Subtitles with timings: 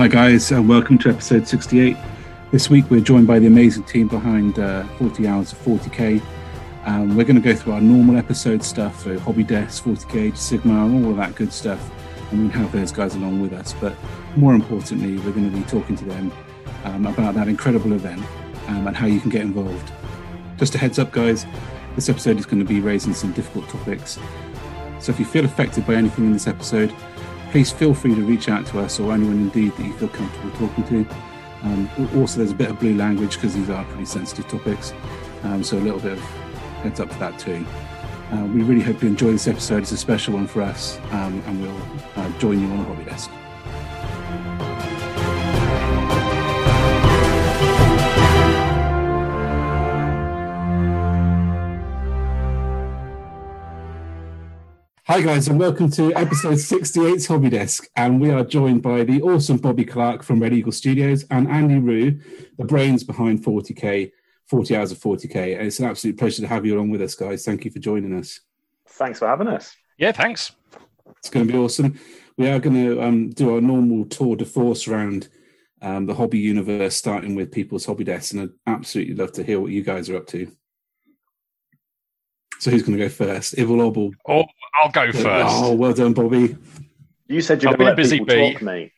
[0.00, 1.94] Hi, guys, and welcome to episode 68.
[2.52, 6.22] This week, we're joined by the amazing team behind uh, 40 Hours of 40K.
[6.86, 10.86] Um, we're going to go through our normal episode stuff, so Hobby Desk, 40K, Sigmar,
[10.86, 11.90] and all of that good stuff.
[12.30, 13.74] And we'll have those guys along with us.
[13.74, 13.94] But
[14.36, 16.32] more importantly, we're going to be talking to them
[16.84, 18.24] um, about that incredible event
[18.68, 19.92] um, and how you can get involved.
[20.56, 21.44] Just a heads up, guys,
[21.94, 24.18] this episode is going to be raising some difficult topics.
[24.98, 26.90] So if you feel affected by anything in this episode,
[27.50, 30.50] please feel free to reach out to us or anyone indeed that you feel comfortable
[30.52, 31.14] talking to.
[31.62, 34.94] Um, also, there's a bit of blue language because these are pretty sensitive topics,
[35.42, 36.20] um, so a little bit of
[36.82, 37.66] heads up for that too.
[38.32, 39.82] Uh, we really hope you enjoy this episode.
[39.82, 41.82] It's a special one for us, um, and we'll
[42.16, 43.30] uh, join you on the hobby desk.
[55.10, 57.84] Hi, guys, and welcome to episode 68's Hobby Desk.
[57.96, 61.78] And we are joined by the awesome Bobby Clark from Red Eagle Studios and Andy
[61.78, 62.20] Rue,
[62.56, 64.12] the brains behind 40K,
[64.46, 65.58] 40 Hours of 40K.
[65.58, 67.44] And it's an absolute pleasure to have you along with us, guys.
[67.44, 68.38] Thank you for joining us.
[68.86, 69.74] Thanks for having us.
[69.98, 70.52] Yeah, thanks.
[71.18, 71.98] It's going to be awesome.
[72.36, 75.28] We are going to um, do our normal tour de force around
[75.82, 78.30] um, the hobby universe, starting with people's hobby desks.
[78.30, 80.52] And I'd absolutely love to hear what you guys are up to.
[82.60, 83.54] So who's going to go first?
[83.56, 84.12] Ibble Obble.
[84.28, 84.44] Oh,
[84.80, 85.24] I'll go first.
[85.48, 86.56] Oh, well done, Bobby.
[87.26, 88.52] You said you're I've going to busy people bee.
[88.52, 88.92] talk, mate.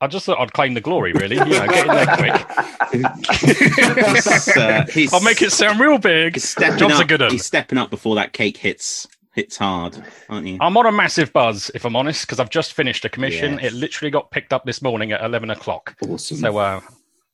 [0.00, 1.36] I just thought I'd claim the glory, really.
[1.36, 2.46] You know, get in there quick.
[2.92, 6.34] he's, uh, he's, I'll make it sound real big.
[6.34, 7.02] he's stepping Job's up.
[7.02, 7.30] a good.
[7.30, 10.56] He's stepping up before that cake hits hits hard, aren't you?
[10.60, 13.54] I'm on a massive buzz, if I'm honest, because I've just finished a commission.
[13.54, 13.64] Yes.
[13.64, 15.94] It literally got picked up this morning at 11 o'clock.
[16.08, 16.38] Awesome.
[16.38, 16.80] So uh,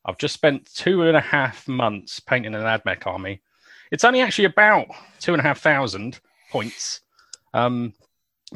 [0.04, 3.40] I've just spent two and a half months painting an AdMech army.
[3.92, 4.86] It's only actually about
[5.20, 6.18] two and a half thousand
[6.50, 7.02] points,
[7.52, 7.92] um,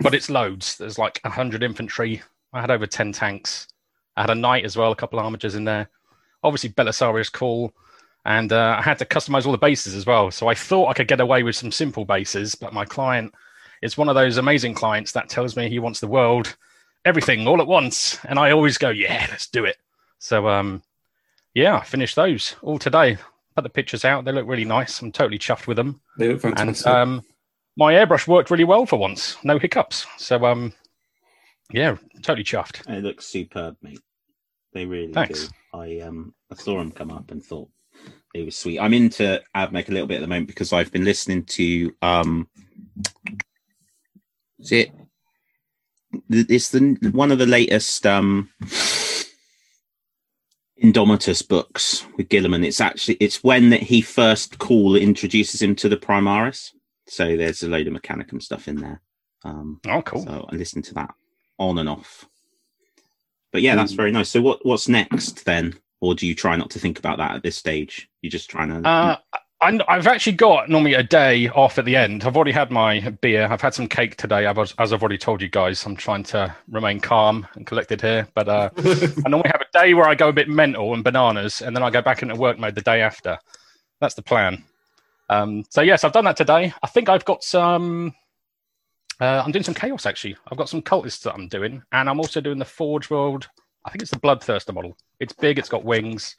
[0.01, 0.79] but it's loads.
[0.79, 2.23] There's like a hundred infantry.
[2.55, 3.69] I had over ten tanks.
[4.17, 5.91] I had a knight as well, a couple of Armigers in there.
[6.43, 7.71] Obviously, Belisarius Cawl,
[8.25, 10.31] and uh, I had to customize all the bases as well.
[10.31, 13.35] So I thought I could get away with some simple bases, but my client
[13.83, 16.57] is one of those amazing clients that tells me he wants the world,
[17.05, 19.77] everything all at once, and I always go, yeah, let's do it.
[20.19, 20.83] So um,
[21.53, 23.19] yeah, I finished those all today.
[23.57, 24.25] Put the pictures out.
[24.25, 25.01] They look really nice.
[25.01, 26.01] I'm totally chuffed with them.
[26.19, 26.87] they look And fantastic.
[26.87, 27.23] um,
[27.77, 29.37] my airbrush worked really well for once.
[29.45, 30.07] No hiccups.
[30.19, 30.75] So um,
[31.73, 32.85] yeah, totally chuffed.
[32.85, 34.01] They look superb, mate.
[34.75, 35.49] They really Thanks.
[35.49, 35.55] do.
[35.73, 37.69] I um I saw them come up and thought
[38.35, 38.79] it was sweet.
[38.79, 42.49] I'm into AdMech a little bit at the moment because I've been listening to um
[44.59, 44.91] is it
[46.29, 48.51] it's the one of the latest um
[50.93, 52.65] Indomitus books with Guilliman.
[52.65, 56.73] It's actually it's when that he first Cawl introduces him to the Primaris.
[57.09, 59.01] So there's a load of Mechanicum stuff in there.
[59.45, 60.25] Um Oh, cool.
[60.25, 61.15] so I listen to that
[61.59, 62.27] on and off.
[63.53, 63.97] But yeah, that's Mm.
[63.97, 64.29] very nice.
[64.29, 65.75] So what what's next then?
[66.01, 68.09] Or do you try not to think about that at this stage?
[68.21, 69.17] You're just trying to Uh,
[69.67, 72.23] I, I've actually got normally a day off at the end.
[72.23, 73.49] I've already had my beer.
[73.51, 74.47] I've had some cake today.
[74.47, 78.29] I've, as I've already told you guys, I'm trying to remain calm and collected here.
[78.35, 81.63] But uh, I normally have a day where I go a bit mental and bananas,
[81.63, 83.39] and then I go back into work mode the day after.
[84.01, 84.63] That's the plan.
[85.31, 86.73] Um, so yes, I've done that today.
[86.85, 88.15] I think I've got some.
[89.21, 90.37] Uh, I'm doing some chaos actually.
[90.49, 93.49] I've got some cultists that I'm doing, and I'm also doing the Forge World.
[93.85, 94.97] I think it's the Bloodthirster model.
[95.19, 95.59] It's big.
[95.59, 96.37] It's got wings.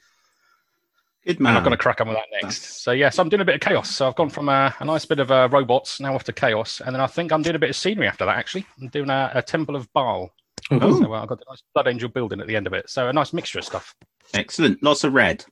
[1.28, 1.58] Good And man.
[1.58, 2.60] I'm going to crack on with that next.
[2.60, 3.90] That's- So yes, I'm doing a bit of chaos.
[3.96, 6.82] So I've gone from a, a nice bit of uh, robots now off to chaos,
[6.86, 8.38] and then I think I'm doing a bit of scenery after that.
[8.38, 10.32] Actually, I'm doing a, a Temple of Baal.
[10.72, 12.90] Oh, So uh, I've got a nice Blood Angel building at the end of it.
[12.90, 13.94] So a nice mixture of stuff.
[14.34, 14.82] Excellent.
[14.84, 15.46] Lots of red.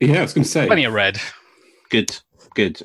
[0.00, 0.66] yeah, I was going to say.
[0.66, 1.20] Plenty of red.
[1.90, 2.16] Good.
[2.54, 2.82] Good.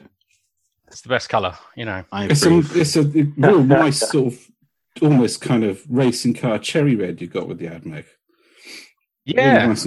[0.88, 2.04] It's the best color, you know.
[2.12, 2.78] I It's, some, approve.
[2.78, 4.40] it's a real nice sort of
[5.02, 8.06] almost kind of racing car cherry red you got with the AdMech.
[9.26, 9.86] Yeah, nice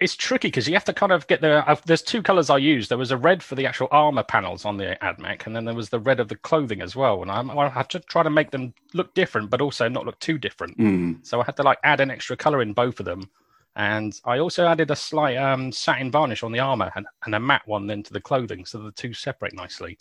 [0.00, 0.16] and I have to- vibrant.
[0.16, 1.68] it's tricky because you have to kind of get the.
[1.68, 2.90] Uh, there's two colors I used.
[2.90, 5.74] There was a red for the actual armor panels on the AdMech, and then there
[5.74, 7.22] was the red of the clothing as well.
[7.22, 10.18] And I'm, I had to try to make them look different, but also not look
[10.20, 10.78] too different.
[10.78, 11.26] Mm.
[11.26, 13.30] So I had to like add an extra color in both of them.
[13.76, 17.40] And I also added a slight um, satin varnish on the armor and, and a
[17.40, 19.96] matte one then to the clothing, so the two separate nicely.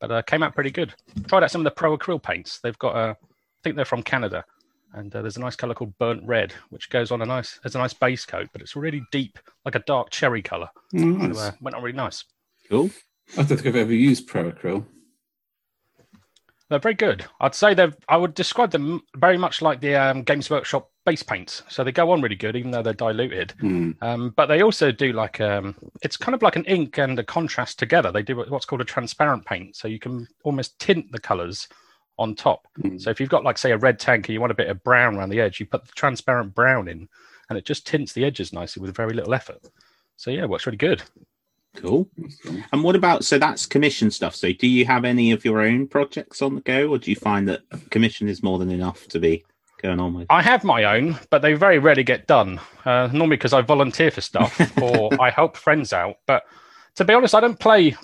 [0.00, 0.94] But uh, came out pretty good.
[1.26, 2.60] Tried out some of the Pro Acryl paints.
[2.60, 3.16] They've got a, I
[3.62, 4.44] think they're from Canada,
[4.94, 7.74] and uh, there's a nice color called burnt red, which goes on a nice, as
[7.74, 10.68] a nice base coat, but it's really deep, like a dark cherry color.
[10.92, 11.36] Nice.
[11.36, 12.24] So, uh, went on really nice.
[12.68, 12.90] Cool.
[13.32, 14.84] I don't think I've ever used Pro Acryl.
[16.68, 17.24] They're very good.
[17.40, 17.94] I'd say they're.
[18.08, 21.62] I would describe them very much like the um, Games Workshop base paints.
[21.68, 23.54] So they go on really good, even though they're diluted.
[23.62, 23.94] Mm.
[24.02, 27.24] Um, but they also do like um, it's kind of like an ink and a
[27.24, 28.10] contrast together.
[28.10, 31.68] They do what's called a transparent paint, so you can almost tint the colours
[32.18, 32.66] on top.
[32.80, 33.00] Mm.
[33.00, 34.82] So if you've got like say a red tank and you want a bit of
[34.82, 37.08] brown around the edge, you put the transparent brown in,
[37.48, 39.60] and it just tints the edges nicely with very little effort.
[40.16, 41.02] So yeah, it works really good.
[41.76, 42.08] Cool.
[42.72, 44.34] And what about so that's commission stuff?
[44.34, 47.16] So do you have any of your own projects on the go, or do you
[47.16, 49.44] find that commission is more than enough to be
[49.82, 50.26] going on with?
[50.30, 52.60] I have my own, but they very rarely get done.
[52.84, 56.16] Uh, normally because I volunteer for stuff or I help friends out.
[56.26, 56.44] But
[56.94, 57.94] to be honest, I don't play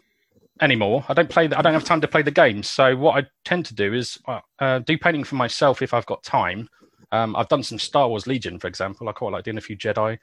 [0.62, 1.04] anymore.
[1.08, 1.46] I don't play.
[1.46, 2.70] The, I don't have time to play the games.
[2.70, 6.06] So what I tend to do is uh, uh, do painting for myself if I've
[6.06, 6.68] got time.
[7.10, 9.06] Um, I've done some Star Wars Legion, for example.
[9.06, 10.18] I quite like doing a few Jedi.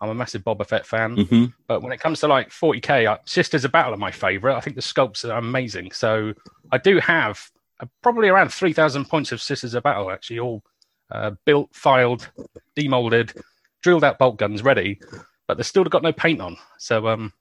[0.00, 1.16] I'm a massive Boba Fett fan.
[1.16, 4.56] hmm But when it comes to like 40k, uh, Sisters of Battle are my favorite.
[4.56, 5.92] I think the sculpts are amazing.
[5.92, 6.32] So
[6.72, 7.40] I do have
[7.78, 10.64] uh, probably around 3,000 points of Sisters of Battle, actually, all
[11.12, 12.28] uh, built, filed,
[12.76, 13.40] demolded,
[13.82, 14.98] drilled out bolt guns ready,
[15.46, 16.56] but they've still got no paint on.
[16.78, 17.32] So um,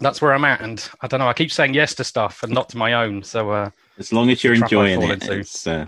[0.00, 0.60] that's where I'm at.
[0.60, 3.22] And I don't know, I keep saying yes to stuff and not to my own.
[3.22, 5.86] So uh, As long as you're enjoying it, uh,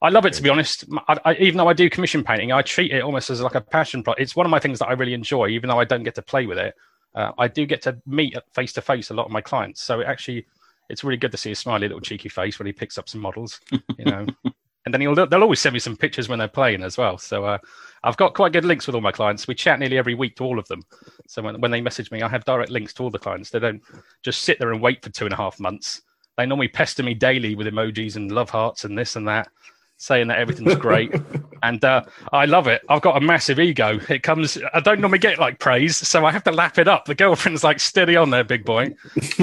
[0.00, 0.84] I love it to be honest.
[1.08, 3.60] I, I, even though I do commission painting, I treat it almost as like a
[3.60, 4.22] passion project.
[4.22, 6.22] It's one of my things that I really enjoy, even though I don't get to
[6.22, 6.74] play with it.
[7.14, 10.00] Uh, I do get to meet face to face a lot of my clients, so
[10.00, 10.46] it actually
[10.88, 13.20] it's really good to see a smiley little cheeky face when he picks up some
[13.20, 13.60] models,
[13.98, 14.26] you know.
[14.84, 17.18] and then he'll they'll always send me some pictures when they're playing as well.
[17.18, 17.58] So uh,
[18.04, 19.48] I've got quite good links with all my clients.
[19.48, 20.82] We chat nearly every week to all of them.
[21.26, 23.50] So when, when they message me, I have direct links to all the clients.
[23.50, 23.82] They don't
[24.22, 26.02] just sit there and wait for two and a half months.
[26.36, 29.48] They normally pester me daily with emojis and love hearts and this and that,
[29.96, 31.12] saying that everything's great.
[31.64, 32.02] and uh,
[32.32, 32.82] I love it.
[32.88, 33.98] I've got a massive ego.
[34.08, 34.56] It comes.
[34.72, 37.06] I don't normally get like praise, so I have to lap it up.
[37.06, 38.94] The girlfriend's like, "Steady on there, big boy."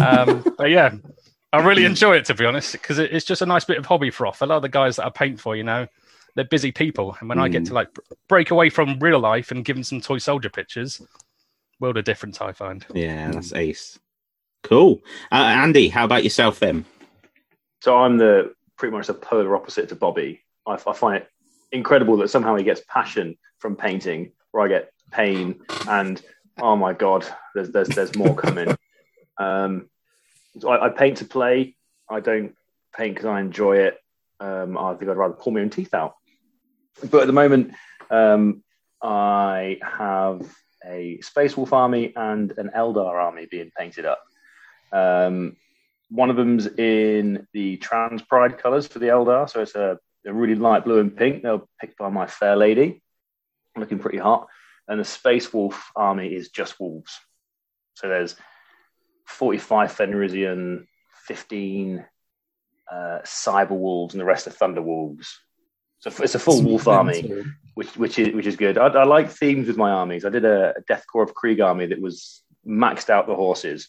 [0.02, 0.96] Um, but yeah,
[1.52, 3.86] I really enjoy it to be honest, because it, it's just a nice bit of
[3.86, 4.42] hobby froth.
[4.42, 5.88] A lot of the guys that I paint for, you know,
[6.36, 7.90] they're busy people, and when I get to like
[8.28, 11.02] break away from real life and give them some toy soldier pictures,
[11.80, 12.42] world of difference.
[12.42, 12.86] I find.
[12.94, 14.00] yeah, that's ace.
[14.64, 15.02] Cool.
[15.32, 16.86] Uh, Andy, how about yourself then?
[17.82, 20.42] So I'm the pretty much the polar opposite to Bobby.
[20.66, 21.30] I, I find it
[21.72, 26.22] incredible that somehow he gets passion from painting, where I get pain, and
[26.60, 28.76] oh my god, there's there's there's more coming.
[29.38, 29.90] um,
[30.60, 31.76] so I, I paint to play.
[32.10, 32.56] I don't
[32.96, 33.98] paint because I enjoy it.
[34.40, 36.16] Um, I think I'd rather pull my own teeth out.
[37.02, 37.74] But at the moment,
[38.10, 38.64] um,
[39.02, 40.42] I have
[40.86, 44.24] a Space Wolf army and an Eldar army being painted up.
[44.92, 45.58] Um,
[46.10, 50.34] one of them's in the Trans Pride colours for the Eldar, so it's a, a
[50.34, 51.44] really light blue and pink.
[51.44, 53.02] They're picked by my fair lady,
[53.76, 54.48] looking pretty hot.
[54.88, 57.20] And the Space Wolf army is just wolves.
[57.96, 58.36] So there's
[59.26, 60.86] 45 Fenrisian,
[61.26, 62.06] 15
[62.92, 65.40] uh, Cyber Wolves, and the rest are Thunder Wolves.
[66.00, 67.46] So it's a full wolf army
[67.76, 68.78] which which is which is good.
[68.78, 70.26] I, I like themes with my armies.
[70.26, 73.88] I did a, a Death Corps of Krieg army that was maxed out the horses,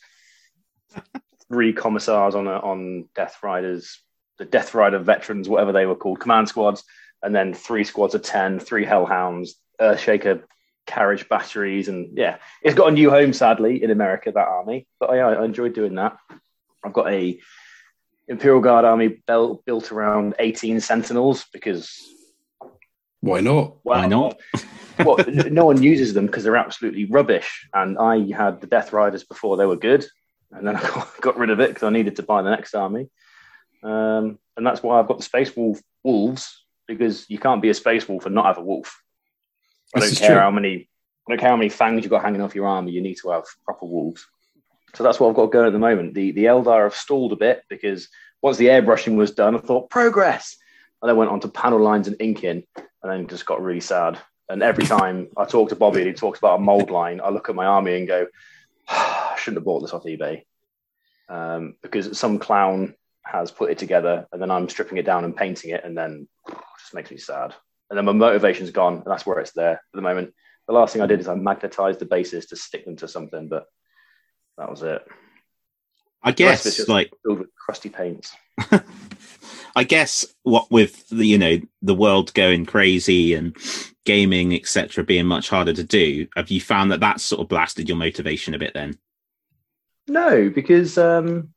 [1.49, 4.01] three commissars on a, on Death Riders,
[4.39, 6.85] the Death Rider veterans, whatever they were called, command squads,
[7.23, 9.51] and then three squads of 10, three Hellhounds,
[9.81, 10.43] Earthshaker
[10.87, 15.11] carriage batteries, and yeah, it's got a new home sadly in America that army, but
[15.11, 16.17] I, I enjoyed doing that.
[16.85, 17.41] I've got a
[18.29, 22.03] Imperial Guard army built built around 18 Sentinels because
[23.21, 23.77] Why not?
[23.85, 24.39] well, Why not?
[25.05, 27.69] well, no one uses them because they're absolutely rubbish.
[27.73, 30.07] And I had the Death Riders before they were good,
[30.51, 32.75] and then I got, got rid of it because I needed to buy the next
[32.75, 33.09] army.
[33.83, 37.75] Um, and that's why I've got the Space Wolf Wolves because you can't be a
[37.75, 39.03] Space Wolf and not have a wolf.
[39.95, 40.41] I This don't care true.
[40.41, 40.89] how many.
[41.29, 42.93] I don't care how many fangs you've got hanging off your army.
[42.93, 44.25] You need to have proper wolves.
[44.95, 46.15] So that's what I've got going at the moment.
[46.15, 48.09] The the Eldar have stalled a bit because
[48.43, 50.57] once the airbrushing was done, I thought progress,
[51.03, 54.19] and then went on to panel lines and inking, and then just got really sad.
[54.49, 57.31] And every time I talk to Bobby and he talks about a mold line, I
[57.31, 58.27] look at my army and go,
[58.89, 60.43] I shouldn't have bought this off eBay.
[61.29, 65.37] Um, because some clown has put it together and then I'm stripping it down and
[65.37, 67.55] painting it and then it just makes me sad.
[67.91, 70.33] And then my motivation's gone and that's where it's there at the moment.
[70.69, 73.49] The last thing I did is I magnetized the bases to stick them to something,
[73.49, 73.67] but
[74.59, 75.07] that was it.
[76.23, 78.33] I The rest it's guess just like filled with crusty paints.
[79.77, 83.57] I guess what with the you know the world going crazy and
[84.05, 87.89] gaming etc being much harder to do, have you found that that's sort of blasted
[87.89, 88.73] your motivation a bit?
[88.75, 88.99] Then
[90.09, 91.53] No, because um,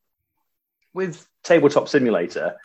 [0.94, 2.58] with Tabletop Simulator,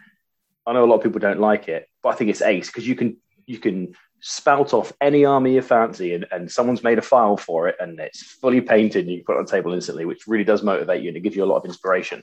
[0.67, 2.87] I know a lot of people don't like it, but I think it's ace because
[2.87, 3.95] you can you can
[4.27, 8.01] spout off any army you fancy, and, and someone's made a file for it, and
[8.01, 10.63] it's fully painted, and you can put it on the table instantly, which really does
[10.63, 12.23] motivate you and it gives you a lot of inspiration.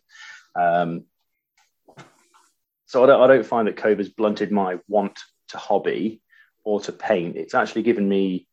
[0.55, 1.03] Um,
[2.87, 6.21] so I don't, I don't find that COVID has blunted my want to hobby
[6.63, 7.35] or to paint.
[7.35, 8.47] It's actually given me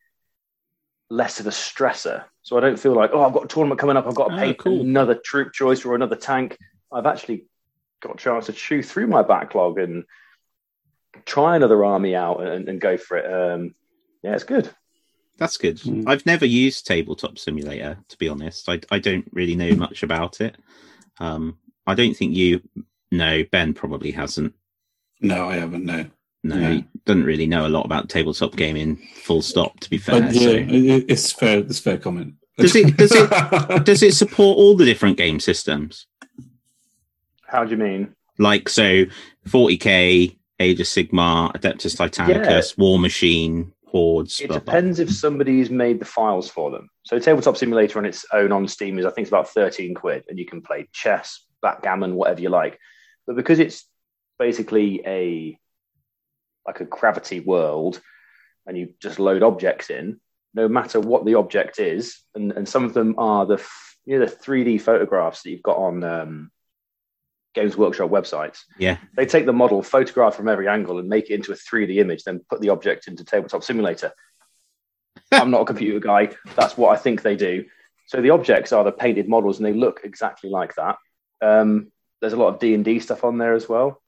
[1.08, 2.24] less of a stressor.
[2.42, 4.06] So I don't feel like, oh, I've got a tournament coming up.
[4.06, 4.80] I've got to Oh, paint cool.
[4.82, 6.58] another troop choice or another tank.
[6.92, 7.46] I've actually
[8.00, 10.04] got a chance to chew through my backlog and
[11.24, 13.32] try another army out and, and go for it.
[13.32, 13.74] Um,
[14.22, 14.70] yeah, it's good.
[15.38, 15.78] That's good.
[15.78, 16.04] Mm.
[16.08, 18.68] I've never used Tabletop Simulator, to be honest.
[18.68, 20.56] I, I don't really know much about it.
[21.20, 22.60] Um, I don't think you
[23.12, 23.44] know.
[23.52, 24.54] Ben probably hasn't.
[25.20, 25.84] No, I haven't.
[25.84, 26.06] No.
[26.44, 26.70] No, Yeah.
[26.70, 28.96] he doesn't really know a lot about tabletop gaming.
[29.22, 29.78] Full stop.
[29.80, 30.20] To be fair.
[30.22, 30.50] But yeah,
[30.98, 31.58] so- it's fair.
[31.58, 32.34] It's fair comment.
[32.56, 33.30] Does it- does it-
[33.84, 36.06] Does it support all the different game systems?
[37.46, 38.14] How do you mean?
[38.38, 39.04] Like so,
[39.48, 44.40] 40k, Age of Sigmar, Adeptus Titanicus, War Machine, Hordes.
[44.40, 44.64] It blah, blah.
[44.64, 46.90] depends if somebody's made the files for them.
[47.04, 50.24] So Tabletop Simulator on its own on Steam is I think it's about 13 quid
[50.28, 52.78] and you can play chess, backgammon, whatever you like.
[53.26, 53.86] But because it's
[54.38, 55.58] basically a
[56.66, 58.00] like a gravity world
[58.66, 60.20] and you just load objects in,
[60.54, 63.64] no matter what the object is, and, and some of them are the
[64.04, 66.50] you know the 3D photographs that you've got on um,
[67.54, 68.60] Games Workshop websites.
[68.78, 68.98] Yeah.
[69.16, 72.24] They take the model, photograph from every angle, and make it into a 3D image,
[72.24, 74.12] then put the object into Tabletop Simulator.
[75.32, 76.30] I'm not a computer guy.
[76.56, 77.64] That's what I think they do.
[78.06, 80.96] So the objects are the painted models, and they look exactly like that.
[81.42, 81.90] Um,
[82.20, 84.00] there's a lot of D and D stuff on there as well.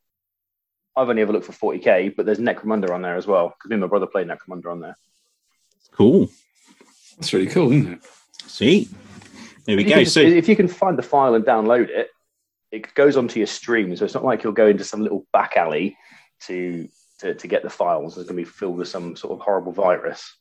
[0.97, 3.75] I've only ever looked for 40k, but there's Necromunda on there as well because me
[3.75, 4.97] and my brother played Necromunda on there.
[5.93, 6.29] Cool.
[7.17, 8.01] That's really cool, isn't it?
[8.47, 8.89] Sweet.
[9.67, 9.95] There we If go.
[9.97, 12.11] can- So if you can find the file and download it,
[12.73, 13.95] it goes onto your Steam.
[13.97, 15.97] So it's not like you'll go into some little back alley
[16.43, 16.89] to
[17.21, 18.17] to, to get the files.
[18.17, 20.37] It's going to be filled with some sort of horrible virus.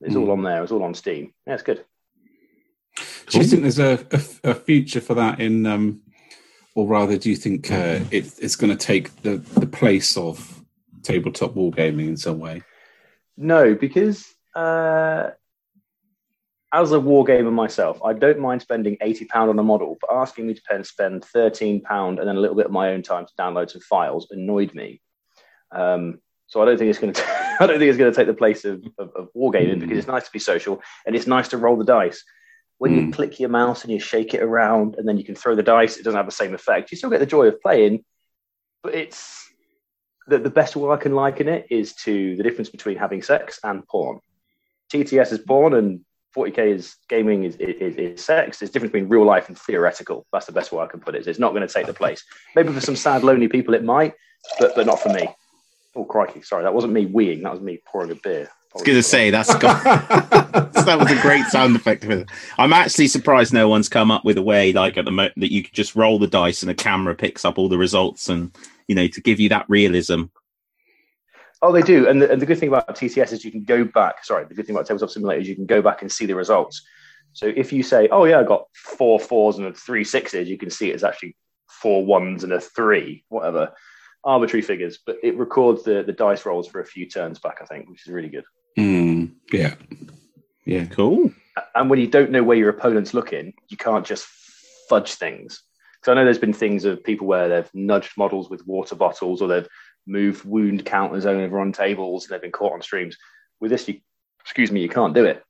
[0.00, 0.30] It's all Hmm.
[0.30, 0.62] on there.
[0.62, 1.32] It's all on Steam.
[1.46, 1.84] Yeah, it's good.
[3.28, 6.02] Do you think there's a, a, a future for that in, um,
[6.74, 10.62] or rather, do you think uh, it, it's going to take the, the place of
[11.02, 12.62] tabletop wargaming in some way?
[13.36, 15.30] No, because uh,
[16.72, 20.46] as a wargamer myself, I don't mind spending eighty pound on a model, but asking
[20.46, 23.32] me to spend thirteen pound and then a little bit of my own time to
[23.38, 25.00] download some files annoyed me.
[25.72, 27.24] Um, so I don't think it's going to.
[27.60, 29.80] I don't think it's going to take the place of, of, of wargaming Mm.
[29.80, 32.22] because it's nice to be social and it's nice to roll the dice.
[32.78, 33.12] When you Mm.
[33.12, 35.96] click your mouse and you shake it around and then you can throw the dice,
[35.96, 36.90] it doesn't have the same effect.
[36.90, 38.04] You still get the joy of playing,
[38.82, 39.50] but it's
[40.28, 43.58] the, the best way I can liken it is to the difference between having sex
[43.64, 44.20] and porn.
[44.92, 46.04] TTS is porn and
[46.38, 48.58] 40k is gaming is, is, is sex.
[48.58, 50.26] There's a difference between real life and theoretical.
[50.32, 51.26] That's the best way I can put it.
[51.26, 52.24] It's not going to take the place.
[52.54, 54.14] Maybe for some sad, lonely people it might,
[54.58, 55.28] but but not for me.
[55.96, 56.42] Oh crikey!
[56.42, 57.42] Sorry, that wasn't me weeing.
[57.42, 58.48] That was me pouring a beer.
[58.74, 62.06] I was going to say that's got, that was a great sound effect.
[62.58, 65.50] I'm actually surprised no one's come up with a way like at the moment that
[65.50, 68.54] you could just roll the dice and a camera picks up all the results and
[68.86, 70.24] you know to give you that realism.
[71.60, 72.08] Oh, they do.
[72.08, 74.24] And the, and the good thing about TTS is you can go back.
[74.24, 76.34] Sorry, the good thing about Tabletop Simulator is you can go back and see the
[76.34, 76.82] results.
[77.32, 80.56] So if you say, "Oh yeah, I got four fours and a three sixes," you
[80.56, 81.36] can see it's actually
[81.68, 83.72] four ones and a three, whatever,
[84.24, 84.98] arbitrary figures.
[85.04, 88.06] But it records the the dice rolls for a few turns back, I think, which
[88.06, 88.44] is really good.
[88.78, 89.74] Mm, yeah.
[90.64, 90.84] Yeah.
[90.86, 91.32] Cool.
[91.74, 94.26] And when you don't know where your opponent's looking, you can't just
[94.88, 95.62] fudge things.
[96.00, 99.42] Because I know there's been things of people where they've nudged models with water bottles
[99.42, 99.68] or they've
[100.08, 103.16] moved wound counters over on tables and they've been caught on streams.
[103.60, 104.00] With this, you,
[104.40, 105.44] excuse me, you can't do it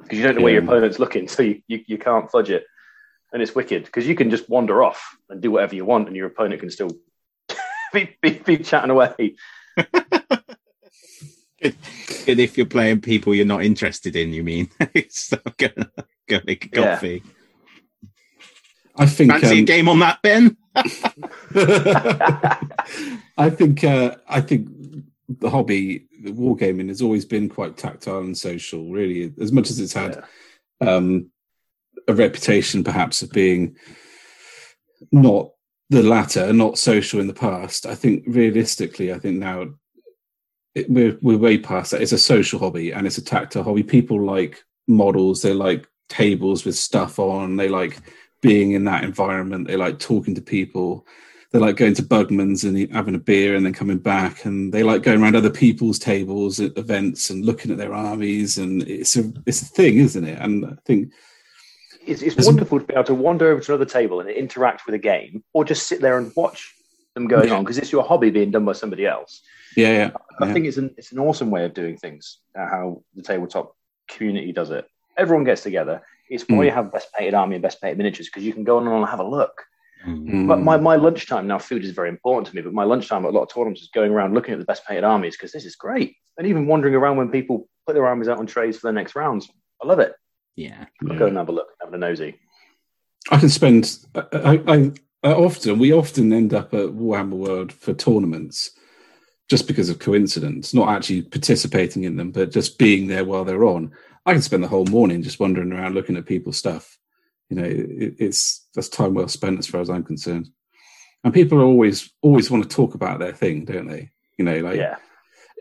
[0.00, 2.64] because you don't know where your opponent's looking, so you, you, you can't fudge it.
[3.32, 6.16] And it's wicked because you can just wander off and do whatever you want, and
[6.16, 6.90] your opponent can still
[7.92, 9.34] be, be, be chatting away.
[11.60, 14.32] Good if you're playing people you're not interested in.
[14.32, 14.70] You mean?
[15.08, 15.68] so go,
[16.28, 17.18] go make a Yeah.
[18.96, 19.30] I think.
[19.32, 20.56] Fancy a um, game on that, Ben?
[23.36, 24.68] I think uh, I think
[25.28, 28.90] the hobby, the wargaming, has always been quite tactile and social.
[28.90, 30.22] Really, as much as it's had
[30.80, 31.30] um,
[32.08, 33.76] a reputation, perhaps, of being
[35.10, 35.50] not
[35.90, 37.86] the latter, not social in the past.
[37.86, 39.74] I think realistically, I think now
[40.74, 42.02] it, we're we're way past that.
[42.02, 43.82] It's a social hobby and it's a tactile hobby.
[43.82, 45.42] People like models.
[45.42, 47.56] They like tables with stuff on.
[47.56, 47.98] They like
[48.44, 49.66] being in that environment.
[49.66, 51.06] They like talking to people.
[51.50, 54.44] They like going to Bugman's and having a beer and then coming back.
[54.44, 58.58] And they like going around other people's tables at events and looking at their armies.
[58.58, 60.38] And it's a it's a thing, isn't it?
[60.40, 61.12] And I think
[62.06, 64.94] it's, it's wonderful to be able to wander over to another table and interact with
[64.94, 66.74] a game, or just sit there and watch
[67.14, 67.54] them going Yeah.
[67.56, 69.40] on because it's your hobby being done by somebody else.
[69.76, 70.10] yeah, yeah,
[70.40, 70.52] I Yeah.
[70.52, 72.40] think it's an it's an awesome way of doing things.
[72.58, 73.74] uh, How the tabletop
[74.06, 74.84] community does it.
[75.16, 76.02] Everyone gets together.
[76.28, 76.64] It's why Mm.
[76.66, 79.06] you have best painted army and best painted miniatures because you can go on and
[79.06, 79.64] have a look.
[80.06, 80.46] Mm.
[80.46, 82.62] But my, my lunchtime now, food is very important to me.
[82.62, 84.86] But my lunchtime at a lot of tournaments is going around looking at the best
[84.86, 86.16] painted armies because this is great.
[86.38, 89.14] And even wandering around when people put their armies out on trays for the next
[89.14, 89.48] rounds.
[89.82, 90.14] I love it.
[90.56, 90.86] Yeah.
[91.02, 91.18] I'll Yeah.
[91.18, 92.38] go and have a look, have a nosy.
[93.30, 93.98] I can spend.
[94.14, 98.70] I, I uh, often we often end up at Warhammer World for tournaments
[99.48, 103.64] just because of coincidence, not actually participating in them, but just being there while they're
[103.64, 103.92] on.
[104.26, 106.98] I can spend the whole morning just wandering around looking at people's stuff.
[107.50, 110.48] You know, it, it's that's time well spent as far as I'm concerned.
[111.24, 114.10] And people are always always want to talk about their thing, don't they?
[114.38, 114.96] You know, like Yeah.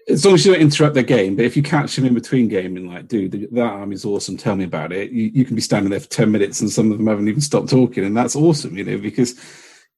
[0.09, 1.35] as long as you don't interrupt their game.
[1.35, 4.37] But if you catch them in between gaming, like, dude, that army's awesome.
[4.37, 5.11] Tell me about it.
[5.11, 7.41] You, you can be standing there for ten minutes, and some of them haven't even
[7.41, 8.77] stopped talking, and that's awesome.
[8.77, 9.39] You know, because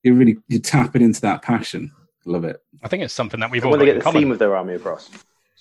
[0.04, 1.92] you're really you're tapping into that passion.
[2.26, 2.58] Love it.
[2.84, 4.22] I think it's something that we've And all when got they in get the common.
[4.24, 5.10] theme of their army across.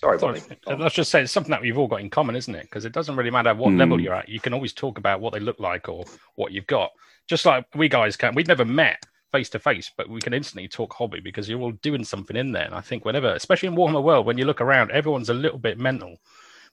[0.04, 0.82] Sorry, Sorry, Bobby.
[0.82, 2.62] let's just say it's something that we've all got in common, isn't it?
[2.62, 3.78] Because it doesn't really matter what Hmm.
[3.78, 4.28] level you're at.
[4.28, 6.90] You can always talk about what they look like or what you've got.
[7.26, 8.34] Just like we guys can.
[8.34, 11.73] We've never met face to face, but we can instantly talk hobby because you're all
[11.82, 12.66] doing something in there.
[12.66, 15.58] And I think whenever, especially in Warhammer World, when you look around, everyone's a little
[15.58, 16.16] bit mental,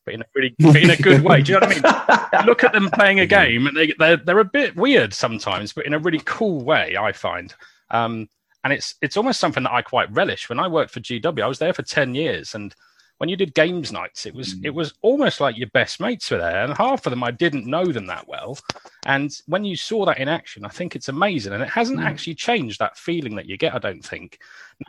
[0.05, 1.41] but in a really in a good way.
[1.41, 2.45] Do you know what I mean?
[2.45, 5.85] look at them playing a game, and they they're, they're a bit weird sometimes, but
[5.85, 6.97] in a really cool way.
[6.99, 7.53] I find.
[7.89, 8.27] Um,
[8.63, 10.47] and it's it's almost something that I quite relish.
[10.49, 12.75] When I worked for GW, I was there for ten years, and
[13.21, 14.65] when you did games nights, it was Mm.
[14.65, 17.67] it was almost like your best mates were there, and half of them I didn't
[17.67, 18.57] know them that well.
[19.05, 22.05] And when you saw that in action, I think it's amazing, and it hasn't Mm.
[22.09, 23.75] actually changed that feeling that you get.
[23.75, 24.39] I don't think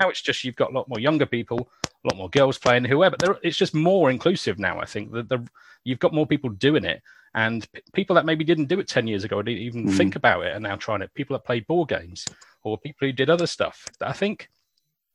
[0.00, 2.86] now it's just you've got a lot more younger people, a lot more girls playing,
[2.86, 3.16] whoever.
[3.18, 4.80] There, it's just more inclusive now.
[4.80, 5.46] I think that the
[5.84, 7.02] you've got more people doing it,
[7.34, 9.96] and p- people that maybe didn't do it ten years ago or didn't even Mm.
[9.98, 11.12] think about it are now trying it.
[11.12, 12.26] People that play board games
[12.62, 13.86] or people who did other stuff.
[14.00, 14.48] I think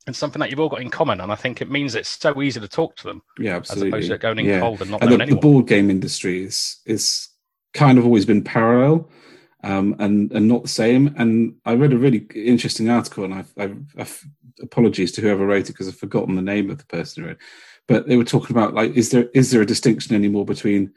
[0.08, 2.42] it's something that you've all got in common, and I think it means it's so
[2.42, 3.90] easy to talk to them Yeah, as absolutely.
[3.90, 4.60] opposed to going in yeah.
[4.60, 7.30] cold and not and knowing the, the board game industry is is
[7.74, 9.10] kind of always been parallel
[9.64, 11.14] um, and and not the same.
[11.18, 14.26] And I read a really interesting article, and I've, I've, I've
[14.62, 17.38] apologies to whoever wrote it because I've forgotten the name of the person who wrote.
[17.38, 17.44] it.
[17.88, 20.94] But they were talking about like, is there is there a distinction anymore between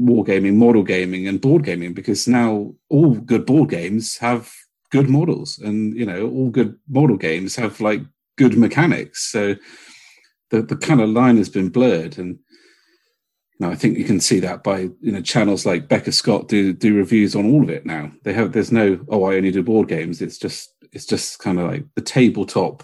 [0.00, 1.94] wargaming, model gaming, and board gaming?
[1.94, 4.52] Because now all good board games have
[4.90, 8.02] good models, and you know all good model games have like
[8.36, 9.30] good mechanics.
[9.30, 9.56] So
[10.50, 12.38] the the kind of line has been blurred, and
[13.58, 16.72] no, I think you can see that by you know channels like Becca Scott do
[16.72, 18.12] do reviews on all of it now.
[18.22, 20.22] They have there's no oh I only do board games.
[20.22, 22.82] It's just it's just kind of like the tabletop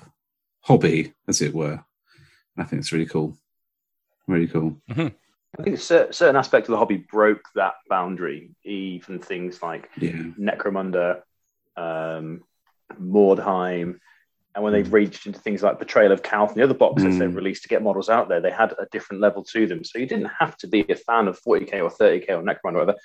[0.60, 1.84] hobby, as it were.
[2.56, 3.36] I think it's really cool,
[4.26, 4.80] really cool.
[5.58, 8.50] I think cer- certain aspects of the hobby broke that boundary.
[8.64, 11.22] Even things like Yeah, Necromunda,
[11.76, 12.42] um,
[12.98, 13.98] Mordheim,
[14.54, 17.18] and when they've reached into things like Betrayal of Calth and the other boxes Mm.
[17.18, 19.82] they've released to get models out there, they had a different level to them.
[19.84, 22.84] So you didn't have to be a fan of 40k or 30k or Necromunda or
[22.84, 22.98] whatever.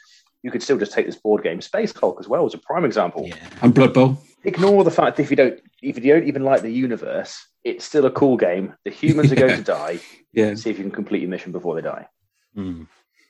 [0.43, 1.61] You could still just take this board game.
[1.61, 3.27] Space Hulk as well was a prime example.
[3.27, 3.35] Yeah.
[3.61, 4.17] and Blood Bowl.
[4.43, 7.83] Ignore the fact that if you don't if you don't even like the universe, it's
[7.85, 8.73] still a cool game.
[8.85, 9.99] The humans are going to die.
[10.33, 12.07] Yeah, See if you can complete your mission before they die.
[12.55, 12.83] Hmm.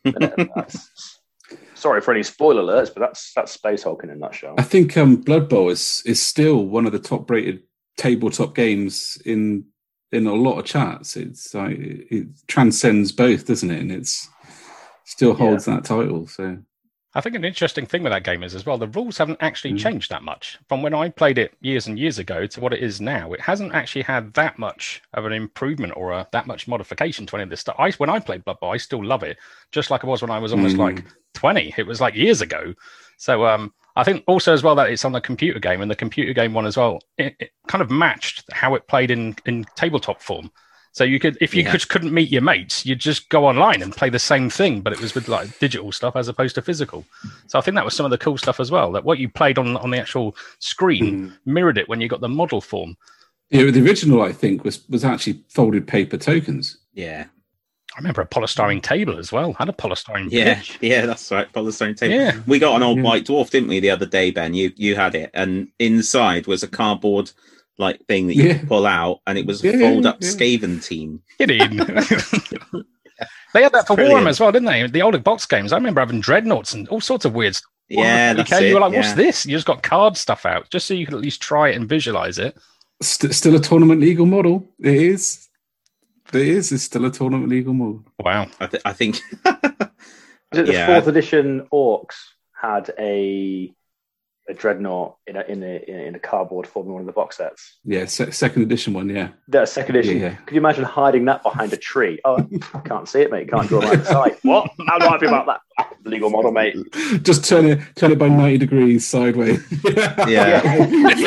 [0.03, 1.19] That's-
[1.75, 4.56] sorry for any spoiler alerts, but that's that's Space Hulk in a nutshell.
[4.58, 7.63] I think um, Blood Bowl is is still one of the top rated
[7.98, 9.66] tabletop games in
[10.12, 11.18] in a lot of charts.
[11.18, 13.82] It's like it transcends both, doesn't it?
[13.82, 14.30] And it's
[15.04, 16.28] still holds that title.
[16.28, 16.58] So
[17.14, 19.74] I think an interesting thing with that game is as well, the rules haven't actually
[19.74, 19.80] Mm.
[19.80, 22.84] changed that much from when I played it years and years ago to what it
[22.84, 23.34] is now.
[23.34, 27.36] It hasn't actually had that much of an improvement or a, that much modification to
[27.38, 27.76] any of this stuff.
[27.80, 29.38] I, when I played Blood Bowl, I still love it,
[29.72, 30.80] just like it was when I was almost Mm.
[30.80, 31.74] like 20.
[31.78, 32.74] It was like years ago.
[33.18, 35.96] So um, I think also as well that it's on the computer game and the
[35.96, 39.66] computer game one as well, it, it kind of matched how it played in, in
[39.76, 40.52] tabletop form.
[40.92, 41.72] So you could, if you Yeah.
[41.72, 44.94] could, couldn't meet your mates, you'd just go online and play the same thing, but
[44.94, 47.06] it was with like digital stuff as opposed to physical.
[47.48, 48.92] So I think that was some of the cool stuff as well.
[48.92, 51.38] That what you played on on the actual screen mm.
[51.46, 52.98] mirrored it when you got the model form.
[53.50, 56.78] yeah, the original I think was was actually folded paper tokens.
[56.94, 57.26] Yeah.
[57.98, 59.54] I remember a polystyrene table as well.
[59.54, 60.78] Had a polystyrene Yeah, pitch.
[60.82, 61.52] yeah, that's right.
[61.52, 62.14] Polystyrene table.
[62.14, 62.40] Yeah.
[62.46, 63.04] We got an old Yeah.
[63.04, 64.54] white dwarf, didn't we, the other day, Ben?
[64.54, 67.32] You you had it, and inside was a cardboard
[67.80, 68.58] like thing that you Yeah.
[68.60, 70.30] could pull out, and it was a Yeah, fold up yeah.
[70.30, 71.22] Skaven team.
[71.40, 71.78] Kidding.
[73.54, 74.22] they had that for Brilliant.
[74.26, 74.86] Warhammer as well, didn't they?
[74.88, 75.74] The older box games.
[75.74, 77.72] I remember having dreadnoughts and all sorts of weird stuff.
[77.90, 78.64] Yeah, that's it.
[78.68, 79.00] You were like, yeah.
[79.00, 79.46] what's this?
[79.46, 81.88] You just got card stuff out just so you could at least try it and
[81.88, 82.56] visualize it.
[83.02, 84.68] St- still a tournament legal model.
[84.80, 85.47] It is.
[86.34, 86.72] It is.
[86.72, 88.04] It's still a tournament legal model.
[88.20, 88.48] Wow.
[88.60, 89.20] I, th- I think.
[89.46, 90.88] Was it the Yeah.
[90.88, 92.16] fourth edition Orcs
[92.60, 93.74] had a
[94.50, 97.38] a dreadnought in a in a in a cardboard form in one of the box
[97.38, 97.78] sets?
[97.84, 99.10] Yeah, se- second edition one.
[99.10, 99.30] Yeah.
[99.50, 100.20] That second edition.
[100.20, 100.36] Yeah.
[100.36, 102.20] Could you imagine hiding that behind a tree?
[102.26, 102.48] Oh,
[102.86, 103.50] can't see it, mate.
[103.50, 104.38] Can't draw line of sight.
[104.44, 104.70] What?
[104.88, 105.62] How do I feel about that?
[106.04, 106.76] Legal model, mate.
[107.22, 109.62] Just turn it turn it by ninety degrees sideways.
[110.28, 110.28] Yeah.
[110.28, 111.18] yeah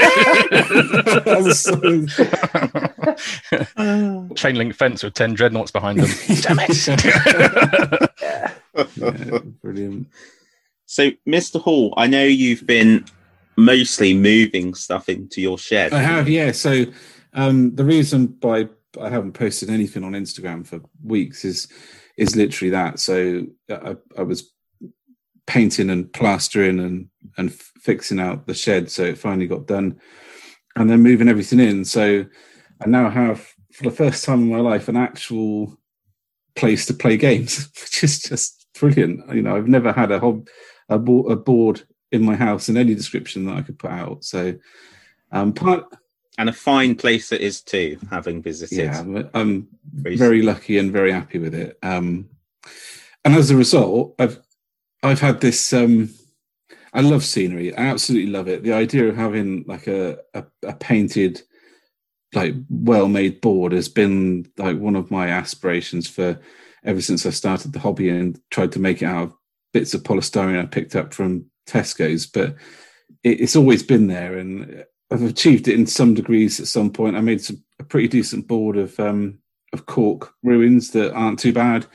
[4.35, 6.11] Chain link fence with 10 dreadnoughts behind them.
[6.43, 8.13] Damn it.
[8.23, 8.53] Yeah.
[8.97, 10.09] Yeah, brilliant.
[10.91, 11.61] So, Mr.
[11.61, 13.05] Hall, I know you've been
[13.57, 15.93] mostly moving stuff into your shed.
[15.93, 16.51] I have, yeah.
[16.51, 16.85] So
[17.33, 18.69] um, the reason by
[19.01, 21.69] I haven't posted anything on Instagram for weeks is
[22.17, 22.99] is literally that.
[22.99, 24.53] So I, I was
[25.47, 30.01] painting and plastering and and fixing out the shed, so it finally got done,
[30.75, 31.85] and then moving everything in.
[31.85, 32.27] So
[32.85, 35.79] I now have, for the first time in my life, an actual
[36.57, 39.33] place to play games, which is just brilliant.
[39.33, 40.49] You know, I've never had a hob
[40.91, 44.25] a, bo- a board in my house in any description that I could put out.
[44.25, 44.55] So
[45.33, 45.85] um, part
[46.39, 48.79] and a fine place it is too, having visited.
[48.79, 51.79] Yeah, I'm very lucky and very happy with it.
[51.83, 52.31] Um,
[53.25, 54.41] and as a result, I've
[55.03, 55.73] I've had this.
[55.73, 56.11] Um,
[56.93, 57.77] I love scenery.
[57.77, 58.63] I absolutely love it.
[58.63, 61.41] The idea of having like a, a, a painted,
[62.35, 66.41] like well-made board has been like one of my aspirations for
[66.85, 69.35] ever since I started the hobby and tried to make it out of
[69.73, 72.27] bits of polystyrene I picked up from Tesco's.
[72.27, 72.57] But
[73.23, 77.17] it, it's always been there, and I've achieved it in some degrees at some point.
[77.17, 79.39] I made some, a pretty decent board of um,
[79.73, 81.87] of cork ruins that aren't too bad.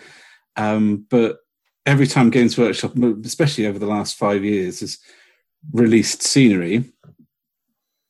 [0.55, 1.39] Um, but
[1.85, 4.99] every time Games Workshop, especially over the last five years, has
[5.73, 6.85] released scenery,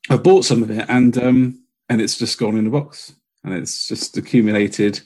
[0.09, 3.53] I've bought some of it and um, and it's just gone in a box and
[3.53, 5.01] it's just accumulated.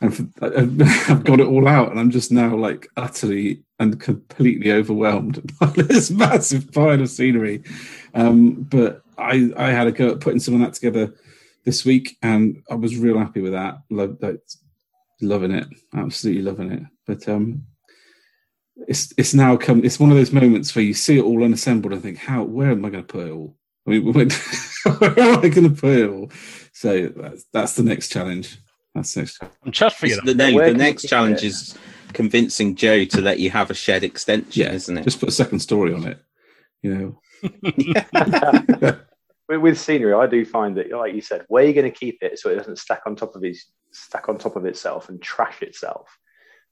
[0.00, 5.56] And I've got it all out, and I'm just now like utterly and completely overwhelmed
[5.60, 7.62] by this massive pile of scenery.
[8.14, 11.14] Um, but I I had a go at putting some of that together
[11.64, 13.78] this week, and I was real happy with that.
[13.90, 14.40] That,
[15.20, 16.82] loving it, absolutely loving it.
[17.06, 17.66] But um,
[18.88, 19.84] it's it's now come.
[19.84, 22.70] It's one of those moments where you see it all unassembled and think, how where
[22.70, 23.56] am I going to put it all?
[23.86, 26.30] I mean, where am I going to put it all?
[26.72, 28.58] So that's that's the next challenge.
[29.00, 29.56] That's the next challenge.
[29.64, 30.20] I'm just for you.
[30.22, 31.76] The, no, the next challenge is
[32.12, 35.04] convincing Joe to let you have a shed extension, yeah, isn't it?
[35.04, 36.18] Just put a second story on it.
[36.82, 37.20] You know.
[39.48, 42.22] with, with scenery, I do find that, like you said, where you're going to keep
[42.22, 45.20] it so it doesn't stack on top of its stack on top of itself and
[45.22, 46.18] trash itself,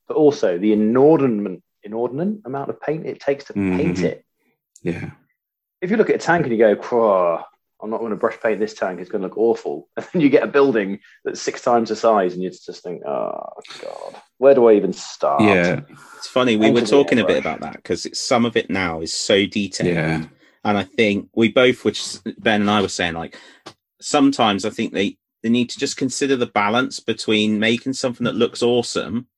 [0.06, 3.76] but also the inordinate inordinate amount of paint it takes to mm-hmm.
[3.76, 4.24] paint it.
[4.82, 5.10] Yeah.
[5.80, 7.44] If you look at a tank and you go,
[7.80, 9.88] I'm not going to brush paint this tank, it's going to look awful.
[9.96, 13.04] And then you get a building that's six times the size and you just think,
[13.04, 13.50] oh,
[13.82, 15.42] God, where do I even start?
[15.42, 15.80] Yeah.
[16.16, 16.56] It's funny.
[16.56, 19.94] We were talking a bit about that because some of it now is so detailed.
[19.94, 20.24] Yeah.
[20.64, 23.36] And I think we both, which Ben and I were saying, like,
[24.00, 28.34] sometimes I think they, they need to just consider the balance between making something that
[28.34, 29.28] looks awesome,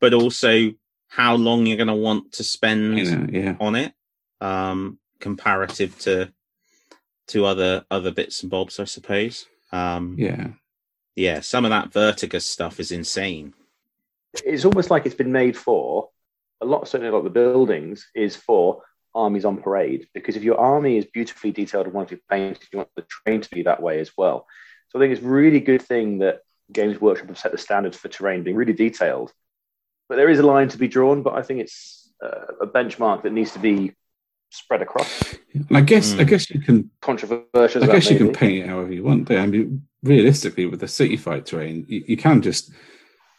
[0.00, 0.72] but also
[1.08, 3.56] how long you're going to want to spend yeah, yeah.
[3.60, 3.92] on it
[4.40, 6.32] um, comparative to
[7.28, 9.46] to other other bits and bobs i suppose.
[9.72, 10.48] Um, yeah.
[11.16, 13.54] yeah some of that vertigo stuff is insane.
[14.44, 16.10] It's almost like it's been made for
[16.60, 18.82] a lot certainly a lot of the buildings is for
[19.14, 22.88] armies on parade because if your army is beautifully detailed and wonderfully painted you want
[22.96, 24.46] the terrain to be that way as well.
[24.88, 26.40] So i think it's a really good thing that
[26.72, 29.32] games workshop have set the standards for terrain being really detailed.
[30.08, 31.22] But there is a line to be drawn.
[31.22, 33.92] But I think it's uh, a benchmark that needs to be
[34.54, 35.34] spread across.
[35.52, 36.20] And I guess mm.
[36.20, 37.82] I guess you can controversial.
[37.82, 39.28] I guess you can paint it however you want.
[39.28, 42.72] There, I mean, realistically, with the city fight terrain, you, you can just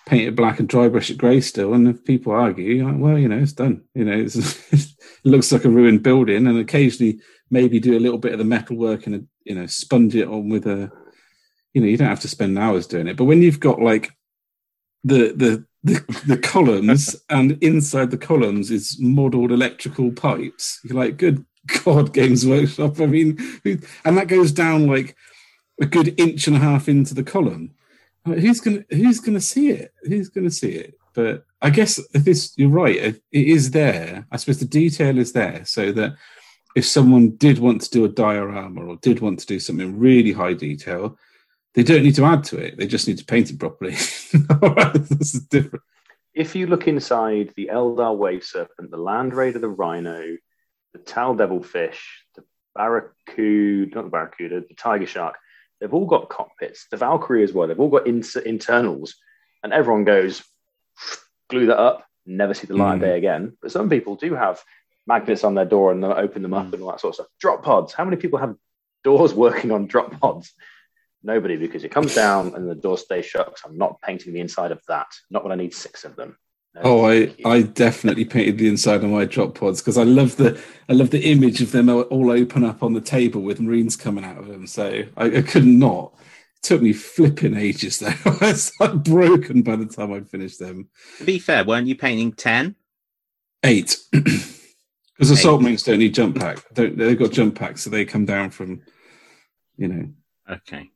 [0.06, 1.74] paint it black and dry brush it grey still.
[1.74, 3.84] And if people argue, like, well, you know, it's done.
[3.94, 4.88] You know, it
[5.24, 8.76] looks like a ruined building, and occasionally maybe do a little bit of the metal
[8.76, 10.92] work and you know sponge it on with a.
[11.74, 14.12] You know, you don't have to spend hours doing it, but when you've got like
[15.04, 20.80] the the the, the columns, and inside the columns is modelled electrical pipes.
[20.84, 21.46] You're like, good
[21.84, 23.00] God, Games Workshop.
[23.00, 23.38] I mean,
[24.04, 25.16] and that goes down like
[25.80, 27.72] a good inch and a half into the column.
[28.26, 29.94] who's gonna Who's gonna see it?
[30.04, 30.98] Who's gonna see it?
[31.14, 32.98] But I guess this, you're right.
[32.98, 34.28] It is there.
[34.32, 36.16] I suppose the detail is there, so that
[36.76, 40.34] if someone did want to do a diorama or did want to do something really
[40.34, 41.18] high detail,
[41.76, 42.78] they don't need to add to it.
[42.78, 43.92] They just need to paint it properly.
[43.92, 45.84] this is different.
[46.34, 50.38] If you look inside the Eldar Wave Serpent, the Land Raider, the Rhino,
[50.94, 52.44] the Tau Devilfish, the
[52.76, 55.36] Barracuda, not the Barracuda, the Tiger Shark,
[55.80, 56.88] they've all got cockpits.
[56.92, 57.68] The Valkyrie as well.
[57.68, 59.16] They've all got inter- internals,
[59.64, 60.44] and everyone goes
[61.50, 62.06] glue that up.
[62.26, 62.96] Never see the light mm.
[62.96, 63.58] of day again.
[63.62, 64.62] But some people do have
[65.08, 67.28] magnets on their door and they open them up and all that sort of stuff.
[67.40, 67.94] Drop pods.
[67.94, 68.56] How many people have
[69.04, 70.54] doors working on drop pods?
[71.26, 73.60] Nobody, because it comes down and the door stays shut.
[73.66, 75.08] I'm not painting the inside of that.
[75.32, 76.38] Not when I need six of them.
[76.76, 80.38] No, oh, I, I definitely painted the inside of my drop pods because I love
[80.38, 83.96] the I love the image of them all open up on the table with marines
[83.96, 84.68] coming out of them.
[84.68, 86.14] So I, I could not.
[86.58, 88.14] It took me flipping ages though.
[88.42, 90.90] I was like broken by the time I'd finished them.
[91.18, 92.76] To be fair, weren't you painting ten?
[93.64, 93.98] Eight.
[95.18, 96.58] Because assault marines don't need jump pack.
[96.74, 98.82] Don't they've got jump packs, so they come down from,
[99.78, 100.10] you know.
[100.50, 100.92] Okay.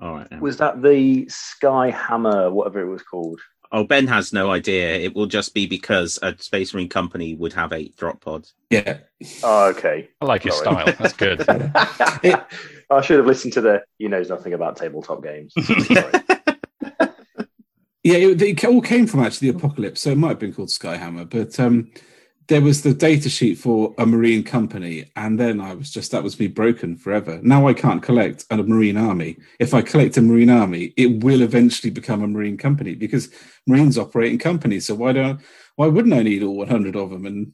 [0.00, 0.28] All right.
[0.30, 0.40] Then.
[0.40, 3.40] Was that the Sky Hammer, whatever it was called?
[3.72, 4.94] Oh, Ben has no idea.
[4.96, 8.54] It will just be because a Space Marine company would have eight drop pods.
[8.70, 8.98] Yeah,
[9.44, 10.08] Oh, okay.
[10.20, 10.82] I like your Sorry.
[10.82, 10.96] style.
[10.98, 11.44] That's good.
[12.90, 15.54] I should have listened to the he knows nothing about tabletop games.
[18.02, 18.16] Yeah.
[18.16, 21.28] It, it all came from actually the apocalypse, so it might have been called Skyhammer.
[21.28, 21.90] But um,
[22.50, 26.24] there was the data sheet for a marine company, and then I was just that
[26.24, 27.38] was me broken forever.
[27.44, 29.38] Now I can't collect a marine army.
[29.60, 33.30] If I collect a marine army, it will eventually become a marine company because
[33.68, 34.88] marines operate in companies.
[34.88, 35.40] So why don't
[35.76, 37.24] why wouldn't I need all 100 of them?
[37.24, 37.52] And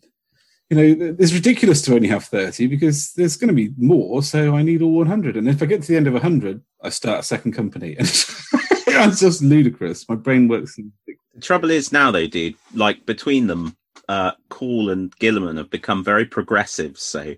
[0.71, 4.23] you know, it's ridiculous to only have 30 because there's going to be more.
[4.23, 5.37] So I need all 100.
[5.37, 7.97] And if I get to the end of 100, I start a second company.
[7.99, 10.09] And it's just ludicrous.
[10.09, 10.79] My brain works.
[10.79, 13.77] In, The trouble is now, though, dude, like between them,
[14.09, 16.99] uh, Cawl and Guilliman have become very progressive.
[16.99, 17.35] So,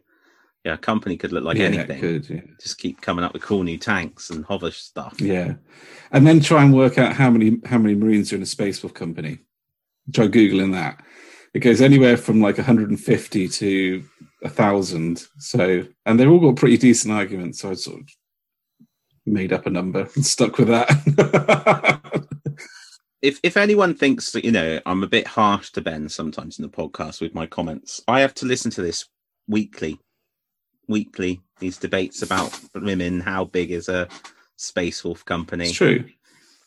[0.64, 2.00] yeah, a company could look like yeah, anything.
[2.00, 2.40] Good, yeah.
[2.60, 5.20] Just keep coming up with cool new tanks and hover stuff.
[5.20, 5.54] Yeah,
[6.12, 8.82] and then try and work out how many how many Marines are in a Space
[8.82, 9.38] Wolf company.
[10.12, 11.02] Try googling that.
[11.54, 14.04] It goes anywhere from like 150 to
[14.42, 15.26] a thousand.
[15.38, 17.60] So, and they've all got pretty decent arguments.
[17.60, 18.08] So I sort of
[19.26, 22.24] made up a number and stuck with that.
[23.20, 26.62] If if anyone thinks that you know I'm a bit harsh to Ben sometimes in
[26.62, 29.06] the podcast with my comments, I have to listen to this
[29.48, 29.98] weekly,
[30.86, 33.20] weekly these debates about women.
[33.20, 34.08] How big is a
[34.56, 35.64] Space Wolf company?
[35.64, 36.04] it's true.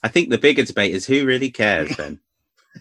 [0.04, 2.20] I think the bigger debate is who really cares, Ben.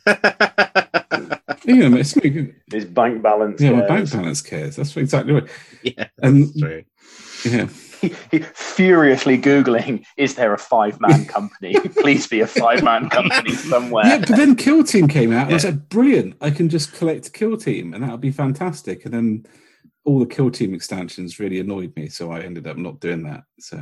[1.66, 3.60] Yeah, mate, it's really- His bank balance.
[3.60, 4.10] yeah, my cares.
[4.10, 4.76] bank balance cares.
[4.76, 5.48] That's exactly right.
[5.82, 6.84] yeah, And that's true.
[7.44, 7.89] yeah, He, he
[8.54, 11.74] furiously googling, "Is there a five-man company?
[12.00, 15.58] Please be a five-man company somewhere." yeah, but then Kill Team came out, and I
[15.58, 16.36] said, "Brilliant!
[16.40, 19.46] I can just collect Kill Team, and that would be fantastic." And then
[20.04, 23.42] all the Kill Team extensions really annoyed me, so I ended up not doing that.
[23.58, 23.78] So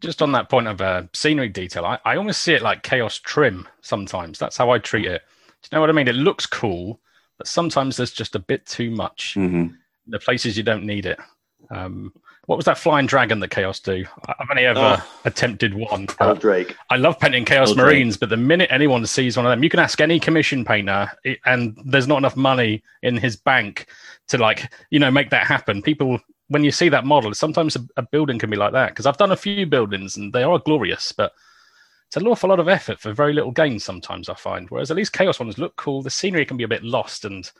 [0.00, 3.18] Just on that point of uh, scenery detail, I, I almost see it like chaos
[3.18, 4.38] trim sometimes.
[4.38, 5.22] That's how I treat it.
[5.62, 6.08] Do you know what I mean?
[6.08, 7.00] It looks cool,
[7.38, 9.34] but sometimes there's just a bit too much.
[9.36, 9.76] mhm.
[10.06, 11.20] The places you don't need it.
[11.72, 12.12] Um,
[12.46, 14.04] what was that flying dragon that Chaos do?
[14.28, 15.08] I've only ever Oh.
[15.24, 16.06] attempted one.
[16.18, 16.74] Heldrake.
[16.90, 17.76] I love painting Chaos Oh.
[17.76, 21.10] Marines, but the minute anyone sees one of them, you can ask any commission painter,
[21.46, 23.86] and there's not enough money in his bank
[24.28, 25.80] to like, you know, make that happen.
[25.82, 28.90] People, when you see that model, sometimes a, a building can be like that.
[28.90, 31.32] Because I've done a few buildings and they are glorious, but
[32.08, 33.78] it's an awful lot of effort for very little gain.
[33.78, 36.02] Sometimes I find, whereas at least Chaos ones look cool.
[36.02, 37.50] The scenery can be a bit lost, and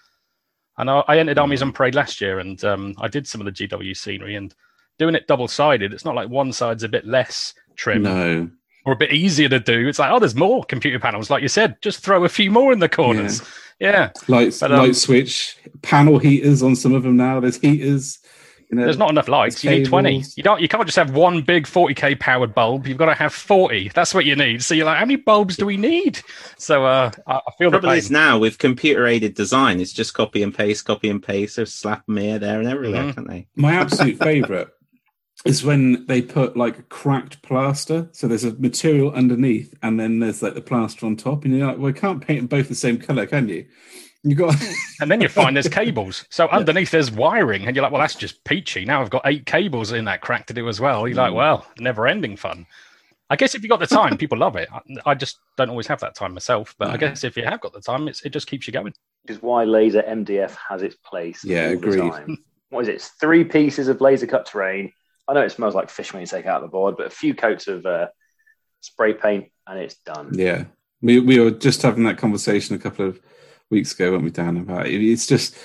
[0.79, 3.45] and I, I entered Armies on Parade last year, and um, I did some of
[3.45, 4.55] the GW scenery and.
[4.99, 8.49] Doing it double sided, it's not like one side's a bit less trim no,
[8.85, 9.89] or a bit easier to do.
[9.89, 11.77] It's like, oh, there's more computer panels, like you said.
[11.81, 13.43] Just throw a few more in the corners.
[13.81, 17.41] Yeah, light But, um, light switch panel heaters on some of them now.
[17.41, 18.19] There's heaters.
[18.73, 19.63] You know, there's not enough lights.
[19.63, 20.25] You need twenty.
[20.35, 20.59] You don't.
[20.63, 22.87] You can't just have one big 40k powered bulb.
[22.87, 23.91] You've got to have forty.
[23.95, 24.63] That's what you need.
[24.63, 26.21] So you're like, how many bulbs do we need?
[26.57, 27.99] So uh, I, I feel the Trouble pain.
[27.99, 31.57] is now with computer aided design, it's just copy and paste, copy and paste.
[31.57, 33.15] So slap them here, there, and everywhere, Mhm.
[33.15, 33.47] can't they?
[33.57, 34.69] My absolute favorite
[35.45, 38.09] is when they put like cracked plaster.
[38.13, 41.67] So there's a material underneath, and then there's like the plaster on top, and you're
[41.67, 43.67] like, well, you can't paint them both the same color, can you?
[44.25, 44.55] You got
[45.01, 46.25] and then you find there's cables.
[46.31, 48.85] So underneath there's wiring, and you're like, well, that's just peachy.
[48.85, 51.09] Now I've got eight cables in that crack to do as well.
[51.09, 51.37] You're like, Mm.
[51.37, 52.67] well, never ending fun.
[53.31, 54.69] I guess if you've got the time, people love it.
[54.73, 56.75] I, I just don't always have that time myself.
[56.79, 58.93] But I guess if you have got the time, it's, it just keeps you going.
[59.23, 61.43] Which is why laser MDF has its place.
[61.45, 61.99] Yeah, all agreed.
[62.13, 62.37] The.
[62.69, 62.95] What is it?
[62.97, 64.93] It's three pieces of laser cut terrain.
[65.27, 67.07] I know it smells like fish when you take it out of the board, but
[67.07, 68.09] a few coats of uh,
[68.81, 70.31] spray paint and it's done.
[70.35, 70.65] yeah.
[71.01, 73.21] We we were just having that conversation a couple of
[73.73, 74.59] weeks ago, weren't we, Dan?
[74.59, 75.03] About it.
[75.03, 75.57] It's just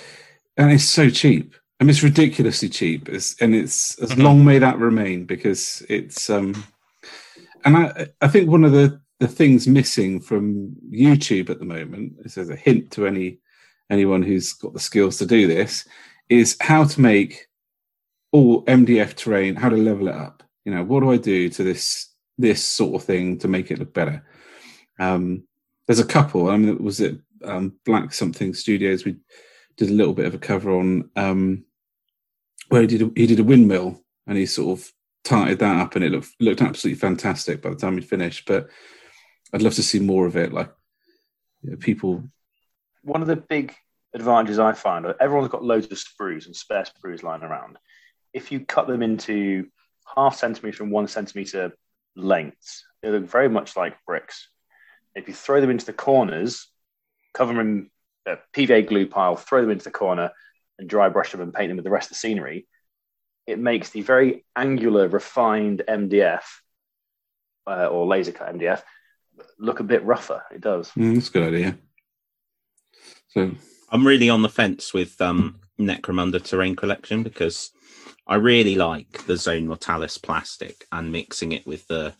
[0.56, 1.54] and it's so cheap.
[1.78, 3.08] I mean, it's ridiculously cheap.
[3.08, 4.22] It's, and it's as Mhm.
[4.24, 6.64] long may that remain because it's um
[7.64, 12.14] and I I think one of the the things missing from YouTube at the moment
[12.24, 13.38] is as a hint to any
[13.90, 15.86] anyone who's got the skills to do this
[16.28, 17.46] is how to make
[18.32, 20.42] all MDF terrain, how to level it up.
[20.64, 23.78] You know, what do I do to this this sort of thing to make it
[23.78, 24.22] look better?
[24.98, 25.44] Um,
[25.86, 26.50] there's a couple.
[26.50, 29.04] I mean, was it um, Black Something Studios?
[29.04, 29.16] We
[29.76, 31.64] did a little bit of a cover on um,
[32.68, 34.92] where he did a, he did a windmill and he sort of
[35.24, 38.46] tarted that up, and it looked looked absolutely fantastic by the time he finished.
[38.46, 38.68] But
[39.52, 40.52] I'd love to see more of it.
[40.52, 40.70] Like
[41.62, 42.24] you know, people,
[43.02, 43.74] One of the big
[44.14, 47.78] advantages I find, everyone's got loads of sprues and spare sprues lying around.
[48.32, 49.66] If you cut them into
[50.14, 51.72] half centimeter and one centimeter
[52.16, 54.48] lengths, they look very much like bricks.
[55.14, 56.68] If you throw them into the corners,
[57.38, 57.90] cover them
[58.26, 60.32] in a PVA glue pile, throw them into the corner,
[60.78, 62.66] and dry brush them and paint them with the rest of the scenery,
[63.46, 66.42] it makes the very angular, refined MDF
[67.66, 68.82] uh, or laser cut MDF
[69.58, 70.42] look a bit rougher.
[70.52, 70.90] It does.
[70.90, 71.78] Mm, that's a good idea.
[73.28, 73.52] So
[73.90, 77.70] I'm really on the fence with um, Necromunda Terrain Collection because
[78.26, 82.14] I really like the Zone Mortalis plastic and mixing it with the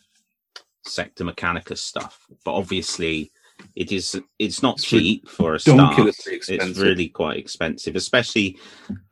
[0.85, 2.25] Sector Mechanicus stuff.
[2.45, 3.31] But obviously,
[3.75, 5.97] it is it's not It's cheap for a start.
[6.27, 8.57] It's really quite expensive, especially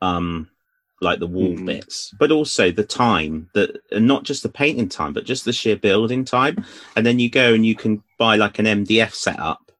[0.00, 0.48] um,
[1.00, 1.66] like the wall Mhm.
[1.66, 5.52] bits, but also the time that and not just the painting time, but just the
[5.52, 6.64] sheer building time.
[6.96, 9.70] And then you go and you can buy like an MDF setup.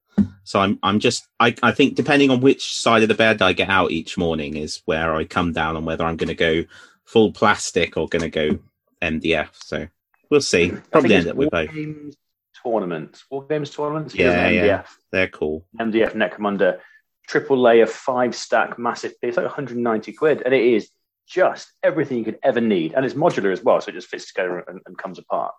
[0.45, 3.53] So I'm I'm just I, I think depending on which side of the bed I
[3.53, 6.65] get out each morning is where I come down on whether I'm going to go
[7.05, 8.59] full plastic or going to go
[9.03, 9.51] MDF.
[9.55, 9.89] So
[10.31, 10.73] we'll see.
[10.91, 11.73] Probably end up with both.
[11.73, 12.15] Games
[12.63, 13.23] tournament.
[13.31, 14.15] War Games tournament.
[14.15, 14.83] Yeah, yeah.
[14.83, 14.87] MDF.
[15.13, 15.67] They're cool.
[15.81, 16.81] MDF Necromunda
[17.27, 20.91] triple layer five stack massive piece, like 190 quid, and it is
[21.29, 24.33] just everything you could ever need, and it's modular as well, so it just fits
[24.33, 25.55] together and, and comes apart.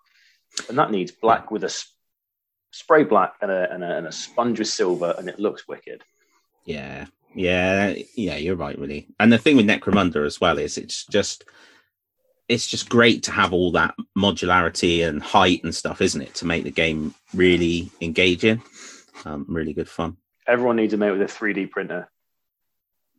[0.68, 1.94] And that needs black with a s-
[2.72, 6.02] spray black and a, and a and a sponge with silver, and it looks wicked.
[6.64, 8.36] Yeah, yeah, yeah.
[8.36, 9.06] You're right, really.
[9.20, 11.44] And the thing with Necromunda as well is it's just
[12.50, 16.34] it's just great to have all that modularity and height and stuff, isn't it?
[16.34, 18.60] To make the game really engaging,
[19.24, 20.16] um, really good fun.
[20.48, 22.10] Everyone needs a mate with a 3D printer.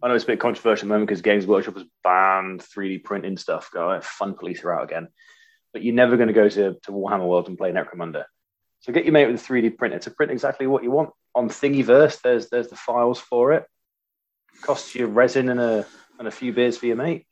[0.03, 3.05] I know it's a bit controversial at the moment because Games Workshop has banned 3D
[3.05, 3.69] printing stuff.
[3.71, 5.07] Go, Fun Police are out again.
[5.71, 8.25] But you're never going to go to, to Warhammer World and play Necromunda.
[8.81, 11.11] So get your mate with a 3D printer to print exactly what you want.
[11.35, 13.63] On Thingiverse, there's there's the files for it.
[14.61, 15.85] Costs you resin and a
[16.19, 17.25] and a few beers for your mate.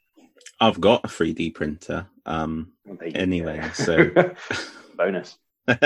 [0.59, 2.07] I've got a 3D printer.
[2.25, 4.11] Um, you Anyway, so-
[4.97, 5.37] bonus.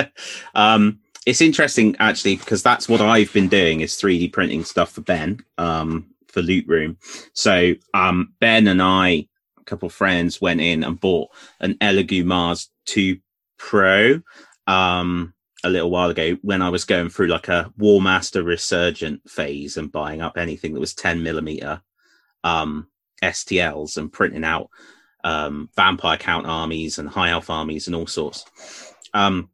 [0.55, 5.01] um, it's interesting actually because that's what I've been doing is 3D printing stuff for
[5.01, 6.97] Ben um, for Loot Room.
[7.33, 9.27] So um, Ben and I,
[9.59, 13.17] a couple of friends, went in and bought an Elegoo Mars 2
[13.57, 14.21] Pro
[14.67, 19.29] um, a little while ago when I was going through like a War Master Resurgent
[19.29, 21.81] phase and buying up anything that was 10 millimeter
[22.43, 22.87] um,
[23.23, 24.69] STLs and printing out
[25.23, 28.45] um, vampire count armies and high elf armies and all sorts.
[29.13, 29.49] Um,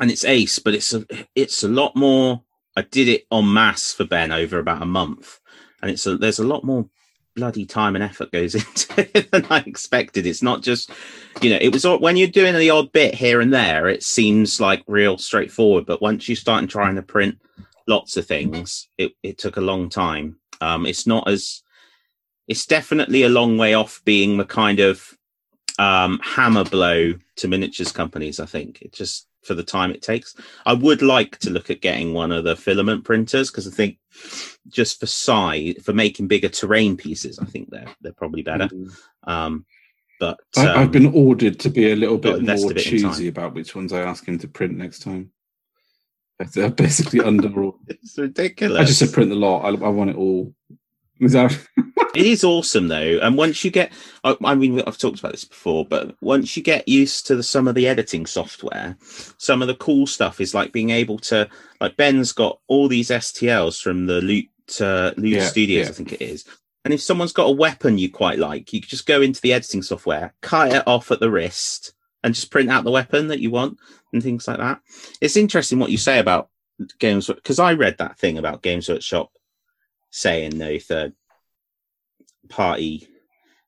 [0.00, 2.42] and it's ace, but it's a it's a lot more.
[2.76, 5.38] I did it en masse for Ben over about a month,
[5.80, 6.88] and it's a, there's a lot more
[7.36, 10.26] bloody time and effort goes into it than I expected.
[10.26, 10.90] It's not just
[11.40, 14.60] you know it was when you're doing the odd bit here and there, it seems
[14.60, 17.38] like real straightforward, but once you start trying to print
[17.86, 20.38] lots of things, it it took a long time.
[20.60, 21.62] Um, it's not as
[22.48, 25.16] it's definitely a long way off being the kind of
[25.78, 28.40] um, hammer blow to miniatures companies.
[28.40, 30.34] I think it just for the time it takes.
[30.64, 33.98] I would like to look at getting one of the filament printers because I think
[34.68, 38.68] just for size, for making bigger terrain pieces, I think they're they're probably better.
[39.24, 39.66] Um,
[40.20, 43.28] but I, um, I've been ordered to be a little bit more a bit choosy
[43.28, 45.30] about which ones I ask him to print next time.
[46.38, 47.48] But They're basically under.
[47.86, 48.80] it's ridiculous.
[48.80, 49.64] I just said print the lot.
[49.64, 50.54] I, I want it all.
[52.14, 53.18] It is awesome though.
[53.22, 56.62] And once you get I, I mean i've talked about this before but once you
[56.62, 58.96] get used to the, some of the editing software
[59.38, 61.48] some of the cool stuff is like being able to
[61.80, 64.48] like ben's got all these stls from the loot
[64.80, 65.90] uh, loot Yeah, studios yeah.
[65.90, 66.44] i think it is.
[66.84, 69.82] And if someone's got a weapon you quite like you just go into the editing
[69.82, 73.50] software cut it off at the wrist and just print out the weapon that you
[73.50, 73.76] want
[74.12, 74.80] and things like that.
[75.20, 76.48] It's interesting what you say about
[76.98, 79.30] games because i read that thing about games workshop
[80.14, 81.12] saying no third
[82.48, 83.08] party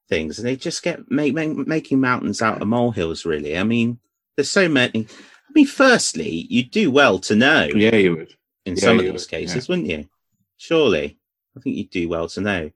[0.09, 0.39] things.
[0.39, 3.59] And they just get make, make, making mountains out of molehills really.
[3.59, 3.99] I mean
[4.37, 5.07] there's so many
[5.49, 8.35] i mean firstly you do well to know yeah, you would.
[8.67, 10.09] in yeah, some of those would, cases wouldn't you?
[10.57, 11.19] Surely.
[11.57, 12.71] I think you'd do well to know.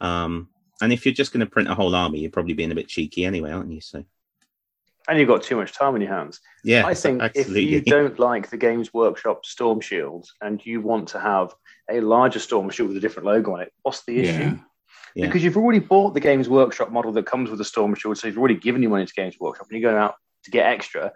[0.00, 0.48] Um
[0.82, 2.88] and if you're just going to print a whole army you're probably being a bit
[2.88, 3.80] cheeky anyway aren't you?
[3.80, 4.04] So
[5.06, 6.40] And you've got too much time on your hands.
[6.64, 11.06] yeah I think if you don't like the Games Workshop Storm Shield and you want
[11.10, 11.54] to have
[11.90, 14.42] a larger Storm Shield with a different logo on it, what's the issue?
[14.42, 14.56] Yeah.
[15.14, 15.26] Yeah.
[15.26, 18.26] Because you've already bought the Games Workshop model that comes with the Storm Shield, so
[18.26, 21.12] you've already given your money to Games Workshop and you're going out to get extra.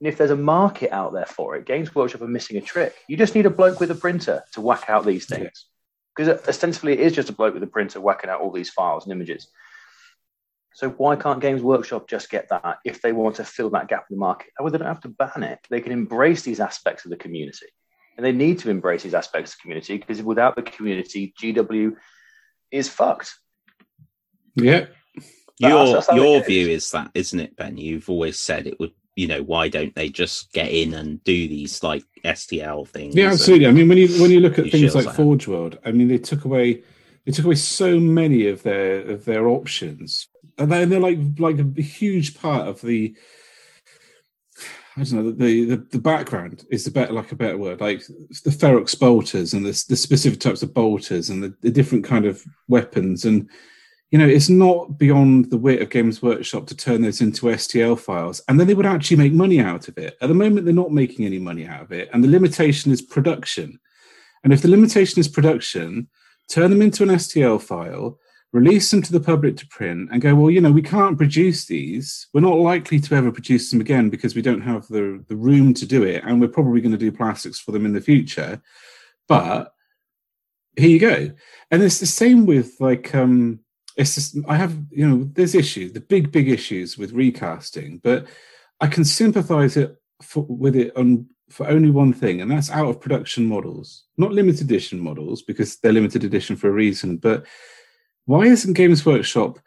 [0.00, 2.94] And if there's a market out there for it, Games Workshop are missing a trick.
[3.08, 5.66] You just need a bloke with a printer to whack out these things.
[6.14, 9.04] Because ostensibly it is just a bloke with a printer whacking out all these files
[9.04, 9.48] and images.
[10.74, 14.06] So why can't Games Workshop just get that if they want to fill that gap
[14.10, 14.50] in the market?
[14.58, 15.60] Oh, well, they don't have to ban it.
[15.70, 17.66] They can embrace these aspects of the community.
[18.16, 21.96] And they need to embrace these aspects of community because without the community, GW
[22.70, 23.34] is fucked.
[24.54, 24.86] Yeah.
[25.58, 28.92] your That's- that's your view is that isn't it ben you've always said it would
[29.16, 33.14] you know, why don't they just get in and do these like STL things?
[33.14, 33.68] Yeah, and- absolutely.
[33.68, 35.22] I mean, when you when you look at things like like that.
[35.22, 36.82] Forge World, I mean, they took away
[37.24, 41.58] they took away so many of their of their options, and they're, they're like like
[41.58, 43.14] a huge part of the.
[44.96, 48.02] I don't know the the, the background is the better like a better word like
[48.06, 52.26] the Ferox bolters and the, the specific types of bolters and the, the different kind
[52.26, 53.48] of weapons and
[54.10, 57.98] you know it's not beyond the wit of Games Workshop to turn those into STL
[57.98, 60.16] files and then they would actually make money out of it.
[60.20, 63.02] At the moment, they're not making any money out of it, and the limitation is
[63.02, 63.80] production.
[64.44, 66.08] And if the limitation is production,
[66.48, 68.20] turn them into an STL file,
[68.54, 71.66] release them to the public to print, and go, well, you know, we can't produce
[71.66, 72.28] these.
[72.32, 75.74] We're not likely to ever produce them again because we don't have the, the room
[75.74, 78.62] to do it, and we're probably going to do plastics for them in the future.
[79.26, 79.74] But
[80.76, 81.30] here you go.
[81.70, 83.60] And it's the same with like um
[83.96, 88.26] it's just I have you know there's issues, the big big issues with recasting, but
[88.80, 92.88] I can sympathise it for, with it on for only one thing, and that's out
[92.88, 97.16] of production models, not limited edition models because they're limited edition for a reason.
[97.16, 97.46] But
[98.26, 99.58] why isn't Games Workshop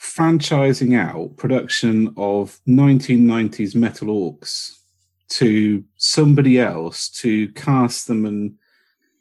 [0.00, 4.78] franchising out production of 1990s Metal Orcs
[5.30, 8.54] to somebody else to cast them and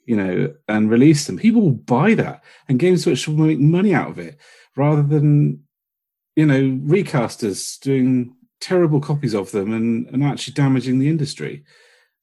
[0.06, 1.38] you know and release them?
[1.38, 4.38] People will buy that, and Games Workshop will make money out of it
[4.76, 5.64] rather than
[6.36, 11.64] you know recasters doing terrible copies of them and, and actually damaging the industry.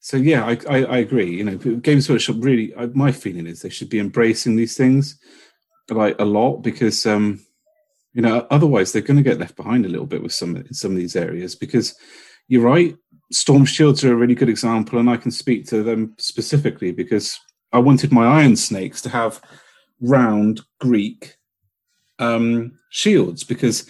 [0.01, 1.37] So yeah, I, I, I agree.
[1.37, 2.75] You know, Games Workshop really.
[2.77, 5.19] I, my feeling is they should be embracing these things
[5.91, 7.41] like a lot because um,
[8.12, 10.74] you know otherwise they're going to get left behind a little bit with some in
[10.74, 11.95] some of these areas because
[12.49, 12.97] you're right.
[13.32, 17.41] Storm Shields are a really good example, and I can speak to them specifically because
[17.72, 19.41] I wanted my Iron Snakes to have
[20.01, 21.37] round Greek
[22.18, 23.89] um, shields because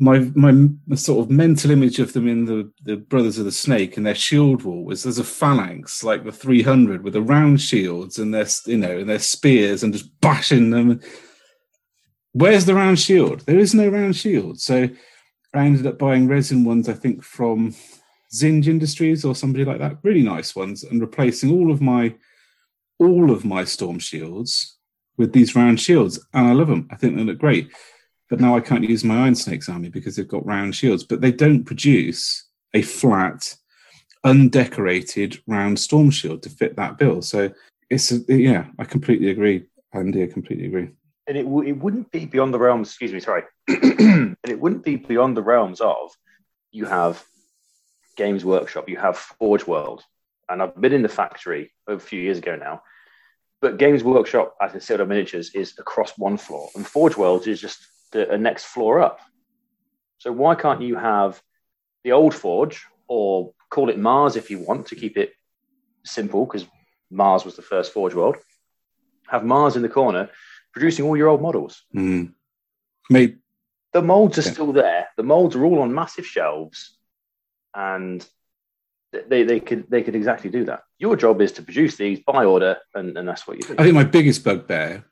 [0.00, 0.54] my my
[0.96, 4.14] sort of mental image of them in the the Brothers of the Snake and their
[4.14, 8.46] shield wall was there's a phalanx like the 300 with the round shields and their
[8.66, 11.00] you know and their spears and just bashing them.
[12.32, 13.40] Where's the round shield?
[13.40, 14.60] There is no round shield.
[14.60, 14.88] So
[15.54, 17.74] I ended up buying resin ones, I think from
[18.32, 22.14] Zinge Industries or somebody like that, really nice ones, and replacing all of my
[22.98, 24.76] all of my storm shields
[25.16, 26.86] with these round shields, and I love them.
[26.90, 27.70] I think they look great.
[28.28, 31.02] But now I can't use my Iron Snakes army because they've got round shields.
[31.02, 33.56] But they don't produce a flat,
[34.24, 37.22] undecorated round storm shield to fit that bill.
[37.22, 37.50] So
[37.90, 40.22] it's a, yeah, I completely agree, Andy.
[40.22, 40.90] I completely agree.
[41.30, 44.84] And it, w- it wouldn't be beyond the realms excuse me sorry and it wouldn't
[44.84, 46.10] be beyond the realms of
[46.72, 47.24] you have
[48.16, 50.02] games workshop you have forge world
[50.48, 52.82] and i've been in the factory a few years ago now
[53.60, 57.60] but games workshop as in Citadel miniatures is across one floor and forge world is
[57.60, 59.20] just the a next floor up.
[60.18, 61.40] So why can't you have
[62.04, 65.32] the old forge or call it mars if you want to keep it
[66.04, 66.66] simple because
[67.10, 68.36] mars was the first forge world
[69.28, 70.30] have mars in the corner
[70.72, 71.82] producing all your old models.
[71.94, 72.32] Mm.
[73.08, 73.38] Mate,
[73.92, 74.52] The molds are Yeah.
[74.52, 75.08] still there.
[75.16, 76.96] The molds are all on massive shelves,
[77.74, 78.24] and
[79.28, 80.82] they, they could they could exactly do that.
[80.98, 83.74] Your job is to produce these by order, and, and that's what you do.
[83.78, 85.04] I think my biggest bugbear,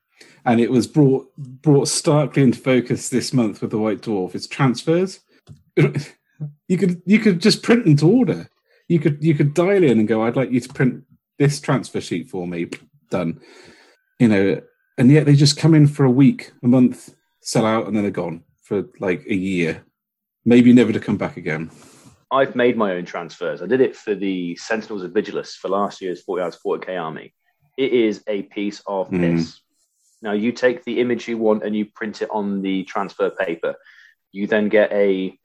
[0.44, 4.46] and it was brought brought starkly into focus this month with the White Dwarf, is
[4.46, 5.20] transfers.
[5.76, 8.48] you could you could just print them to order.
[8.86, 11.02] You could you could dial in and go, I'd like you to print
[11.38, 12.68] this transfer sheet for me.
[13.10, 13.40] Done.
[14.20, 14.60] You know,
[14.98, 18.02] and yet they just come in for a week, a month, sell out, and then
[18.02, 19.84] they're gone for like a year,
[20.44, 21.70] maybe never to come back again.
[22.30, 23.62] I've made my own transfers.
[23.62, 27.32] I did it for the Sentinels of Vigilus for last year's 40 hours 40k army.
[27.78, 29.20] It is a piece of Mm.
[29.36, 29.60] piss.
[30.20, 33.76] Now you take the image you want and you print it on the transfer paper.
[34.32, 35.38] You then get a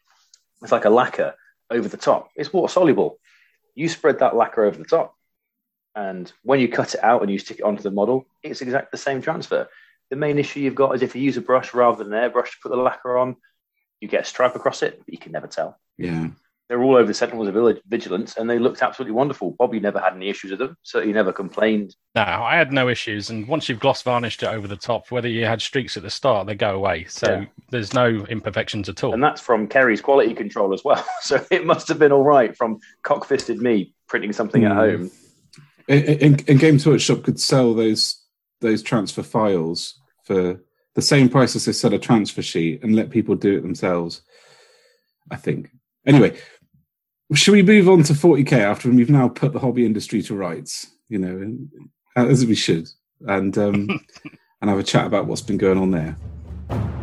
[0.61, 1.35] it's like a lacquer
[1.69, 2.29] over the top.
[2.35, 3.19] It's water soluble.
[3.75, 5.15] You spread that lacquer over the top,
[5.95, 8.89] and when you cut it out and you stick it onto the model, it's exactly
[8.91, 9.67] the same transfer.
[10.09, 12.51] The main issue you've got is if you use a brush rather than an airbrush
[12.51, 13.35] to put the lacquer on,
[14.01, 16.27] you get a stripe across it, but you can never tell Yeah.
[16.67, 19.51] they're all over the Sentinels of Village- Vigilance, and they looked absolutely wonderful.
[19.57, 21.95] Bobby never had any issues with them, so he never complained.
[22.15, 23.29] No, I had no issues.
[23.29, 26.09] And once you've gloss varnished it over the top, whether you had streaks at the
[26.09, 27.05] start, they go away.
[27.05, 27.45] So Yeah.
[27.69, 29.13] there's no imperfections at all.
[29.13, 31.05] And that's from Kerry's quality control as well.
[31.21, 34.77] So it must have been all right from cock-fisted me printing something at Hmm.
[34.77, 35.11] home.
[35.87, 38.21] And, and Games Workshop could sell those
[38.61, 40.61] those transfer files for
[40.95, 44.21] the same price as they sell a transfer sheet and let people do it themselves.
[45.31, 45.69] I think.
[46.05, 46.37] Anyway,
[47.33, 50.87] should we move on to 40k after we've now put the hobby industry to rights?
[51.09, 51.57] You know,
[52.15, 52.87] as we should,
[53.27, 53.89] and um,
[54.61, 57.02] and have a chat about what's been going on there.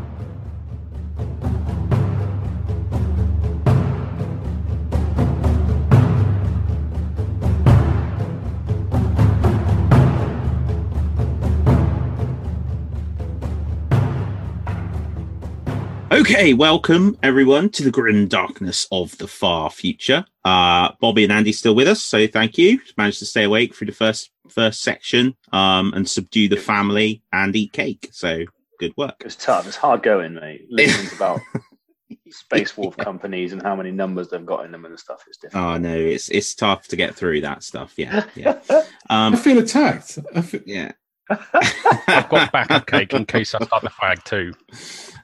[16.21, 20.23] Okay, welcome everyone to the grim darkness of the far future.
[20.45, 22.79] Uh, Bobby and Andy still with us, so thank you.
[22.99, 27.57] Managed to stay awake through the first first section um, and subdue the family and
[27.57, 28.11] eat cake.
[28.13, 28.45] So
[28.79, 29.23] good work.
[29.25, 29.67] It's tough.
[29.67, 30.67] It's hard going, mate.
[30.71, 31.41] Listening about
[32.31, 35.25] Space Wolf companies and how many numbers they've got in them and stuff.
[35.27, 35.67] It's different.
[35.67, 37.95] Oh no, it's it's tough to get through that stuff.
[37.97, 38.61] Yeah, yeah,
[39.09, 40.19] I um, feel attacked.
[40.35, 40.93] I feel, yeah.
[41.31, 44.53] I've got backup cake in case I start the flag too.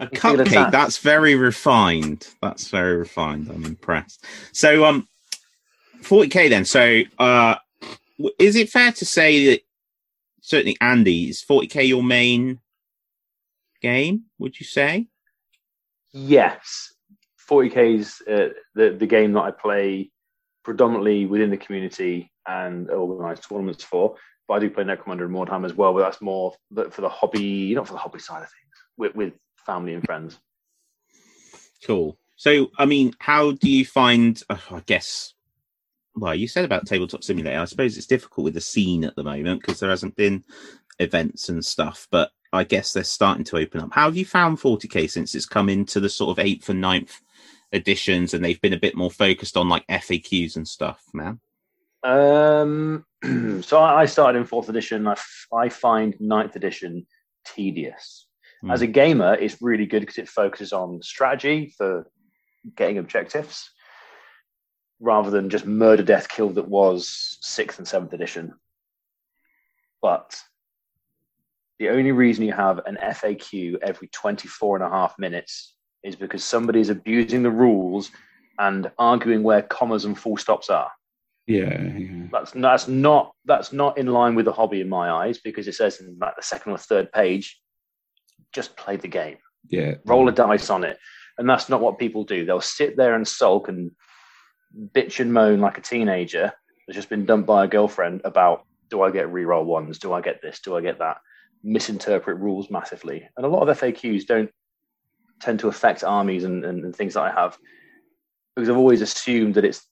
[0.00, 0.70] A You cupcake.
[0.70, 2.28] That's very refined.
[2.40, 3.50] That's very refined.
[3.50, 4.24] I'm impressed.
[4.52, 5.08] So, um,
[6.02, 6.64] 40k then.
[6.64, 7.56] So, uh,
[8.38, 9.60] is it fair to say that
[10.40, 12.60] certainly Andy is 40k your main
[13.82, 14.24] game?
[14.38, 15.08] Would you say?
[16.12, 16.94] Yes,
[17.48, 20.10] 40k is uh, the the game that I play
[20.64, 24.16] predominantly within the community and organise tournaments for.
[24.48, 25.92] But I do play Necromunda and Mordheim as well.
[25.92, 29.34] But that's more for the hobby, not for the hobby side of things, with, with
[29.64, 30.38] family and friends.
[31.84, 32.18] Cool.
[32.36, 34.40] So, I mean, how do you find?
[34.48, 35.34] Uh, I guess.
[36.14, 37.60] Well, you said about tabletop simulator.
[37.60, 40.44] I suppose it's difficult with the scene at the moment because there hasn't been
[40.98, 42.08] events and stuff.
[42.10, 43.90] But I guess they're starting to open up.
[43.92, 47.20] How have you found 40k since it's come into the sort of eighth and ninth
[47.72, 51.40] editions, and they've been a bit more focused on like FAQs and stuff, man?
[52.02, 53.04] Um,
[53.62, 55.06] so I I started in fourth edition.
[55.06, 57.06] I, f- I find ninth edition
[57.44, 58.26] tedious.
[58.62, 58.70] Hmm.
[58.70, 62.10] As a gamer, it's really good because it focuses on strategy for
[62.76, 63.70] getting objectives
[65.00, 68.54] rather than just murder, death, kill that was sixth and seventh edition.
[70.00, 70.40] But
[71.78, 76.42] the only reason you have an FAQ every 24 and a half minutes is because
[76.42, 78.10] somebody's abusing the rules
[78.58, 80.90] and arguing where commas and full stops are.
[81.46, 82.26] Yeah, yeah.
[82.32, 85.74] That's that's not that's not in line with the hobby in my eyes because it
[85.74, 87.60] says in like the second or third page,
[88.52, 89.38] just play the game,
[89.68, 89.94] yeah.
[90.04, 90.98] roll a dice on it,
[91.38, 92.44] and that's not what people do.
[92.44, 93.92] They'll sit there and sulk and
[94.92, 96.52] bitch and moan like a teenager
[96.86, 100.20] that's just been dumped by a girlfriend about do I get reroll ones, do I
[100.20, 101.18] get this, do I get that,
[101.62, 104.50] misinterpret rules massively, and a lot of FAQs don't
[105.40, 107.56] tend to affect armies and, and, and things that I have
[108.54, 109.86] because I've always assumed that it's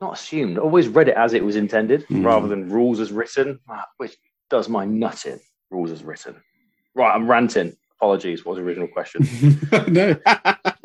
[0.00, 2.24] not assumed, always read it as it was intended Mm.
[2.24, 4.16] rather than rules as written, ah, which
[4.50, 5.40] does my nut in.
[5.70, 6.36] Rules as written.
[6.94, 7.76] Right, I'm ranting.
[7.98, 8.44] Apologies.
[8.44, 9.26] What was the original question?
[9.88, 10.16] no,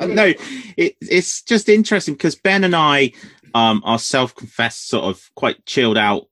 [0.00, 0.32] no,
[0.76, 3.12] it, it's just interesting because Ben and I
[3.54, 6.28] um, are self-confessed sort of quite chilled out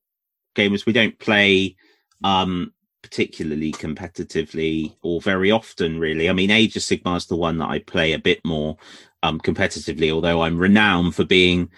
[0.57, 0.87] gamers.
[0.87, 1.76] We don't play
[2.24, 2.72] um,
[3.03, 6.28] particularly competitively or very often, really.
[6.28, 8.76] I mean, Age of Sigmar is the one that I play a bit more
[9.22, 11.70] um, competitively, although I'm renowned for being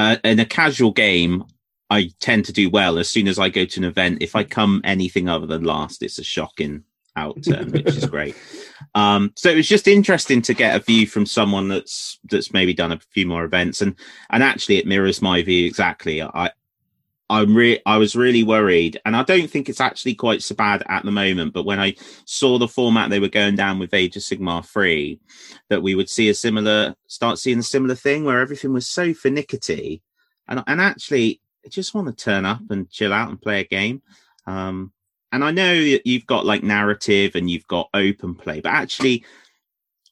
[0.00, 1.44] uh, in a casual game.
[1.92, 4.22] I tend to do well as soon as I go to an event.
[4.22, 6.84] If I come anything other than last, it's a shocking
[7.18, 8.36] outturn, which is great.
[8.94, 12.74] Um, so it was just interesting to get a view from someone that's that's maybe
[12.74, 13.94] done a few more events, and
[14.30, 16.20] and actually it mirrors my view exactly.
[16.20, 16.50] I
[17.30, 20.82] I'm re- I was really worried, and I don't think it's actually quite so bad
[20.88, 21.54] at the moment.
[21.54, 21.94] But when I
[22.26, 25.20] saw the format they were going down with Age of Sigmar three,
[25.68, 29.14] that we would see a similar start seeing a similar thing where everything was so
[29.14, 30.02] finickety,
[30.48, 33.64] and and actually I just want to turn up and chill out and play a
[33.64, 34.02] game.
[34.46, 34.92] Um,
[35.32, 39.24] and I know that you've got like narrative and you've got open play, but actually,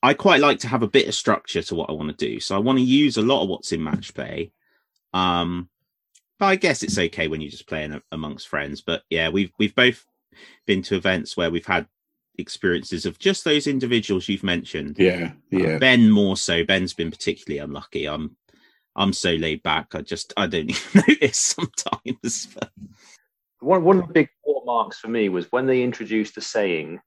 [0.03, 2.39] I quite like to have a bit of structure to what I want to do.
[2.39, 4.53] So I want to use a lot of what's in match play.
[5.13, 5.69] Um,
[6.39, 8.81] but I guess it's okay when you're just playing amongst friends.
[8.81, 10.05] But yeah, we've we've both
[10.67, 11.87] been to events where we've had
[12.39, 14.97] experiences of just those individuals you've mentioned.
[14.99, 15.79] yeah, Uh, yeah.
[15.79, 16.65] Ben more so.
[16.65, 18.07] Ben's been particularly unlucky.
[18.07, 18.37] I'm
[18.97, 19.95] I'm so laid back.
[19.95, 22.49] I just I don't even notice sometimes.
[22.55, 22.71] But
[23.61, 24.29] one, one of the big
[24.69, 27.01] marks for me was when they introduced the saying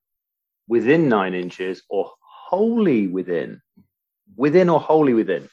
[0.67, 3.61] within nine inches or wholly within,
[4.35, 5.47] within or wholly within,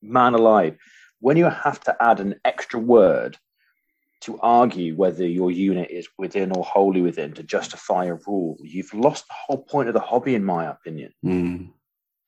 [0.00, 0.78] man alive.
[1.22, 3.38] When you have to add an extra word
[4.22, 8.92] to argue whether your unit is within or wholly within to justify a rule, you've
[8.92, 11.12] lost the whole point of the hobby, in my opinion.
[11.24, 11.70] Mm.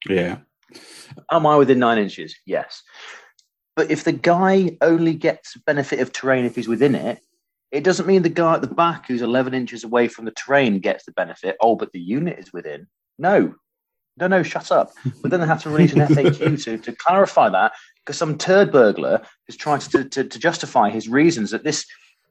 [0.08, 0.38] Yeah,
[1.30, 2.34] Am I within nine inches?
[2.46, 2.82] Yes.
[3.76, 7.20] But if the guy only gets benefit of terrain if he's within it,
[7.72, 10.78] it doesn't mean the guy at the back who's 11 inches away from the terrain
[10.78, 11.56] gets the benefit.
[11.60, 12.86] Oh, but the unit is within.
[13.18, 13.54] No,
[14.16, 14.92] no, no, shut up.
[15.22, 17.72] But then they have to release an FAQ to, to clarify that
[18.04, 21.86] because some turd burglar is trying to, to, to justify his reasons that this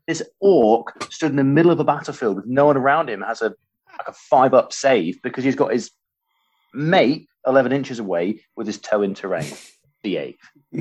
[0.05, 3.41] this orc stood in the middle of a battlefield with no one around him has
[3.41, 3.53] a
[3.97, 5.91] like a five up save because he's got his
[6.73, 9.51] mate 11 inches away with his toe in terrain.
[10.01, 10.36] Behave.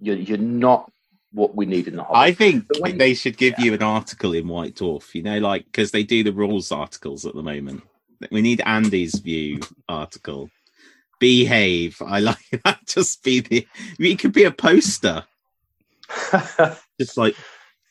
[0.00, 0.90] you're, you're not
[1.32, 2.18] what we need in the hobby.
[2.18, 5.64] I think when- they should give you an article in White Dwarf, you know, like
[5.66, 7.82] because they do the rules articles at the moment.
[8.30, 10.50] We need Andy's view article.
[11.18, 12.00] behave.
[12.04, 12.86] I like that.
[12.86, 13.66] Just be the.
[13.98, 15.24] It could be a poster,
[16.98, 17.36] just like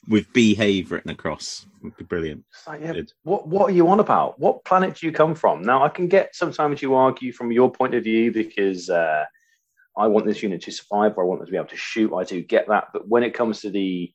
[0.08, 1.66] with behave written across.
[1.82, 2.44] Would be brilliant.
[2.68, 4.40] Like, yeah, what what are you on about?
[4.40, 5.62] What planet do you come from?
[5.62, 9.26] Now I can get sometimes you argue from your point of view because uh,
[9.98, 12.14] I want this unit to survive or I want them to be able to shoot.
[12.14, 14.12] I do get that, but when it comes to the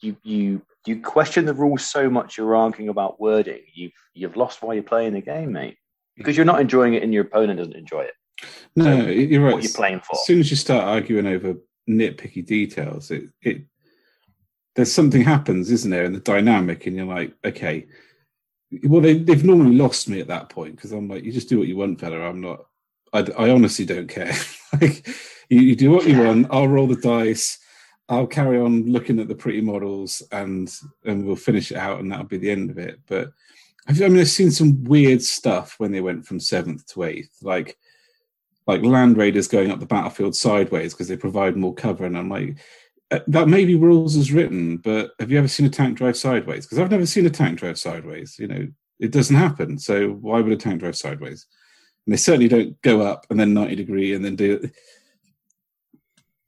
[0.00, 3.62] you you you question the rules so much you're arguing about wording.
[3.72, 5.76] You've you've lost while you're playing the game, mate.
[6.16, 8.14] Because you're not enjoying it and your opponent doesn't enjoy it.
[8.76, 9.54] No, you're right.
[9.54, 10.16] What you're playing for.
[10.16, 11.54] As soon as you start arguing over
[11.88, 13.62] nitpicky details, it, it
[14.76, 17.86] there's something happens, isn't there, in the dynamic, and you're like, okay.
[18.84, 21.58] Well, they, they've normally lost me at that point because I'm like, you just do
[21.58, 22.20] what you want, fella.
[22.20, 22.66] I'm not.
[23.12, 24.32] I, I honestly don't care.
[24.80, 25.06] like,
[25.48, 26.46] you, you do what you want.
[26.50, 27.58] I'll roll the dice.
[28.10, 30.70] I'll carry on looking at the pretty models, and
[31.04, 33.00] and we'll finish it out, and that'll be the end of it.
[33.06, 33.32] But
[33.88, 37.78] I mean, I've seen some weird stuff when they went from seventh to eighth, like
[38.66, 42.28] like land raiders going up the battlefield sideways because they provide more cover, and I'm
[42.28, 42.58] like,
[43.12, 46.16] uh, that may be rules as written, but have you ever seen a tank drive
[46.16, 46.66] sideways?
[46.66, 48.38] Because I've never seen a tank drive sideways.
[48.38, 49.78] You know, it doesn't happen.
[49.78, 51.46] So why would a tank drive sideways?
[52.06, 54.68] And they certainly don't go up and then 90 degree and then do.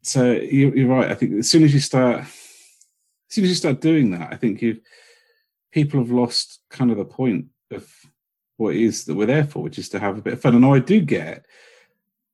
[0.02, 1.10] So you're, you're right.
[1.10, 2.28] I think as soon as you start, as
[3.28, 4.80] soon as you start doing that, I think you
[5.70, 7.90] people have lost kind of the point of
[8.56, 10.54] what it is that we're there for, which is to have a bit of fun.
[10.54, 11.46] And I do get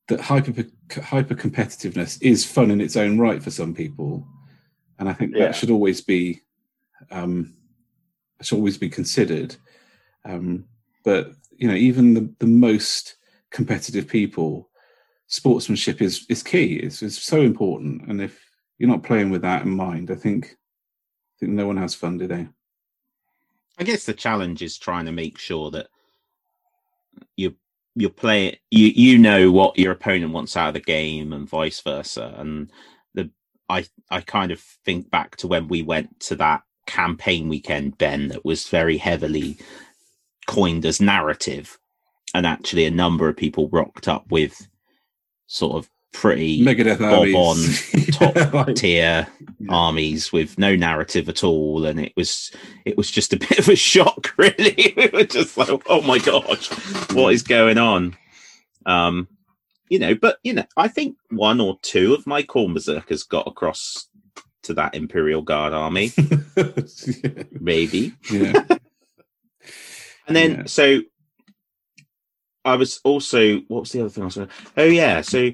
[0.09, 0.64] that hyper
[1.03, 4.27] hyper competitiveness is fun in its own right for some people,
[4.99, 5.47] and I think Yeah.
[5.47, 6.41] that should always be
[7.11, 7.55] um,
[8.41, 9.57] should always be considered.
[10.25, 10.64] Um,
[11.05, 13.16] but you know, even the, the most
[13.51, 14.68] competitive people,
[15.29, 16.76] sportsmanship is is key.
[16.76, 18.45] It's, it's so important, and if
[18.79, 22.18] you're not playing with that in mind, I think I think no one has fun,
[22.18, 22.49] do they?
[23.79, 25.89] I guess the challenge is trying to make sure that
[27.37, 27.55] you
[27.95, 31.81] you're playing you you know what your opponent wants out of the game and vice
[31.81, 32.35] versa.
[32.37, 32.72] And
[33.14, 33.31] the
[33.68, 38.29] I I kind of think back to when we went to that campaign weekend, Ben,
[38.29, 39.59] that was very heavily
[40.49, 41.79] coined as narrative.
[42.35, 44.68] And actually a number of people rocked up with
[45.49, 48.09] sort of pretty Megadeth Bob armies.
[48.16, 49.26] top Like, tier
[49.59, 49.68] Yeah.
[49.68, 52.51] armies with no narrative at all and it was
[52.86, 56.18] it was just a bit of a shock really we were just like oh my
[56.18, 56.68] gosh
[57.12, 58.16] what is going on
[58.86, 59.28] um
[59.90, 63.46] you know but you know i think one or two of my Khorne berserkers got
[63.46, 64.09] across
[64.62, 66.11] to that imperial guard army
[67.61, 68.64] maybe yeah.
[70.26, 70.62] and then Yeah.
[70.66, 71.01] so
[72.69, 75.51] I was also what was the other thing I was going to Oh yeah, so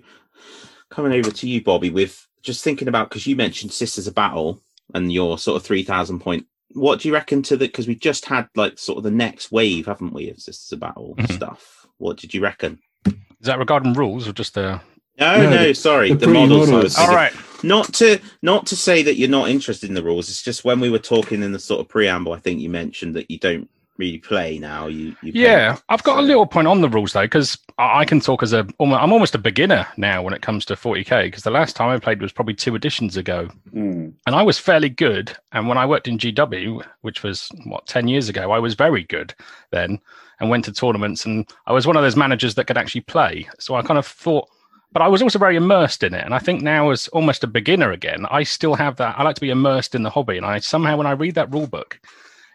[0.91, 4.61] coming over to you, Bobby, with just thinking about because you mentioned Sisters of Battle
[4.95, 6.47] and your sort of three thousand point.
[6.73, 9.53] What do you reckon to the because we just had like sort of the next
[9.53, 11.33] wave, haven't we, of Sisters of Battle Mhm.
[11.33, 11.87] stuff?
[11.99, 12.79] What did you reckon?
[13.07, 14.81] Is that regarding rules or just the?
[15.21, 16.63] No, No, no, the- sorry, the the, models.
[16.63, 16.85] I pre-models.
[16.85, 17.17] was All thinking.
[17.17, 17.33] right.
[17.63, 20.29] Not to not to say that you're not interested in the rules.
[20.29, 23.15] It's just when we were talking in the sort of preamble, I think you mentioned
[23.15, 24.87] that you don't really play now.
[24.87, 25.77] You, you Yeah.
[25.89, 28.67] I've got a little point on the rules though, because I can talk as a.
[28.81, 31.25] I'm almost a beginner now when it comes to 40k.
[31.25, 34.13] Because the last time I played was probably two editions ago, Mm.
[34.27, 35.37] and I was fairly good.
[35.53, 39.05] And when I worked in GW, which was what ten years ago, I was very
[39.05, 39.35] good
[39.71, 39.99] then,
[40.41, 41.25] and went to tournaments.
[41.25, 43.49] And I was one of those managers that could actually play.
[43.59, 44.49] So I kind of thought,
[44.93, 46.25] but I was also very immersed in it.
[46.25, 49.17] And I think now, as almost a beginner again, I still have that.
[49.19, 51.53] I like to be immersed in the hobby, and I somehow when I read that
[51.53, 52.01] rule book,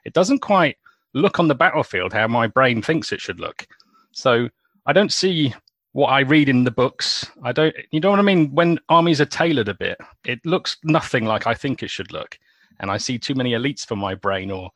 [0.06, 0.78] it doesn't quite
[1.14, 3.68] look on the battlefield how my brain thinks it should look.
[4.12, 4.50] So
[4.86, 5.54] I don't see
[5.94, 7.26] what I read in the books.
[7.44, 8.54] I don't, you know what I mean?
[8.54, 12.38] When armies are tailored a bit, it looks nothing like I think it should look.
[12.80, 14.70] And I see too many elites for my brain or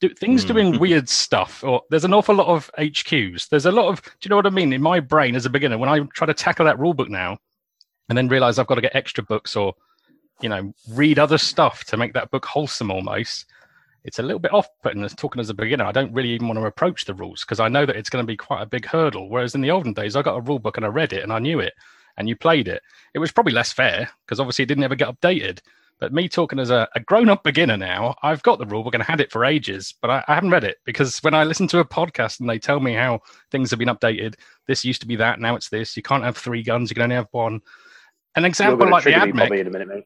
[0.00, 0.48] do, things Mm.
[0.48, 1.62] doing weird stuff.
[1.64, 3.48] Or there's an awful lot of HQs.
[3.48, 4.72] There's a lot of, do you know what I mean?
[4.72, 7.38] In my brain as a beginner, when I try to tackle that rule book now
[8.08, 9.74] and then realize I've got to get extra books or,
[10.40, 13.46] you know, read other stuff to make that book wholesome almost
[14.04, 15.84] it's a little bit off-putting as talking as a beginner.
[15.84, 18.22] I don't really even want to approach the rules because I know that it's going
[18.22, 19.28] to be quite a big hurdle.
[19.28, 21.32] Whereas in the olden days, I got a rule book and I read it and
[21.32, 21.74] I knew it,
[22.16, 22.82] and you played it.
[23.14, 25.60] It was probably less fair because obviously it didn't ever get updated.
[26.00, 29.02] But me talking as a, a grown-up beginner now, I've got the rule book and
[29.02, 31.80] had it for ages, but I, I haven't read it because when I listen to
[31.80, 33.20] a podcast and they tell me how
[33.50, 34.36] things have been updated,
[34.68, 35.96] this used to be that, now it's this.
[35.96, 37.60] You can't have three guns, you can only have one.
[38.36, 40.04] An example like the AdMech, Bobby, in a minute, mate.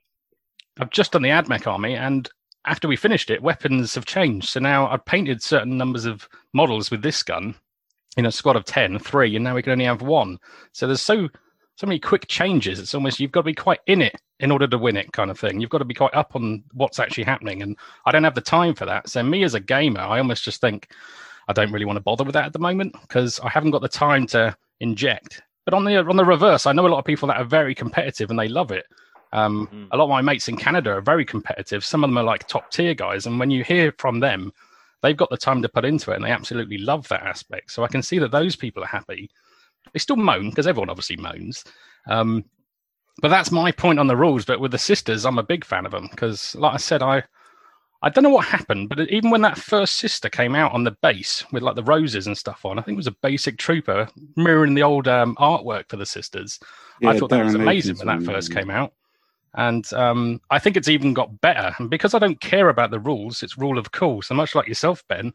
[0.80, 2.26] I've just done the AdMech army, and
[2.64, 4.48] after we finished it, weapons have changed.
[4.48, 7.54] So now I've painted certain numbers of models with this gun
[8.16, 10.38] in a squad of 10, three, and now we can only have one.
[10.72, 11.28] So there's so
[11.76, 12.78] so many quick changes.
[12.78, 15.30] It's almost you've got to be quite in it in order to win it, kind
[15.30, 15.60] of thing.
[15.60, 18.40] You've got to be quite up on what's actually happening, and I don't have the
[18.40, 19.08] time for that.
[19.08, 20.90] So me as a gamer, I almost just think
[21.48, 23.82] I don't really want to bother with that at the moment because I haven't got
[23.82, 25.42] the time to inject.
[25.64, 27.74] But on the on the reverse, I know a lot of people that are very
[27.74, 28.84] competitive and they love it.
[29.33, 29.89] Um, Mhm.
[29.91, 31.85] A lot of my mates in Canada are very competitive.
[31.85, 34.53] Some of them are like top tier guys, and when you hear from them,
[35.03, 37.70] they've got the time to put into it, and they absolutely love that aspect.
[37.72, 39.30] So I can see that those people are happy.
[39.93, 41.64] They still moan because everyone obviously moans.
[42.09, 42.45] Um,
[43.20, 44.45] but that's my point on the rules.
[44.45, 47.22] But with the sisters, I'm a big fan of them because, like I said, I
[48.03, 50.97] I don't know what happened, but even when that first sister came out on the
[51.03, 54.09] base with like the roses and stuff on, I think it was a basic trooper
[54.37, 56.59] mirroring the old um, artwork for the sisters.
[57.05, 58.93] I Yeah, thought that was amazing Laken's when that first came out.
[59.55, 61.74] And um, I think it's even got better.
[61.78, 64.22] And because I don't care about the rules, it's rule of cool.
[64.22, 65.32] So much like yourself, Ben,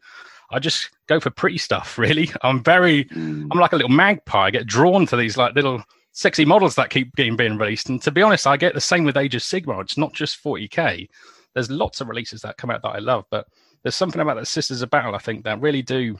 [0.50, 2.30] I just go for pretty stuff, really.
[2.42, 3.48] I'm very, Mm.
[3.50, 4.46] I'm like a little magpie.
[4.46, 7.88] I get drawn to these like little sexy models that keep getting being released.
[7.88, 9.80] And to be honest, I get the same with Age of Sigmar.
[9.80, 11.08] It's not just 40k.
[11.54, 13.46] There's lots of releases that come out that I love, but
[13.82, 16.18] there's something about the Sisters of Battle I think that really do.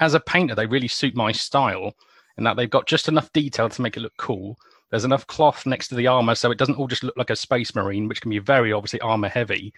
[0.00, 1.94] As a painter, they really suit my style
[2.36, 4.58] in that they've got just enough detail to make it look cool.
[4.90, 7.36] There's enough cloth next to the armor so it doesn't all just look like a
[7.36, 9.72] space marine, which can be very obviously armor heavy.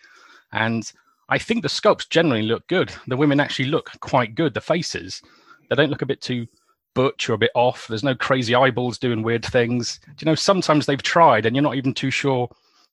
[0.52, 0.90] And
[1.28, 2.92] I think the sculpts generally look good.
[3.06, 4.54] The women actually look quite good.
[4.54, 5.22] The faces,
[5.68, 6.46] they don't look a bit too
[6.94, 7.86] butch or a bit off.
[7.86, 10.00] There's no crazy eyeballs doing weird things.
[10.04, 10.34] Do you know?
[10.34, 12.48] Sometimes they've tried, and you're not even too sure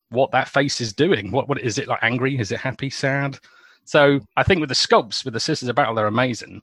[0.09, 1.31] what that face is doing.
[1.31, 1.99] What what is it like?
[2.01, 2.37] Angry?
[2.37, 2.89] Is it happy?
[2.89, 3.39] Sad?
[3.85, 6.61] So I think with the sculpts, with the Sisters of Battle, they're amazing.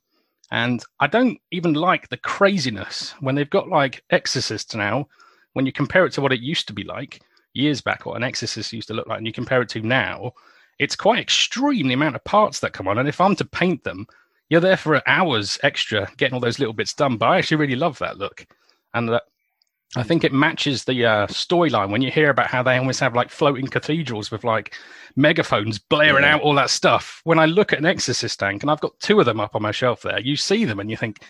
[0.50, 5.08] And I don't even like the craziness when they've got like Exorcists now.
[5.52, 7.20] When you compare it to what it used to be like
[7.54, 10.32] years back, what an Exorcist used to look like, and you compare it to now,
[10.78, 12.98] it's quite extreme the amount of parts that come on.
[12.98, 14.06] And if I'm to paint them,
[14.48, 17.16] you're there for hours extra getting all those little bits done.
[17.16, 18.46] But I actually really love that look,
[18.94, 19.24] and that
[19.94, 23.14] I think it matches the uh, storyline when you hear about how they always have
[23.14, 24.74] like floating cathedrals with like
[25.16, 26.36] megaphones blaring Yeah.
[26.36, 27.20] out all that stuff.
[27.24, 29.60] When I look at an Exorcist tank, and I've got two of them up on
[29.62, 31.22] my shelf there, you see them and you think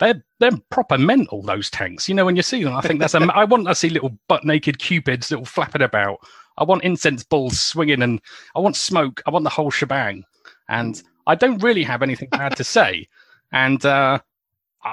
[0.00, 1.42] they're they're proper mental.
[1.42, 3.74] Those tanks, you know, when you see them, I think that's a, I want to
[3.74, 6.18] see little butt naked cupids little flapping about.
[6.56, 8.20] I want incense balls swinging, and
[8.56, 9.22] I want smoke.
[9.26, 10.24] I want the whole shebang.
[10.68, 13.06] And I don't really have anything bad to say.
[13.52, 14.18] And uh,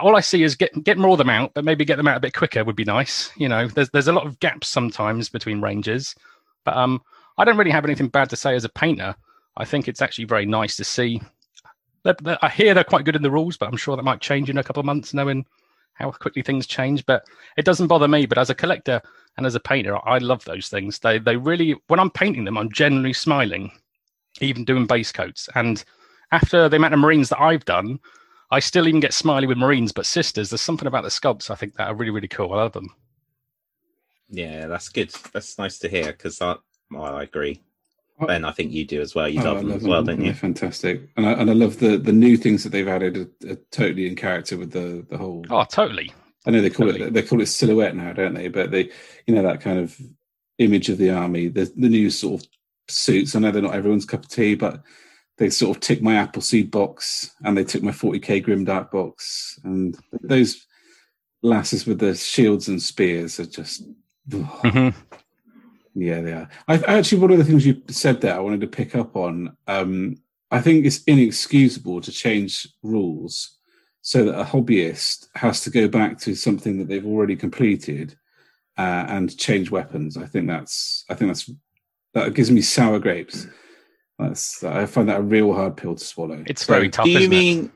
[0.02, 2.18] all I see is get get more of them out, but maybe get them out
[2.18, 3.32] a bit quicker would be nice.
[3.38, 6.16] You know, there's there's a lot of gaps sometimes between ranges,
[6.64, 7.02] but um,
[7.38, 9.16] I don't really have anything bad to say as a painter.
[9.58, 11.22] I think it's actually very nice to see.
[12.04, 14.22] They're- they're- I hear they're quite good in the rules, but I'm sure that might
[14.22, 15.46] change in a couple of months, knowing
[15.93, 17.06] how quickly things change.
[17.06, 17.24] But
[17.58, 18.26] it doesn't bother me.
[18.26, 19.02] But as a collector
[19.38, 21.00] and as a painter, I love those things.
[21.00, 23.72] They they really when I'm painting them, I'm generally smiling,
[24.41, 25.50] even doing base coats.
[25.56, 25.84] And
[26.32, 28.00] after the amount of Marines that I've done,
[28.52, 31.56] I still even get smiley with Marines, but sisters, there's something about the sculpts I
[31.56, 32.54] think that are really, really cool.
[32.54, 32.89] I love them.
[34.30, 35.12] Yeah, that's good.
[35.34, 36.56] That's nice to hear because I,
[36.91, 37.62] well, I agree.
[38.28, 39.28] Ben, I think you do as well.
[39.28, 40.16] You Oh, love them love as well, them.
[40.16, 40.34] don't They're you?
[40.34, 43.18] fantastic, and I, and I love the the new things that they've added.
[43.18, 45.46] Are, are totally in character with the the whole.
[45.50, 46.14] Oh, totally.
[46.48, 47.08] I know they call totally.
[47.08, 48.48] it they call it silhouette now, don't they?
[48.48, 48.89] But they,
[49.28, 50.00] you know, that kind of
[50.60, 52.48] image of the army, the the new sort of
[52.88, 53.36] suits.
[53.36, 54.82] I know they're not everyone's cup of tea, but
[55.38, 59.98] they sort of tick my Appleseed box and they tick my 40k Grimdark box, and
[60.22, 60.66] those
[61.42, 63.84] lasses with the shields and spears are just.
[64.30, 64.94] Mhm.
[65.94, 66.50] Yeah, they are.
[66.68, 69.56] I actually one of the things you said there I wanted to pick up on.
[69.68, 70.18] Um,
[70.52, 73.58] I think it's inexcusable to change rules
[74.02, 78.16] so that a hobbyist has to go back to something that they've already completed
[78.78, 80.18] uh, and change weapons.
[80.18, 81.50] I think that's I think that's
[82.14, 83.48] that gives me sour grapes.
[84.20, 86.43] That's I find that a real hard pill to swallow.
[86.47, 87.05] It's So- very tough.
[87.05, 87.36] do you isn't it?
[87.38, 87.72] mean?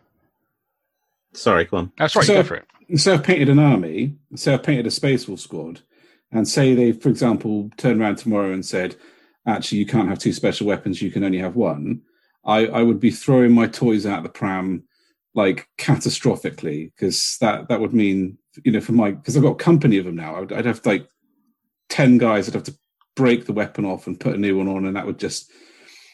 [1.33, 1.91] Sorry, go on.
[1.97, 2.25] That's right.
[2.25, 2.65] So- go for it.
[2.99, 5.81] so I've painted an army, so I've painted a Space Wolf squad,
[6.31, 8.95] and say they, for example, turn around tomorrow and said,
[9.45, 12.01] actually, you can't have two special weapons, you can only have one.
[12.45, 14.83] I, I would be throwing my toys out the pram
[15.35, 19.55] like catastrophically because that, that would mean, you know, for my, because I've got a
[19.63, 21.07] company of them now, I'd, I'd have like
[21.89, 22.77] 10 guys that have to
[23.15, 25.51] break the weapon off and put a new one on, and that would just,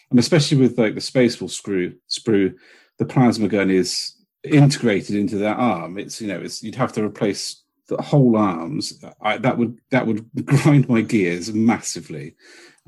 [0.09, 2.55] and especially with like the Space Wolf screw, sprue,
[2.97, 5.97] the plasma gun is integrated into that arm.
[5.97, 9.03] It's you know, it's you'd have to replace the whole arms.
[9.21, 12.35] I, that would that would grind my gears massively.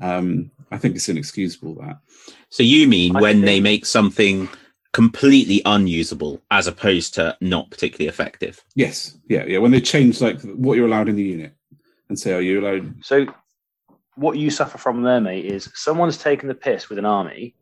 [0.00, 1.98] Um, I think it's inexcusable that.
[2.50, 4.48] So you mean I when they make something
[4.92, 8.64] completely unusable as opposed to not particularly effective?
[8.74, 9.58] Yes, yeah, yeah.
[9.58, 11.54] When they change like what you're allowed in the unit
[12.08, 13.26] and say, "Are you allowed?" So,
[14.18, 17.54] what you suffer from there, mate, is someone's taken the piss with an army,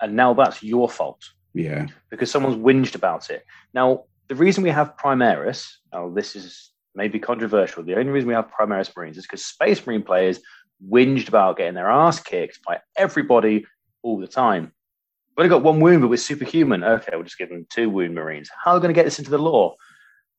[0.00, 1.22] and now that's your fault
[1.54, 3.44] Yeah, because someone's whinged about it.
[3.74, 7.82] Now, the reason we have Primaris, now this is maybe controversial.
[7.82, 10.40] The only reason we have Primaris Marines is because Space Marine players
[10.88, 13.66] whinged about getting their ass kicked by everybody
[14.02, 14.72] all the time.
[15.36, 16.84] But I got one wound, but we're superhuman.
[16.84, 18.50] Okay, we'll just give them two wound Marines.
[18.62, 19.74] How are we going to get this into the law?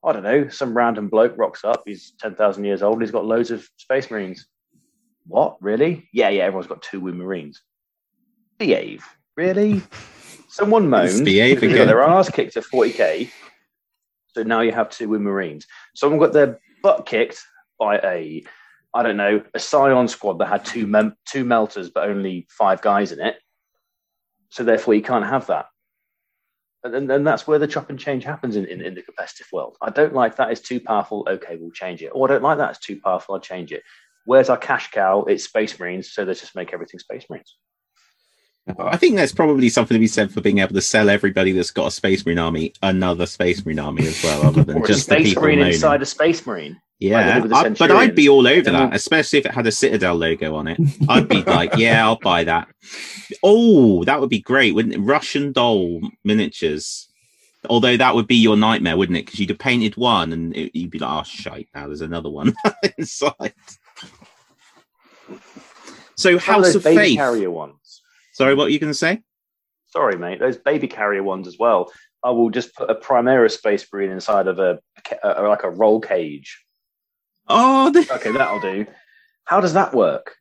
[0.06, 1.84] I don't know, some random bloke rocks up.
[1.86, 3.02] He's ten thousand years old.
[3.02, 4.46] He's got loads of space marines.
[5.26, 6.09] What really?
[6.13, 6.43] Yeah, yeah.
[6.43, 7.61] Everyone's got two wing marines.
[8.57, 9.05] Behave,
[9.36, 9.82] really?
[10.49, 11.76] Someone moaned behave again.
[11.76, 13.32] got their ass kicked at forty k.
[14.28, 15.65] So now you have two wing marines.
[15.95, 17.41] Someone got their butt kicked
[17.80, 18.43] by a,
[18.93, 22.82] I don't know, a Scion squad that had two mem- two melters but only five
[22.82, 23.38] guys in it.
[24.49, 25.65] So therefore, you can't have that.
[26.84, 29.78] And, and that's where the chop and change happens in, in, in the competitive world.
[29.82, 30.51] I don't like that.
[30.51, 31.26] It's too powerful.
[31.30, 32.11] Okay, we'll change it.
[32.13, 32.71] Or I don't like that.
[32.71, 33.36] It's too powerful.
[33.36, 33.84] I'll change it.
[34.26, 35.24] Where's our cash cow?
[35.24, 36.11] It's Space Marines.
[36.11, 37.55] So let's just make everything Space Marines.
[38.67, 41.51] Uh, I think there's probably something to be said for being able to sell everybody
[41.51, 44.86] that's got a Space Marine army another Space Marine army as well, other than Or
[44.86, 45.74] a just the Space people Marine moaning.
[45.74, 46.80] inside a Space Marine.
[46.99, 49.67] Yeah, did with the I- but I'd be all over that, especially if it had
[49.67, 50.80] a Citadel logo on it.
[51.09, 52.69] I'd be like, yeah, I'll buy that.
[53.43, 54.99] Oh, that would be great, wouldn't it?
[54.99, 57.09] Russian doll miniatures.
[57.69, 59.26] Although that would be your nightmare, wouldn't it?
[59.26, 62.30] Because you'd have painted one and it, you'd be like, oh, shite, now there's another
[62.30, 62.53] one
[62.97, 63.53] inside.
[66.16, 67.18] So, of House of baby Faith.
[67.18, 68.01] carrier ones.
[68.34, 69.22] Sorry, what were you going to say?
[69.88, 70.39] Sorry, mate.
[70.39, 71.91] Those baby carrier ones as well.
[72.24, 74.80] I will just put a Primaris Space Marine inside of a,
[75.24, 76.64] a like a roll cage.
[77.47, 78.86] Oh, the, Okay, that'll do.
[79.45, 80.38] How does that work?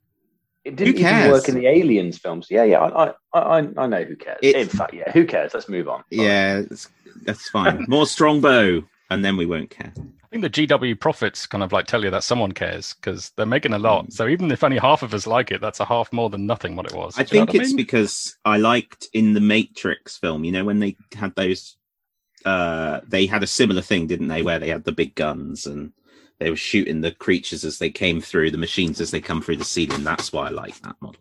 [0.64, 2.46] It didn't even work in the Aliens films.
[2.48, 4.38] Yeah, yeah, I, I, I, I know who cares.
[4.42, 5.52] It- in fact, yeah, who cares?
[5.54, 6.04] Let's move on.
[6.10, 6.88] yeah, it's,
[7.24, 7.84] that's fine.
[7.88, 9.92] More strongbow, and then we won't care.
[9.96, 13.44] I think the GW profits kind of like tell you that someone cares because they're
[13.44, 14.12] making a lot.
[14.12, 16.74] So even if only half of us like it, that's a half more than nothing
[16.74, 17.18] what it was.
[17.18, 17.76] I Do you know think what it's mean?
[17.76, 21.76] because I liked in the Matrix film, you know, when they had those,
[22.46, 25.92] uh, they had a similar thing, didn't they, where they had the big guns and
[26.38, 29.56] they were shooting the creatures as they came through, the machines as they come through
[29.56, 30.02] the ceiling.
[30.02, 31.20] That's why I like that model.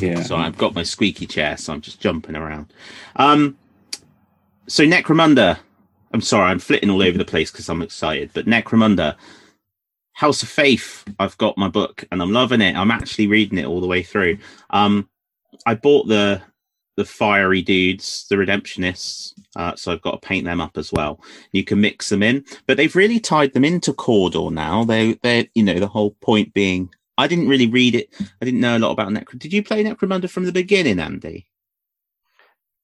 [0.00, 0.22] Yeah.
[0.22, 2.72] So I've got my squeaky chair, so I'm just jumping around.
[3.16, 3.56] Um,
[4.66, 5.58] so Necromunda,
[6.14, 9.16] I'm sorry, I'm flitting all over the place because I'm excited, but Necromunda,
[10.12, 12.76] House of Faith, I've got my book and I'm loving it.
[12.76, 14.38] I'm actually reading it all the way through.
[14.70, 15.08] Um,
[15.66, 16.40] I bought the
[16.96, 21.20] the fiery dudes, the redemptionists, uh, so I've got to paint them up as well.
[21.50, 24.84] You can mix them in, but they've really tied them into Cawdor now.
[24.84, 28.10] They, they, you know, the whole point being, I didn't really read it.
[28.40, 29.36] I didn't know a lot about Necro.
[29.36, 31.48] Did you play Necromunda from the beginning, Andy?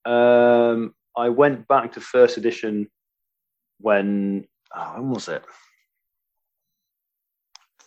[0.04, 2.88] Um, I went back to first edition
[3.80, 5.44] when oh, when was it?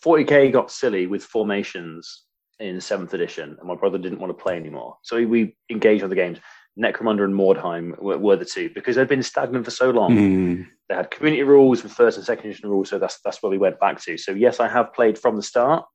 [0.03, 2.23] 40k got silly with formations
[2.59, 4.97] in seventh edition, and my brother didn't want to play anymore.
[5.03, 6.39] So we, we engaged on the games.
[6.79, 10.15] Necromunda and Mordheim were, were the two because they'd been stagnant for so long.
[10.15, 10.67] Mm.
[10.89, 13.57] They had community rules with first and second edition rules, so that's that's where we
[13.57, 14.17] went back to.
[14.17, 15.85] So yes, I have played from the start.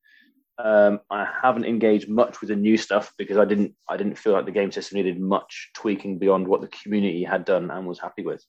[0.63, 4.33] Um, I haven't engaged much with the new stuff because I didn't I didn't feel
[4.33, 7.99] like the game system needed much tweaking beyond what the community had done and was
[7.99, 8.45] happy with.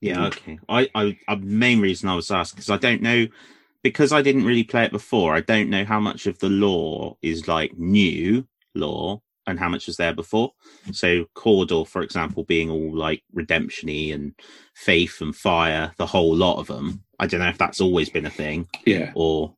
[0.00, 0.58] Yeah, okay.
[0.68, 3.26] I, I, I the main reason I was asked because I don't know
[3.82, 5.34] because I didn't really play it before.
[5.34, 9.86] I don't know how much of the lore is like new lore and how much
[9.86, 10.52] was there before.
[10.92, 14.34] So Cawdor, for example, being all like redemptiony and
[14.74, 17.02] faith and fire, the whole lot of them.
[17.18, 19.12] I don't know if that's always been a thing Yeah.
[19.14, 19.54] or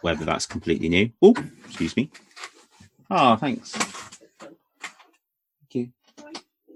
[0.00, 1.10] whether that's completely new.
[1.22, 1.34] Oh,
[1.66, 2.10] excuse me.
[3.10, 3.74] Oh, thanks.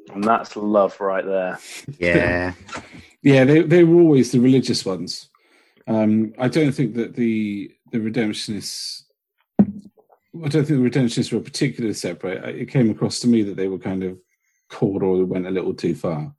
[0.08, 0.14] Thank you.
[0.14, 1.58] And that's love right there.
[1.98, 2.52] Yeah.
[3.20, 5.28] Yeah, they they were always the religious ones.
[5.88, 9.02] Um, I don't think that the the redemptionists.
[9.60, 12.44] I don't think the redemptionists were particularly separate.
[12.44, 14.18] I- It came across to me that they were kind of
[14.70, 16.32] Cawdor went a little too far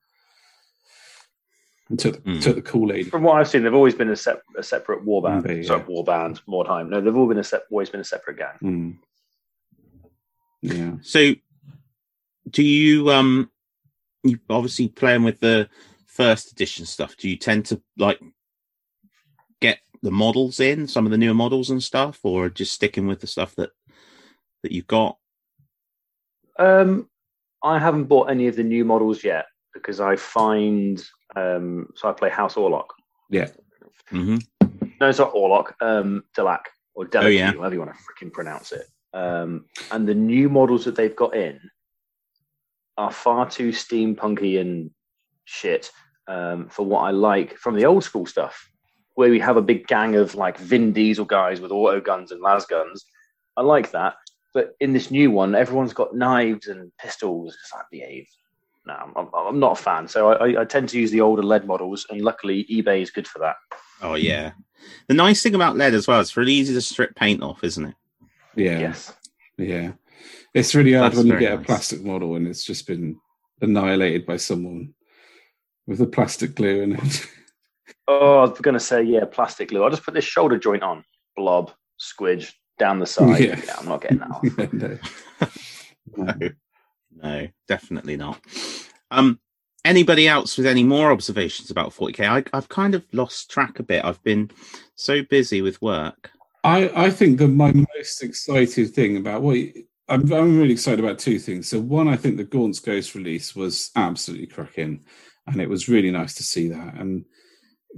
[1.90, 2.42] and took Mm.
[2.42, 3.10] took the Kool Aid.
[3.12, 5.44] From what I've seen, they've always been a, sep- a separate war band.
[5.44, 5.86] Maybe, Sorry, yeah.
[5.86, 6.88] war band, Mordheim.
[6.90, 8.58] No, they've all been a sep- always been a separate gang.
[8.64, 8.98] Mm.
[10.62, 11.36] Yeah, So,
[12.50, 13.52] do you um,
[14.24, 15.70] you obviously playing with the
[16.06, 17.16] first edition stuff?
[17.18, 18.20] Do you tend to like
[19.62, 23.22] get the models in some of the newer models and stuff, or just sticking with
[23.22, 23.72] the stuff that
[24.64, 25.18] that you've got?
[26.58, 27.10] Um,
[27.64, 31.02] I haven't bought any of the new models yet because I find
[31.36, 32.88] um, so I play House Orlok.
[33.30, 33.50] yeah,
[34.12, 34.38] Mm-hmm.
[35.00, 35.74] No, it's not Orlok.
[35.82, 36.66] Um, Delaque
[36.96, 37.54] or Delaque, Oh, yeah.
[37.54, 38.86] however you want to freaking pronounce it.
[39.14, 41.60] Um, and the new models that they've got in
[43.00, 44.92] are far too steampunky and
[45.46, 45.90] shit
[46.28, 48.70] um, for what I like from the old school stuff,
[49.16, 52.42] where we have a big gang of like Vin Diesel guys with auto guns and
[52.42, 53.06] las guns.
[53.58, 54.16] I like that,
[54.54, 57.58] but in this new one, everyone's got knives and pistols.
[57.64, 58.28] It's like behave.
[58.86, 60.08] No, I'm, I'm, I'm not a fan.
[60.08, 63.12] So I, I- I tend to use the older lead models, and luckily eBay is
[63.12, 63.56] good for that.
[64.02, 64.52] Oh yeah.
[65.08, 67.64] The nice thing about lead as well, is it's really easy to strip paint off,
[67.64, 67.96] isn't it?
[68.56, 69.14] yeah, Yes.
[69.58, 69.92] yeah.
[70.54, 73.18] It's really hard That's when you very get a plastic model and it's just been
[73.62, 74.94] annihilated by someone
[75.86, 77.28] with a plastic glue and it.
[78.08, 79.84] Oh, I was going to say, yeah, plastic glue.
[79.84, 81.04] I'll just put this shoulder joint on.
[81.36, 83.40] Blob, squidge, down the side.
[83.40, 83.62] Yeah.
[83.64, 84.44] Yeah, I'm not getting that off.
[84.58, 84.98] Yeah, no.
[86.18, 86.34] No,
[87.16, 88.42] no, definitely not.
[89.12, 89.40] Um,
[89.86, 92.28] anybody else with any more observations about 40k?
[92.28, 94.04] I, I've kind of lost track a bit.
[94.04, 94.50] I've been
[94.96, 96.32] so busy with work.
[96.64, 99.58] I, I think that my most excited thing about what
[100.10, 101.70] I'm, I'm really excited about two things.
[101.70, 105.06] So one, I think the Gaunt's Ghost release was absolutely cracking,
[105.48, 106.96] and it was really nice to see that.
[106.96, 107.26] And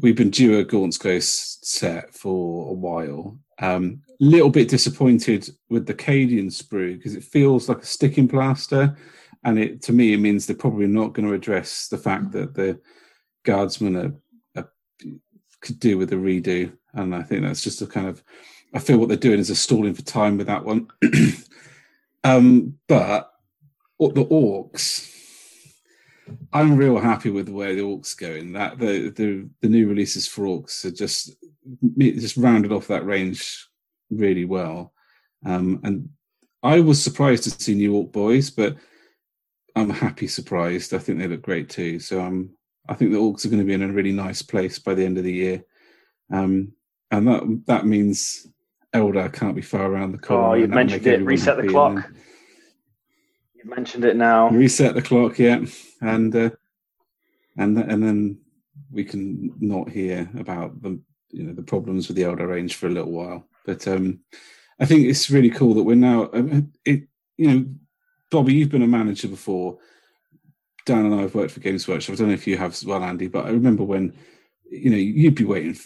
[0.01, 3.39] we've been due a Gaunt's Ghost set for a while.
[3.59, 8.97] Um, little bit disappointed with the Cadian sprue because it feels like a sticking plaster,
[9.45, 12.53] and it to me it means they're probably not going to address the fact that
[12.53, 12.79] the
[13.43, 14.13] guardsmen are,
[14.61, 14.69] are
[15.61, 18.21] could do with a redo, and I think that's just a kind of
[18.73, 20.87] I feel what they're doing is a stalling for time with that one.
[22.23, 23.31] um, but
[23.99, 25.07] the orcs,
[26.53, 28.53] I'm real happy with the way the orcs going.
[28.53, 31.35] That the the the new releases for orcs are just
[31.97, 33.67] just rounded off that range
[34.09, 34.93] really well.
[35.45, 36.09] Um, and
[36.63, 38.75] I was surprised to see new orc boys, but
[39.75, 40.93] I'm happy surprised.
[40.93, 41.99] I think they look great too.
[41.99, 42.51] So I'm
[42.89, 45.05] I think the orcs are going to be in a really nice place by the
[45.05, 45.63] end of the year.
[46.31, 46.73] Um,
[47.11, 48.47] and that that means
[48.93, 50.47] Eldar can't be far around the corner.
[50.47, 51.21] Oh, you've mentioned it.
[51.23, 51.95] Reset the clock.
[51.95, 52.15] then-
[53.55, 54.49] You've mentioned it now.
[54.49, 55.63] reset the clock yeah
[56.01, 56.49] and uh,
[57.57, 58.39] and th- and then
[58.91, 62.87] we can not hear about the you know the problems with the Eldar range for
[62.87, 64.19] a little while but um
[64.79, 67.03] i think it's really cool that we're now uh, it
[67.37, 67.65] you know
[68.31, 69.77] bobby you've been a manager before
[70.87, 72.83] dan and i have worked for games workshop i don't know if you have as
[72.83, 74.11] well andy but i remember when
[74.71, 75.77] you know you'd be waiting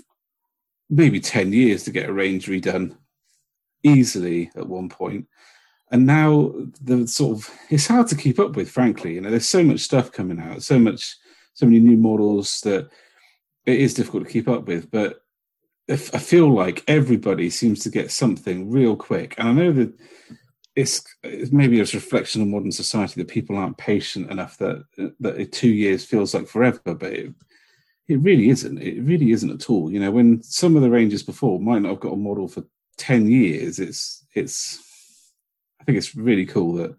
[0.89, 2.95] maybe 10 years to get a range redone
[3.83, 5.27] easily at one point.
[5.91, 9.13] And now the sort of it's hard to keep up with frankly.
[9.13, 11.15] You know there's so much stuff coming out so much
[11.53, 12.89] so many new models that
[13.65, 14.89] it is difficult to keep up with.
[14.91, 15.21] But
[15.87, 19.35] i feel like everybody seems to get something real quick.
[19.37, 19.93] And i know that
[20.75, 24.83] it's, it's maybe a reflection of modern society that people aren't patient enough that
[25.21, 27.33] that two years feels like forever but it,
[28.07, 31.23] it really isn't it really isn't at all you know when some of the ranges
[31.23, 32.63] before might not have got a model for
[32.97, 34.81] 10 years it's it's
[35.79, 36.95] I think it's really cool that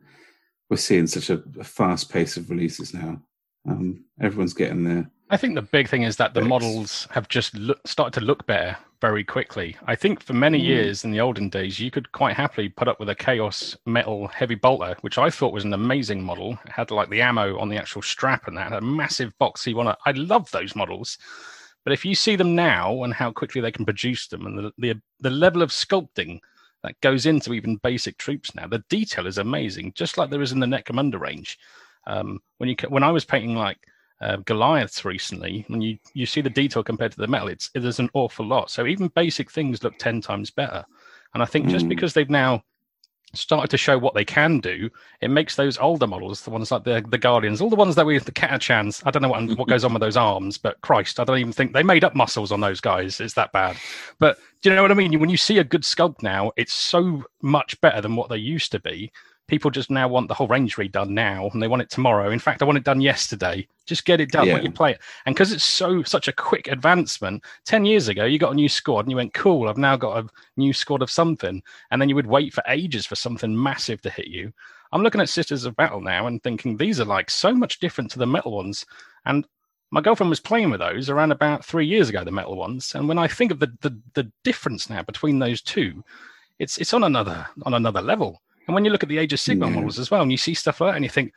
[0.69, 3.21] we're seeing such a, a fast pace of releases now.
[3.69, 5.11] Um, everyone's getting there.
[5.29, 8.47] I think the big thing is that the models have just look, started to look
[8.47, 9.77] better very quickly.
[9.85, 10.65] I think for many Mm.
[10.65, 14.29] years in the olden days, you could quite happily put up with a Chaos Metal
[14.29, 16.59] Heavy Bolter, which I thought was an amazing model.
[16.65, 19.75] It had like the ammo on the actual strap and that had a massive boxy
[19.75, 19.89] one.
[19.89, 21.19] I love those models.
[21.83, 24.73] But if you see them now and how quickly they can produce them and the,
[24.79, 26.39] the, the level of sculpting
[26.83, 30.53] that goes into even basic troops now, the detail is amazing, just like there is
[30.53, 31.59] in the Necromunda range.
[32.07, 33.79] Um, when you when I was painting like
[34.21, 37.99] uh, Goliaths recently, when you you see the detail compared to the metal, it's there's
[38.01, 38.71] an awful lot.
[38.71, 40.85] So even basic things look ten times better.
[41.35, 41.91] And I think just Mm.
[41.91, 42.63] because they've now
[43.35, 44.89] started to show what they can do,
[45.21, 48.07] it makes those older models, the ones like the the Guardians, all the ones that
[48.07, 49.03] we the Catachans.
[49.05, 51.53] I don't know what what goes on with those arms, but Christ, I don't even
[51.53, 53.21] think they made up muscles on those guys.
[53.21, 53.77] It's that bad.
[54.19, 55.19] But do you know what I mean?
[55.21, 58.73] When you see a good sculpt now, it's so much better than what they used
[58.73, 59.13] to be.
[59.49, 62.31] People just now want the whole range redone now, and they want it tomorrow.
[62.31, 63.67] In fact, I want it done yesterday.
[63.87, 64.47] Just get it done.
[64.47, 64.55] Yeah.
[64.55, 65.01] Let you play it.
[65.25, 68.69] And because it's so such a quick advancement, ten years ago you got a new
[68.69, 72.09] squad and you went, "Cool, I've now got a new squad of something," and then
[72.09, 74.53] you would wait for ages for something massive to hit you.
[74.93, 78.11] I'm looking at Sisters of Battle now and thinking these are like so much different
[78.13, 78.85] to the metal ones.
[79.25, 79.47] And
[79.91, 82.95] my girlfriend was playing with those around about three years ago, the metal ones.
[82.95, 86.03] And when I think of the the, the difference now between those two,
[86.59, 88.43] it's it's on another on another level.
[88.67, 89.75] And when you look at the Age of Sigmar Yeah.
[89.75, 91.33] models as well, and you see stuff like that, and you think,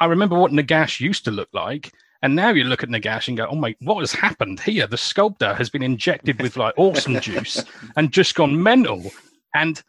[0.00, 1.92] I remember what Nagash used to look like.
[2.22, 4.86] And now you look at Nagash and go, oh my, what has happened here?
[4.86, 7.62] The sculptor has been injected with like awesome juice
[7.96, 9.12] and just gone mental.
[9.54, 9.82] And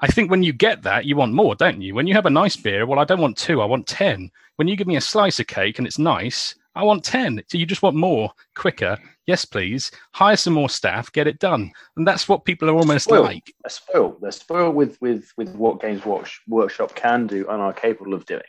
[0.00, 1.94] I think when you get that, you want more, don't you?
[1.94, 4.30] When you have a nice beer, well, I don't want two, I want 10.
[4.56, 7.42] When you give me a slice of cake and it's nice, I want 10.
[7.48, 8.96] So you just want more, quicker.
[9.26, 9.90] Yes, please.
[10.14, 11.70] Hire some more staff, get it done.
[11.96, 13.26] And that's what people are almost Spoiled.
[13.26, 13.54] like.
[13.62, 14.20] They're spoiled.
[14.20, 18.26] They're spoiled with with with what Games Watch, Workshop can do and are capable of
[18.26, 18.42] doing.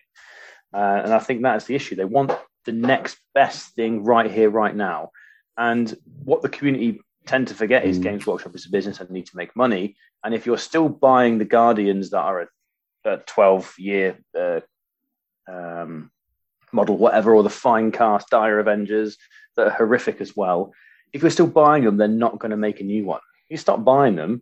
[0.74, 1.95] Uh, and I think that is the issue.
[1.95, 2.32] They want
[2.65, 5.11] the next best thing right here, right now.
[5.57, 8.03] And what the community tend to forget is Mm.
[8.03, 9.95] Games Workshop is a business and need to make money.
[10.24, 12.47] And if you're still buying the Guardians that are a,
[13.05, 14.61] a 12 year uh,
[15.47, 16.09] um,
[16.74, 19.17] model, whatever, or the Finecast Dire Avengers
[19.55, 20.74] that are horrific as well,
[21.13, 23.19] if you're still buying them, they're not going to make a new one.
[23.49, 24.41] If You stop buying them,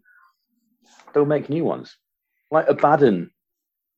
[1.13, 1.97] they'll make new ones.
[2.49, 3.31] Like Abaddon,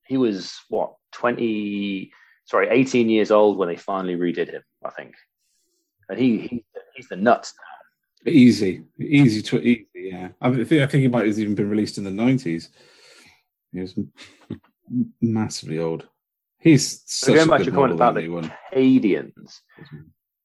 [0.07, 2.11] he was what, 20,
[2.45, 5.13] sorry, 18 years old when they finally redid him, I think.
[6.09, 6.65] and he, he
[6.95, 7.53] he's the nuts.
[8.25, 8.31] now.
[8.31, 9.87] Easy, easy to easy.
[9.93, 12.69] Yeah, I think I think he might have even been released in the nineties.
[13.73, 13.95] He was
[15.21, 16.07] massively old.
[16.63, 18.51] He's So going a back to your model, about the one.
[18.73, 19.59] Cadians,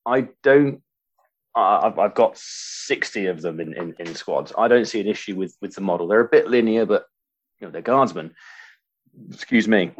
[0.05, 0.83] I don't.
[1.55, 4.53] I've, I've got sixty of them in, in, in squads.
[4.59, 6.09] I don't see an issue with with the model.
[6.09, 7.05] They're a bit linear, but
[7.61, 8.35] you know they're guardsmen.
[9.31, 9.93] Excuse me.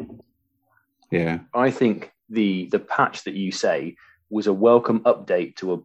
[1.09, 3.95] Yeah, I think the the patch that you say
[4.29, 5.79] was a welcome update to a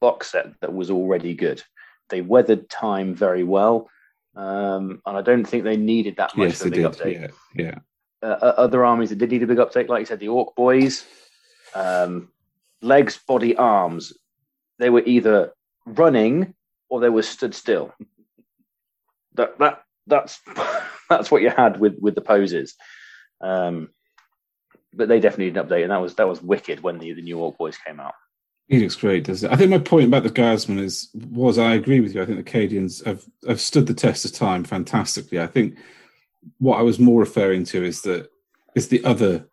[0.00, 1.62] box set that was already good.
[2.08, 3.88] They weathered time very well,
[4.34, 6.92] um, and I don't think they needed that much yes, of a big did.
[6.92, 7.20] update.
[7.54, 7.78] Yeah, yeah.
[8.22, 11.04] Uh, other armies that did need a big update, like you said, the Orc Boys,
[11.74, 12.28] um,
[12.82, 14.12] legs, body, arms,
[14.78, 15.52] they were either
[15.86, 16.54] running
[16.88, 17.94] or they were stood still.
[19.34, 20.40] That that that's
[21.10, 22.74] that's what you had with with the poses.
[23.40, 23.90] Um,
[24.92, 27.22] but they definitely need an update, and that was that was wicked when the, the
[27.22, 28.14] new Orc Boys came out.
[28.68, 29.52] He looks great, doesn't it?
[29.52, 32.22] I think my point about the Guardsmen is was I agree with you.
[32.22, 35.40] I think the Cadians have have stood the test of time fantastically.
[35.40, 35.76] I think
[36.58, 38.30] what I was more referring to is that
[38.74, 39.46] is the other,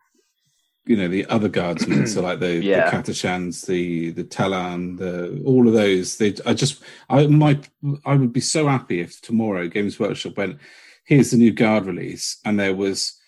[0.86, 2.06] you know, the other Guardsmen.
[2.06, 2.90] so like the, Yeah.
[2.90, 6.16] the Catachans, the the Tallarn, the all of those.
[6.18, 7.68] They I just I might
[8.04, 10.58] I would be so happy if tomorrow Games Workshop went
[11.04, 13.18] here's the new Guard release and there was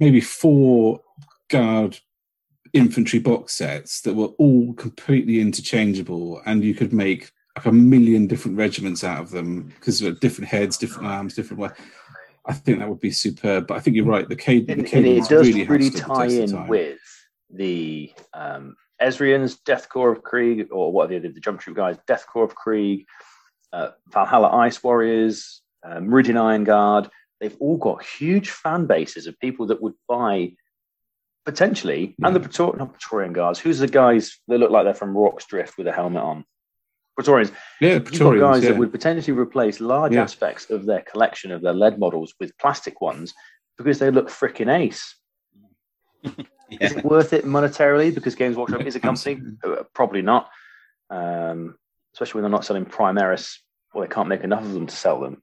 [0.00, 1.00] maybe four
[1.48, 1.98] Guard
[2.72, 8.26] infantry box sets that were all completely interchangeable and you could make like a million
[8.26, 11.70] different regiments out of them because of different heads different arms different way
[12.46, 14.96] i think that would be superb but i think you're right the Cade, And, the
[14.96, 16.98] and it does really, really, have stood the tie in with
[17.50, 21.96] the um, Ezrian's Death Corps of Krieg, or what are the, the Jump Troop guys,
[22.06, 23.06] Death Corps of Krieg,
[23.72, 27.08] uh, Valhalla Ice Warriors, uh, Mordian Iron Guard.
[27.40, 30.52] They've all got huge fan bases of people that would buy
[31.44, 33.58] potentially, and the Praetor- Praetorian Guards.
[33.58, 36.44] Who's the guys that look like they're from Rorke's Drift with a helmet on?
[37.16, 37.50] Praetorians.
[37.80, 38.70] yeah You've got Praetorians, guys yeah.
[38.70, 40.22] that would potentially replace large Yeah.
[40.22, 43.34] aspects of their collection of their lead models with plastic ones
[43.78, 45.16] because they look freaking ace.
[46.80, 49.40] Is it worth it monetarily because Games Workshop Yeah, is a company?
[49.64, 50.48] Uh, Probably not.
[51.10, 51.76] Um,
[52.12, 53.58] especially when they're not selling Primaris
[53.94, 55.42] or they can't make enough of them to sell them.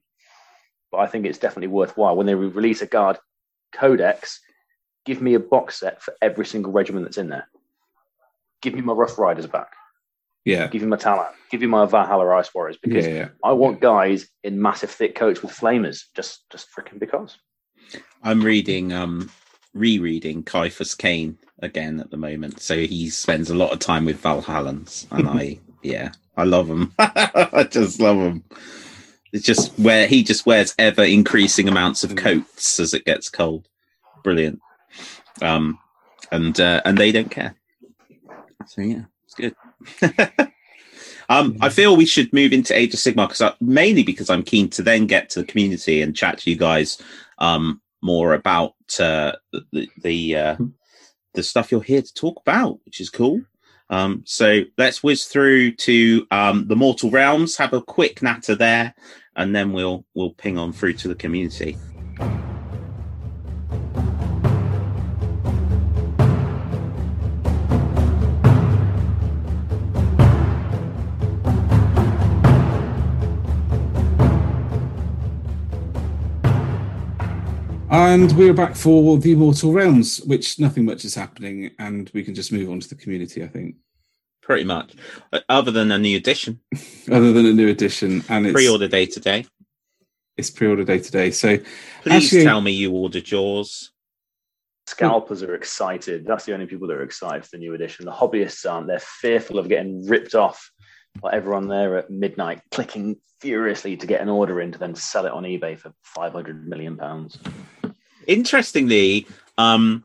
[0.92, 3.18] But I think it's definitely worthwhile when they re- release a guard
[3.72, 4.40] codex.
[5.06, 7.48] Give me a box set for every single regiment that's in there.
[8.62, 9.72] Give me my Rough Riders back.
[10.44, 11.32] Yeah Give me my Tallarn.
[11.50, 15.14] Give me my Valhalla Ice Warriors because yeah yeah I want guys in massive thick
[15.14, 17.38] coats with flamers, just just freaking because.
[18.22, 19.30] I'm reading, um,
[19.74, 22.60] rereading Ciaphas Cain again at the moment.
[22.60, 26.92] So he spends a lot of time with Valhallans, and I, yeah, I love him.
[26.98, 28.44] I just love him.
[29.32, 33.68] It's just where he just wears ever increasing amounts of coats as it gets cold.
[34.22, 34.60] Brilliant.
[35.42, 35.78] Um,
[36.30, 37.56] and uh, and they don't care.
[38.66, 39.54] So yeah, it's good.
[41.28, 44.68] um, I feel we should move into Age of Sigmar because mainly because I'm keen
[44.70, 47.00] to then get to the community and chat to you guys
[47.38, 49.32] um, more about uh,
[49.72, 50.56] the the uh,
[51.34, 53.40] the stuff you're here to talk about, which is cool.
[53.90, 58.94] Um, so let's whiz through to um, the Mortal Realms, have a quick natter there,
[59.36, 61.76] and then we'll we'll ping on through to the community.
[77.96, 82.34] And we're back for the immortal realms which nothing much is happening and we can
[82.34, 83.76] just move on to the community i think
[84.42, 84.92] Pretty much,
[85.32, 86.60] Uh, other than a new edition,
[87.10, 89.46] other than a new edition and it's pre-order day today.
[90.36, 91.56] it's pre-order day today so
[92.02, 93.92] Please Actually- tell me you ordered yours.
[94.86, 96.26] Scalpers are excited.
[96.26, 98.04] That's the only people that are excited for the new edition.
[98.04, 98.86] The hobbyists aren't.
[98.86, 100.70] They're fearful of getting ripped off
[101.22, 105.24] by everyone there at midnight, clicking furiously to get an order in to then sell
[105.24, 107.38] it on eBay for five hundred million pounds.
[108.26, 109.26] Interestingly,
[109.58, 110.04] um,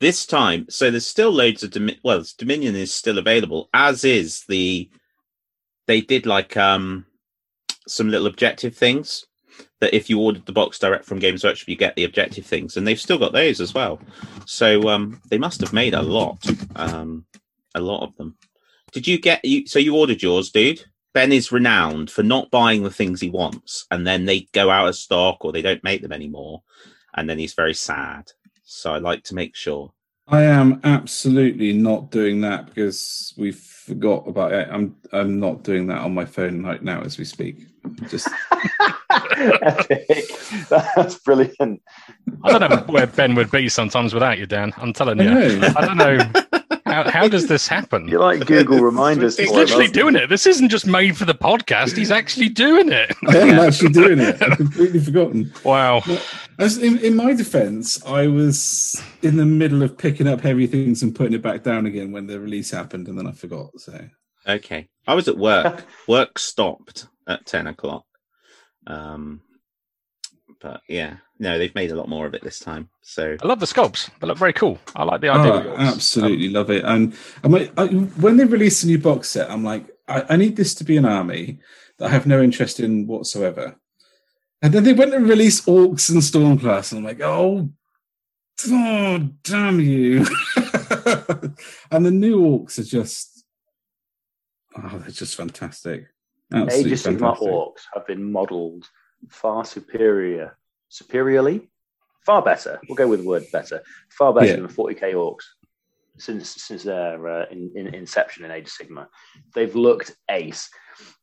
[0.00, 4.44] this time, so there's still loads of Domi- well, Dominion is still available, as is
[4.48, 4.90] the.
[5.86, 7.04] They did like um,
[7.86, 9.26] some little objective things
[9.80, 12.76] that if you ordered the box direct from Games Workshop, you get the objective things,
[12.76, 14.00] and they've still got those as well.
[14.46, 16.44] So um, they must have made a lot,
[16.76, 17.26] um,
[17.74, 18.36] a lot of them.
[18.92, 19.66] Did you get you?
[19.66, 20.84] So you ordered yours, dude.
[21.12, 24.88] Ben is renowned for not buying the things he wants, and then they go out
[24.88, 26.62] of stock or they don't make them anymore,
[27.14, 28.30] and then he's very sad.
[28.64, 29.92] So I like to make sure.
[30.26, 34.68] I am absolutely not doing that because we forgot about it.
[34.70, 37.66] I'm I'm not doing that on my phone right now as we speak.
[38.08, 38.28] Just
[39.36, 40.24] Epic.
[40.70, 41.82] That's brilliant.
[42.42, 44.72] I don't know where Ben would be sometimes without you, Dan.
[44.78, 45.58] I'm telling I you.
[45.58, 45.72] know.
[45.76, 46.53] I don't know
[46.94, 48.06] how, how does this happen?
[48.08, 49.36] You like Google reminders?
[49.36, 49.98] He's literally love it.
[49.98, 50.28] doing it.
[50.28, 51.96] This isn't just made for the podcast.
[51.96, 53.14] He's actually doing it.
[53.28, 54.40] I am actually doing it.
[54.42, 55.52] I've completely forgotten.
[55.64, 56.02] Wow.
[56.58, 61.02] As in, in my defense, I was in the middle of picking up heavy things
[61.02, 63.70] and putting it back down again when the release happened, and then I forgot.
[63.78, 63.98] So
[64.46, 64.88] Okay.
[65.06, 65.84] I was at work.
[66.08, 68.04] work stopped at 10 o'clock.
[68.86, 69.40] Um,
[70.60, 72.88] but yeah, no, they've made a lot more of it this time.
[73.02, 74.08] So I love the sculpts.
[74.18, 74.78] They look very cool.
[74.96, 75.52] I like the idea.
[75.52, 75.78] Oh, of yours.
[75.78, 76.84] absolutely love it.
[76.84, 77.14] And
[77.44, 80.56] I'm like, I, when they release a new box set, I'm like, I, I need
[80.56, 81.60] this to be an army
[81.98, 83.76] that I have no interest in whatsoever.
[84.62, 87.68] And then they went and released Orcs and Stormcast, and I'm like, oh,
[88.68, 90.20] oh damn you!
[91.90, 93.44] and the new Orcs are just,
[94.76, 96.06] oh, they're just fantastic.
[96.50, 97.48] Absolutely Age of Sigmar fantastic.
[97.48, 98.88] orcs have been modelled
[99.28, 100.56] far superior,
[100.94, 101.68] superiorly,
[102.24, 102.80] far better.
[102.88, 103.82] We'll go with the word better.
[104.10, 104.56] Far better Yeah.
[104.56, 105.44] than 40k orcs
[106.18, 109.08] since since their uh, in, in inception in Age of Sigmar.
[109.54, 110.70] They've looked ace.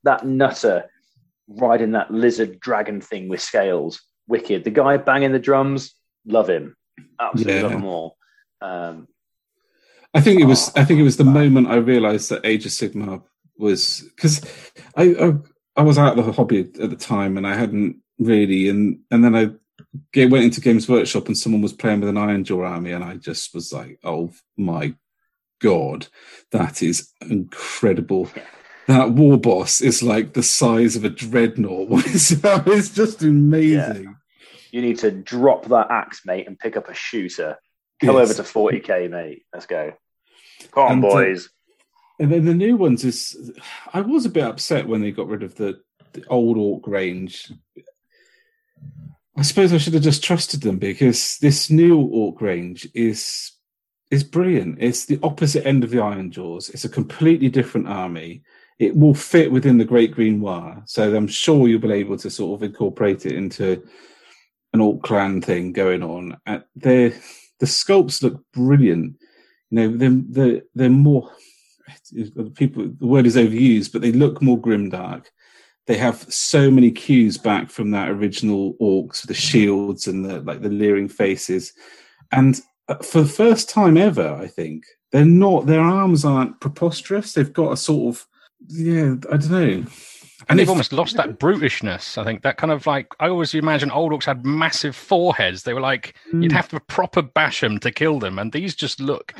[0.03, 0.89] That nutter
[1.47, 4.63] riding that lizard dragon thing with scales, wicked.
[4.65, 5.95] The guy banging the drums,
[6.25, 6.75] love him.
[7.19, 7.61] Absolutely Yeah.
[7.63, 8.17] love them all.
[8.61, 9.07] Um,
[10.13, 10.71] I think it was.
[10.75, 13.23] I think it was the moment I realised that Age of Sigmar
[13.57, 14.41] was because
[14.97, 15.33] I, I
[15.77, 19.23] I was out of the hobby at the time and I hadn't really and and
[19.23, 19.51] then I
[20.15, 23.15] went into Games Workshop and someone was playing with an Iron Jaw army and I
[23.15, 24.93] just was like, oh my
[25.61, 26.07] god,
[26.51, 28.29] that is incredible.
[28.87, 31.87] That war boss is like the size of a dreadnought.
[32.07, 34.15] it's, it's just amazing.
[34.71, 37.57] you need to drop that axe, mate, and pick up a shooter.
[38.03, 38.31] Come Yes.
[38.31, 39.43] over to 40k, mate.
[39.53, 39.93] Let's go.
[40.71, 41.49] Come on, And, uh, boys.
[42.19, 43.51] And then the new ones is,
[43.93, 45.79] I was a bit upset when they got rid of the,
[46.13, 47.51] the old orc range.
[49.37, 53.53] I suppose I should have just trusted them because this new orc range is
[54.09, 54.77] is brilliant.
[54.79, 56.69] It's the opposite end of the Iron Jaws.
[56.69, 58.43] It's a completely different army.
[58.77, 62.29] It will fit within the Great Green Wire, so I'm sure you'll be able to
[62.29, 63.81] sort of incorporate it into
[64.73, 66.37] an orc clan thing going on.
[66.45, 67.09] Uh, they
[67.59, 69.15] the sculpts look brilliant.
[69.69, 71.31] You know, they're they're, they're more
[72.55, 75.25] people the word is overused but they look more grimdark
[75.87, 80.39] they have so many cues back from that original orcs with the shields and the
[80.41, 81.73] like the leering faces
[82.31, 87.33] and uh, for the first time ever i think they're not their arms aren't preposterous
[87.33, 88.27] they've got a sort of
[88.67, 89.85] yeah i don't know
[90.49, 92.17] And they've if- almost lost that brutishness.
[92.17, 95.63] I think that kind of like I always imagine old orcs had massive foreheads.
[95.63, 96.55] They were like you'd Mm.
[96.59, 99.33] have to proper bash them to kill them, and these just look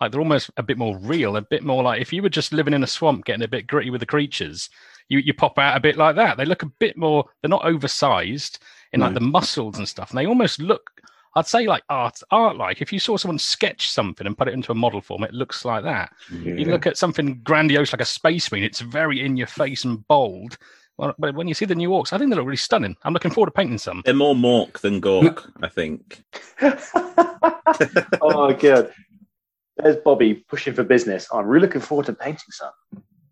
[0.00, 2.52] like they're almost a bit more real, a bit more like if you were just
[2.54, 4.70] living in a swamp, getting a bit gritty with the creatures,
[5.08, 6.36] you you pop out a bit like that.
[6.36, 7.24] They look a bit more.
[7.42, 8.58] They're not oversized
[8.92, 9.18] in like No.
[9.18, 10.90] the muscles and stuff, and they almost look.
[11.34, 12.80] I'd say like art, art like.
[12.80, 15.66] If you saw someone sketch something and put it into a model form, it looks
[15.66, 16.10] like that.
[16.30, 20.06] You look at something grandiose like a space marine, it's very in your face and
[20.08, 20.56] bold.
[20.96, 22.96] Well, But when you see the new orcs, I think they look really stunning.
[23.02, 24.00] I'm looking forward to painting some.
[24.06, 26.24] they're more Mork than Gork, I think.
[28.22, 28.92] oh, good.
[29.76, 31.28] There's Bobby pushing for business.
[31.32, 32.70] I'm really looking forward to painting some.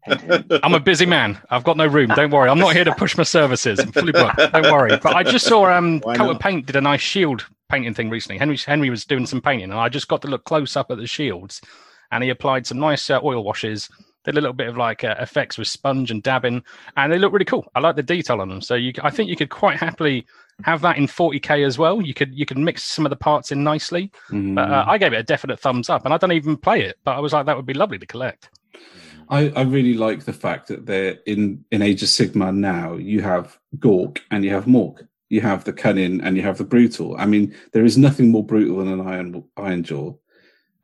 [0.07, 1.39] I'm a busy man.
[1.51, 2.11] I've got no room.
[2.15, 2.51] Don't worry.
[2.51, 3.79] I'm not here to push my services.
[3.79, 4.37] I'm fully booked.
[4.37, 4.99] Don't worry.
[5.03, 8.39] But I just saw um Coat and Paint did a nice shield painting thing recently.
[8.39, 10.99] Henry Henry was doing some painting, and I just got to look close up at
[10.99, 11.61] the shields,
[12.13, 13.89] and he applied some nice uh, oil washes.
[14.25, 16.63] Did a little bit of like uh, effects with sponge and dabbing,
[16.97, 17.71] and they look really cool.
[17.75, 18.63] I like the detail on them.
[18.63, 20.27] So you, I think you could quite happily
[20.63, 22.01] have that in 40k as well.
[22.01, 24.11] You could you could mix some of the parts in nicely.
[24.31, 24.55] Mm.
[24.55, 26.99] But uh, I gave it a definite thumbs up, and I don't even play it,
[27.05, 28.49] but I was like, that would be lovely to collect.
[29.29, 32.95] I, I really like the fact that they're in in Age of Sigmar now.
[32.95, 35.07] You have Gork and you have Mork.
[35.29, 37.17] You have the cunning and you have the brutal.
[37.19, 40.15] I mean, there is nothing more brutal than an iron iron jaw.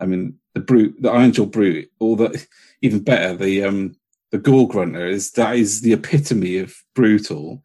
[0.00, 2.46] I mean, the brute, the iron jaw brute, or the
[2.82, 3.96] even better, the um
[4.30, 7.62] the gore grunter is that is the epitome of brutal.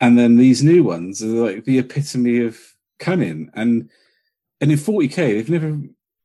[0.00, 2.58] And then these new ones are like the epitome of
[2.98, 3.50] cunning.
[3.54, 3.90] And
[4.60, 5.78] and in 40k, they've never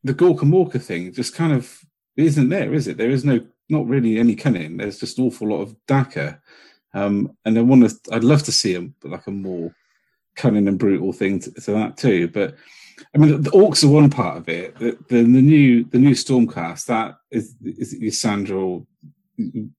[0.03, 1.79] the Gorka Morka thing just kind of
[2.17, 2.97] isn't there, is it?
[2.97, 3.39] There is no
[3.71, 4.77] not really any cunning.
[4.77, 6.39] There's just an awful lot of Dakka.
[6.93, 9.73] Um, and I want to, I'd love to see a, like a more
[10.35, 12.27] cunning and brutal thing to, to that too.
[12.27, 12.55] But
[13.15, 14.77] I mean, the, orcs are one part of it.
[14.77, 18.79] The, the, the new, the new Stormcast that is is Sandra
[19.37, 19.69] the,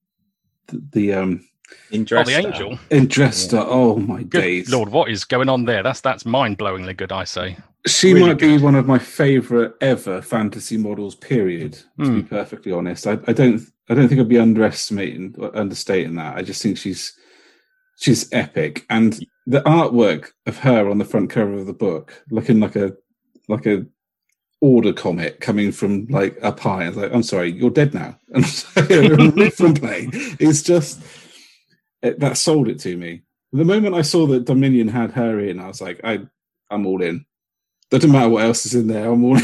[0.93, 1.48] the um
[1.90, 2.78] In Oh, dress the angel.
[2.90, 3.62] in Dresster.
[3.65, 4.70] Oh my Good days!
[4.73, 5.82] lord, what is going on there?
[5.82, 7.12] That's that's mind blowingly good.
[7.12, 7.57] I say.
[7.86, 11.15] She Really might be one of my favourite ever fantasy models.
[11.16, 11.73] Period.
[12.01, 12.15] To Hmm.
[12.16, 13.61] be perfectly honest, I, I don't.
[13.90, 16.36] I don't think I'd be underestimating, understating that.
[16.36, 17.12] I just think she's
[17.99, 22.61] she's epic, and the artwork of her on the front cover of the book, looking
[22.61, 22.94] like a
[23.49, 23.85] like a
[24.61, 26.85] order comet coming from like up high.
[26.85, 28.16] I was like, I'm sorry, you're dead now.
[28.32, 28.47] And
[29.55, 30.11] from playing.
[30.39, 31.01] It's just
[32.02, 33.22] it, that sold it to me.
[33.52, 36.20] The moment I saw that Dominion had her in, I was like, I,
[36.70, 37.24] I'm all in.
[37.90, 39.10] Doesn't matter what else is in there.
[39.10, 39.38] I'm all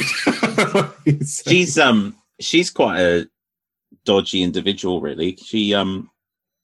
[1.04, 1.24] in.
[1.26, 3.28] she's um, she's quite a
[4.04, 5.36] dodgy individual, really.
[5.36, 6.10] She um,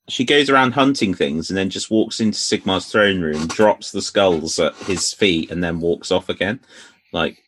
[0.08, 4.00] she goes around hunting things and then just walks into Sigmar's throne room, drops the
[4.00, 6.60] skulls at his feet, and then walks off again.
[7.12, 7.38] Like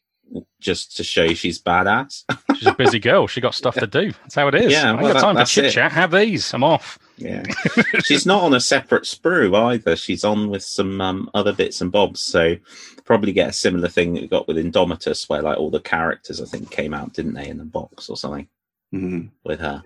[0.60, 2.24] just to show she's badass.
[2.56, 3.26] she's a busy girl.
[3.26, 4.12] She got stuff to do.
[4.22, 4.72] That's how it is.
[4.72, 5.92] Yeah, I well, got that- time for chit chat.
[5.92, 6.52] Have these.
[6.52, 6.98] I'm off.
[7.18, 7.44] Yeah,
[8.04, 9.96] she's not on a separate sprue either.
[9.96, 12.20] She's on with some um, other bits and bobs.
[12.20, 12.56] So
[13.04, 16.40] probably get a similar thing that we got with Indomitus, where like all the characters
[16.42, 18.48] I think came out, didn't they, in the box or something
[18.94, 19.30] Mhm.
[19.44, 19.82] with her.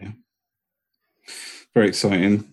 [1.74, 2.50] Very exciting.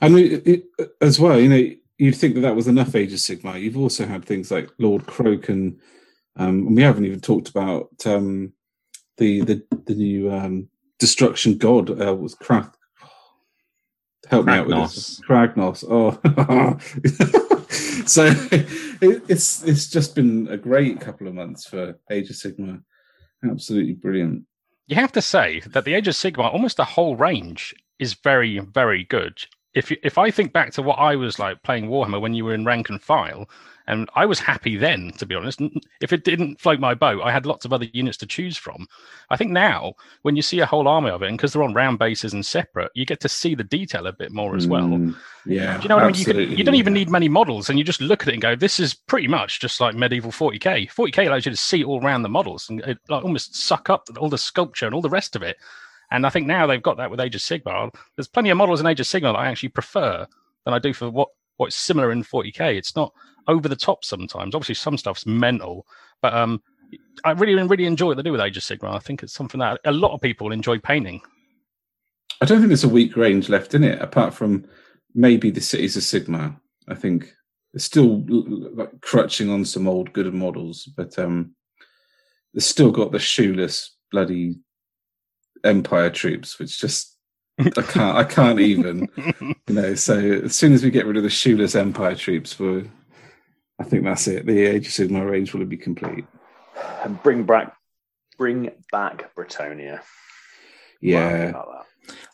[0.00, 0.66] And it, it,
[1.00, 3.60] as well, you know, you'd think that that was enough Age of Sigmar.
[3.60, 5.78] You've also had things like Lord Kroak, um,
[6.36, 8.52] and we haven't even talked about um,
[9.18, 10.68] the the the new um,
[10.98, 12.74] Destruction God uh, was Krath.
[14.30, 15.20] Help me out with this.
[15.28, 15.84] Kragnos.
[15.88, 16.12] Oh,
[18.06, 22.80] so it, it's it's just been a great couple of months for Age of Sigmar.
[23.44, 24.44] Absolutely brilliant.
[24.86, 28.60] You have to say that the Age of Sigmar, almost the whole range, is very,
[28.60, 29.44] very good.
[29.74, 32.44] If you, if I think back to what I was like playing Warhammer when you
[32.44, 33.48] were in rank and file,
[33.90, 35.60] and I was happy then, to be honest.
[36.00, 38.86] If it didn't float my boat, I had lots of other units to choose from.
[39.30, 41.74] I think now, when you see a whole army of it, and because they're on
[41.74, 44.86] round bases and separate, you get to see the detail a bit more as well.
[44.86, 45.76] Mm, yeah.
[45.76, 46.14] Do you know what I mean?
[46.14, 48.42] You, can, you don't even need many models, and you just look at it and
[48.42, 52.00] go, "This is pretty much just like medieval 40k." 40k allows you to see all
[52.00, 55.10] around the models and it, like, almost suck up all the sculpture and all the
[55.10, 55.56] rest of it.
[56.12, 57.92] And I think now they've got that with Age of Sigmar.
[58.16, 60.26] There's plenty of models in Age of Sigmar that I actually prefer
[60.64, 62.76] than I do for what what's similar in 40k.
[62.76, 63.12] It's not
[63.50, 64.54] over the top sometimes.
[64.54, 65.86] Obviously, some stuff's mental,
[66.22, 66.62] but um,
[67.24, 68.94] I really really enjoy what they do with Age of Sigmar.
[68.94, 71.20] I think it's something that a lot of people enjoy painting.
[72.40, 74.64] I don't think there's a weak range left in it, apart from
[75.14, 76.58] maybe the cities of Sigmar.
[76.88, 77.34] I think
[77.74, 81.54] it's still like crutching on some old good models, but um,
[82.54, 84.58] it's still got the shoeless bloody
[85.62, 87.16] Empire troops, which just
[87.58, 89.08] I can't I can't even
[89.68, 89.94] you know.
[89.94, 92.90] So as soon as we get rid of the shoeless Empire troops, we
[93.80, 94.44] I think that's it.
[94.46, 96.26] The Age of Sigmar range will be complete.
[97.02, 97.74] And bring back,
[98.36, 100.00] bring back Bretonnia.
[101.00, 101.82] Yeah, Wow.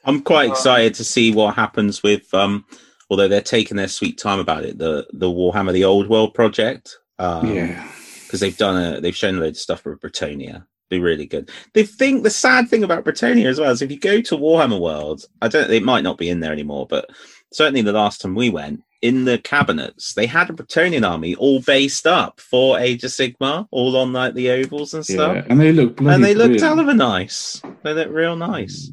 [0.04, 2.64] I'm quite excited to see what happens with um
[3.08, 6.98] although they're taking their sweet time about it, the the Warhammer the Old World project.
[7.18, 7.88] Um, yeah.
[8.24, 10.66] because they've done a they've shown a load of stuff for Bretonnia.
[10.90, 11.50] Be really good.
[11.74, 14.80] The thing, the sad thing about Bretonnia as well is if you go to Warhammer
[14.80, 15.70] World, I don't.
[15.70, 17.08] It might not be in there anymore, but
[17.52, 21.60] certainly the last time we went, in the cabinets, they had a Bretonnian army all
[21.60, 25.60] based up for Age of Sigmar, all on like the ovals and stuff, Yeah, and
[25.60, 27.60] they look bloody and they looked hell of a nice.
[27.82, 28.90] They look real nice.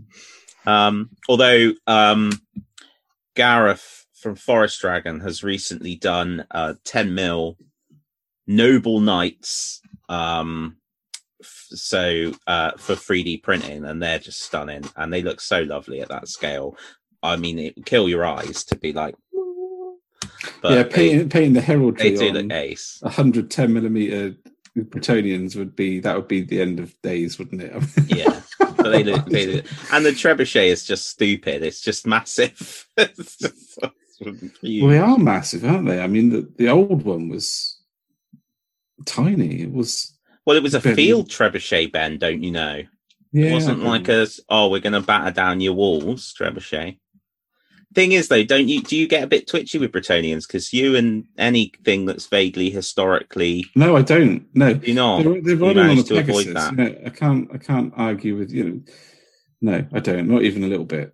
[0.65, 2.31] Um, although um,
[3.35, 7.57] Gareth from Forest Dragon has recently done uh, 10 mil
[8.47, 9.81] Noble Knights.
[10.09, 10.77] Um,
[11.41, 16.01] f- so uh, for 3D printing, and they're just stunning, and they look so lovely
[16.01, 16.77] at that scale.
[17.21, 19.15] I mean, it would kill your eyes to be like,
[20.61, 22.99] but yeah, painting, painting the heraldry they do on look ace.
[23.01, 24.35] 110 millimeter
[24.75, 27.73] Bretonnians would be that would be the end of days, wouldn't it?
[28.07, 31.61] Yeah, but they look, they look, and the trebuchet is just stupid.
[31.63, 32.87] It's just massive.
[32.97, 33.79] It's just
[34.61, 34.81] huge.
[34.83, 36.01] well, they are massive, aren't they?
[36.01, 37.77] I mean, the, the old one was
[39.05, 39.61] tiny.
[39.63, 42.17] It was Well, it was a Very- field trebuchet, Ben.
[42.17, 42.83] Don't you know?
[43.31, 46.97] yeah, it wasn't like a oh, we're going to batter down your walls trebuchet.
[47.94, 50.95] Thing is, though, don't you do you get a bit twitchy with Bretonnians because you
[50.95, 54.48] and anything that's vaguely historically, No, I don't.
[54.56, 56.76] No, you know, they're, they're running on managed to avoid that.
[56.76, 57.49] Know, I can't.
[57.53, 58.84] I can't argue with you.
[59.61, 60.28] No, I don't.
[60.28, 61.14] Not even a little bit.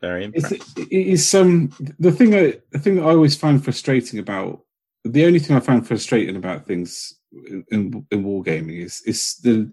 [0.00, 0.78] very It's, impressed.
[0.78, 4.60] it is um the thing I the thing that I always find frustrating about
[5.04, 7.14] the only thing I find frustrating about things
[7.48, 9.70] in, in, in wargaming is is the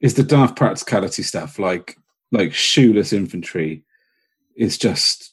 [0.00, 1.96] is the daft practicality stuff like
[2.32, 3.84] like shoeless infantry
[4.60, 5.32] is just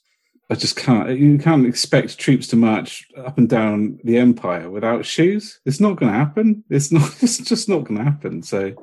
[0.49, 5.05] I just can't you can't expect troops to march up and down the empire without
[5.05, 5.59] shoes.
[5.65, 6.63] It's not going to happen.
[6.69, 7.15] It's not.
[7.21, 8.41] It's just not going to happen.
[8.41, 8.73] So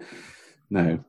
[0.70, 1.02] no.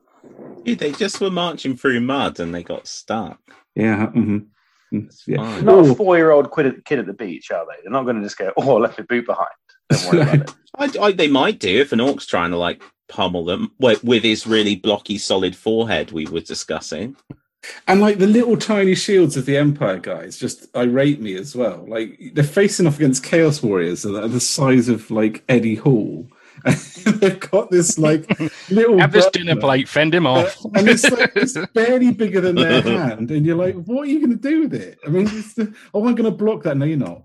[0.64, 3.38] Dude, they just were marching through mud and they got stuck.
[3.74, 4.06] Yeah.
[4.06, 4.98] Mm-hmm.
[5.26, 5.60] Yeah.
[5.60, 7.82] Not a four-year-old kid at, kid at the beach, are they?
[7.82, 9.48] They're not going to just go, "Oh, I left my boot behind."
[9.90, 10.54] Don't worry about it.
[11.00, 14.22] I, I, they might do if an orc's trying to like pummel them with, with
[14.22, 17.16] his really blocky, solid forehead we were discussing.
[17.88, 21.84] And like the little tiny shields of the Empire guys just irate me as well.
[21.88, 26.28] Like they're facing off against Chaos Warriors that are the size of like Eddie Hall,
[27.04, 28.28] they've got this like
[28.70, 30.64] little Have this dinner plate, fend him uh, off.
[30.74, 34.20] and it's like it's barely bigger than their hand, and you're like, what are you
[34.20, 34.98] going to do with it?
[35.06, 36.76] I mean, it's the, oh, I'm going to block that.
[36.76, 37.22] No, you're not.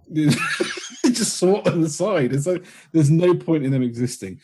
[1.05, 2.33] Just sort on the side.
[2.33, 4.39] It's like there's no point in them existing.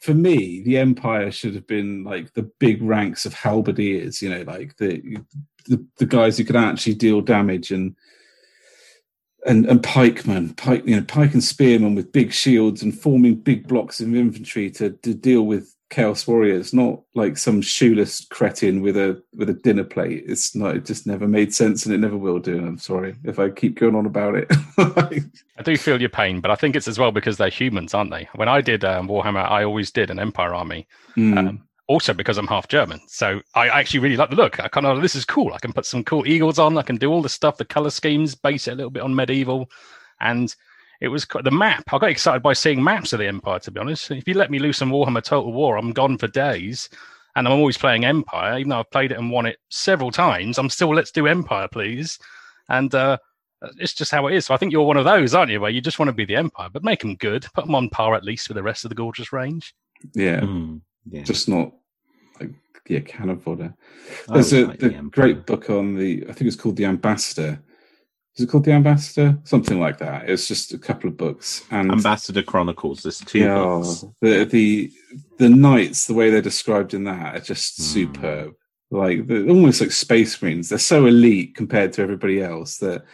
[0.00, 4.22] For me, the Empire should have been like the big ranks of halberdiers.
[4.22, 5.18] You know, like the
[5.66, 7.96] the, the guys who could actually deal damage and
[9.46, 13.68] and and pikemen, pike you know, pike and spearmen with big shields and forming big
[13.68, 18.96] blocks of infantry to, to deal with chaos warriors, not like some shoeless cretin with
[18.96, 20.24] a with a dinner plate.
[20.26, 20.76] It's not.
[20.76, 22.56] It just never made sense, and it never will do.
[22.58, 24.50] And I'm sorry if I keep going on about it.
[24.78, 28.10] I do feel your pain, but I think it's as well because they're humans, aren't
[28.10, 28.28] they?
[28.34, 30.86] When I did um, Warhammer, I always did an Empire army.
[31.16, 31.38] Mm.
[31.38, 34.58] Um, also because I'm half German, so I actually really like the look.
[34.58, 35.52] I kind of this is cool.
[35.52, 36.76] I can put some cool eagles on.
[36.78, 39.14] I can do all the stuff, the color schemes, base it a little bit on
[39.14, 39.70] medieval,
[40.20, 40.54] and
[41.00, 41.84] it was the map.
[41.92, 43.58] I got excited by seeing maps of the Empire.
[43.60, 46.26] To be honest, if you let me loose on Warhammer Total War, I'm gone for
[46.28, 46.88] days,
[47.34, 48.58] and I'm always playing Empire.
[48.58, 51.68] Even though I've played it and won it several times, I'm still let's do Empire,
[51.70, 52.18] please.
[52.68, 53.18] And uh,
[53.78, 54.46] it's just how it is.
[54.46, 55.60] So I think you're one of those, aren't you?
[55.60, 57.46] Where you just want to be the Empire, but make them good.
[57.54, 59.74] Put them on par at least with the rest of the gorgeous range.
[60.14, 61.22] yeah, Mm, yeah.
[61.22, 61.72] just not
[62.40, 62.50] like
[62.88, 63.74] yeah, cannon fodder.
[64.28, 66.24] I There's would a like the the great book on the.
[66.28, 67.60] I think it's called The Ambassador.
[68.36, 69.38] Is it called The Ambassador?
[69.44, 70.28] Something like that.
[70.28, 73.02] It's just a couple of books and Ambassador Chronicles.
[73.02, 74.04] There's two yeah, books.
[74.20, 74.92] the the
[75.38, 77.82] the knights, the way they're described in that, are just Mm.
[77.82, 78.54] superb.
[78.90, 80.68] Like they're almost like space marines.
[80.68, 83.04] They're so elite compared to everybody else that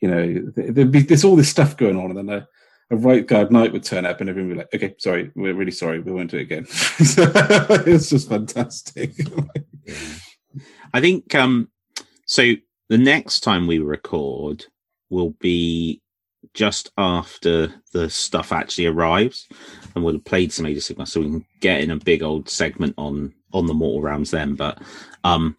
[0.00, 2.48] you know there'd be, there's all this stuff going on, and then a,
[2.90, 5.52] a right guard knight would turn up, and everyone would be like, "Okay, sorry, we're
[5.54, 9.12] really sorry, we won't do it again." it's just fantastic.
[10.94, 11.68] I think um
[12.26, 12.54] so
[12.90, 14.66] the next time we record
[15.08, 16.02] will be
[16.54, 19.46] just after the stuff actually arrives
[19.94, 22.22] and we'll have played some Age of Sigmar so we can get in a big
[22.22, 24.54] old segment on on the mortal realms then.
[24.56, 24.82] But
[25.24, 25.56] um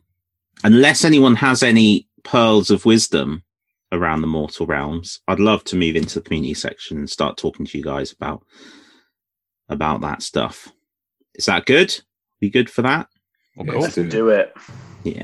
[0.64, 3.44] unless anyone has any pearls of wisdom
[3.92, 7.66] around the mortal realms, I'd love to move into the community section and start talking
[7.66, 8.44] to you guys about
[9.70, 10.70] about that stuff.
[11.36, 11.98] Is that good?
[12.42, 13.08] Be good for that?
[13.56, 13.82] Well, Yeah, cool.
[13.84, 13.96] let's.
[13.96, 14.54] Do it.
[15.04, 15.24] Yeah.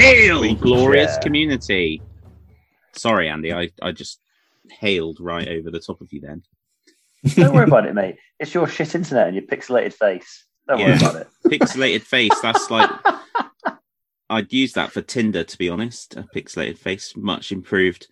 [0.00, 1.20] Hail, glorious Yeah.
[1.20, 2.02] community.
[2.94, 4.20] Sorry, Andy, I, I just
[4.70, 6.42] hailed right over the top of you then.
[7.36, 8.16] Don't worry about it, mate.
[8.38, 10.46] It's your shit internet and your pixelated face.
[10.66, 10.96] Don't worry Yeah.
[11.10, 11.28] about it.
[11.46, 12.90] Pixelated face, that's like
[14.28, 16.16] I'd use that for Tinder to be honest.
[16.16, 18.06] A pixelated face, much improved.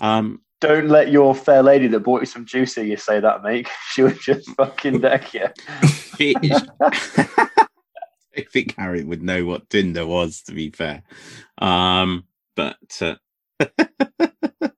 [0.00, 3.68] Um Don't let your fair lady that bought you some juicy you say that, mate.
[3.90, 5.46] She would just fucking deck you.
[6.18, 7.66] bitch.
[8.36, 11.02] I think Harry would know what Tinder was, to be fair.
[11.58, 12.24] Um,
[12.56, 13.16] but uh...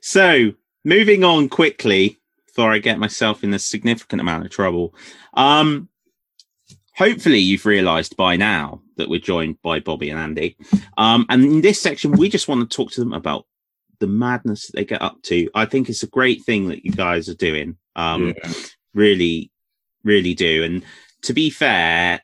[0.00, 0.52] so
[0.84, 4.94] moving on quickly before I get myself in a significant amount of trouble.
[5.34, 5.88] Um,
[6.96, 10.56] hopefully you've realised by now that we're joined by Bobby and Andy.
[10.96, 13.46] Um, and in this section, we just want to talk to them about
[13.98, 15.48] the madness that they get up to.
[15.54, 17.76] I think it's a great thing that you guys are doing.
[17.96, 18.52] Um, Yeah.
[18.92, 19.50] really,
[20.04, 20.62] really do.
[20.62, 20.84] And
[21.22, 22.20] to be fair,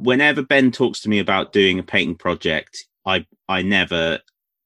[0.00, 4.20] whenever Ben talks to me about doing a painting project, I I never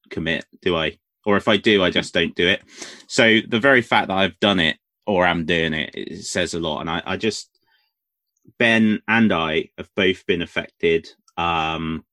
[0.09, 0.97] commit, do I?
[1.25, 2.61] Or if I do, I just don't do it.
[3.07, 6.59] So the very fact that I've done it or am doing it, it says a
[6.59, 6.81] lot.
[6.81, 7.49] And I, I just
[8.57, 12.03] Ben and I have both been affected um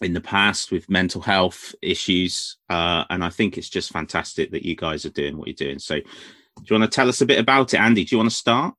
[0.00, 2.56] in the past with mental health issues.
[2.68, 5.78] Uh and I think it's just fantastic that you guys are doing what you're doing.
[5.78, 8.04] So do you want to tell us a bit about it, Andy?
[8.04, 8.74] Do you want to start?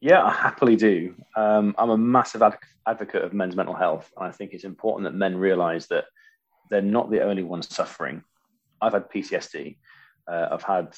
[0.00, 1.14] Yeah, I happily do.
[1.36, 5.04] Um, I'm a massive ad- advocate of men's mental health, and I think it's important
[5.04, 6.06] that men realise that
[6.70, 8.24] they're not the only ones suffering.
[8.80, 9.76] I've had PTSD.
[10.26, 10.96] Uh, I've had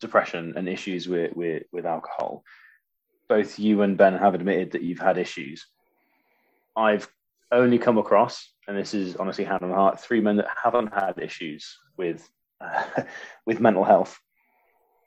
[0.00, 2.42] depression and issues with, with with alcohol.
[3.28, 5.64] Both you and Ben have admitted that you've had issues.
[6.76, 7.06] I've
[7.52, 11.20] only come across, and this is honestly hand on heart, three men that haven't had
[11.20, 12.28] issues with
[12.60, 12.82] uh,
[13.46, 14.18] with mental health.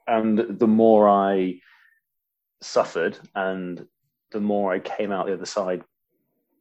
[0.08, 1.60] And the more I
[2.62, 3.86] suffered and
[4.32, 5.84] the more I came out the other side,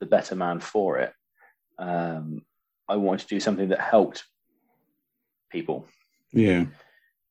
[0.01, 1.13] the better man for it.
[1.79, 2.43] Um,
[2.89, 4.25] I wanted to do something that helped
[5.51, 5.87] people
[6.33, 6.67] Yeah.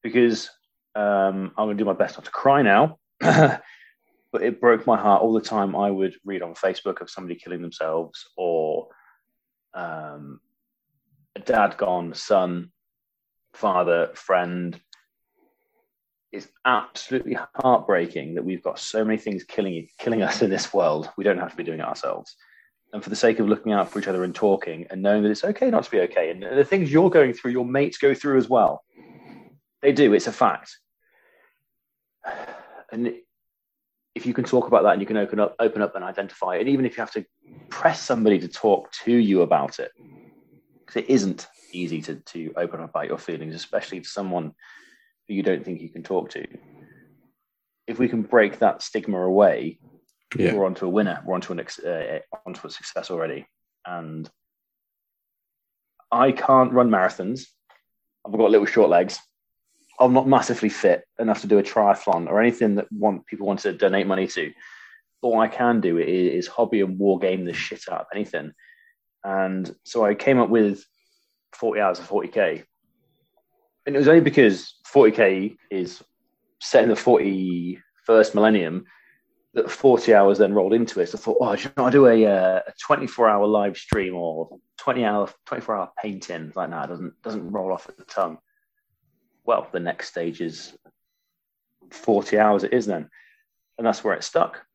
[0.03, 0.49] because
[0.95, 2.97] um, I'm going to do my best not to cry now.
[4.35, 5.75] but it broke my heart all the time.
[5.75, 8.89] I would read on Facebook of somebody killing themselves or
[9.73, 10.41] um,
[11.37, 12.71] a dad gone, son,
[13.53, 14.77] father, friend.
[16.35, 21.09] It's absolutely heartbreaking that we've got so many things killing killing us in this world.
[21.17, 22.35] We don't have to be doing it ourselves.
[22.93, 25.31] And for the sake of looking out for each other and talking and knowing that
[25.31, 28.13] it's okay not to be okay, and the things you're going through, your mates go
[28.13, 28.83] through as well.
[29.81, 30.13] They do.
[30.13, 30.77] It's a fact.
[32.91, 33.15] And
[34.13, 36.57] if you can talk about that and you can open up, open up and identify,
[36.57, 37.25] and even if you have to
[37.69, 39.91] press somebody to talk to you about it,
[40.79, 44.53] because it isn't easy to to open up about your feelings, especially to someone
[45.27, 46.45] you don't think you can talk to.
[47.87, 49.79] If we can break that stigma away,
[50.37, 50.53] Yeah.
[50.53, 51.21] we're onto a winner.
[51.25, 53.47] We're onto an ex- uh, onto a success already.
[53.85, 54.29] And
[56.11, 57.47] I can't run marathons.
[58.25, 59.19] I've got little short legs.
[59.99, 63.59] I'm not massively fit enough to do a triathlon or anything that want people want
[63.61, 64.51] to donate money to.
[65.21, 68.51] All I can do is, is hobby and war game the shit out of anything.
[69.23, 70.83] And so I came up with
[71.53, 72.63] 40 hours of 40k.
[73.85, 76.03] And it was only because 40k is
[76.59, 78.85] set in the 41st millennium
[79.53, 81.09] that 40 hours then rolled into it.
[81.09, 84.59] So I thought, oh, should I do a, uh, a 24 hour live stream or
[84.77, 86.51] 20 hour, 24 hour painting?
[86.55, 88.37] Like, no, it doesn't, doesn't roll off the tongue.
[89.45, 90.75] Well, the next stage is
[91.91, 93.09] 40 hours it is then.
[93.77, 94.65] And that's where it stuck.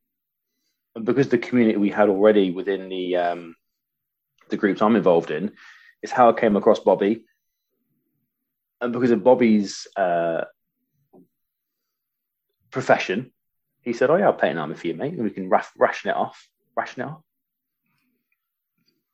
[0.95, 3.57] And because the community we had already within the, um,
[4.49, 5.53] the groups I'm involved in
[6.03, 7.24] is how I came across Bobby.
[8.81, 10.44] And because of Bobby's uh,
[12.70, 13.32] profession,
[13.82, 15.62] he said, "Oh yeah, I'll paint an army for you, mate, and we can ra-
[15.77, 16.48] ration it off.
[16.77, 17.23] Ration it off.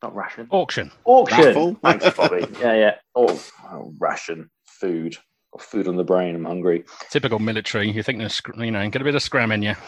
[0.03, 0.47] Not ration.
[0.51, 0.93] Auction.
[1.05, 1.45] Auction.
[1.45, 1.75] Raffle.
[1.83, 2.47] Thanks, Bobby.
[2.61, 2.95] yeah, yeah.
[3.15, 4.51] Oh, oh, ration.
[4.67, 5.17] Food.
[5.53, 6.35] Got food on the brain.
[6.37, 6.85] I'm hungry.
[7.11, 7.91] Typical military.
[7.91, 9.75] You think there's, sc- you know, get a bit of scram in you.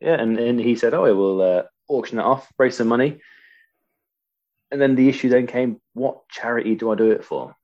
[0.00, 3.20] Yeah, and, and he said, "Oh, we'll uh, auction it off, raise some money."
[4.72, 7.54] And then the issue then came: what charity do I do it for?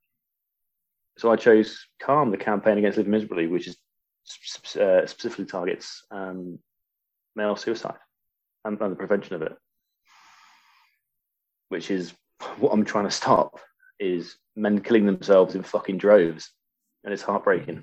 [1.19, 3.77] So I chose Calm, the campaign against living miserably, which is
[4.77, 6.61] uh, specifically targets um,
[7.35, 7.99] male suicide
[8.65, 9.57] and, and the prevention of it.
[11.71, 12.15] Which is
[12.59, 13.59] what I'm trying to stop:
[13.99, 16.51] is men killing themselves in fucking droves,
[17.03, 17.83] and it's heartbreaking.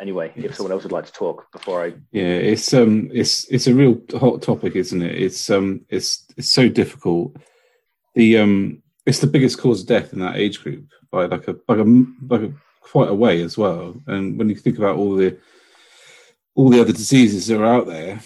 [0.00, 3.66] Anyway, if someone else would like to talk before I Yeah, it's um, it's it's
[3.66, 5.20] a real hot topic, isn't it?
[5.20, 7.36] It's um, it's it's so difficult.
[8.14, 11.56] The um, it's the biggest cause of death in that age group by like a
[11.68, 13.94] like a like a quite a way as well.
[14.06, 15.38] And when you think about all the
[16.54, 18.20] all the other diseases that are out there,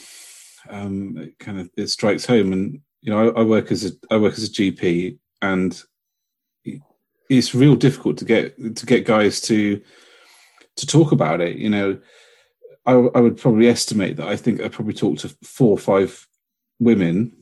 [0.68, 2.52] um, it kind of it strikes home.
[2.52, 5.80] And you know, I, I work as a I work as a GP, and
[7.28, 9.80] it's real difficult to get to get guys to
[10.76, 11.56] to talk about it.
[11.56, 11.98] You know,
[12.86, 16.26] I, I would probably estimate that I think I probably talked to four or five
[16.78, 17.36] women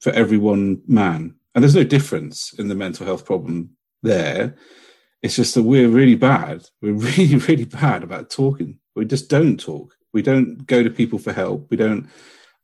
[0.00, 3.70] for every one man, and there's no difference in the mental health problem
[4.02, 4.56] there.
[5.22, 6.64] It's just that we're really bad.
[6.82, 8.78] We're really, really bad about talking.
[8.96, 9.94] We just don't talk.
[10.12, 11.68] We don't go to people for help.
[11.70, 12.08] We don't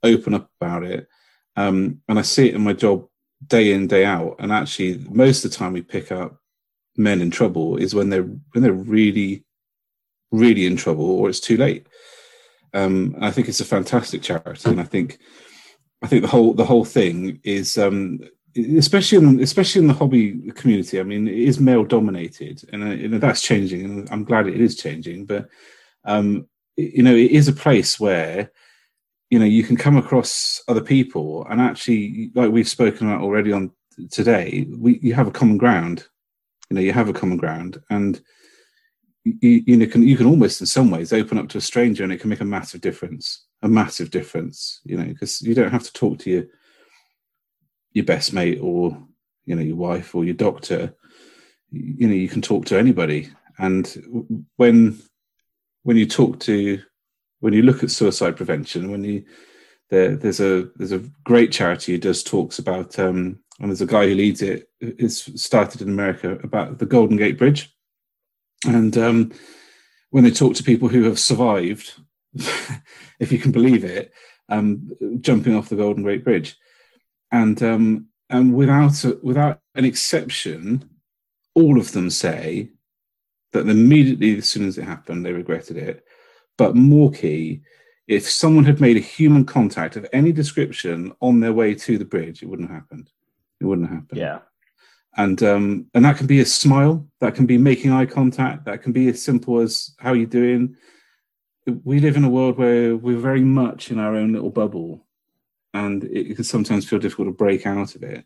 [0.02, 1.08] open up about it.
[1.56, 3.06] Um, and I see it in my job
[3.46, 4.36] day in, day out.
[4.38, 6.38] And actually, most of the time we pick up
[6.96, 9.44] men in trouble is when they're when they're really,
[10.30, 11.86] really in trouble or it's too late.
[12.72, 15.18] Um, I think it's a fantastic charity, and I think
[16.02, 18.20] I think the whole the whole thing is um,
[18.56, 21.00] especially in especially in the hobby community.
[21.00, 24.46] I mean, it is male dominated, and uh, you know that's changing, and I'm glad
[24.46, 25.26] it is changing.
[25.26, 25.48] But
[26.04, 28.50] um, you know, it is a place where
[29.30, 33.52] you know you can come across other people, and actually, like we've spoken about already
[33.52, 33.70] on
[34.10, 36.06] today, we you have a common ground.
[36.70, 38.20] You know, you have a common ground, and
[39.24, 42.04] you, you know can you can almost in some ways open up to a stranger,
[42.04, 43.46] and it can make a massive difference.
[43.62, 46.44] A massive difference, you know, because you don't have to talk to your
[47.92, 48.96] your best mate or
[49.44, 50.94] you know your wife or your doctor
[51.70, 53.28] you know you can talk to anybody.
[53.58, 54.98] And when
[55.82, 56.80] when you talk to
[57.40, 59.24] when you look at suicide prevention when you
[59.88, 63.86] there there's a there's a great charity who does talks about um and there's a
[63.86, 67.74] guy who leads it it's started in america about the golden gate bridge.
[68.66, 69.32] And um
[70.10, 71.92] when they talk to people who have survived
[73.20, 74.12] if you can believe it
[74.48, 74.90] um
[75.20, 76.56] jumping off the golden gate bridge
[77.32, 80.88] and um, and without a, without an exception,
[81.54, 82.70] all of them say
[83.52, 86.04] that immediately as soon as it happened, they regretted it.
[86.56, 87.62] But more key,
[88.06, 92.04] if someone had made a human contact of any description on their way to the
[92.04, 93.10] bridge, it wouldn't have happened.
[93.60, 94.20] It wouldn't have happened.
[94.20, 94.38] yeah
[95.16, 98.82] And um, and that can be a smile, that can be making eye contact, that
[98.82, 100.76] can be as simple as how are you doing.
[101.84, 105.06] We live in a world where we're very much in our own little bubble,
[105.74, 108.24] and it can sometimes feel difficult to break out of it.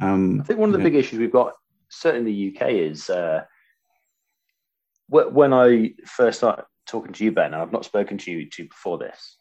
[0.00, 0.84] Um, I think one of the Yeah.
[0.84, 1.54] big issues we've got,
[1.88, 3.44] certainly in the UK, is uh,
[5.08, 8.64] when I first started talking to you, Ben, and I've not spoken to you to
[8.68, 9.36] before this,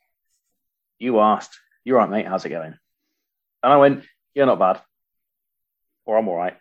[1.00, 2.28] you asked, "You're right, mate.
[2.28, 2.74] How's it going?"
[3.64, 4.04] And I went,
[4.36, 4.82] "Yeah, not bad,"
[6.06, 6.58] or "I'm all right."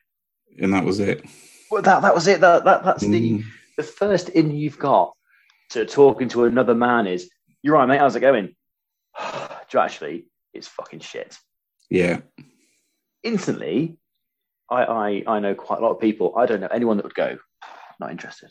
[0.60, 1.24] And that was it.
[1.70, 2.40] Well, that that was it.
[2.40, 3.08] That, that that's the
[3.38, 3.44] Mm.
[3.76, 5.14] the first in you've got
[5.70, 7.30] to talking to another man is,
[7.62, 7.98] "You're right, mate.
[7.98, 8.54] How's it going?"
[9.18, 10.26] Do you actually?
[10.52, 11.38] It's fucking shit.
[11.90, 12.20] Yeah.
[13.22, 13.96] Instantly,
[14.68, 16.34] I, I I know quite a lot of people.
[16.36, 17.38] I don't know anyone that would go,
[18.00, 18.50] not interested.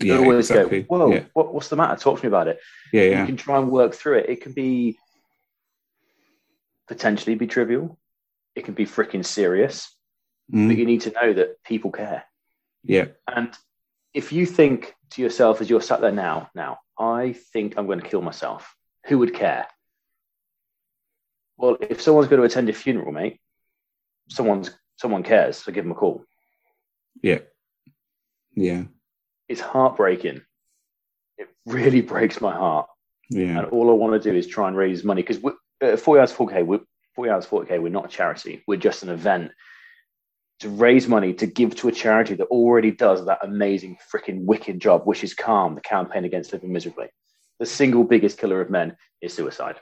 [0.00, 0.18] They Yeah.
[0.18, 0.82] always exactly.
[0.82, 1.24] go, "Whoa, Yeah.
[1.32, 1.96] what, what's the matter?
[1.98, 2.60] Talk to me about it."
[2.92, 3.20] Yeah.
[3.20, 4.28] You can try and work through it.
[4.28, 4.98] It can be
[6.88, 7.98] potentially be trivial.
[8.54, 9.94] It can be freaking serious,
[10.48, 10.76] but Mm.
[10.76, 12.24] you need to know that people care.
[12.84, 13.06] Yeah.
[13.26, 13.56] And
[14.14, 18.00] if you think to yourself as you're sat there now, now, I think I'm going
[18.00, 18.74] to kill myself,
[19.06, 19.66] who would care?
[21.56, 23.40] Well, if someone's going to attend your funeral, mate,
[24.28, 26.24] someone's someone cares, so give them a call.
[27.22, 27.40] Yeah.
[28.54, 28.84] Yeah.
[29.48, 30.42] It's heartbreaking.
[31.38, 32.88] It really breaks my heart.
[33.30, 33.58] Yeah.
[33.58, 35.42] And all I want to do is try and raise money because
[35.82, 36.80] uh, 40 hours 4K, we're,
[37.14, 38.62] 40 hours 40K, we're not a charity.
[38.66, 39.52] We're just an event
[40.60, 44.80] to raise money to give to a charity that already does that amazing, freaking wicked
[44.80, 47.08] job, which is Calm, the campaign against living miserably.
[47.58, 49.76] The single biggest killer of men is suicide.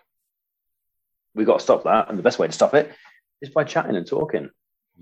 [1.34, 2.08] We've got to stop that.
[2.08, 2.92] And the best way to stop it
[3.40, 4.50] is by chatting and talking.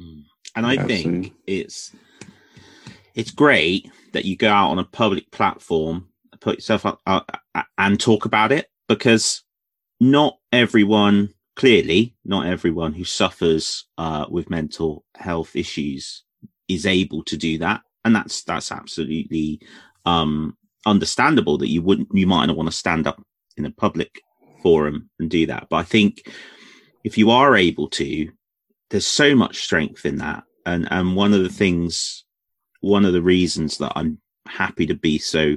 [0.00, 0.24] Mm.
[0.56, 1.02] And I Absolutely.
[1.02, 1.92] think it's
[3.14, 6.09] it's great that you go out on a public platform,
[6.40, 7.20] put yourself up uh,
[7.54, 9.42] uh, and talk about it because
[10.00, 16.24] not everyone, clearly, not everyone who suffers uh, with mental health issues
[16.68, 19.60] is able to do that, and that's that's absolutely
[20.04, 20.56] um,
[20.86, 23.22] understandable that you wouldn't, you might not want to stand up
[23.56, 24.22] in a public
[24.62, 25.66] forum and do that.
[25.68, 26.22] But I think
[27.05, 28.30] if you are able to,
[28.90, 32.24] there's so much strength in that and and one of the things
[32.80, 35.56] one of the reasons that i'm happy to be so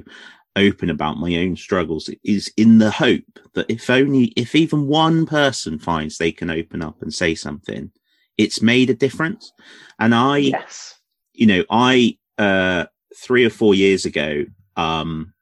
[0.56, 3.22] open about my own struggles is in the hope
[3.54, 7.90] that if only if even one person finds they can open up and say something
[8.38, 9.52] it's made a difference
[9.98, 10.94] and i Yes.
[11.34, 14.44] you know i uh 3 or 4 years ago
[14.76, 15.34] um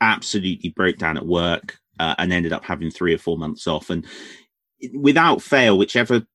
[0.00, 3.90] absolutely broke down at work uh, and ended up having 3 or 4 months off
[3.90, 4.04] and
[4.94, 6.26] without fail whichever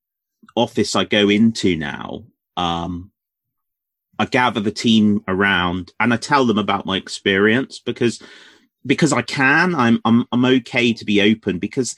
[0.55, 2.23] office I go into now,
[2.55, 3.11] um,
[4.19, 8.21] I gather the team around and I tell them about my experience because
[8.85, 9.75] because I can.
[9.75, 11.95] I'm I'm I'm okay to be open because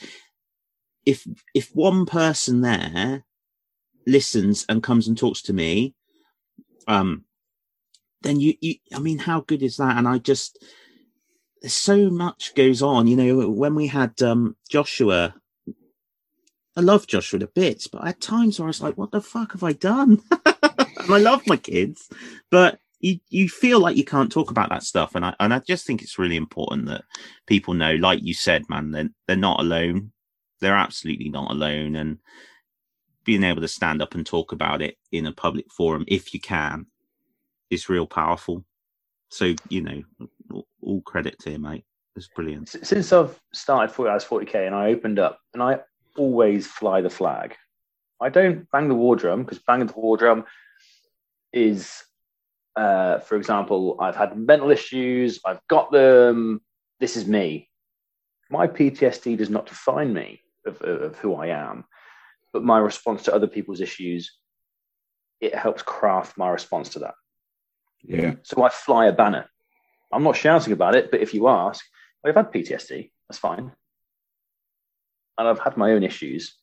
[1.05, 3.23] if if one person there
[4.05, 5.93] listens and comes and talks to me,
[6.87, 7.23] um,
[8.21, 9.97] then you you I mean how good is that?
[9.97, 10.61] And I just
[11.65, 13.07] so much goes on.
[13.07, 15.35] You know, when we had um Joshua
[16.79, 19.51] I love Joshua to bits, but at times where I was like, what the fuck
[19.51, 20.21] have I done?
[20.45, 22.09] and I love my kids,
[22.49, 25.13] but you, you feel like you can't talk about that stuff.
[25.13, 27.03] And I, and I just think it's really important that
[27.47, 30.13] people know, like you said, man, they're, they're not alone.
[30.61, 31.97] They're absolutely not alone.
[31.97, 32.19] And
[33.25, 36.39] being able to stand up and talk about it in a public forum, if you
[36.39, 36.85] can,
[37.69, 38.63] is real powerful.
[39.29, 40.03] So, you know,
[41.09, 41.85] credit to you, mate.
[42.15, 42.75] It's brilliant.
[42.75, 45.79] S- Since I've started 40 hours 40K and I opened up, and I
[46.15, 47.55] always fly the flag.
[48.21, 50.45] I don't bang the war drum because banging the war drum
[51.51, 52.03] is,
[52.75, 56.61] uh, for example, I've had mental issues, I've got them,
[56.99, 57.69] this is me.
[58.51, 61.85] My PTSD does not define me of, of, of who I am,
[62.53, 64.37] but my response to other people's issues,
[65.39, 67.15] it helps craft my response to that.
[68.03, 68.33] Yeah.
[68.43, 69.49] So I fly a banner.
[70.11, 71.85] I'm not shouting about it, but if you ask,
[72.25, 73.71] I've had PTSD, that's fine.
[75.37, 76.55] And I've had my own issues,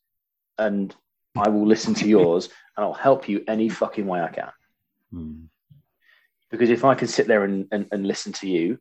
[0.59, 0.95] and
[1.37, 4.51] I will listen to yours and I'll help you any fucking way I can.
[5.13, 5.45] Mm.
[6.51, 8.79] Because if I can sit there and, and, and listen to you,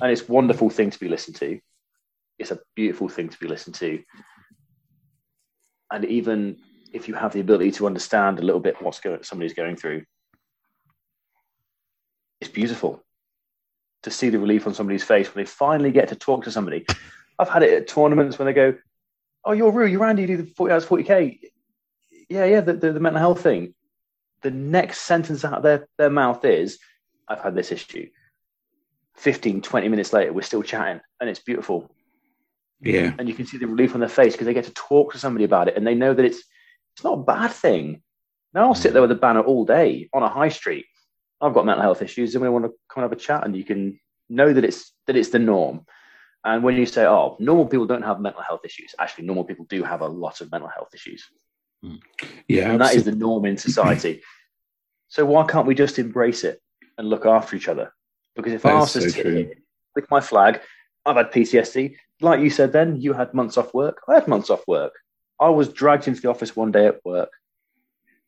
[0.00, 1.60] and it's a wonderful thing to be listened to,
[2.38, 4.02] it's a beautiful thing to be listened to.
[5.90, 6.56] And even
[6.92, 10.04] if you have the ability to understand a little bit what's going somebody's going through,
[12.40, 13.04] it's beautiful
[14.02, 16.84] to see the relief on somebody's face when they finally get to talk to somebody.
[17.38, 18.74] I've had it at tournaments when they go,
[19.44, 21.40] "Oh, you're Rue, you're Andy, you do the forty hours, forty k."
[22.28, 23.74] Yeah, yeah, the, the, the mental health thing.
[24.42, 26.78] The next sentence out of their, their mouth is,
[27.28, 28.08] "I've had this issue."
[29.16, 31.94] 15, 20 minutes later, we're still chatting, and it's beautiful.
[32.80, 33.12] Yeah.
[33.18, 35.18] And you can see the relief on their face because they get to talk to
[35.18, 36.42] somebody about it, and they know that it's
[36.94, 38.02] it's not a bad thing.
[38.52, 38.94] Now I'll sit mm.
[38.94, 40.86] there with a banner all day on a high street.
[41.42, 43.56] I've got mental health issues, and we want to come and have a chat, and
[43.56, 43.98] you can
[44.28, 45.84] know that it's that it's the norm.
[46.44, 49.66] And when you say, "Oh, normal people don't have mental health issues," actually, normal people
[49.68, 51.28] do have a lot of mental health issues,
[51.82, 51.96] hmm.
[52.48, 52.70] Yeah.
[52.70, 54.22] and that is the norm in society.
[55.08, 56.58] so why can't we just embrace it
[56.96, 57.92] and look after each other?
[58.34, 59.58] Because if That I was to so sit
[59.94, 60.60] with my flag,
[61.04, 61.96] I've had PTSD.
[62.22, 64.00] Like you said, then you had months off work.
[64.08, 64.94] I had months off work.
[65.38, 67.30] I was dragged into the office one day at work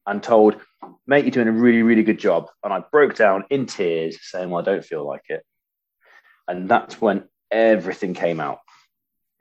[0.07, 0.61] and told,
[1.07, 4.51] "Mate, you're doing a really, really good job." And I broke down in tears, saying,
[4.51, 5.45] "Well, I don't feel like it."
[6.49, 8.61] And that's when everything came out.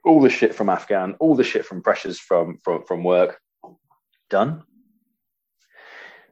[0.04, 3.40] All the shit from Afghan, all the shit from pressures from from from work,
[4.30, 4.62] done.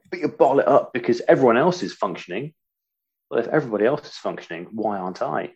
[0.09, 2.53] But you bottle it up because everyone else is functioning.
[3.29, 5.53] Well, if everybody else is functioning, why aren't I?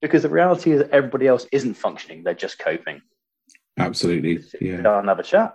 [0.00, 3.02] Because the reality is that everybody else isn't functioning; they're just coping.
[3.78, 4.42] Absolutely.
[4.60, 4.80] Yeah.
[4.80, 5.54] down and have a chat.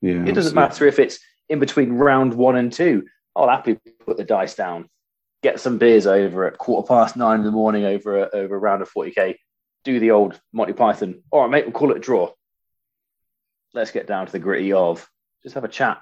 [0.00, 0.24] Yeah.
[0.24, 0.60] It doesn't absolutely.
[0.60, 1.18] matter if it's
[1.48, 3.06] in between round one and two.
[3.36, 4.88] I'll happily put the dice down,
[5.42, 8.58] get some beers over at quarter past nine in the morning over a, over a
[8.58, 9.36] round of 40k,
[9.84, 11.22] do the old Monty Python.
[11.30, 12.30] All right, mate, we'll call it a draw.
[13.72, 15.08] Let's get down to the gritty of
[15.42, 16.00] just have a chat,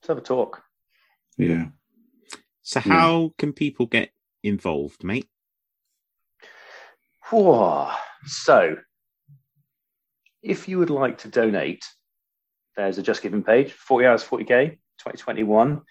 [0.00, 0.62] just have a talk.
[1.36, 1.66] Yeah.
[2.62, 2.92] So Yeah.
[2.92, 4.10] how can people get
[4.42, 5.28] involved, mate?
[7.30, 7.86] Whew.
[8.24, 8.76] So,
[10.42, 11.84] if you would like to donate,
[12.76, 15.82] there's a Just Giving page, 40 hours, 40k, 2021.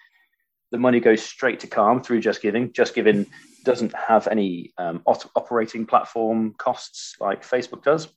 [0.70, 2.72] The money goes straight to Calm through Just Giving.
[2.72, 3.26] Just Giving
[3.64, 8.08] doesn't have any um, op- operating platform costs like Facebook does.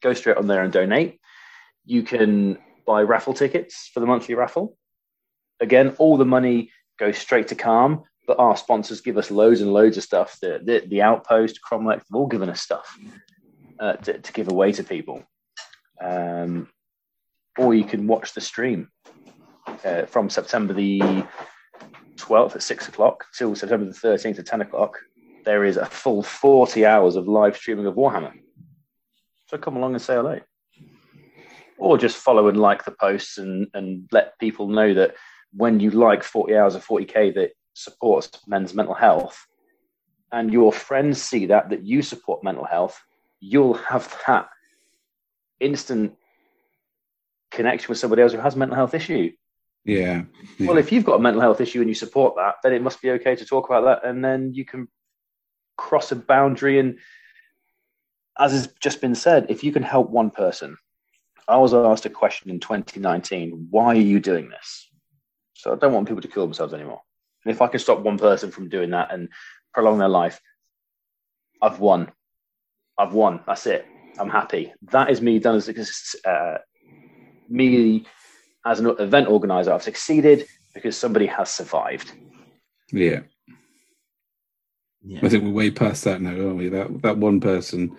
[0.00, 1.18] Go straight on there and donate.
[1.84, 4.76] You can buy raffle tickets for the monthly raffle.
[5.60, 9.72] Again, all the money goes straight to Calm, but our sponsors give us loads and
[9.72, 10.38] loads of stuff.
[10.40, 12.96] The the, the Outpost, Cromlech, they've all given us stuff
[13.80, 15.24] uh, to, to give away to people.
[16.00, 16.68] Um,
[17.58, 18.88] or you can watch the stream
[19.84, 21.00] uh, from September the
[22.16, 24.98] 12th at six o'clock till September the 13th at 10 o'clock.
[25.44, 28.32] There is a full 40 hours of live streaming of Warhammer.
[29.46, 30.40] So come along and say hello.
[31.78, 35.14] Or just follow and like the posts and, and let people know that
[35.52, 39.46] when you like 40 hours of 40k that supports men's mental health
[40.30, 43.00] and your friends see that that you support mental health
[43.40, 44.48] you'll have that
[45.60, 46.14] instant
[47.52, 49.30] connection with somebody else who has a mental health issue.
[49.84, 50.22] Yeah.
[50.58, 50.68] yeah.
[50.68, 53.02] well if you've got a mental health issue and you support that then it must
[53.02, 54.88] be okay to talk about that and then you can
[55.76, 56.78] cross a boundary.
[56.78, 56.98] And
[58.38, 60.76] as has just been said if you can help one person
[61.48, 64.88] i was asked a question in 2019 why are you doing this?
[65.54, 67.00] So i don't want people to kill themselves anymore.
[67.44, 69.28] And if i can stop one person from doing that and
[69.74, 70.40] prolong their life
[71.60, 72.10] i've won.
[72.98, 73.40] I've won.
[73.46, 73.86] That's it.
[74.18, 74.72] I'm happy.
[74.90, 76.58] That is me done as uh,
[77.52, 78.06] me
[78.66, 82.12] as an event organizer i've succeeded because somebody has survived
[82.92, 83.20] yeah.
[85.04, 85.20] Yeah.
[85.22, 86.68] I think we're way past that now, aren't we?
[86.68, 87.96] That that one person,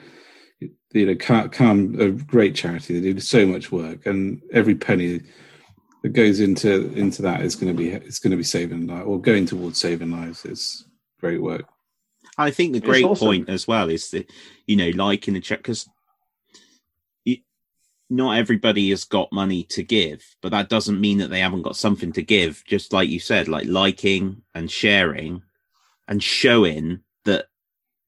[0.60, 3.00] you know, can't come a great charity.
[3.00, 5.22] They do so much work, and every penny
[6.02, 9.06] that goes into into that is going to be it's going to be saving lives
[9.06, 10.46] or going towards saving lives.
[10.46, 10.86] It's
[11.20, 11.66] great work.
[12.38, 13.28] I think the great awesome.
[13.28, 14.32] point as well is that
[14.66, 15.90] you know, like in the chat, because
[18.14, 21.76] not everybody has got money to give, but that doesn't mean that they haven't got
[21.76, 22.64] something to give.
[22.66, 25.42] Just like you said, like liking and sharing
[26.08, 27.48] and showing that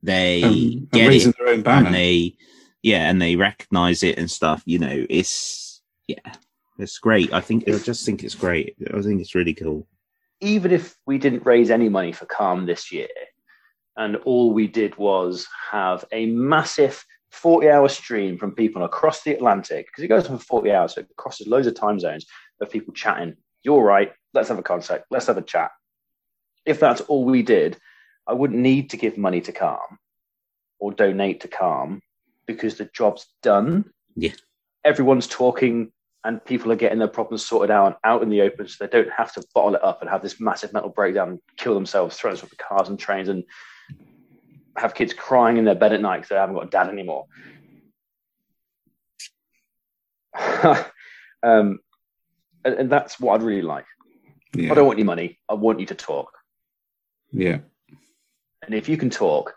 [0.04, 1.88] they Um, get it their own banner.
[1.88, 2.36] and they,
[2.84, 4.62] yeah, and they recognize it and stuff.
[4.66, 6.34] You know, it's yeah,
[6.78, 7.34] it's great.
[7.34, 8.76] I think I just think it's great.
[8.94, 9.88] I think it's really cool.
[10.42, 13.08] even if we didn't raise any money for Calm this year,
[13.98, 17.04] and all we did was have a massive
[17.36, 21.02] 40 hour stream from people across the Atlantic, because it goes for 40 hours, so
[21.02, 22.26] it crosses loads of time zones
[22.62, 23.36] of people chatting.
[23.64, 25.72] You're right, let's have a contact, let's have a chat.
[26.66, 27.78] If that's all we did,
[28.26, 30.00] I wouldn't need to give money to Calm
[30.80, 32.02] or donate to Calm
[32.48, 33.86] because the job's done.
[34.16, 34.32] Yeah.
[34.84, 35.92] Everyone's talking
[36.24, 39.12] and people are getting their problems sorted out out in the open so they don't
[39.12, 42.32] have to bottle it up and have this massive mental breakdown and kill themselves, throw
[42.32, 43.44] themselves at cars and trains and
[44.78, 47.26] have kids crying in their bed at night because they haven't got a dad anymore.
[51.44, 51.80] um,
[52.64, 53.86] and, and that's what I'd really like.
[54.54, 54.72] Yeah.
[54.72, 55.40] I don't want your money.
[55.50, 56.32] I want you to talk.
[57.32, 57.60] yeah.
[58.64, 59.54] And if you can talk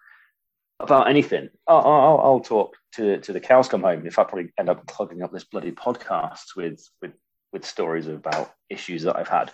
[0.81, 4.07] about anything, I'll, I'll, I'll talk to, to the cows come home.
[4.07, 7.13] If I probably end up clogging up this bloody podcast with, with,
[7.51, 9.51] with stories about issues that I've had,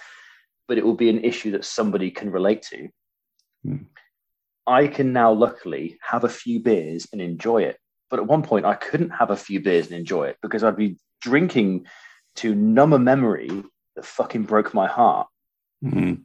[0.67, 2.89] but it will be an issue that somebody can relate to.
[3.65, 3.77] Hmm.
[4.67, 7.79] I can now luckily have a few beers and enjoy it.
[8.11, 10.77] But at one point, I couldn't have a few beers and enjoy it because I'd
[10.77, 11.87] be drinking
[12.37, 13.51] to numb a memory
[13.97, 15.29] that fucking broke my heart.
[15.85, 16.23] Mm.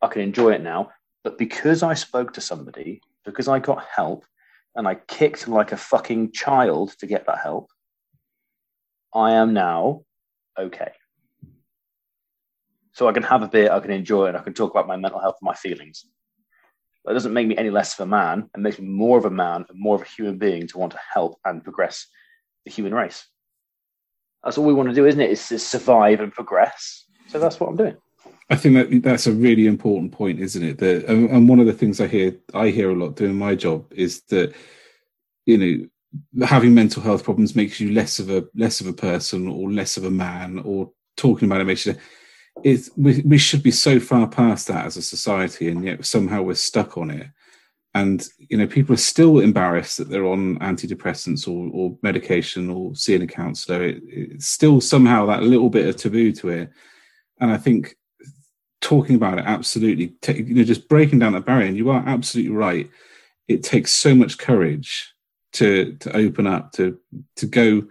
[0.00, 0.90] I can enjoy it now.
[1.24, 4.24] But because I spoke to somebody, because I got help,
[4.76, 7.70] and I kicked like a fucking child to get that help,
[9.14, 10.02] I am now
[10.58, 10.92] okay.
[12.92, 14.96] So I can have a beer, I can enjoy it, I can talk about my
[14.96, 16.04] mental health and my feelings.
[17.06, 18.50] That doesn't make me any less of a man.
[18.54, 20.92] It makes me more of a man and more of a human being to want
[20.92, 22.06] to help and progress
[22.64, 23.26] the human race.
[24.42, 25.30] That's all we want to do, isn't it?
[25.30, 27.04] Is to survive and progress.
[27.28, 27.96] So that's what I'm doing.
[28.50, 30.78] I think that that's a really important point, isn't it?
[30.78, 33.92] That and one of the things I hear I hear a lot doing my job
[33.92, 34.52] is that
[35.46, 39.48] you know having mental health problems makes you less of a less of a person
[39.48, 41.96] or less of a man or talking about it makes you
[42.64, 46.42] it's we, we should be so far past that as a society and yet somehow
[46.42, 47.28] we're stuck on it.
[47.94, 52.94] And you know people are still embarrassed that they're on antidepressants or, or medication or
[52.94, 53.82] seeing a counselor.
[53.82, 56.70] It, it's still somehow that little bit of taboo to it.
[57.40, 57.96] And i think
[58.80, 62.52] talking about it absolutely you know just breaking down that barrier and you are absolutely
[62.52, 62.90] right.
[63.48, 65.12] It takes so much courage
[65.54, 66.98] to to open up to
[67.36, 67.86] to go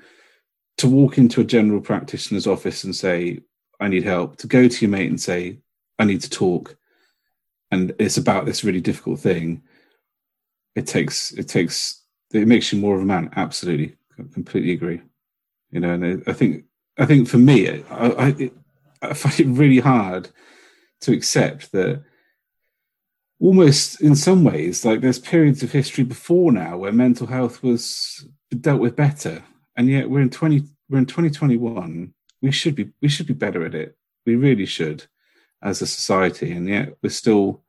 [0.78, 3.40] to walk into a general practitioner's office and say
[3.80, 5.60] I need help, to go to your mate and say,
[6.00, 6.76] I need to talk,
[7.72, 9.64] and it's about this really difficult thing.
[10.76, 12.04] It takes it takes
[12.34, 13.32] it makes you more of a man.
[13.36, 13.96] Absolutely,
[14.34, 15.02] completely agree.
[15.72, 16.66] You know, and I think
[16.98, 18.52] I think for me, I, I,
[19.02, 20.30] I find it really hard
[21.02, 22.04] to accept that
[23.40, 28.26] almost in some ways like there's periods of history before now where mental health was
[28.62, 29.44] dealt with better
[29.76, 33.66] and yet we're in 20 we're in 2021 we should be we should be better
[33.66, 33.98] at it.
[34.26, 35.06] We really should
[35.62, 37.64] as a society, and yet we're still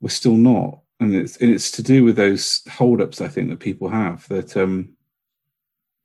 [0.00, 0.80] we're still not.
[1.00, 4.56] And it's and it's to do with those holdups I think that people have that
[4.56, 4.90] um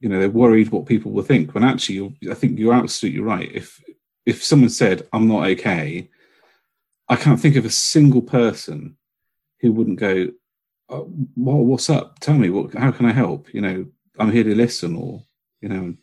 [0.01, 3.49] you know they're worried what people will think when actually I think you're absolutely right.
[3.53, 3.81] If
[4.25, 6.09] if someone said I'm not okay,
[7.07, 8.97] I can't think of a single person
[9.59, 10.29] who wouldn't go,
[10.89, 12.19] oh, well, "What's up?
[12.19, 12.73] Tell me what?
[12.73, 13.85] How can I help?" You know,
[14.19, 15.23] I'm here to listen, or
[15.61, 15.95] you know,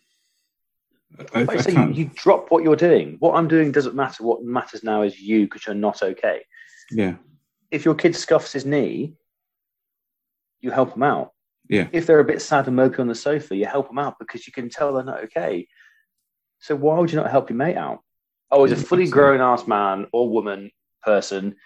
[1.35, 3.17] I, I say you, you drop what you're doing.
[3.19, 4.23] What I'm doing doesn't matter.
[4.23, 6.43] What matters now is you because you're not okay.
[6.91, 7.17] Yeah.
[7.71, 9.15] If your kid scuffs his knee,
[10.61, 11.33] you help him out.
[11.69, 11.89] Yeah.
[11.93, 14.47] If they're a bit sad and mopey on the sofa, you help them out because
[14.47, 15.67] you can tell they're not okay.
[16.61, 18.01] So why would you not help your mate out?
[18.51, 20.71] Oh, as a fully grown ass man or woman
[21.03, 21.57] person,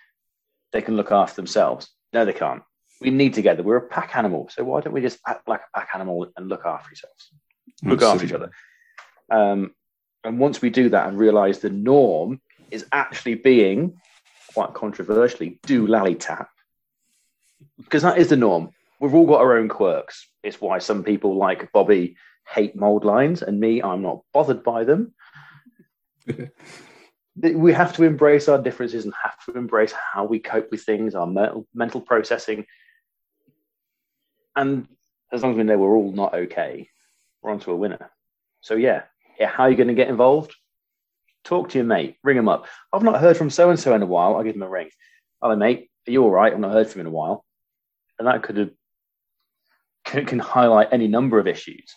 [0.73, 1.89] they can look after themselves.
[2.13, 2.63] No, they can't.
[3.01, 3.63] We need together.
[3.63, 4.49] We're a pack animal.
[4.51, 7.33] So why don't we just act like a pack animal and look after ourselves?
[7.85, 8.07] Look Absolutely.
[8.07, 8.51] after each other.
[9.33, 9.75] Um,
[10.25, 12.41] and once we do that and realize the norm
[12.71, 13.99] is actually being,
[14.53, 16.51] quite controversially, do lally tap,
[17.79, 18.71] because that is the norm.
[19.01, 20.29] We've all got our own quirks.
[20.45, 24.85] It's why some people like Bobby hate mold lines, and me, I'm not bothered by
[24.85, 25.15] them.
[27.37, 31.15] we have to embrace our differences and have to embrace how we cope with things,
[31.15, 32.67] our mental, mental processing.
[34.55, 34.87] And
[35.33, 36.91] as long as we know we're all not okay,
[37.41, 38.11] we're on to a winner.
[38.61, 39.05] So, yeah,
[39.41, 40.55] how are you going to get involved?
[41.45, 42.67] Talk to your mate, ring him up.
[42.93, 44.37] I've not heard from so and so in a while.
[44.37, 44.91] I'll give him a ring.
[45.41, 45.91] Hello, mate.
[46.07, 46.53] Are you all right?
[46.53, 47.45] I've not heard from in a while.
[48.19, 48.71] And that could have
[50.05, 51.95] can, can highlight any number of issues.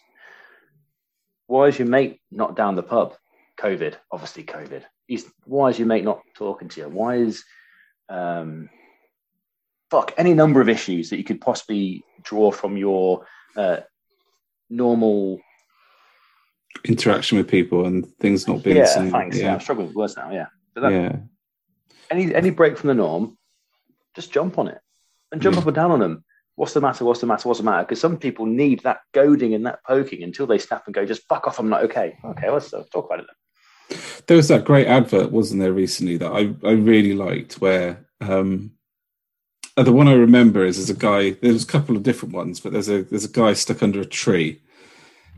[1.48, 3.16] Why is your mate not down the pub?
[3.60, 4.84] COVID, obviously COVID.
[5.08, 6.90] He's, why is your mate not talking to you?
[6.90, 7.44] Why is
[8.10, 8.70] um,
[9.90, 13.26] fuck any number of issues that you could possibly draw from your
[13.56, 13.78] uh,
[14.70, 15.40] normal
[16.84, 19.12] interaction with people and things not being yeah, same.
[19.12, 19.38] Thanks.
[19.38, 19.46] Yeah.
[19.46, 20.32] yeah, I'm struggling with words now.
[20.32, 20.48] Yeah.
[20.76, 21.16] That, yeah.
[22.12, 23.38] Any any break from the norm,
[24.16, 24.80] just jump on it
[25.32, 25.62] and jump yeah.
[25.62, 26.24] up and down on them.
[26.56, 27.04] What's the matter?
[27.04, 27.48] What's the matter?
[27.48, 27.84] What's the matter?
[27.84, 31.28] Because some people need that goading and that poking until they snap and go, just
[31.28, 31.60] fuck off.
[31.60, 32.18] I'm not okay.
[32.24, 34.00] Okay, let's uh, talk about it then.
[34.28, 38.72] There was that great advert, wasn't there, recently that I, I really liked where um,
[39.76, 42.62] uh, the one I remember is there's a guy, there's a couple of different ones,
[42.62, 44.62] but there's a there's a guy stuck under a tree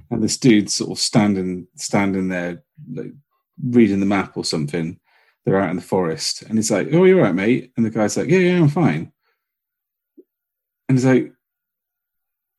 [0.09, 3.11] and this dude sort of standing standing there like,
[3.63, 4.99] reading the map or something.
[5.45, 8.17] They're out in the forest, and he's like, "Oh, you're right, mate." And the guy's
[8.17, 9.13] like, "Yeah, yeah, I'm fine."
[10.89, 11.31] And he's like,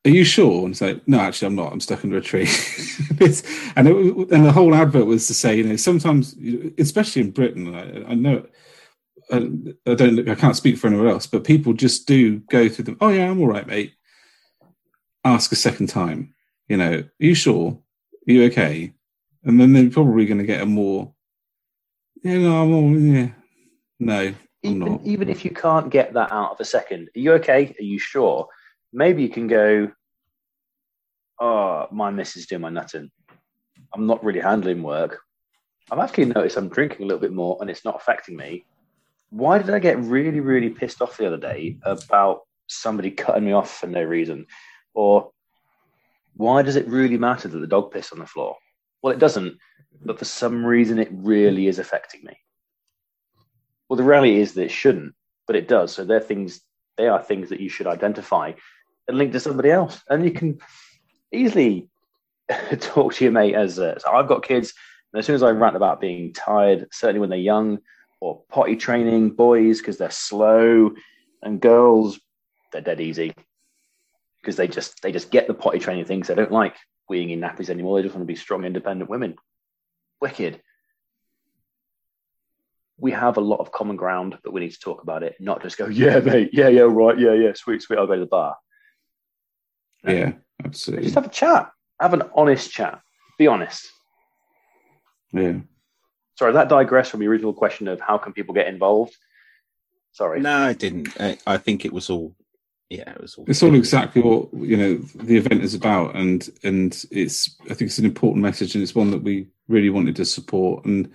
[0.07, 1.73] "Are you sure?" And he's like, "No, actually, I'm not.
[1.73, 2.49] I'm stuck under a tree."
[3.77, 6.35] and it, and the whole advert was to say, you know, sometimes,
[6.79, 8.47] especially in Britain, I, I know.
[9.31, 10.27] I don't.
[10.27, 12.97] I can't speak for anyone else, but people just do go through them.
[13.03, 13.93] Oh yeah, I'm all right, mate.
[15.25, 16.35] Ask a second time
[16.69, 17.79] you know, are you sure?
[18.29, 18.93] Are you okay?
[19.45, 21.13] And then they're probably going to get a more,
[22.23, 23.31] yeah, no, I'm all, yeah,
[23.99, 27.75] no, even, even if you can't get that out of a second, are you okay?
[27.79, 28.49] Are you sure?
[28.93, 29.91] Maybe you can go,
[31.39, 33.11] oh, my missus doing my nutting.
[33.95, 35.21] I'm not really handling work.
[35.91, 38.67] I've actually noticed I'm drinking a little bit more and it's not affecting me.
[39.31, 43.53] Why did I get really, really pissed off the other day about somebody cutting me
[43.53, 44.47] off for no reason?
[44.95, 45.31] Or
[46.39, 48.57] why does it really matter that the dog pissed on the floor?
[49.03, 49.59] Well, it doesn't,
[50.05, 52.39] but for some reason, it really is affecting me.
[53.89, 55.15] Well, the reality is that it shouldn't,
[55.49, 55.93] but it does.
[55.93, 56.61] So they're things.
[56.97, 58.53] They are things that you should identify
[59.09, 60.59] and link to somebody else, and you can
[61.33, 61.89] easily
[62.81, 63.81] talk to your mate as.
[63.81, 64.75] Uh, so I've got kids,
[65.13, 67.79] and as soon as I rant about being tired, certainly when they're young,
[68.21, 70.93] or potty training boys because they're slow,
[71.43, 72.21] and girls
[72.71, 73.35] they're dead easy
[74.43, 76.29] because they just they just get the potty training things.
[76.29, 76.77] They don't like
[77.11, 77.99] weeing in nappies anymore.
[77.99, 79.37] They just want to be strong, independent women.
[80.21, 80.61] Wicked.
[83.01, 85.63] We have a lot of common ground, but we need to talk about it, not
[85.63, 88.27] just go, yeah, mate, yeah, yeah, right, yeah, yeah, sweet, sweet, I'll go to the
[88.27, 88.57] bar.
[90.05, 91.05] Yeah, um, absolutely.
[91.05, 91.71] Just have a chat.
[92.01, 93.01] Have an honest chat.
[93.39, 93.89] Be honest.
[95.33, 95.59] Yeah.
[96.37, 99.17] Sorry, that digressed from the original question of how can people get involved.
[100.13, 100.41] Sorry.
[100.41, 101.09] No, I didn't.
[101.21, 102.35] I, I think it was all.
[102.91, 103.45] Yeah, it was all.
[103.47, 107.83] It's all exactly what you know the event is about, and and it's I think
[107.83, 111.11] it's an important message, and it's one that we really wanted to support, and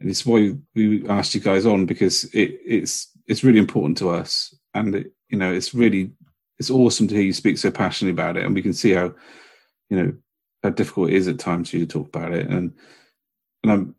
[0.00, 4.10] and it's why we asked you guys on because it it's it's really important to
[4.10, 6.12] us, and it, you know it's really
[6.60, 9.12] it's awesome to hear you speak so passionately about it, and we can see how
[9.90, 10.12] you know
[10.62, 12.72] how difficult it is at times for you to talk about it, and
[13.64, 13.94] and I'm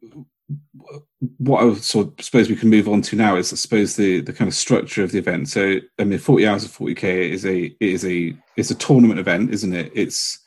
[1.37, 4.21] what I sort of suppose we can move on to now is I suppose the
[4.21, 5.49] the kind of structure of the event.
[5.49, 9.19] So I mean, forty hours of forty k is a is a it's a tournament
[9.19, 9.91] event, isn't it?
[9.95, 10.39] It's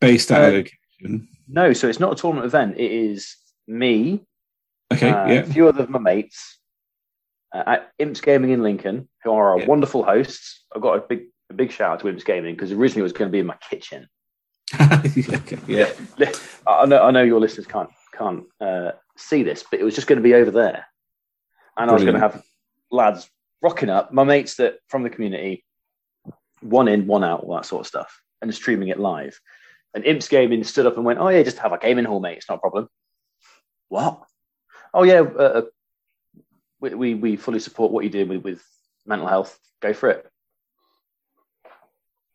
[0.00, 1.28] based at Uh, a location.
[1.48, 2.76] No, so it's not a tournament event.
[2.78, 3.36] It is
[3.66, 4.20] me,
[4.92, 6.58] Okay, uh, yeah, a few other of my mates
[7.54, 9.66] uh, at Imps Gaming in Lincoln, who are our Yeah.
[9.66, 10.64] wonderful hosts.
[10.74, 13.12] I've got a big a big shout out to Imps Gaming because originally it was
[13.12, 14.06] going to be in my kitchen.
[14.80, 15.90] okay, yeah,
[16.66, 20.06] I know I know your listeners can't can't uh, see this, but it was just
[20.06, 20.86] going to be over there,
[21.76, 22.42] and I was going to have
[22.90, 23.28] lads
[23.62, 25.64] rocking up, my mates that from the community,
[26.60, 29.38] one in, one out, all that sort of stuff, and streaming it live.
[29.94, 32.38] And Imps Gaming stood up and went, "Oh yeah, just have a gaming hall, mate.
[32.38, 32.88] It's not a problem."
[33.88, 34.22] What?
[34.94, 35.62] Oh yeah, uh, uh,
[36.80, 38.62] we, we we fully support what you do with, with
[39.06, 39.58] mental health.
[39.80, 40.26] Go for it.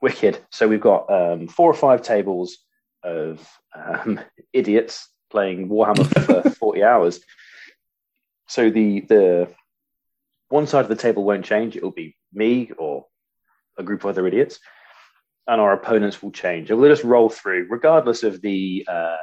[0.02, 0.40] Wicked.
[0.52, 2.58] So we've got um, four or five tables
[3.04, 4.20] of um,
[4.54, 7.20] idiots playing Warhammer for 40 hours.
[8.48, 9.48] So the the
[10.50, 11.76] one side of the table won't change.
[11.76, 13.06] It will be me or
[13.78, 14.60] a group of other idiots,
[15.48, 16.72] and our opponents will change.
[16.72, 19.18] It will just roll through, regardless of the uh,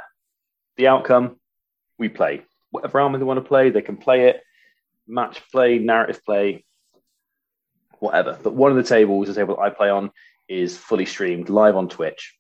[0.77, 1.40] the outcome.
[1.98, 3.70] We play whatever army they want to play.
[3.70, 4.40] They can play it,
[5.09, 6.64] match play, narrative play,
[7.98, 8.39] whatever.
[8.40, 10.12] But one of the tables, the table I play on,
[10.48, 12.36] is fully streamed live on Twitch,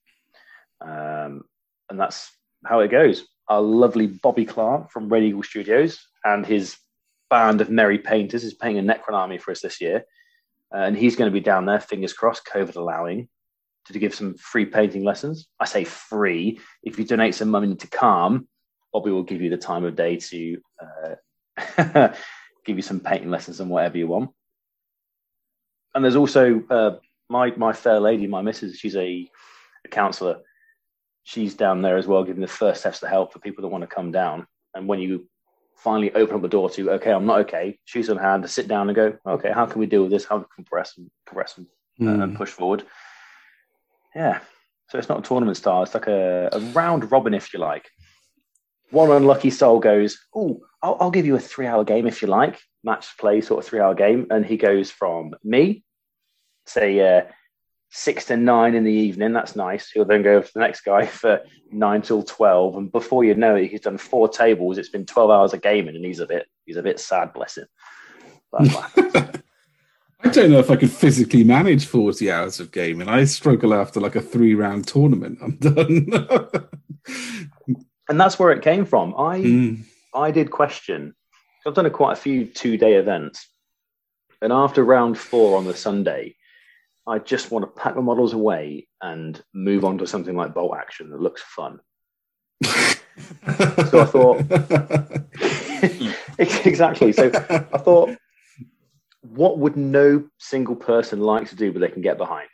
[0.80, 1.42] um,
[1.90, 2.30] and that's
[2.64, 3.26] how it goes.
[3.48, 6.76] Our lovely Bobby Clark from Red Eagle Studios and his
[7.28, 10.04] band of merry painters is painting a Necron army for us this year,
[10.74, 13.28] uh, and he's going to be down there, fingers crossed, COVID allowing,
[13.86, 15.48] to give some free painting lessons.
[15.58, 16.60] I say free.
[16.82, 18.48] If you donate some money to Calm,
[18.92, 22.08] Bobby will give you the time of day to uh,
[22.66, 24.30] give you some painting lessons and whatever you want.
[25.94, 26.96] And there's also uh,
[27.28, 28.76] my my fair lady, my missus.
[28.76, 29.28] She's a,
[29.84, 30.40] a counsellor.
[31.24, 33.82] She's down there as well, giving the first steps to help for people that want
[33.82, 34.46] to come down.
[34.74, 35.28] And when you
[35.76, 38.68] finally open up the door to, okay, I'm not okay, she's on hand to sit
[38.68, 40.24] down and go, okay, how can we deal with this?
[40.24, 41.66] How can we compress and compress and,
[42.00, 42.36] uh, and Mm.
[42.36, 42.84] push forward?
[44.14, 44.40] Yeah.
[44.88, 45.82] So it's not a tournament style.
[45.82, 47.88] It's like a, a round robin, if you like.
[48.90, 52.60] One unlucky soul goes, oh, I'll, I'll give you a three-hour game if you like,
[52.84, 55.82] match play sort of three-hour game, and he goes from me,
[56.66, 57.22] say uh,
[57.94, 59.32] six to nine in the evening.
[59.32, 59.90] That's nice.
[59.90, 61.40] He'll then go for the next guy for
[61.70, 64.78] nine till twelve, and before you know it, he's done four tables.
[64.78, 67.58] It's been twelve hours of gaming, and he's a bit he's a bit sad, bless
[67.58, 67.66] him.
[68.52, 69.42] That's what happens.
[70.24, 73.08] I don't know if I could physically manage 40 hours of gaming.
[73.08, 75.38] I struggle after like a three round tournament.
[75.42, 76.68] I'm done.
[78.08, 79.14] and that's where it came from.
[79.14, 79.82] I Mm.
[80.14, 81.14] I did question.
[81.66, 83.48] I've done a, quite a few two day events,
[84.40, 86.36] and after round four on the Sunday,
[87.06, 90.76] I just want to pack my models away and move on to something like bolt
[90.76, 91.80] action that looks fun.
[92.64, 94.44] So I thought-
[96.38, 97.12] exactly.
[97.12, 97.30] So
[97.72, 98.16] I thought,
[99.22, 102.48] what would no single person like to do, but they can get behind?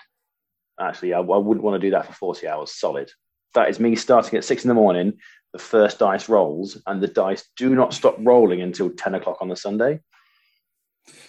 [0.80, 3.10] Actually, I, I wouldn't want to do that for 40 hours solid.
[3.54, 5.14] That is me starting at six in the morning,
[5.52, 9.48] the first dice rolls, and the dice do not stop rolling until 10 o'clock on
[9.48, 10.00] the Sunday.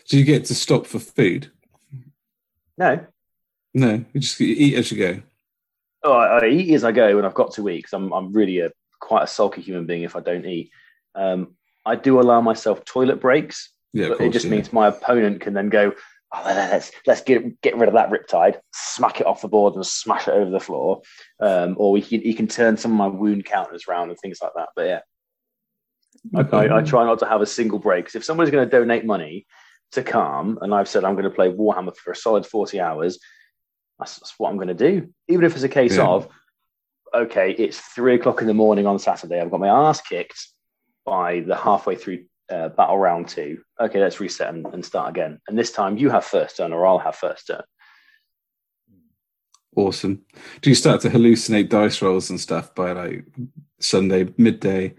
[0.05, 1.51] So you get to stop for food?
[2.79, 3.05] No.
[3.73, 5.21] No, you just eat as you go.
[6.03, 8.31] Oh, I, I eat as I go, and I've got to eat because I'm, I'm
[8.33, 10.71] really a quite a sulky human being if I don't eat.
[11.13, 14.21] Um, I do allow myself toilet breaks, Yeah, course.
[14.21, 14.51] it just yeah.
[14.51, 15.93] means my opponent can then go,
[16.33, 19.85] oh, let's let's get get rid of that riptide, smack it off the board and
[19.85, 21.01] smash it over the floor,
[21.41, 24.39] um, or he can he can turn some of my wound counters around and things
[24.41, 24.69] like that.
[24.75, 24.99] But yeah,
[26.35, 28.05] I, I, I try not to have a single break.
[28.05, 29.45] 'cause if somebody's going to donate money
[29.91, 33.19] to calm and I've said I'm going to play Warhammer for a solid 40 hours,
[33.97, 35.09] that's, that's what I'm going to do.
[35.27, 36.07] Even if it's a case Yeah.
[36.07, 36.27] of,
[37.13, 40.47] okay, it's three o'clock in the morning on Saturday, I've got my ass kicked
[41.05, 43.61] by the halfway through uh, battle round two.
[43.79, 45.39] Okay, let's reset and, and start again.
[45.47, 47.63] And this time you have first turn or I'll have first turn.
[49.75, 50.23] Awesome.
[50.61, 53.25] Do you start to hallucinate dice rolls and stuff by like
[53.79, 54.95] Sunday midday?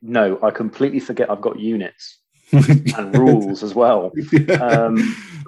[0.00, 2.19] No, I completely forget I've got units
[2.98, 4.12] and rules as well.
[4.60, 4.96] Um,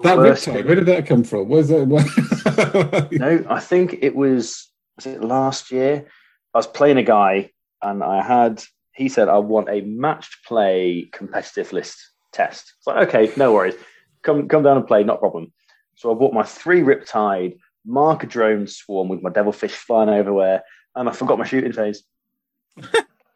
[0.03, 1.49] that riptide, where did that come from?
[1.49, 3.09] Where's that?
[3.13, 6.07] No, I think it was was it last year.
[6.55, 7.51] I was playing a guy,
[7.83, 8.63] and I had
[8.95, 11.99] he said I want a matched play competitive list
[12.33, 12.73] test.
[12.79, 13.75] It's like okay, no worries,
[14.23, 15.53] come come down and play, not a problem.
[15.95, 20.63] So I bought my three Riptide marker drone swarm with my devilfish flying everywhere,
[20.97, 22.03] and I forgot my shooting phase.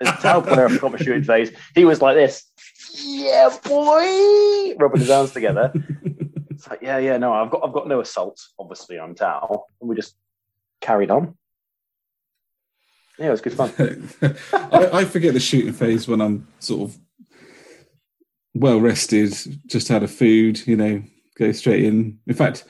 [0.00, 1.52] As a Tau player, I forgot my shooting phase.
[1.74, 2.44] He was like this,
[2.94, 5.72] yeah, boy, rubbing his arms together.
[6.56, 8.40] It's like, yeah, yeah, no, I've got, I've got no assault.
[8.58, 10.16] Obviously, on Tau, and we just
[10.80, 11.36] carried on.
[13.18, 13.72] Yeah, it was good fun.
[14.54, 16.98] I, I forget the shooting phase when I'm sort of
[18.54, 19.34] well rested,
[19.66, 21.02] just had a food, you know,
[21.38, 22.18] go straight in.
[22.26, 22.64] In fact,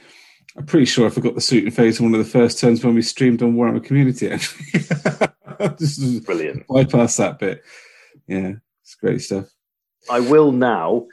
[0.57, 2.95] I'm pretty sure I forgot the shooting phase on one of the first turns when
[2.95, 4.31] we streamed on Warhammer Community.
[4.31, 4.81] Actually,
[5.78, 6.66] just Brilliant.
[6.66, 7.62] bypass that bit.
[8.27, 9.47] Yeah, it's great stuff.
[10.11, 11.07] I will now.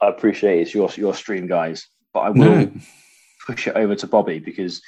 [0.00, 2.72] I appreciate it's your your stream, guys, but I will No,
[3.46, 4.82] push it over to Bobby because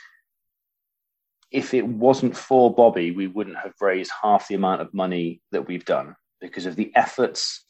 [1.51, 5.69] if it wasn't for Bobby, we wouldn't have raised half the amount of money that
[5.69, 7.65] we've done because of the efforts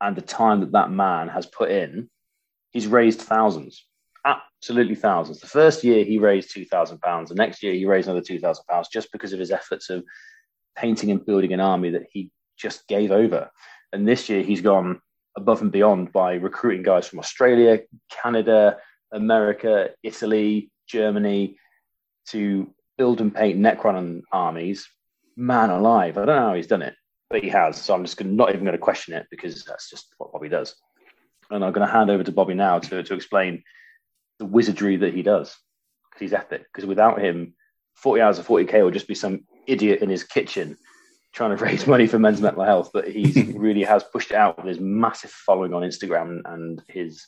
[0.00, 2.08] and the time that that man has put in.
[2.70, 3.86] He's raised thousands,
[4.24, 5.40] absolutely thousands.
[5.40, 7.28] The first year he raised two thousand pounds.
[7.28, 10.02] The next year he raised another two thousand pounds just because of his efforts of
[10.74, 13.50] painting and building an army that he just gave over.
[13.94, 15.00] And this year he's gone
[15.36, 17.80] above and beyond by recruiting guys from Australia,
[18.10, 18.78] Canada,
[19.12, 21.56] America, Italy, Germany
[22.30, 24.88] to build and paint Necron armies.
[25.36, 26.18] Man alive.
[26.18, 26.96] I don't know how he's done it,
[27.30, 27.80] but he has.
[27.80, 30.74] So I'm just not even going to question it because that's just what Bobby does.
[31.50, 33.62] And I'm going to hand over to Bobby now to, to explain
[34.40, 35.56] the wizardry that he does
[36.10, 36.64] because he's epic.
[36.72, 37.54] Because without him,
[37.94, 40.78] 40 hours of 40k will just be some idiot in his kitchen
[41.34, 42.90] trying to raise money for men's mental health.
[42.92, 47.26] But he really has pushed it out with his massive following on Instagram and his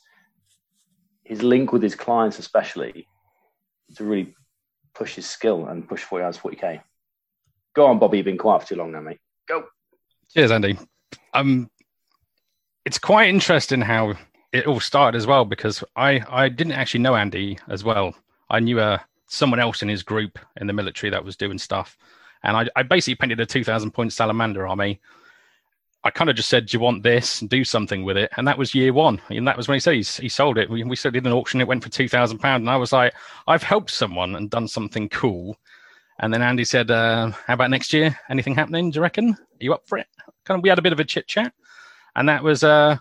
[1.23, 3.07] his link with his clients, especially
[3.95, 4.33] to really
[4.95, 6.81] push his skill and push 40 hours 40k.
[7.75, 8.17] Go on, Bobby.
[8.17, 9.19] You've been quiet for too long now, mate.
[9.47, 9.65] Go.
[10.33, 10.77] Cheers, Andy.
[11.33, 11.69] Um,
[12.85, 14.15] it's quite interesting how
[14.53, 18.15] it all started as well because I I didn't actually know Andy as well.
[18.49, 21.97] I knew uh, someone else in his group in the military that was doing stuff,
[22.43, 24.99] and I, I basically painted a two thousand point salamander army.
[26.03, 27.41] I kind of just said, "Do you want this?
[27.41, 29.79] And do something with it." And that was year one, and that was when he
[29.79, 30.69] said he, he sold it.
[30.69, 33.13] We we did an auction; it went for two thousand pound, and I was like,
[33.47, 35.57] "I've helped someone and done something cool."
[36.19, 38.17] And then Andy said, uh, "How about next year?
[38.29, 38.89] Anything happening?
[38.89, 39.31] Do you reckon?
[39.31, 40.07] Are you up for it?"
[40.45, 41.53] Kind of, we had a bit of a chit chat,
[42.15, 42.97] and that was, uh,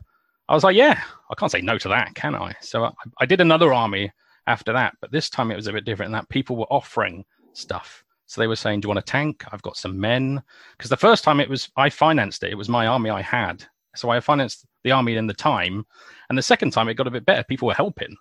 [0.49, 1.01] I was like, "Yeah,
[1.31, 2.91] I can't say no to that, can I?" So I,
[3.21, 4.11] I did another army
[4.49, 6.09] after that, but this time it was a bit different.
[6.09, 9.45] In that people were offering stuff, so they were saying, "Do you want a tank?
[9.53, 10.43] I've got some men."
[10.77, 13.65] Because the first time it was I financed it; it was my army I had,
[13.95, 15.87] so I financed the army in the time.
[16.29, 18.17] And the second time it got a bit better; people were helping.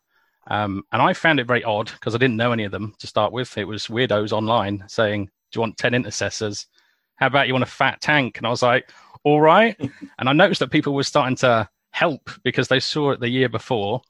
[0.48, 3.08] Um, and I found it very odd because I didn't know any of them to
[3.08, 3.58] start with.
[3.58, 6.68] It was weirdos online saying, Do you want 10 intercessors?
[7.16, 8.38] How about you want a fat tank?
[8.38, 8.90] And I was like,
[9.24, 9.76] All right.
[10.20, 13.50] and I noticed that people were starting to help because they saw it the year
[13.50, 14.02] before.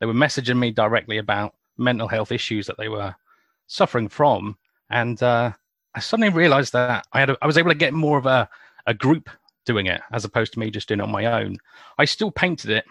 [0.00, 3.14] They were messaging me directly about mental health issues that they were
[3.66, 4.56] suffering from.
[4.92, 5.52] And uh,
[5.94, 8.48] I suddenly realized that I had a, I was able to get more of a,
[8.86, 9.28] a group
[9.64, 11.56] doing it as opposed to me just doing it on my own.
[11.98, 12.84] I still painted it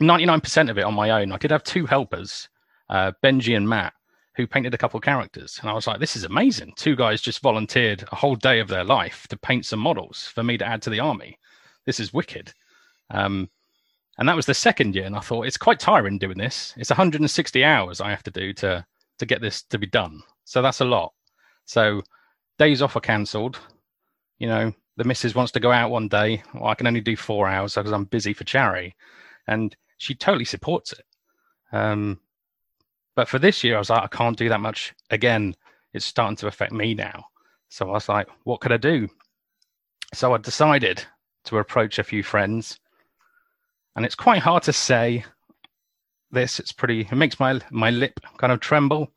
[0.00, 1.32] 99% of it on my own.
[1.32, 2.48] I did have two helpers,
[2.88, 3.92] uh, Benji and Matt,
[4.36, 5.58] who painted a couple of characters.
[5.60, 6.72] And I was like, this is amazing.
[6.76, 10.42] Two guys just volunteered a whole day of their life to paint some models for
[10.42, 11.38] me to add to the army.
[11.86, 12.52] This is wicked.
[13.10, 13.50] Um,
[14.18, 15.04] and that was the second year.
[15.04, 16.74] And I thought, it's quite tiring doing this.
[16.76, 18.84] It's 160 hours I have to do to,
[19.18, 20.22] to get this to be done.
[20.44, 21.12] So that's a lot.
[21.64, 22.02] So
[22.58, 23.58] days off are cancelled.
[24.38, 26.42] You know, the missus wants to go out one day.
[26.54, 28.94] Well, I can only do four hours because I'm busy for charity.
[29.46, 31.04] And she totally supports it.
[31.72, 32.20] Um,
[33.14, 35.54] but for this year, I was like, I can't do that much again.
[35.92, 37.24] It's starting to affect me now.
[37.68, 39.08] So I was like, what could I do?
[40.14, 41.04] So I decided
[41.44, 42.78] to approach a few friends.
[43.96, 45.24] And it's quite hard to say
[46.32, 46.58] this.
[46.58, 49.12] It's pretty, it makes my, my lip kind of tremble.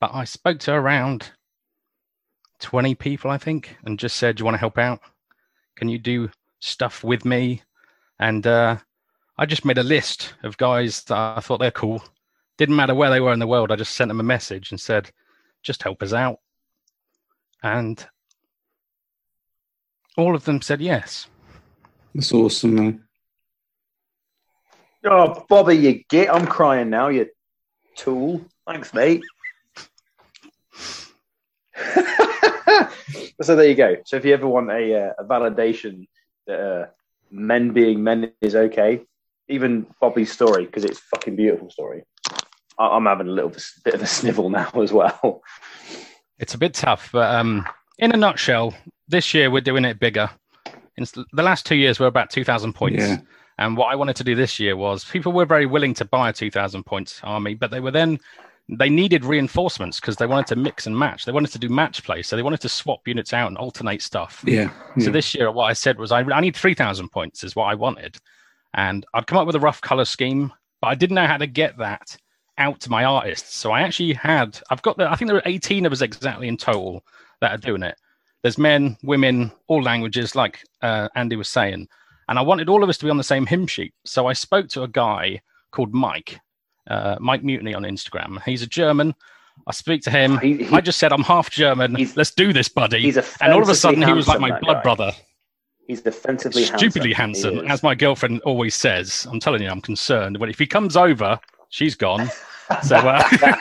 [0.00, 1.30] But I spoke to around
[2.60, 5.00] 20 people, I think, and just said, Do you want to help out?
[5.76, 6.30] Can you do
[6.60, 7.62] stuff with me?
[8.18, 8.76] And uh,
[9.38, 12.02] I just made a list of guys that I thought they're cool.
[12.58, 13.72] Didn't matter where they were in the world.
[13.72, 15.10] I just sent them a message and said,
[15.62, 16.38] just help us out.
[17.62, 18.04] And
[20.16, 21.26] all of them said yes.
[22.14, 23.04] That's awesome.
[25.04, 26.32] Oh, Bobby, you get.
[26.32, 27.08] I'm crying now.
[27.08, 27.28] You
[27.96, 28.42] tool.
[28.66, 29.22] Thanks, mate.
[33.42, 33.96] so there you go.
[34.04, 36.06] So if you ever want a, uh, a validation
[36.46, 36.86] that uh,
[37.30, 39.02] men being men is okay,
[39.48, 42.04] even Bobby's story because it's a fucking beautiful story.
[42.78, 43.52] I- am having a little
[43.84, 45.42] bit of a snivel now as well.
[46.38, 47.66] It's a bit tough, but um,
[47.98, 48.74] in a nutshell,
[49.08, 50.30] this year we're doing it bigger.
[50.96, 53.00] In the last two years, we're about two thousand points.
[53.02, 53.18] Yeah.
[53.60, 56.30] And what I wanted to do this year was people were very willing to buy
[56.30, 58.18] a 2000 points army, but they were then
[58.70, 61.24] they needed reinforcements because they wanted to mix and match.
[61.24, 64.00] They wanted to do match play, so they wanted to swap units out and alternate
[64.00, 64.42] stuff.
[64.46, 64.70] Yeah.
[64.96, 65.04] yeah.
[65.04, 67.64] So this year, what I said was, I, I need three thousand points is what
[67.64, 68.16] I wanted,
[68.74, 71.46] and I'd come up with a rough color scheme, but I didn't know how to
[71.46, 72.16] get that
[72.56, 73.56] out to my artists.
[73.56, 76.48] So I actually had, I've got the, I think there were eighteen of us exactly
[76.48, 77.04] in total
[77.42, 77.96] that are doing it.
[78.42, 81.88] There's men, women, all languages, like uh, Andy was saying,
[82.30, 83.92] and I wanted all of us to be on the same hymn sheet.
[84.04, 85.42] So I spoke to a guy
[85.72, 86.40] called Mike,
[86.88, 88.40] uh, Mike Mutiny on Instagram.
[88.44, 89.16] He's a German.
[89.66, 90.38] I speak to him.
[90.38, 91.96] He, he, I just said, I'm half German.
[92.14, 93.12] Let's do this, buddy.
[93.40, 94.82] and all of a sudden, he was like my blood guy.
[94.82, 95.12] brother.
[95.88, 99.26] He's defensively stupidly handsome, handsome as my girlfriend always says.
[99.28, 100.38] I'm telling you, I'm concerned.
[100.38, 101.38] But if he comes over,
[101.70, 102.30] she's gone.
[102.84, 103.28] So, uh,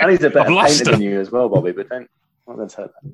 [0.00, 1.72] and he's a better painter than you as well, Bobby.
[1.72, 2.10] But don't
[2.46, 2.68] Oh,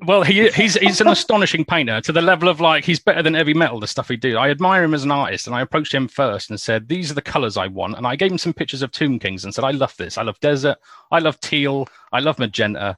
[0.07, 3.35] well, he, he's he's an astonishing painter to the level of like he's better than
[3.35, 3.79] 'Eavy Metal.
[3.79, 6.49] The stuff he do, I admire him as an artist, and I approached him first
[6.49, 8.91] and said, "These are the colors I want." And I gave him some pictures of
[8.91, 10.17] Tomb Kings and said, "I love this.
[10.17, 10.77] I love desert.
[11.11, 11.87] I love teal.
[12.11, 12.97] I love magenta."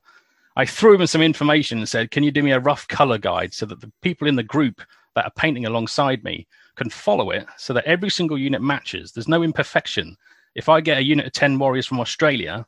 [0.55, 3.53] I threw him some information and said, "Can you do me a rough color guide
[3.53, 4.81] so that the people in the group
[5.15, 9.11] that are painting alongside me can follow it, so that every single unit matches?
[9.11, 10.15] There's no imperfection.
[10.55, 12.65] If I get a unit of ten warriors from Australia,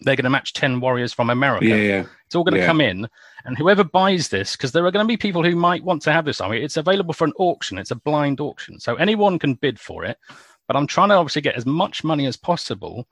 [0.00, 1.66] they're going to match 10 warriors from America.
[1.66, 2.04] Yeah, yeah.
[2.26, 2.66] It's all going to yeah.
[2.66, 3.08] come in.
[3.44, 6.12] And whoever buys this, because there are going to be people who might want to
[6.12, 7.78] have this army, it's available for an auction.
[7.78, 8.78] It's a blind auction.
[8.78, 10.18] So anyone can bid for it.
[10.66, 13.08] But I'm trying to obviously get as much money as possible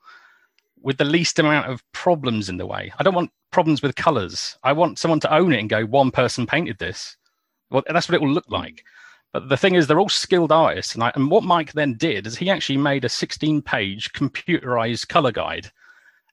[0.81, 2.93] with the least amount of problems in the way.
[2.99, 4.57] I don't want problems with colors.
[4.63, 7.17] I want someone to own it and go, one person painted this.
[7.71, 8.83] Well, that's what it will look like.
[9.33, 10.93] But the thing is, they're all skilled artists.
[10.93, 15.07] And, I, and what Mike then did is he actually made a 16 page computerized
[15.07, 15.71] color guide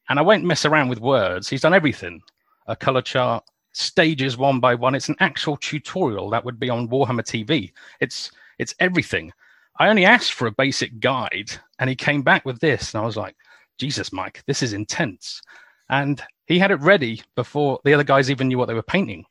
[0.08, 1.48] and I won't mess around with words.
[1.48, 2.22] He's done everything
[2.66, 4.94] a color chart, stages one by one.
[4.94, 7.72] It's an actual tutorial that would be on Warhammer TV.
[8.00, 9.32] It's it's everything.
[9.78, 12.94] I only asked for a basic guide and he came back with this.
[12.94, 13.34] And I was like,
[13.78, 15.42] Jesus, Mike, this is intense.
[15.90, 19.24] And he had it ready before the other guys even knew what they were painting.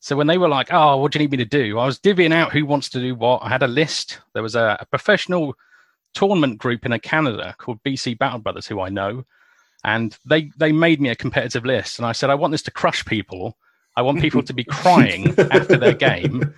[0.00, 1.78] So when they were like, oh, what do you need me to do?
[1.78, 3.42] I was divvying out who wants to do what.
[3.42, 4.20] I had a list.
[4.32, 5.56] There was a, a professional
[6.14, 9.24] tournament group in Canada called BC Battle Brothers, who I know
[9.84, 11.98] and they they made me a competitive list.
[11.98, 13.56] And i said i want this to crush people.
[13.96, 16.54] I want people to be crying after their game.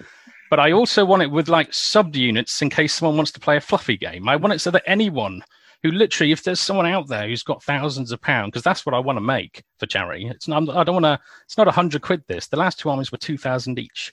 [0.49, 3.57] But i also want it with like sub units in case someone wants to play
[3.57, 4.29] a fluffy game.
[4.29, 5.43] I want it so that anyone
[5.83, 8.95] who literally if there's someone out there who's got thousands of pounds because that's what
[8.95, 10.29] i want to make for charity.
[10.29, 12.47] It's not i don't want to it's not a hundred quid this.
[12.47, 14.13] The last two armies were 2000 each.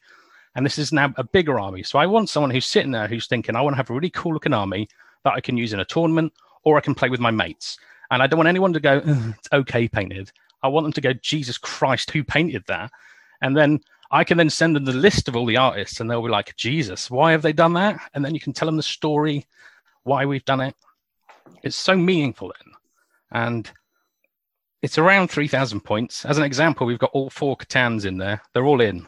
[0.56, 1.84] And this is now a bigger army.
[1.84, 4.10] So i want someone who's sitting there who's thinking i want to have a really
[4.10, 4.88] cool looking army
[5.24, 7.78] that i can use in a tournament or i can play with my mates
[8.12, 10.32] and I don't want anyone to go, it's okay painted.
[10.64, 12.92] I want them to go, Jesus Christ, who painted that?
[13.42, 13.80] And then
[14.10, 16.56] I can then send them the list of all the artists and they'll be like,
[16.56, 18.00] Jesus, why have they done that?
[18.14, 19.46] And then you can tell them the story,
[20.04, 20.76] why we've done it.
[21.64, 22.74] It's so meaningful then.
[23.32, 23.72] And
[24.82, 26.26] it's around 3,000 points.
[26.26, 28.42] As an example, we've got all four C'tans in there.
[28.54, 29.08] They're all in.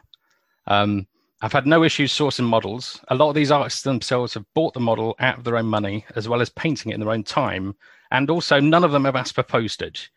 [0.68, 1.08] Um,
[1.42, 3.00] I've had no issues sourcing models.
[3.08, 6.06] A lot of these artists themselves have bought the model out of their own money,
[6.16, 7.76] as well as painting it in their own time
[8.12, 10.12] and also, none of them have asked for postage.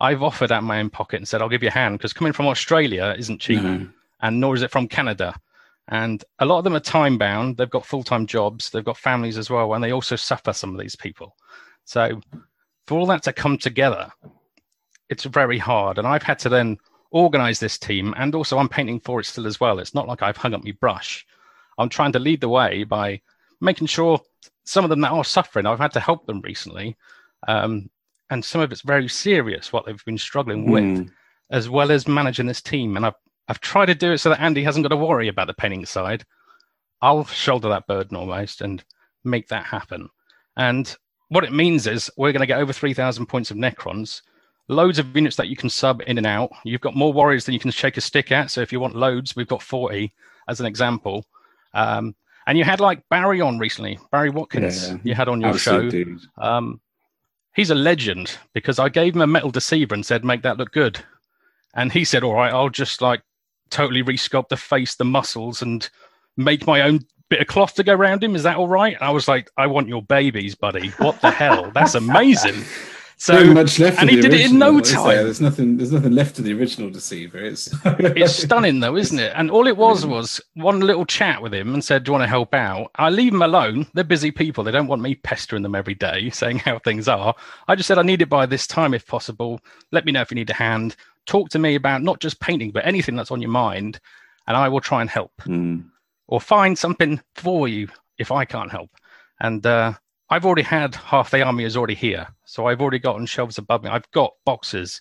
[0.00, 2.32] I've offered out my own pocket and said, I'll give you a hand because coming
[2.32, 3.88] from Australia isn't cheap, no.
[4.20, 5.34] and nor is it from Canada.
[5.88, 7.56] And a lot of them are time bound.
[7.56, 10.74] They've got full time jobs, they've got families as well, and they also suffer some
[10.74, 11.36] of these people.
[11.84, 12.20] So,
[12.86, 14.10] for all that to come together,
[15.08, 15.98] it's very hard.
[15.98, 16.78] And I've had to then
[17.10, 19.78] organize this team, and also I'm painting for it still as well.
[19.78, 21.26] It's not like I've hung up my brush.
[21.78, 23.20] I'm trying to lead the way by
[23.60, 24.20] making sure
[24.64, 26.96] some of them that are suffering, I've had to help them recently
[27.48, 27.90] um,
[28.30, 31.10] and some of it's very serious what they've been struggling with, mm.
[31.50, 32.96] as well as managing this team.
[32.96, 33.14] And I've
[33.48, 35.84] I've tried to do it so that Andy hasn't got to worry about the painting
[35.84, 36.24] side.
[37.02, 38.82] I'll shoulder that burden almost and
[39.24, 40.08] make that happen.
[40.56, 40.94] And
[41.28, 44.22] what it means is we're going to get over 3,000 points of Necrons,
[44.68, 46.50] loads of units that you can sub in and out.
[46.64, 48.50] You've got more warriors than you can shake a stick at.
[48.50, 50.12] So if you want loads, we've got 40
[50.48, 51.26] as an example.
[51.74, 52.14] Um,
[52.46, 54.88] And you had like Barry on recently, Barry Watkins.
[54.88, 54.98] Yeah.
[55.02, 56.42] You had on your Absolute show.
[56.42, 56.80] Um,
[57.54, 60.72] he's a legend because I gave him a metal deceiver and said, "Make that look
[60.72, 61.00] good,"
[61.74, 63.22] and he said, "All right, I'll just like
[63.70, 65.88] totally resculpt the face, the muscles, and
[66.36, 68.34] make my own bit of cloth to go around him.
[68.34, 70.88] Is that all right?" And I was like, "I want your babies, buddy.
[70.98, 71.70] What the hell?
[71.74, 72.64] That's amazing."
[73.16, 74.00] So So much left.
[74.00, 74.96] and he did it in no is there?
[75.00, 75.24] time.
[75.24, 75.76] There's nothing.
[75.76, 77.38] There's nothing left of the original Deceiver.
[77.38, 79.32] It's it's stunning though, isn't it?
[79.36, 82.24] And all it was was one little chat with him and said, "Do you want
[82.24, 83.86] to help out?" I leave them alone.
[83.94, 84.64] They're busy people.
[84.64, 87.34] They don't want me pestering them every day, saying how things are.
[87.68, 89.60] I just said I need it by this time if possible.
[89.92, 90.96] Let me know if you need a hand.
[91.26, 94.00] Talk to me about not just painting, but anything that's on your mind,
[94.48, 95.80] and I will try and help Hmm.
[96.26, 98.90] or find something for you if I can't help.
[99.38, 99.92] And uh,
[100.30, 103.56] I've already had half the army is already here, so I've already got on shelves
[103.56, 103.88] above me.
[103.88, 105.00] I've got boxes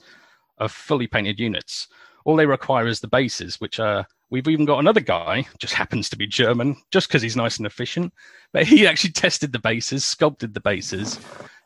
[0.60, 1.90] of fully painted units.
[2.23, 6.07] All they require is the bases, which are we've even got another guy, just happens
[6.10, 8.14] to be German, just because he's nice and efficient.
[8.53, 11.19] But he actually tested the bases, sculpted the bases,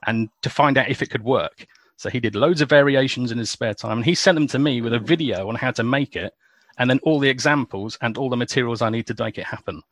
[0.07, 1.67] and to find out if it could work.
[1.97, 4.57] So he did loads of variations in his spare time, and he sent them to
[4.57, 6.33] me with a video on how to make it,
[6.79, 9.83] and then all the examples and all the materials I need to make it happen.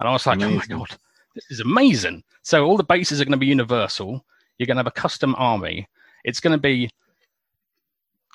[0.00, 0.74] And I was like, Amazing.
[0.74, 0.98] oh my god,
[1.34, 2.24] this is amazing.
[2.42, 4.22] So all the bases are going to be universal.
[4.60, 5.88] You're going to have a custom army.
[6.22, 6.90] It's going to be,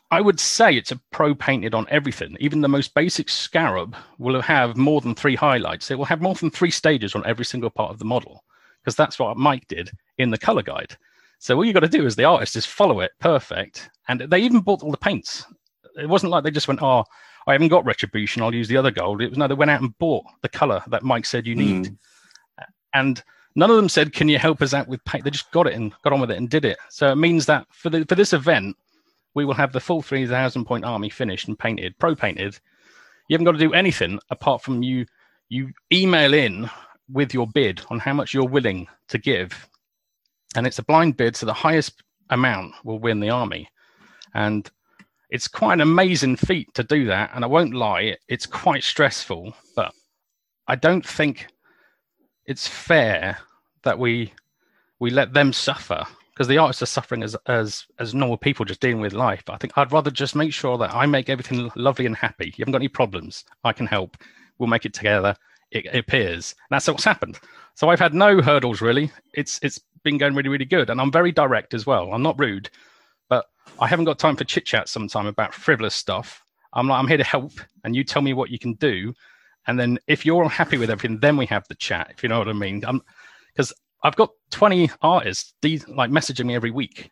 [0.09, 2.35] I would say, it's a pro painted on everything.
[2.39, 5.91] Even the most basic scarab will have more than three highlights.
[5.91, 8.43] It will have more than three stages on every single part of the model
[8.81, 10.97] because that's what Mike did in the color guide.
[11.37, 13.91] So all you got to do as the artist is follow it perfect.
[14.07, 15.45] And they even bought all the paints.
[15.95, 17.03] It wasn't like they just went, oh,
[17.45, 18.41] I haven't got Retributor.
[18.41, 19.21] I'll use the other gold.
[19.21, 21.59] It was no, they went out and bought the color that Mike said you hmm.
[21.81, 21.97] need.
[22.95, 23.21] And
[23.55, 25.73] none of them said, "Can you help us out with paint?" They just got it
[25.73, 26.77] and got on with it and did it.
[26.89, 28.75] So it means that for the for this event,
[29.33, 32.59] we will have the full three thousand point army finished and painted, pro painted.
[33.27, 35.05] You haven't got to do anything apart from you
[35.49, 36.69] you email in
[37.11, 39.69] with your bid on how much you're willing to give,
[40.55, 43.69] and it's a blind bid, so the highest amount will win the army.
[44.33, 44.69] And
[45.29, 47.31] it's quite an amazing feat to do that.
[47.33, 49.93] And I won't lie, it's quite stressful, but
[50.67, 51.47] I don't think
[52.45, 53.37] it's fair
[53.83, 54.33] that we
[54.99, 58.81] we let them suffer because the artists are suffering as as as normal people just
[58.81, 59.43] dealing with life.
[59.49, 62.47] I think I'd rather just make sure that I make everything lovely and happy.
[62.47, 63.45] You haven't got any problems.
[63.63, 64.17] I can help.
[64.57, 65.35] We'll make it together.
[65.71, 66.53] It, it appears.
[66.69, 67.39] And that's what's happened.
[67.73, 69.11] So I've had no hurdles really.
[69.33, 72.13] It's it's been going really really good, and I'm very direct as well.
[72.13, 72.69] I'm not rude,
[73.29, 73.45] but
[73.79, 76.43] I haven't got time for chit chat sometime about frivolous stuff.
[76.73, 77.53] I'm like I'm here to help,
[77.83, 79.13] and you tell me what you can do,
[79.67, 82.11] and then if you're happy with everything, then we have the chat.
[82.11, 82.83] If you know what I mean.
[83.53, 83.73] Because
[84.03, 87.09] I've got 20 artists these, like messaging me every week,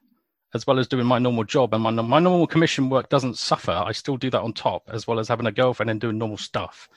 [0.54, 3.72] as well as doing my normal job, and my my normal commission work doesn't suffer.
[3.72, 6.38] I still do that on top, as well as having a girlfriend and doing normal
[6.38, 6.88] stuff.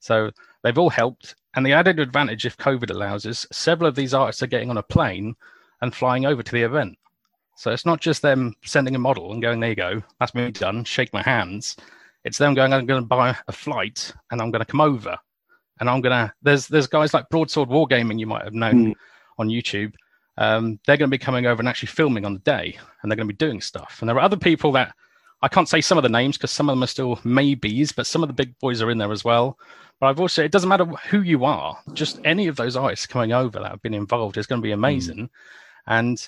[0.00, 0.30] So
[0.62, 1.36] they've all helped.
[1.54, 4.78] And the added advantage, if COVID allows, is several of these artists are getting on
[4.78, 5.34] a plane
[5.80, 6.98] and flying over to the event.
[7.56, 10.50] So it's not just them sending a model and going, there you go, that's me
[10.50, 11.76] done, shake my hands.
[12.26, 15.16] It's them going, I'm going to buy a flight and I'm going to come over.
[15.78, 18.92] And I'm going to, there's there's guys like Broadsword Wargaming you might have known Hmm.
[19.38, 19.94] on YouTube.
[20.36, 23.16] Um, they're going to be coming over and actually filming on the day and they're
[23.16, 23.98] going to be doing stuff.
[24.00, 24.92] And there are other people that
[25.42, 28.06] I can't say some of the names because some of them are still maybes, but
[28.06, 29.58] some of the big boys are in there as well.
[30.00, 33.32] But I've also, it doesn't matter who you are, just any of those artists coming
[33.32, 35.30] over that have been involved is going to be amazing.
[35.86, 36.18] And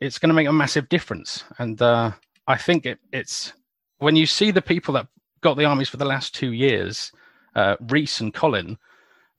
[0.00, 1.44] it's going to make a massive difference.
[1.58, 2.12] And uh,
[2.46, 3.52] I think it, it's
[4.02, 5.06] when you see the people that
[5.42, 7.12] got the armies for the last two years,
[7.54, 8.76] uh, Reese and Colin,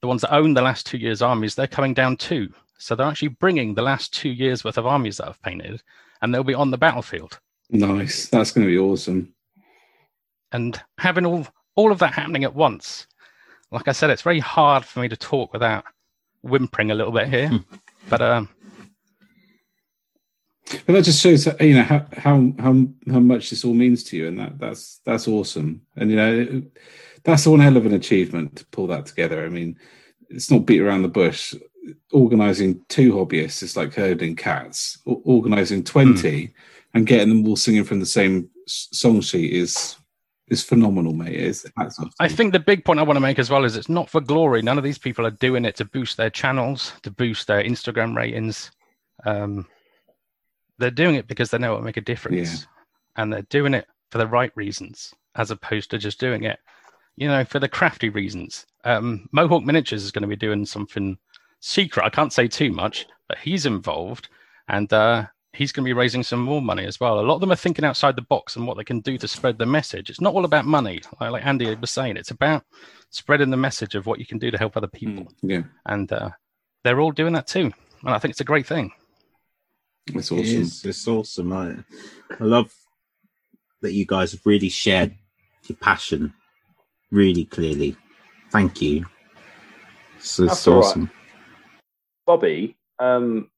[0.02, 2.52] the ones that own the last two years' armies, they're coming down too.
[2.77, 5.84] So they're actually bringing the last two years' worth of armies that I've painted,
[6.22, 7.40] and they'll be on the battlefield.
[7.69, 8.30] Nice.
[8.30, 9.34] That's going to be awesome.
[10.52, 13.07] And having all all of that happening at once,
[13.72, 15.84] like I said, it's very hard for me to talk without
[16.41, 17.52] whimpering a little bit here.
[18.10, 18.49] but um,
[20.85, 24.17] But that just shows you know how how how how much this all means to
[24.17, 25.81] you, and that that's that's awesome.
[25.95, 26.63] And you know
[27.23, 29.45] that's one hell of an achievement to pull that together.
[29.45, 29.77] I mean,
[30.29, 31.53] it's not beat around the bush.
[32.11, 34.97] Organizing two hobbyists is like herding cats.
[35.05, 36.53] O- Organizing twenty
[36.93, 39.95] and getting them all singing from the same song sheet is
[40.49, 41.35] is phenomenal, mate.
[41.35, 41.65] It's
[42.19, 44.21] I think the big point I want to make as well is it's not for
[44.21, 44.61] glory.
[44.61, 48.15] None of these people are doing it to boost their channels, to boost their Instagram
[48.15, 48.71] ratings.
[49.25, 49.67] Um,
[50.84, 52.68] they're doing it because they know it will make a difference,
[53.15, 56.60] and they're doing it for the right reasons, as opposed to just doing it,
[57.15, 58.65] you know, for the crafty reasons.
[58.84, 61.18] Um, Mohawk Miniatures is going to be doing something
[61.61, 62.05] secret.
[62.05, 64.30] I can't say too much, but he's involved,
[64.68, 67.19] and uh, he's going to be raising some more money as well.
[67.19, 69.27] A lot of them are thinking outside the box and what they can do to
[69.27, 70.10] spread the message.
[70.10, 72.18] It's not all about money, like, like Andy was saying.
[72.18, 72.64] It's about
[73.10, 76.11] spreading the message of what you can do to help other people, Mm, yeah, and
[76.11, 76.30] uh,
[76.84, 77.72] they're all doing that too.
[78.03, 78.91] And I think it's a great thing.
[80.07, 80.61] It's awesome.
[80.61, 80.85] is.
[80.85, 81.53] It's awesome.
[81.53, 81.75] I,
[82.39, 82.73] I love
[83.81, 85.15] that you guys have really shared
[85.67, 86.34] your passion
[87.11, 87.95] really clearly.
[88.51, 89.05] Thank you.
[90.17, 90.85] It's, it's That's all right.
[90.85, 91.09] awesome.
[92.25, 93.49] Bobby, um,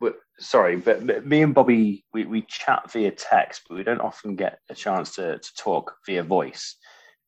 [0.00, 4.00] w- sorry, but but me and Bobby, we, we chat via text, but we don't
[4.00, 6.76] often get a chance to, to talk via voice.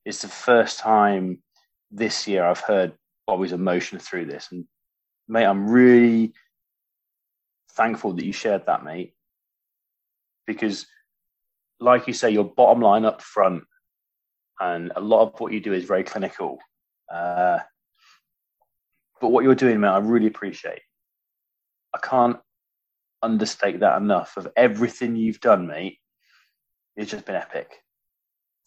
[0.05, 1.42] It's the first time
[1.90, 2.92] this year I've heard
[3.26, 4.48] Bobby's emotion through this.
[4.52, 4.66] And,
[5.28, 6.34] mate, I'm really
[7.76, 9.14] thankful that you shared that, mate.
[10.46, 10.86] Because,
[11.80, 13.64] like you say, your bottom line up front,
[14.60, 16.59] and a lot of what you do is very clinical.
[17.12, 17.59] Uh,
[19.20, 20.82] but what you're doing, mate, I really appreciate.
[21.94, 22.38] I can't
[23.22, 24.36] understate that enough.
[24.36, 25.98] Of everything you've done, mate,
[26.96, 27.72] it's just been epic.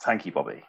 [0.03, 0.63] Thank you, Bobby.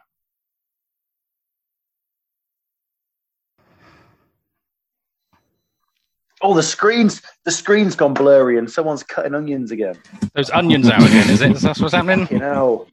[6.41, 9.95] Oh, the screen's the screen's gone blurry, and someone's cutting onions again.
[10.33, 11.55] Those onions out again, is it?
[11.57, 12.27] That's what's happening.
[12.31, 12.87] You know.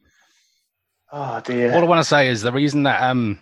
[1.12, 1.72] Oh dear.
[1.72, 3.38] All I want to say is the reason that um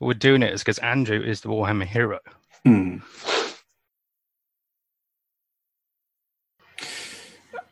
[0.00, 2.18] we're doing it is because Andrew is the Warhammer hero.
[2.64, 2.98] Hmm.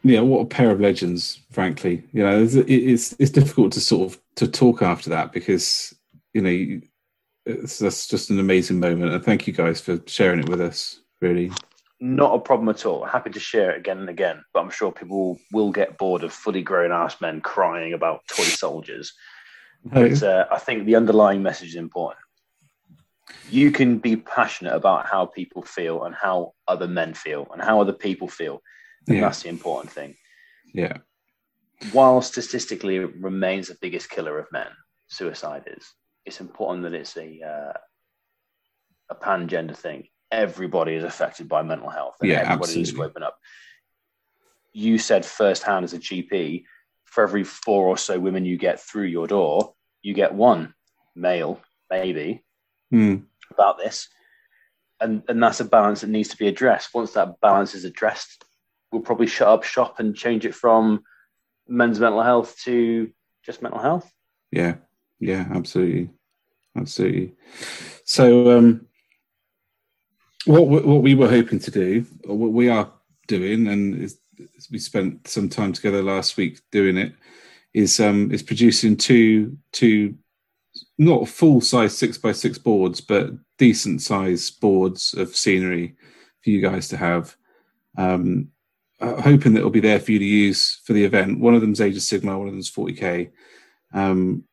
[0.05, 2.05] Yeah, what a pair of legends, frankly.
[2.13, 5.95] You know, it's, it's it's difficult to sort of to talk after that because
[6.33, 6.81] you know
[7.45, 11.01] it's, that's just an amazing moment, and thank you guys for sharing it with us.
[11.21, 11.51] Really,
[12.01, 13.05] Not a problem at all.
[13.05, 16.33] Happy to share it again and again, but I'm sure people will get bored of
[16.33, 19.13] fully grown ass men crying about toy soldiers.
[19.85, 22.21] But uh, I think the underlying message is important.
[23.51, 27.81] You can be passionate about how people feel and how other men feel and how
[27.81, 28.61] other people feel.
[29.07, 30.15] And yeah, that's the important thing.
[30.75, 30.99] yeah,
[31.93, 34.69] While statistically it remains the biggest killer of men,
[35.09, 35.85] suicide is,
[36.27, 37.79] it's important that it's a, uh,
[39.11, 40.09] a pan gender thing.
[40.31, 42.17] Everybody is affected by mental health.
[42.21, 43.07] And Yeah, everybody needs to absolutely.
[43.11, 43.39] open up.
[44.73, 46.65] You said firsthand as a GP,
[47.05, 50.75] for every four or so women you get through your door, you get one
[51.17, 51.61] male,
[51.91, 52.45] maybe,
[52.91, 53.17] Hmm.
[53.51, 54.09] about this.
[55.01, 56.93] And and that's a balance that needs to be addressed.
[56.93, 58.45] Once that balance is addressed,
[58.93, 61.03] we'll probably shut up shop and change it from
[61.67, 63.11] men's mental health to
[63.45, 64.11] just mental health.
[64.51, 64.77] yeah,
[65.21, 66.11] yeah, absolutely,
[66.77, 67.35] absolutely.
[68.05, 68.87] So, um,
[70.49, 72.91] what what we were hoping to do, or what we are
[73.27, 74.19] doing, and is,
[74.57, 77.15] is we spent some time together last week doing it,
[77.75, 80.17] is um, is producing two two
[80.97, 85.95] not full size six by six boards, but decent size boards of scenery
[86.43, 87.37] for you guys to have.
[87.97, 88.49] Um,
[89.01, 91.39] uh, hoping that it'll be there for you to use for the event.
[91.39, 93.31] One of them's Age of Sigmar, one of them's 40k,
[93.93, 94.45] um,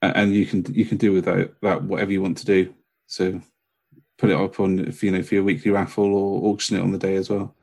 [0.00, 2.74] and you can you can do with that, that whatever you want to do.
[3.08, 3.40] So
[4.20, 6.92] put it up on if you know for your weekly raffle or auction it on
[6.92, 7.54] the day as well.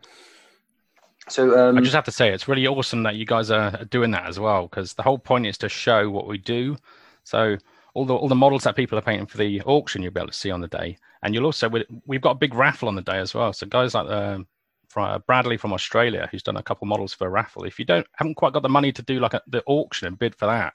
[1.29, 4.11] So um, I just have to say it's really awesome that you guys are doing
[4.11, 6.77] that as well because the whole point is to show what we do.
[7.23, 7.57] So
[7.93, 10.29] all the all the models that people are painting for the auction you'll be able
[10.29, 12.95] to see on the day, and you'll also we- we've got a big raffle on
[12.95, 13.53] the day as well.
[13.53, 14.39] So guys like uh,
[14.89, 17.65] from Bradley from Australia who's done a couple models for a raffle.
[17.65, 20.17] If you don't haven't quite got the money to do like a, the auction and
[20.17, 20.73] bid for that,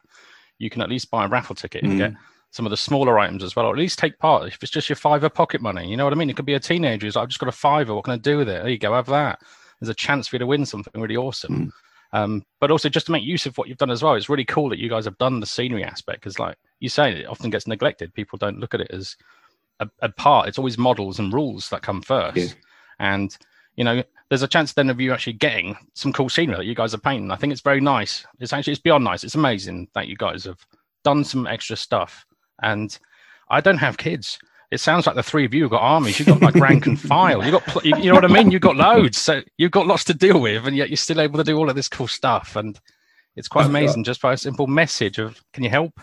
[0.58, 1.98] you can at least buy a raffle ticket and Mm.
[1.98, 2.12] get
[2.52, 4.46] some of the smaller items as well, or at least take part.
[4.46, 6.30] If it's just your fiver pocket money, you know what I mean.
[6.30, 7.94] It could be a teenager who's like, I've just got a fiver.
[7.94, 8.62] What can I do with it?
[8.62, 9.40] There you go, have that
[9.82, 11.72] there's a chance for you to win something really awesome.
[12.12, 14.14] Um, but also just to make use of what you've done as well.
[14.14, 17.10] It's really cool that you guys have done the scenery aspect because, like you say,
[17.10, 18.14] it often gets neglected.
[18.14, 19.16] People don't look at it as
[19.80, 20.46] a, a part.
[20.46, 22.36] It's always models and rules that come first.
[22.36, 22.46] Yeah.
[23.00, 23.36] And
[23.74, 26.76] you know, there's a chance then of you actually getting some cool scenery that you
[26.76, 27.32] guys are painting.
[27.32, 28.24] I think it's very nice.
[28.38, 29.24] It's actually it's beyond nice.
[29.24, 30.64] It's amazing that you guys have
[31.02, 32.24] done some extra stuff.
[32.60, 32.96] And
[33.48, 34.38] I don't have kids.
[34.70, 36.18] It sounds like the three of you have got armies.
[36.18, 37.44] You've got like rank and file.
[37.44, 38.50] You got, you know what I mean.
[38.50, 41.36] You've got loads, so you've got lots to deal with, and yet you're still able
[41.38, 42.56] to do all of this cool stuff.
[42.56, 42.80] And
[43.36, 46.00] it's quite amazing just by a simple message of, "Can you help?"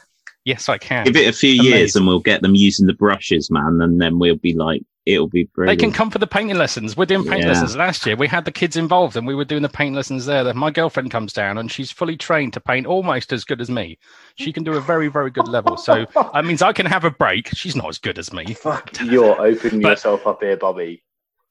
[0.50, 1.06] Yes, I can.
[1.06, 4.18] Give it a few years and we'll get them using the brushes, man, and then
[4.18, 5.78] we'll be like, it'll be brilliant.
[5.80, 6.98] They can come for the painting lessons.
[6.98, 7.50] We're doing paint Yeah.
[7.50, 8.16] lessons last year.
[8.16, 10.44] We had the kids involved, and we were doing the paint lessons there.
[10.44, 13.70] Then My girlfriend comes down, and she's fully trained to paint almost as good as
[13.70, 14.00] me.
[14.36, 15.78] She can do a very, very good level.
[15.78, 17.50] So that means I can have a break.
[17.56, 18.54] She's not as good as me.
[18.56, 21.04] Fuck, you're opening But- yourself up here, Bobby.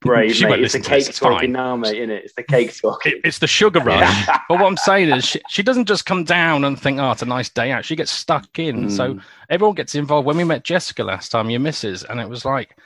[0.08, 0.60] Brave, She mate.
[0.62, 2.24] It's the this, cake it's talking now, mate, isn't it?
[2.24, 3.12] It's the cake talking.
[3.12, 4.26] It- it's the sugar rush.
[4.26, 7.22] but what I'm saying is, she, she doesn't just come down and think, "Oh, it's
[7.22, 8.90] a nice day out." She gets stuck in.
[8.90, 9.22] So Mm.
[9.50, 10.26] everyone gets involved.
[10.26, 12.76] When we met Jessica last time, your missus, and it was like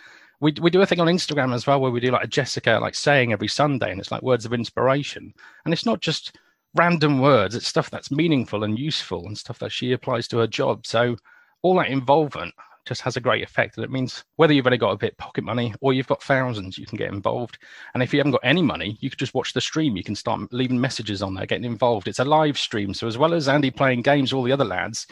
[0.40, 2.78] we we do a thing on Instagram as well where we do like a Jessica
[2.80, 5.32] like saying every Sunday, and it's like words of inspiration,
[5.64, 6.36] and it's not just
[6.74, 10.46] random words; it's stuff that's meaningful and useful, and stuff that she applies to her
[10.46, 10.86] job.
[10.86, 11.16] So
[11.62, 12.54] all that involvement
[12.84, 13.76] just has a great effect.
[13.76, 16.78] And it means whether you've only got a bit pocket money or you've got thousands,
[16.78, 17.58] you can get involved.
[17.94, 19.96] And if you haven't got any money, you could just watch the stream.
[19.96, 22.08] You can start leaving messages on there, getting involved.
[22.08, 22.94] It's a live stream.
[22.94, 25.06] So as well as Andy playing games, all the other lads,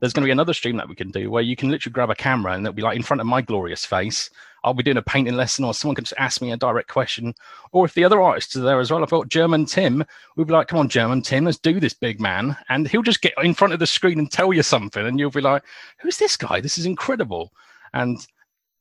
[0.00, 2.10] there's going to be another stream that we can do where you can literally grab
[2.10, 4.30] a camera and it'll be like in front of my glorious face.
[4.66, 7.34] I'll be doing a painting lesson, or someone can just ask me a direct question.
[7.70, 10.04] Or if the other artists are there as well, I've got German Tim.
[10.34, 13.22] We'd be like, "Come on, German Tim, let's do this, big man." And he'll just
[13.22, 15.62] get in front of the screen and tell you something, and you'll be like,
[16.00, 16.60] "Who's this guy?
[16.60, 17.52] This is incredible."
[17.94, 18.26] And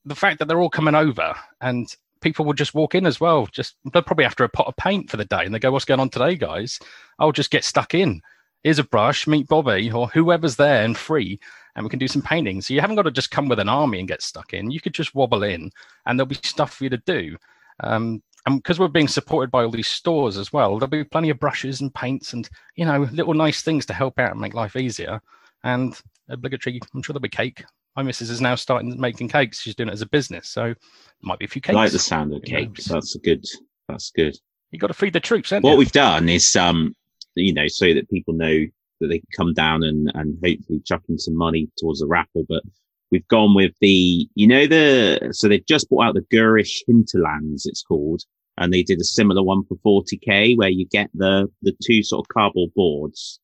[0.06, 1.88] the fact that they're all coming over and
[2.22, 5.12] people will just walk in as well, just they're probably after a pot of paint
[5.12, 6.80] for the day, and they go, "What's going on today, guys?"
[7.20, 8.24] I'll just get stuck in.
[8.64, 11.40] Here's a brush, meet Bobby or whoever's there and free,
[11.76, 12.62] and we can do some painting.
[12.62, 14.72] So you haven't got to just come with an army and get stuck in.
[14.72, 15.72] You could just wobble in,
[16.06, 17.38] and there'll be stuff for you to do.
[17.82, 21.30] Um, and because we're being supported by all these stores as well, there'll be plenty
[21.30, 24.54] of brushes and paints and you know little nice things to help out and make
[24.54, 25.22] life easier.
[25.64, 26.00] And
[26.30, 27.64] obligatory, I'm sure there'll be cake.
[27.96, 29.62] My missus is now starting making cakes.
[29.62, 30.76] She's doing it as a business, so there
[31.22, 31.76] might be a few cakes.
[31.76, 32.86] I like the sound of cakes.
[32.86, 33.46] That's a good.
[33.88, 34.38] That's good.
[34.72, 35.52] You got to feed the troops.
[35.52, 35.78] What you?
[35.78, 36.94] we've done is, um,
[37.36, 38.66] you know, so that people know
[39.00, 42.46] that they can come down and, and hopefully chuck in some money towards the raffle.
[42.48, 42.64] But
[43.12, 47.66] we've gone with the, you know, the, so they've just brought out the Gurish Hinterlands,
[47.66, 48.24] it's called.
[48.58, 52.26] And they did a similar one for 40k where you get the, the two sort
[52.26, 53.40] of cardboard boards,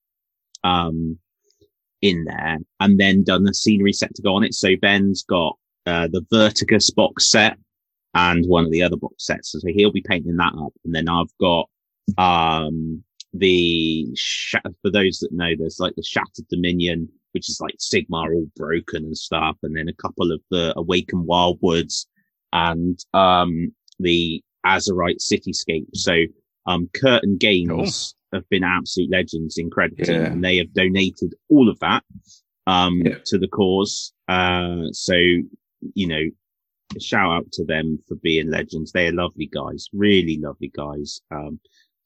[0.64, 1.18] um,
[2.02, 4.54] in there and then done the scenery set to go on it.
[4.54, 7.58] So Ben's got, uh, the Vertigus box set
[8.14, 9.52] and one of the other box sets.
[9.52, 10.74] So he'll be painting that up.
[10.84, 11.70] And then I've got,
[12.18, 13.04] um,
[13.34, 14.08] the
[14.82, 19.06] for those that know, there's like the Shattered Dominion, which is like Sigmar all broken
[19.06, 22.06] and stuff, and then a couple of the Awakened Wildwoods
[22.54, 25.88] and um the Azyrite Cityscape.
[25.94, 26.24] So
[26.68, 28.40] um Curtain Games cool.
[28.40, 30.28] have been absolute legends in crediting, yeah.
[30.28, 32.04] and they have donated all of that
[32.68, 33.16] um yeah.
[33.26, 34.14] to the cause.
[34.28, 36.24] Uh so you know
[37.00, 38.92] shout out to them for being legends.
[38.92, 41.22] They are lovely guys, really lovely guys.
[41.32, 41.60] Um,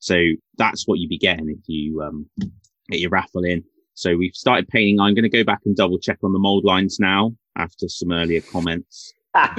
[0.05, 0.23] so
[0.59, 2.29] that's what you'd be getting if you um,
[2.89, 3.63] get your raffle in.
[3.95, 4.99] So we've started painting.
[4.99, 8.11] I'm going to go back and double check on the mold lines now after some
[8.11, 9.15] earlier comments.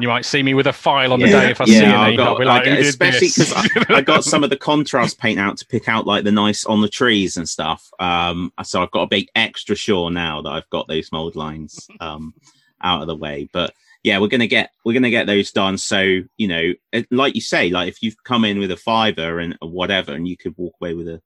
[0.00, 1.84] you might see me with a file on the yeah, day if I yeah, see
[1.84, 2.16] any.
[2.16, 5.88] Got, like, especially because I, I, got some of the contrast paint out to pick
[5.88, 7.88] out like the nice on the trees and stuff.
[8.00, 11.86] Um, so I've got to be extra sure now that I've got those mold lines
[12.00, 12.34] um,
[12.82, 13.48] out of the way.
[13.52, 13.72] But
[14.04, 15.78] yeah, we're gonna get we're gonna get those done.
[15.78, 19.40] So you know, uh, like you say, like if you've come in with a fiver
[19.40, 21.22] and whatever, and you could walk away with a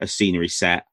[0.00, 0.86] a scenery set,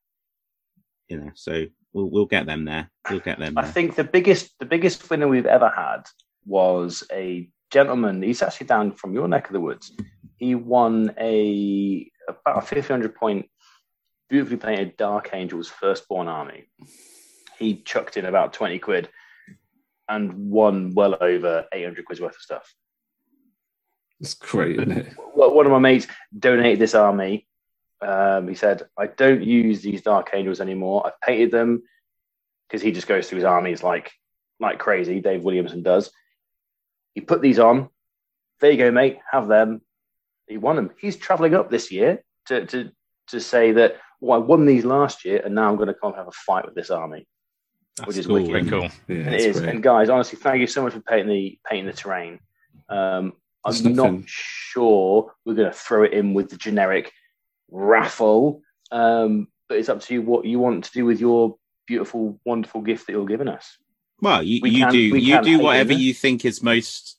[1.08, 2.90] you know, so we'll we'll get them there.
[3.10, 3.54] We'll get them.
[3.54, 3.64] There.
[3.64, 6.08] I think the biggest the biggest winner we've ever had
[6.46, 8.24] was a gentleman.
[8.24, 9.96] He's actually down from your neck of the woods.
[10.38, 13.48] He won a about a fifteen hundred point
[14.28, 16.66] beautifully painted Dark Angels Firstborn Army.
[17.60, 19.08] He chucked in about twenty quid
[20.12, 22.76] and won well over 800 quid's worth of stuff.
[24.20, 25.14] It's great, isn't it?
[25.34, 26.06] One of my mates
[26.38, 27.48] donated this army.
[28.02, 31.08] Um, he said, I don't use these Dark Angels anymore.
[31.08, 31.84] I've painted them
[32.68, 34.12] because he just goes through his armies like
[34.60, 35.22] like crazy.
[35.22, 36.12] Dave Williamson does.
[37.16, 37.90] He put these on.
[38.60, 39.20] There you go, mate.
[39.32, 39.82] Have them.
[40.48, 40.92] He won them.
[41.00, 42.92] He's traveling up this year to to
[43.28, 46.12] to say that well, I won these last year, and now I'm going to come
[46.12, 47.28] and have a fight with this army.
[47.98, 48.70] That's which is cool, wicked.
[48.70, 48.90] cool.
[49.08, 49.60] Yeah, it is.
[49.60, 49.70] Great.
[49.70, 52.40] And guys, honestly, thank you so much for painting the painting the terrain.
[52.90, 57.12] Um, I'm not sure we're going to throw it in with the generic
[57.70, 58.62] raffle,
[58.92, 62.82] um, but it's up to you what you want to do with your beautiful, wonderful
[62.82, 63.78] gift that you're giving us.
[64.20, 67.18] Well, you, we you can, do you do whatever you think is most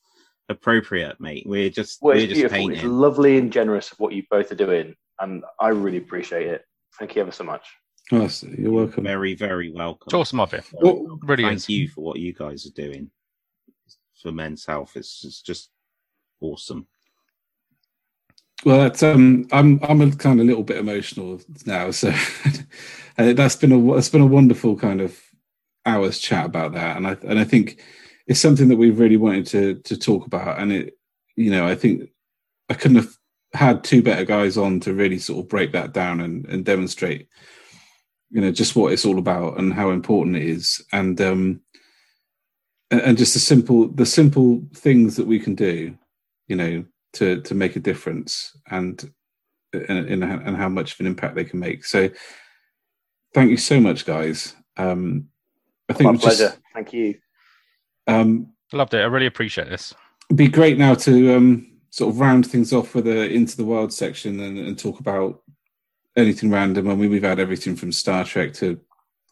[0.48, 1.44] appropriate, mate.
[1.46, 2.56] We're just well, we're just beautiful.
[2.56, 2.76] painting.
[2.76, 6.64] It's lovely and generous of what you both are doing, and I really appreciate it.
[6.98, 7.66] Thank you ever so much.
[8.10, 9.04] Yes, you're welcome.
[9.04, 10.06] Very, very welcome.
[10.08, 10.60] It's awesome of you.
[10.72, 13.10] Well, really Thank you for what you guys are doing
[14.20, 14.92] for men's health.
[14.96, 15.70] It's, it's just
[16.40, 16.86] awesome.
[18.64, 22.12] Well, that's, um, I'm I'm a kind of little bit emotional now, so
[23.16, 25.20] that's been a that's been a wonderful kind of
[25.84, 27.82] hours chat about that, and I and I think
[28.28, 30.96] it's something that we've really wanted to to talk about, and it
[31.34, 32.10] you know I think
[32.68, 33.16] I couldn't have
[33.52, 37.28] had two better guys on to really sort of break that down and, and demonstrate
[38.32, 40.84] you know just what it's all about and how important it is.
[40.92, 41.60] And um
[42.90, 45.96] and just the simple the simple things that we can do
[46.48, 46.84] you know
[47.14, 49.12] to to make a difference and
[49.72, 51.84] and, and how much of an impact they can make.
[51.84, 52.10] So
[53.34, 54.56] thank you so much guys.
[54.76, 55.28] Um
[55.88, 57.18] i think my pleasure just, thank you.
[58.06, 59.00] Um loved it.
[59.00, 59.94] I really appreciate this.
[60.28, 63.64] it'd be great now to um, sort of round things off with a into the
[63.64, 65.42] wild section and, and talk about
[66.16, 66.89] anything random.
[66.89, 68.80] I mean, we've had everything from Star Trek to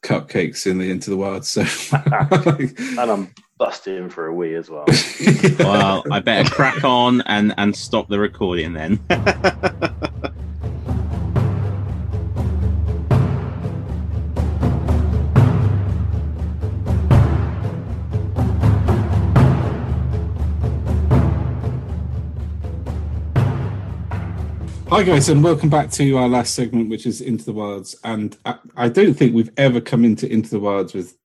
[0.02, 1.44] cupcakes in the into the wild.
[1.44, 1.62] So,
[1.92, 4.86] and I'm busting for a wee as well.
[5.58, 9.00] well, I better crack on and and stop the recording then.
[24.90, 27.94] Hi guys, and welcome back to our last segment, which is Into the Wilds.
[28.02, 31.16] And I, I, don't think we've ever come into Into the Wilds with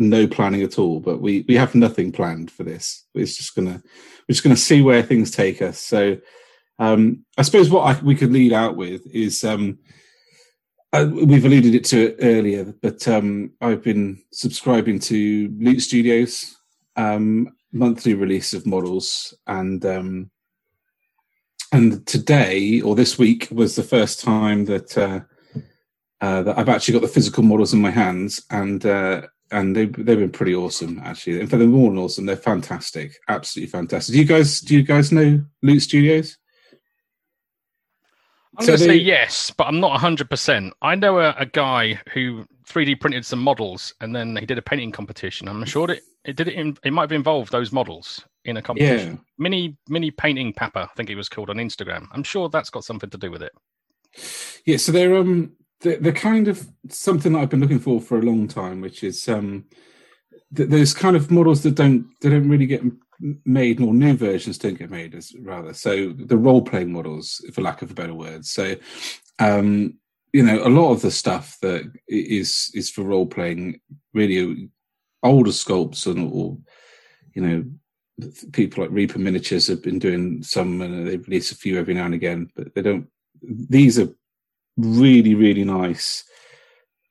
[0.00, 0.98] no planning at all.
[0.98, 3.06] But we we have nothing planned for this.
[3.14, 3.80] It's just gonna
[4.28, 5.78] we're just gonna see where things take us.
[5.78, 6.18] So
[6.80, 9.78] um, I suppose what I, we could lead out with is um,
[10.92, 16.56] uh, we've alluded it to it earlier, but um, I've been subscribing to Loot Studios
[16.96, 20.30] um, monthly release of models and um,
[21.72, 25.20] and today or this week was the first time that uh,
[26.20, 29.86] uh, that I've actually got the physical models in my hands, and uh, and they
[29.86, 31.40] they've been pretty awesome actually.
[31.40, 32.26] In fact, they're more than awesome.
[32.26, 34.12] They're fantastic, absolutely fantastic.
[34.12, 36.36] Do you guys do you guys know Loot Studios?
[38.58, 38.98] I'm so going to they...
[38.98, 40.72] say yes, but I'm not 100%.
[40.82, 44.62] I know a, a, guy who 3D printed some models and then he did a
[44.62, 45.48] painting competition.
[45.48, 48.62] I'm sure it, it did it, in, it might have involved those models in a
[48.62, 49.12] competition.
[49.12, 49.18] Yeah.
[49.38, 52.06] Mini mini painting Papa, I think he was called on Instagram.
[52.12, 53.52] I'm sure that's got something to do with it.
[54.64, 58.18] Yeah, so they're um they're, they're kind of something that I've been looking for for
[58.18, 59.66] a long time, which is um
[60.54, 62.82] th- there's kind of models that don't they don't really get
[63.44, 65.74] made, nor new versions don't get made, as rather.
[65.74, 68.44] So the role playing models, for lack of a better word.
[68.44, 68.76] So
[69.38, 69.98] um
[70.32, 73.80] you know a lot of the stuff that is is for role playing
[74.14, 74.70] really
[75.22, 76.56] older sculpts and or
[77.34, 77.64] you know
[78.52, 82.04] people like Reaper Miniatures have been doing some, and they release a few every now
[82.04, 83.08] and again, but they don't.
[83.42, 84.08] These are
[84.76, 86.24] really, really nice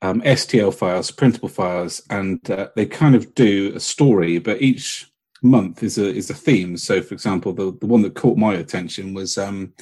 [0.02, 5.10] um, STL files, printable files, and uh, they kind of do a story, but each
[5.42, 6.76] month is a is a theme.
[6.76, 9.74] So, for example, the the one that caught my attention was um,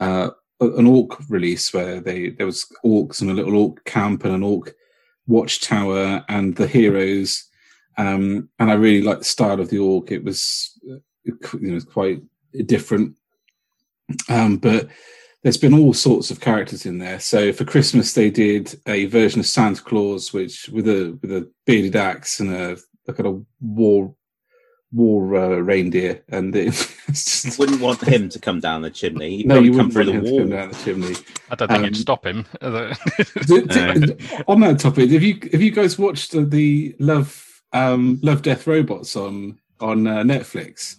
[0.00, 4.34] uh, an orc release where they there was orcs and a little orc camp and
[4.34, 4.74] an orc
[5.26, 7.49] watchtower, and the heroes
[8.00, 10.10] um, and I really liked the style of the orc.
[10.10, 11.00] It was, you
[11.60, 12.22] know, quite
[12.64, 13.16] different.
[14.28, 14.88] Um, but
[15.42, 17.20] there's been all sorts of characters in there.
[17.20, 21.50] So for Christmas, they did a version of Santa Claus, which with a with a
[21.66, 24.14] bearded axe and a a kind of war
[24.92, 26.72] war uh, reindeer, and it
[27.08, 27.58] just...
[27.58, 29.36] wouldn't want him to come down the chimney.
[29.36, 30.46] He'd no, you wouldn't come through the wall.
[30.46, 31.16] down the chimney.
[31.50, 32.46] I don't think um, it'd stop him.
[32.62, 39.16] on that topic, have you have you guys watched the Love um, Love Death Robots
[39.16, 40.96] on on uh, Netflix?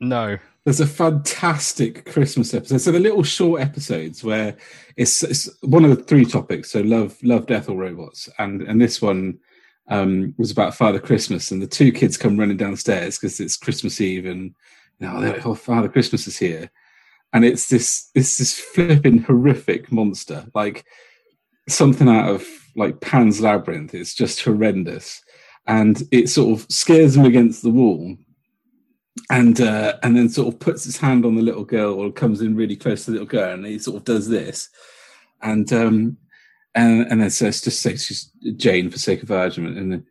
[0.00, 0.38] No.
[0.64, 2.78] There's a fantastic Christmas episode.
[2.78, 4.56] So the little short episodes where
[4.96, 6.70] it's, it's one of the three topics.
[6.70, 9.38] So love, love, death, or robots, and and this one
[9.88, 14.00] um, was about Father Christmas, and the two kids come running downstairs because it's Christmas
[14.00, 14.54] Eve, and
[14.98, 16.70] you know, like, oh, Father Christmas is here,
[17.32, 20.84] and it's this it's this flipping horrific monster, like
[21.68, 22.46] something out of
[22.76, 23.94] like Pan's Labyrinth.
[23.94, 25.22] It's just horrendous
[25.70, 28.16] and it sort of scares him against the wall.
[29.30, 32.40] And uh, and then sort of puts his hand on the little girl or comes
[32.40, 34.68] in really close to the little girl and he sort of does this.
[35.42, 36.16] And um
[36.74, 40.04] and and then says just say she's Jane for sake of argument and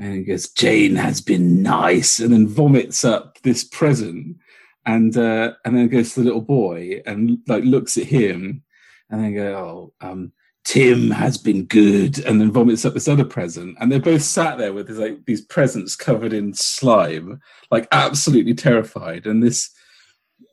[0.00, 4.36] and he goes Jane has been nice and then vomits up this present
[4.84, 8.62] and uh and then goes to the little boy and like looks at him
[9.10, 10.32] and then go oh um
[10.64, 14.56] Tim has been good, and then vomits up this other present, and they're both sat
[14.56, 19.26] there with like these presents covered in slime, like absolutely terrified.
[19.26, 19.70] And this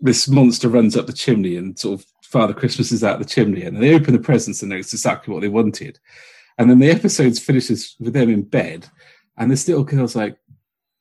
[0.01, 3.63] this monster runs up the chimney, and sort of Father Christmas is out the chimney,
[3.63, 5.97] and they open the presents, and it's exactly what they wanted.
[6.57, 8.87] And then the episode finishes with them in bed,
[9.37, 10.37] and this little girl's like,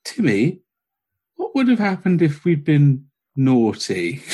[0.05, 0.61] "Timmy,
[1.35, 4.23] what would have happened if we'd been naughty?"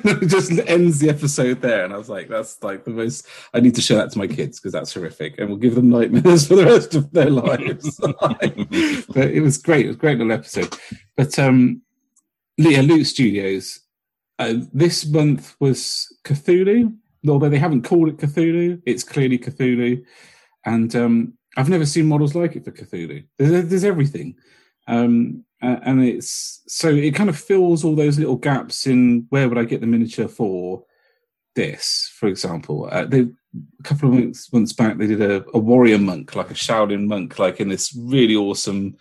[0.22, 1.84] it just ends the episode there.
[1.84, 4.26] And I was like, that's like the most, I need to show that to my
[4.26, 7.98] kids because that's horrific and we'll give them nightmares for the rest of their lives.
[8.00, 9.84] but it was great.
[9.86, 10.74] It was a great little episode.
[11.16, 11.82] But um,
[12.58, 13.80] Leah Loot Studios,
[14.38, 16.96] uh, this month was Cthulhu,
[17.28, 20.04] although they haven't called it Cthulhu, it's clearly Cthulhu.
[20.64, 23.24] And um, I've never seen models like it for Cthulhu.
[23.38, 24.36] There's, there's everything.
[24.86, 29.48] Um, uh, and it's so it kind of fills all those little gaps in where
[29.48, 30.84] would I get the miniature for
[31.54, 32.88] this, for example.
[32.90, 36.50] Uh, they, a couple of months, months back, they did a, a, warrior monk, like
[36.50, 38.96] a Shaolin monk, like in this really awesome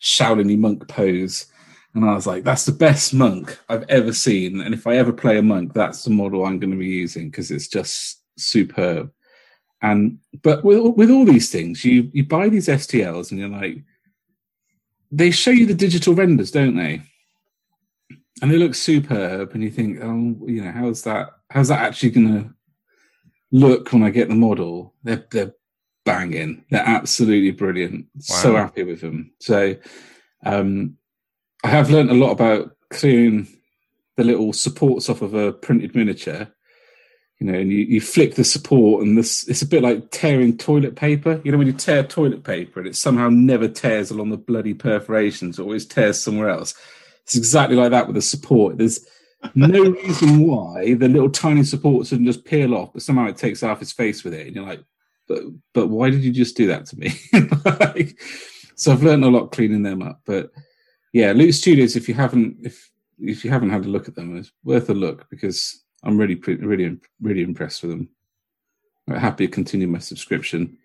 [0.00, 1.46] Shaolin monk pose.
[1.94, 4.60] And I was like, that's the best monk I've ever seen.
[4.60, 7.30] And if I ever play a monk, that's the model I'm going to be using
[7.30, 9.10] because it's just superb.
[9.80, 13.84] And but with with all these things, you you buy these STLs and you're like,
[15.16, 17.02] they show you the digital renders, don't they?
[18.42, 21.30] And they look superb, and you think, oh, you know, how's that?
[21.50, 22.54] How's that actually going to
[23.52, 24.94] look when I get the model?
[25.04, 25.54] They're they're
[26.04, 26.64] banging.
[26.70, 28.06] They're absolutely brilliant.
[28.14, 28.36] Wow.
[28.36, 29.32] So happy with them.
[29.40, 29.76] So
[30.44, 30.96] um,
[31.62, 33.46] I have learned a lot about clearing
[34.16, 36.48] the little supports off of a printed miniature.
[37.40, 40.56] You know, and you, you flick the support, and this it's a bit like tearing
[40.56, 41.40] toilet paper.
[41.44, 44.72] You know, when you tear toilet paper and it somehow never tears along the bloody
[44.72, 46.74] perforations, it always tears somewhere else.
[47.24, 48.78] It's exactly like that with the support.
[48.78, 49.04] There's
[49.54, 53.62] no reason why the little tiny supports shouldn't just peel off, but somehow it takes
[53.62, 54.84] off its face with it, and you're like,
[55.26, 57.12] but but why did you just do that to me?
[57.64, 58.20] like,
[58.76, 60.20] so I've learned a lot cleaning them up.
[60.24, 60.50] But
[61.12, 61.96] yeah, Loot Studios.
[61.96, 64.94] If you haven't if if you haven't had a look at them, it's worth a
[64.94, 68.08] look because I'm really really really impressed with them.
[69.08, 70.78] I'm happy to continue my subscription.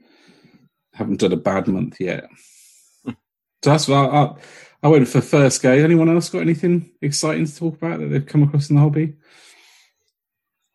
[0.94, 2.28] Haven't done a bad month yet.
[3.06, 3.16] so
[3.62, 4.36] that's what I, I,
[4.84, 5.72] I went for first go.
[5.72, 9.16] Anyone else got anything exciting to talk about that they've come across in the hobby?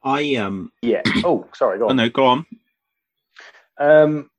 [0.02, 1.02] I um yeah.
[1.24, 1.78] Oh, sorry.
[1.78, 1.92] Go on.
[1.92, 2.46] Oh, no, go on.
[3.78, 4.30] Um,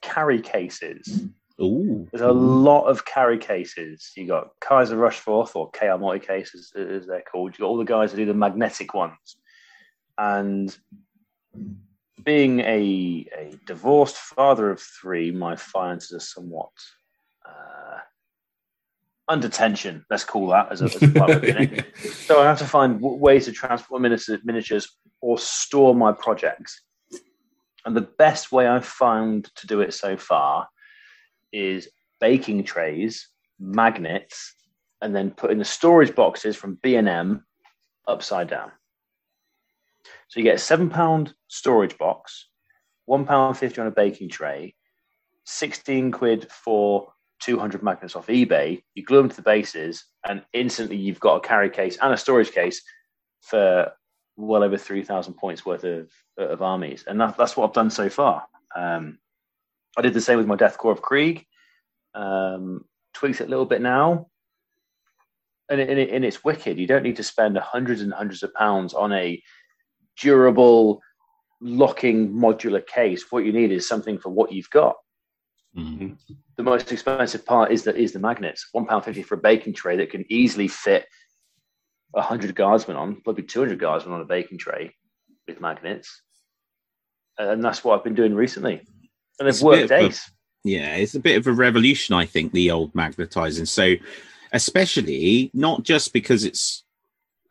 [0.00, 1.26] carry cases.
[1.60, 2.08] Ooh.
[2.10, 4.12] There's a lot of carry cases.
[4.16, 7.54] You got Kaiser Rushforth or KR multi cases, as they're called.
[7.56, 9.36] You got all the guys that do the magnetic ones.
[10.18, 10.76] And
[12.24, 16.70] being a, a divorced father of three, my finances are somewhat
[17.46, 17.98] uh,
[19.28, 20.04] under tension.
[20.10, 21.84] Let's call that as a, as a
[22.26, 24.88] So I have to find w- ways to transport miniatures
[25.20, 26.82] or store my projects.
[27.84, 30.68] And the best way I've found to do it so far
[31.54, 31.88] is
[32.20, 34.54] baking trays, magnets,
[35.00, 37.44] and then putting the storage boxes from B&M
[38.06, 38.72] upside down.
[40.28, 42.48] So you get a seven pound storage box,
[43.06, 44.74] one pound fifty on a baking tray,
[45.44, 48.82] 16 quid for 200 magnets off eBay.
[48.94, 52.16] You glue them to the bases, and instantly you've got a carry case and a
[52.16, 52.82] storage case
[53.42, 53.92] for
[54.36, 57.04] well over 3,000 points worth of, of armies.
[57.06, 58.46] And that, that's what I've done so far.
[58.74, 59.18] Um,
[59.96, 61.46] I did the same with my Death Korps of Krieg,
[62.14, 64.28] um, tweaked it a little bit now.
[65.70, 66.78] And, it, and, it, and it's wicked.
[66.78, 69.42] You don't need to spend hundreds and hundreds of pounds on a
[70.20, 71.00] durable
[71.60, 73.24] locking modular case.
[73.30, 74.96] What you need is something for what you've got.
[75.76, 76.14] Mm-hmm.
[76.56, 78.68] The most expensive part is that is the magnets.
[78.72, 81.06] One pound fifty for a baking tray that can easily fit
[82.14, 84.94] 100 guardsmen on, probably 200 guardsmen on a baking tray
[85.48, 86.22] with magnets.
[87.38, 88.82] And that's what I've been doing recently.
[89.38, 90.30] And they've worked days.
[90.64, 93.66] yeah, it's a bit of a revolution, I think, the old magnetizing.
[93.66, 93.94] So,
[94.52, 96.84] especially not just because it's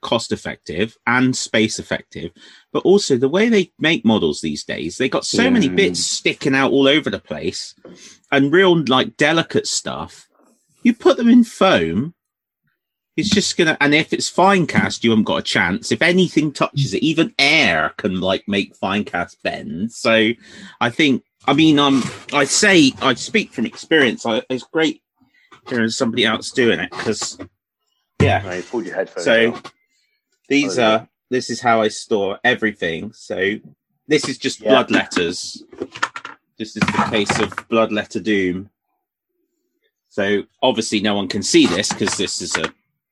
[0.02, 2.32] cost effective and space effective,
[2.72, 4.98] but also the way they make models these days.
[4.98, 5.50] They got so yeah.
[5.50, 7.76] many bits sticking out all over the place
[8.32, 10.28] and real, like, delicate stuff.
[10.84, 12.14] You put them in foam
[13.16, 15.92] it's just gonna, and if it's Finecast, you haven't got a chance.
[15.92, 19.92] If anything touches it, even air can like make Finecast bend.
[19.92, 20.32] So,
[20.82, 24.26] I think, I mean, um, I say I speak from experience.
[24.26, 25.02] I, it's great
[25.68, 27.38] hearing somebody else doing it because,
[28.22, 28.42] yeah.
[28.44, 29.26] No, you pulled your headphones.
[29.26, 29.72] So, out.
[30.50, 33.14] these oh, are this is how I store everything.
[33.14, 33.56] So,
[34.08, 34.70] this is just yeah.
[34.70, 35.64] blood letters.
[36.58, 38.70] This is the case of blood letter doom.
[40.14, 42.72] So obviously no one can see this because this is a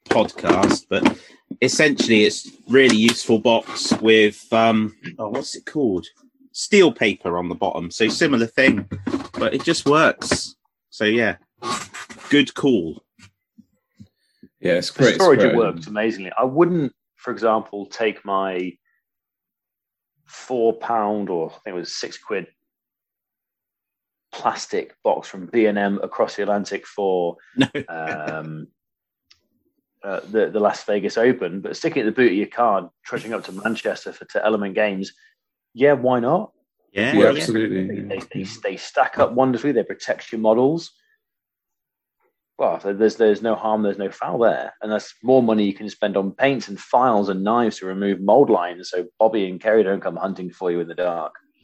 [0.09, 1.19] podcast, but
[1.59, 6.05] essentially it's really useful box with um oh what's it called?
[6.51, 7.91] Steel paper on the bottom.
[7.91, 8.89] So similar thing,
[9.33, 10.55] but it just works.
[10.89, 11.37] So yeah.
[12.29, 13.03] Good call.
[14.59, 15.17] Yeah, it's great.
[15.17, 16.31] The storage it works amazingly.
[16.37, 18.73] I wouldn't, for example, take my
[20.25, 22.47] four pound or I think it was six quid
[24.31, 27.67] plastic box from B and M across the Atlantic for no.
[27.89, 28.67] um,
[30.03, 33.33] uh, the the Las Vegas Open, but sticking at the boot of your car, trudging
[33.33, 35.11] up to Manchester for to Element Games,
[35.73, 36.51] yeah, why not?
[36.93, 37.87] Yeah, yeah absolutely.
[37.87, 39.71] They, they, they, they, stack up wonderfully.
[39.71, 40.91] They protect your models.
[42.57, 45.89] Well, there's there's no harm, there's no foul there, and that's more money you can
[45.89, 49.81] spend on paints and files and knives to remove mold lines, so Bobby and Kerry
[49.83, 51.33] don't come hunting for you in the dark.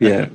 [0.00, 0.28] yeah.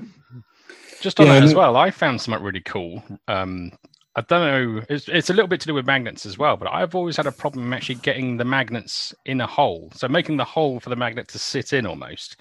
[1.02, 3.04] Just on yeah, that as well, I found something really cool.
[3.28, 3.72] Um,
[4.20, 4.82] I don't know.
[4.90, 7.26] It's, it's a little bit to do with magnets as well, but I've always had
[7.26, 9.90] a problem actually getting the magnets in a hole.
[9.96, 12.36] So making the hole for the magnet to sit in almost,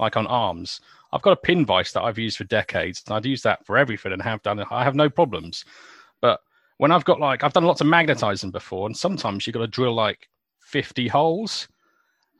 [0.00, 0.80] like on arms.
[1.12, 3.78] I've got a pin vise that I've used for decades, and I'd use that for
[3.78, 4.58] everything and have done.
[4.72, 5.64] I have no problems.
[6.20, 6.40] But
[6.78, 9.68] when I've got like I've done lots of magnetizing before, and sometimes you've got to
[9.68, 10.28] drill like
[10.58, 11.68] fifty holes.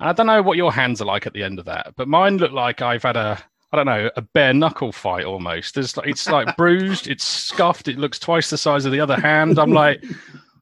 [0.00, 2.08] And I don't know what your hands are like at the end of that, but
[2.08, 3.40] mine look like I've had a
[3.72, 5.74] I don't know a bare knuckle fight almost.
[5.74, 9.20] There's like it's like bruised, it's scuffed, it looks twice the size of the other
[9.20, 9.58] hand.
[9.58, 10.02] I'm like.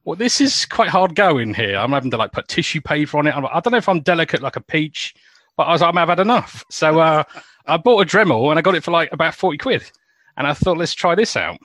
[0.05, 1.75] Well, this is quite hard going here.
[1.75, 3.35] I'm having to like put tissue paper on it.
[3.35, 5.13] I'm, I don't know if I'm delicate like a peach,
[5.55, 6.63] but I was like, I've had enough.
[6.71, 7.23] So uh,
[7.67, 9.91] I bought a Dremel and I got it for like about 40 quid.
[10.37, 11.59] And I thought, let's try this out.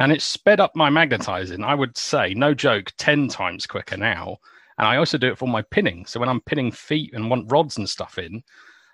[0.00, 4.38] And it sped up my magnetizing, I would say, no joke, 10 times quicker now.
[4.78, 6.06] And I also do it for my pinning.
[6.06, 8.42] So when I'm pinning feet and want rods and stuff in,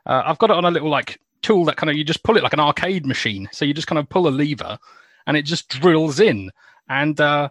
[0.04, 2.36] uh, I've got it on a little like tool that kind of you just pull
[2.36, 3.48] it like an arcade machine.
[3.52, 4.78] So you just kind of pull a lever
[5.26, 6.50] and it just drills in.
[6.88, 7.48] And uh,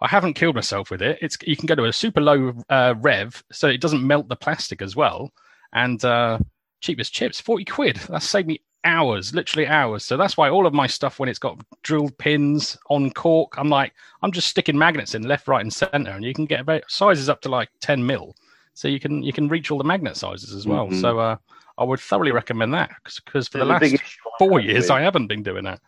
[0.00, 1.18] I haven't killed myself with it.
[1.20, 4.36] It's you can go to a super low uh, rev, so it doesn't melt the
[4.36, 5.30] plastic as well.
[5.72, 6.38] And uh,
[6.80, 7.96] cheapest chips, forty quid.
[8.08, 10.04] That saved me hours, literally hours.
[10.04, 13.70] So that's why all of my stuff, when it's got drilled pins on cork, I'm
[13.70, 13.92] like,
[14.22, 17.28] I'm just sticking magnets in left, right, and center, and you can get about sizes
[17.28, 18.34] up to like ten mil.
[18.74, 20.88] So you can you can reach all the magnet sizes as well.
[20.88, 21.00] Mhm.
[21.00, 21.36] So uh,
[21.78, 24.90] I would thoroughly recommend that because for the, The last big I four years with-
[24.90, 25.80] I haven't been doing that.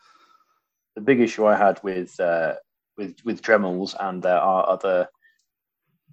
[0.95, 2.55] the big issue I had with uh,
[2.97, 5.09] with with Dremels and there are other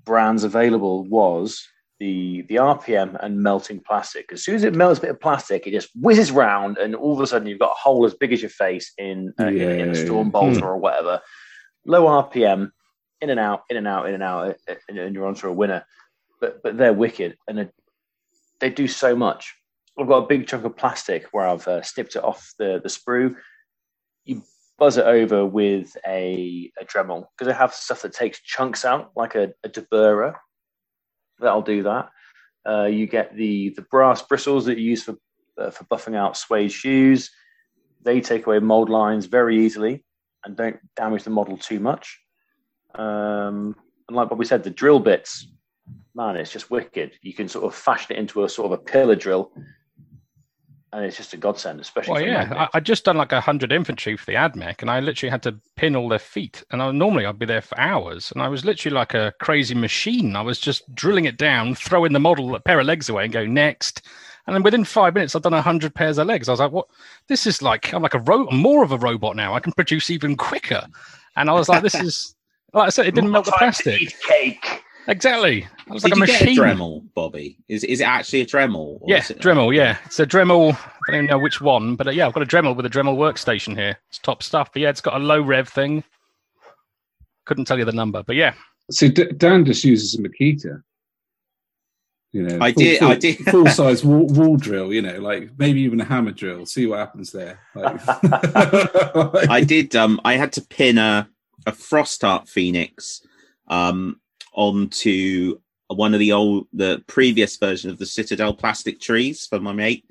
[0.03, 1.65] brands available was
[1.99, 4.31] the the RPM and melting plastic.
[4.33, 7.13] As soon as it melts a bit of plastic, it just whizzes round, and all
[7.13, 9.61] of a sudden you've got a hole as big as your face in uh, in,
[9.61, 10.05] in a Yeah.
[10.05, 11.21] storm bolter or whatever.
[11.85, 12.71] Low RPM,
[13.21, 15.53] in and out, in and out, in and out, uh, and, and you're onto a
[15.53, 15.85] winner.
[16.43, 17.69] But but they're wicked, and
[18.59, 19.55] they, do so much.
[19.97, 22.89] I've got a big chunk of plastic where I've uh, snipped it off the the
[22.89, 23.37] sprue.
[24.25, 24.43] You
[24.77, 29.11] buzz it over with a, a Dremel because they have stuff that takes chunks out,
[29.15, 30.35] like a, a deburrer.
[31.39, 32.09] That'll do that.
[32.67, 35.15] Uh, you get the the brass bristles that you use for
[35.57, 37.31] uh, for buffing out suede shoes.
[38.01, 40.03] They take away mold lines very easily
[40.43, 42.19] and don't damage the model too much.
[42.95, 43.77] Um,
[44.09, 45.47] and like Bobby said, the drill bits,
[46.15, 47.13] man, it's just wicked.
[47.21, 49.51] You can sort of fashion it into a sort of a pillar drill,
[50.93, 52.13] and it's just a godsend, especially.
[52.13, 52.67] Well, yeah.
[52.73, 55.43] I, I just done like a hundred infantry for the AdMech, and I literally had
[55.43, 56.63] to pin all their feet.
[56.71, 59.73] And I, normally I'd be there for hours, and I was literally like a crazy
[59.73, 60.35] machine.
[60.35, 63.33] I was just drilling it down, throwing the model a pair of legs away, and
[63.33, 64.03] go next.
[64.45, 66.47] And then within five minutes, I've done a hundred pairs of legs.
[66.47, 66.87] I was like, "What?
[67.27, 69.55] This is like I'm like a ro- more of a robot now.
[69.55, 70.85] I can produce even quicker."
[71.35, 72.35] And I was like, "This is."
[72.73, 74.15] Like I said, it didn't melt the plastic.
[74.27, 74.82] cake.
[75.07, 75.67] Exactly.
[75.89, 76.55] I was Did like a you machine.
[76.55, 77.57] get a Dremel, Bobby?
[77.67, 78.99] Is is it actually a Dremel?
[79.01, 79.75] or Yeah, is Dremel.
[79.75, 80.73] Yeah, it's a Dremel.
[80.75, 82.89] I don't even know which one, but uh, yeah, I've got a Dremel with a
[82.89, 83.97] Dremel workstation here.
[84.09, 84.71] It's top stuff.
[84.71, 86.03] But yeah, it's got a low rev thing.
[87.45, 88.53] Couldn't tell you the number, but yeah,
[88.91, 90.81] So D- Dan just uses a Makita.
[92.31, 93.37] You know, I full- did- full, I did.
[93.51, 94.93] full size wall, wall drill.
[94.93, 96.65] You know, like maybe even a hammer drill.
[96.65, 97.59] See what happens there.
[97.75, 97.99] Like,
[99.49, 99.95] I did.
[99.97, 101.29] Um, I had to pin a
[101.65, 103.21] a Frostheart Phoenix
[103.69, 104.19] um
[104.53, 109.73] onto one of the old the previous version of the Citadel plastic trees for my
[109.73, 110.05] mate,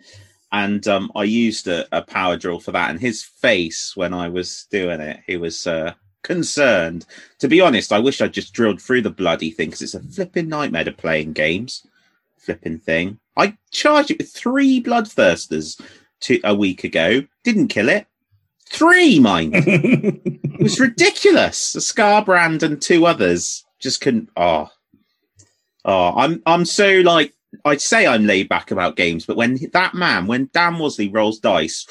[0.52, 2.90] and um, I used a, a power drill for that.
[2.90, 7.06] And his face when I was doing it, he was uh, concerned.
[7.40, 10.00] To be honest, I wish I just drilled through the bloody thing because it's a
[10.00, 11.86] flipping nightmare to playing games.
[12.38, 13.18] Flipping thing.
[13.36, 15.80] I charged it with three bloodthirsters
[16.20, 17.22] two, a week ago.
[17.44, 18.06] Didn't kill it.
[18.68, 19.54] Three, mind.
[20.54, 21.74] It was ridiculous.
[21.74, 24.30] A Skarbrand and two others just couldn't.
[24.36, 24.70] Oh,
[25.84, 29.94] oh, I'm I'm so like I'd say I'm laid back about games, but when that
[29.94, 31.86] man, when Dan Wasley rolls dice,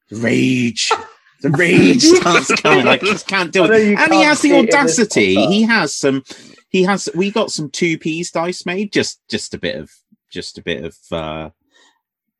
[0.10, 0.92] rage,
[1.40, 2.86] the rage starts coming.
[2.86, 3.98] I just can't do I it.
[3.98, 5.46] And he has the see it in this audacity.
[5.46, 6.24] He has some.
[6.68, 7.08] He has.
[7.14, 8.92] We got some two P's dice made.
[8.92, 9.90] Just just a bit of
[10.30, 11.50] just a bit of uh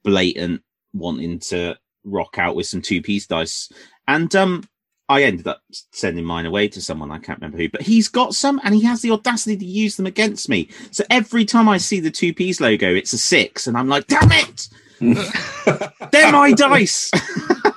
[0.04, 0.62] blatant
[0.92, 3.70] wanting to rock out with some two piece dice.
[4.06, 4.64] And um
[5.08, 5.62] I ended up
[5.92, 8.82] sending mine away to someone I can't remember who, but he's got some and he
[8.82, 10.68] has the audacity to use them against me.
[10.90, 14.06] So every time I see the two piece logo, it's a six, and I'm like,
[14.06, 14.68] damn it,
[16.12, 17.10] they're my dice.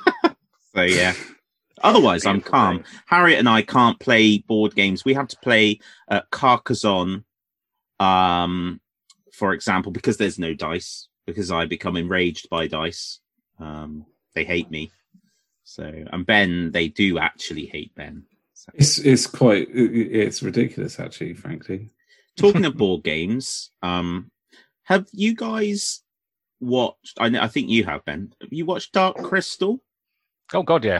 [0.75, 1.13] so yeah.
[1.83, 2.83] Otherwise, I'm calm.
[3.07, 5.03] Harriet and I can't play board games.
[5.03, 5.79] We have to play
[6.09, 7.23] uh, Carcassonne,
[7.99, 8.79] um,
[9.33, 11.07] for example, because there's no dice.
[11.25, 13.19] Because I become enraged by dice.
[13.59, 14.91] Um, they hate me.
[15.75, 18.23] So, and Ben, they do actually hate Ben.
[18.53, 21.33] So, it's it's quite it's ridiculous, actually.
[21.33, 21.91] Frankly,
[22.37, 24.31] talking of board games, um,
[24.83, 26.01] have you guys
[26.59, 27.17] watched?
[27.21, 28.33] I, know, I think you have, Ben.
[28.41, 29.81] Have you watched Dark Crystal?
[30.53, 30.99] oh god, yeah,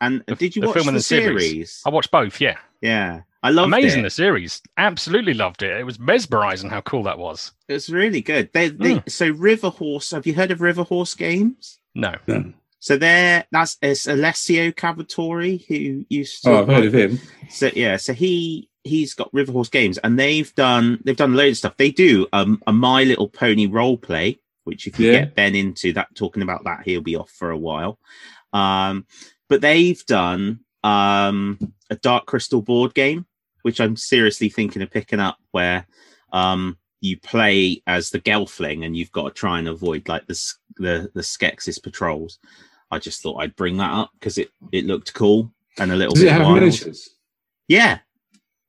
[0.00, 1.50] And The- did you the watch film the, and the series.
[1.50, 1.82] series?
[1.84, 2.40] I watched both.
[2.40, 4.04] Yeah, Yeah, I loved amazing it.
[4.04, 4.62] the series.
[4.76, 5.76] Absolutely loved it.
[5.76, 7.50] It was mesmerizing how cool that was.
[7.68, 8.50] It's really good.
[8.52, 9.10] They, they Mm.
[9.10, 10.12] so River Horse.
[10.12, 11.80] Have you heard of River Horse Games?
[11.96, 12.52] No, no.
[12.84, 16.50] So there, that's it's Alessio Cavatori who used to.
[16.50, 17.18] Oh, I've heard of him.
[17.48, 21.52] So yeah, so he he's got River Horse Games, and they've done they've done loads
[21.52, 21.76] of stuff.
[21.78, 25.20] They do um, a My Little Pony role play, which if you Yeah.
[25.20, 27.98] get Ben into that, talking about that, he'll be off for a while.
[28.52, 29.06] Um,
[29.48, 33.24] but they've done um, a Dark Crystal board game,
[33.62, 35.86] which I'm seriously thinking of picking up, where
[36.34, 40.38] um, you play as the Gelfling, and you've got to try and avoid like the
[40.76, 42.38] the the Skeksis patrols.
[42.94, 46.14] I just thought I'd bring that up because it it looked cool and a little
[46.14, 46.54] Does bit it have wild.
[46.60, 47.10] miniatures?
[47.68, 47.98] Yeah,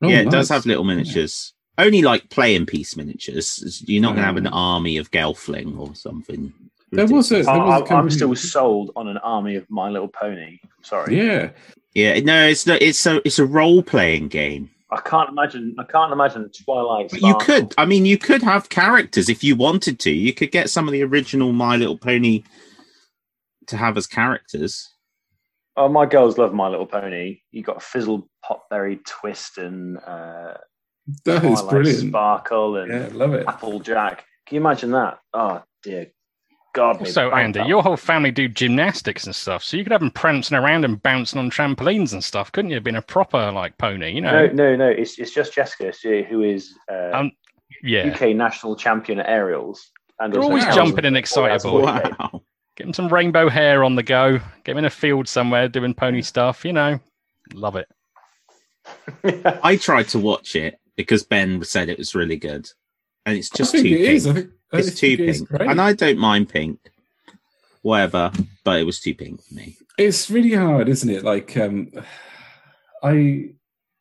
[0.02, 1.54] Oh, yeah, it does have little miniatures.
[1.78, 3.84] Only like playing piece miniatures.
[3.88, 6.54] You're not going to have an army of Gelfling or something.
[6.92, 7.45] There was a- ridiculous.
[7.45, 10.08] there I, was a I, I'm company- still sold on an army of My Little
[10.08, 10.60] Pony.
[10.82, 11.50] Sorry, Yeah.
[11.94, 12.82] yeah, no, it's not.
[12.82, 14.70] It's a it's a role playing game.
[14.92, 15.76] I can't imagine.
[15.80, 17.10] I can't imagine Twilight.
[17.10, 17.74] But you could.
[17.78, 20.12] I mean, you could have characters if you wanted to.
[20.12, 22.44] You could get some of the original My Little Pony
[23.68, 24.90] to have as characters.
[25.77, 27.40] Oh, my girls love My Little Pony.
[27.52, 30.53] You got Fizzle, Potberry, Twist, and uh,
[31.26, 32.10] That is Twilight brilliant.
[32.10, 33.45] Sparkle, and Yeah, love it.
[33.48, 34.26] Applejack.
[34.45, 35.19] Can you imagine that?
[35.34, 36.08] Oh dear
[36.74, 37.02] God.
[37.02, 37.68] me Also, bank Andy, that.
[37.68, 41.02] your whole family do gymnastics and stuff, so you could have them prancing around and
[41.02, 42.80] bouncing on trampolines and stuff, couldn't you?
[42.80, 44.45] Being a proper like pony, you know?
[44.48, 44.88] no, no, no.
[44.88, 47.32] It's it's just Jessica, she, who is uh, Um,
[47.84, 49.92] yeah, UK national champion at aerials.
[50.19, 51.82] And They're always jumping and excitable.
[51.82, 52.44] Wow.
[52.76, 54.38] Get them some rainbow hair on the go.
[54.38, 56.66] Get them in a field somewhere doing pony stuff.
[56.66, 57.00] You know,
[57.54, 57.88] love it.
[59.64, 62.70] I tried to watch it because Ben said it was really good,
[63.26, 64.16] and it's just I think too it pink.
[64.16, 64.28] is.
[64.28, 65.70] I think I it's too pink, great.
[65.70, 66.80] and I don't mind pink,
[67.82, 68.32] whatever.
[68.64, 69.78] But it was too pink for me.
[69.98, 71.24] It's really hard, isn't it?
[71.24, 71.92] Like, um,
[73.04, 73.52] I,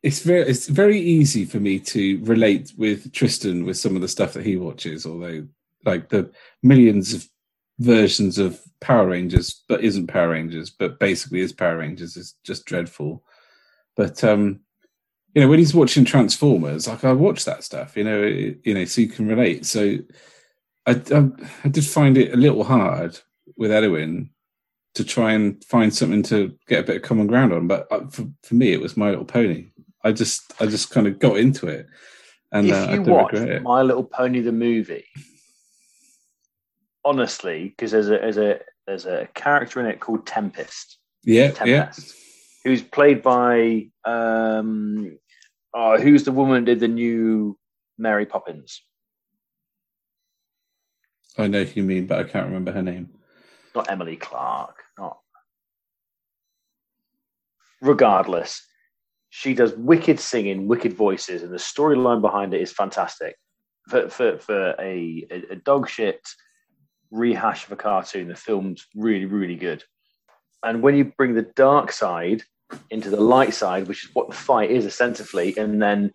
[0.03, 4.07] it's very, it's very easy for me to relate with Tristan with some of the
[4.07, 5.05] stuff that he watches.
[5.05, 5.47] Although,
[5.85, 6.31] like the
[6.63, 7.27] millions of
[7.79, 12.65] versions of Power Rangers, but isn't Power Rangers, but basically is Power Rangers, is just
[12.65, 13.23] dreadful.
[13.95, 14.61] But um,
[15.33, 17.97] you know, when he's watching Transformers, like I watch that stuff.
[17.97, 19.65] You know, it- you know, so you can relate.
[19.65, 19.97] So,
[20.85, 21.29] I, I,
[21.63, 23.19] I did find it a little hard
[23.57, 24.29] with Edwin
[24.93, 27.67] to try and find something to get a bit of common ground on.
[27.67, 29.67] But uh, for, for me, it was My Little Pony.
[30.03, 31.87] I just I just kind of got into it,
[32.51, 33.33] and uh, if I you watch.
[33.63, 35.05] My Little Pony the movie,
[37.05, 41.91] honestly, because there's a there's a there's a character in it called Tempest, yeah, yeah.
[42.63, 45.17] Who's played by um,
[45.73, 47.57] oh, who's the woman who did the new
[47.97, 48.81] Mary Poppins?
[51.37, 53.09] I know who you mean, but I can't remember her name.
[53.75, 54.77] Not Emily Clark.
[54.97, 55.19] Not.
[57.81, 58.65] Regardless,
[59.29, 63.35] she does wicked singing, wicked voices, and the storyline behind it is fantastic.
[63.89, 66.21] For for for a a, a dog shit
[67.11, 69.83] rehash of a cartoon, the film's really really good.
[70.63, 72.43] And when you bring the dark side
[72.89, 76.11] into the light side, which is what the fight is essentially, and then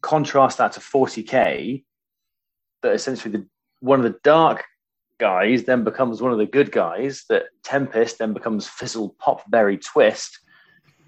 [0.00, 1.84] contrast that to 40k,
[2.82, 3.46] that essentially the
[3.80, 4.64] one of the dark
[5.18, 7.24] guys then becomes one of the good guys.
[7.28, 10.38] That Tempest then becomes Fizzle Pop Berry Twist.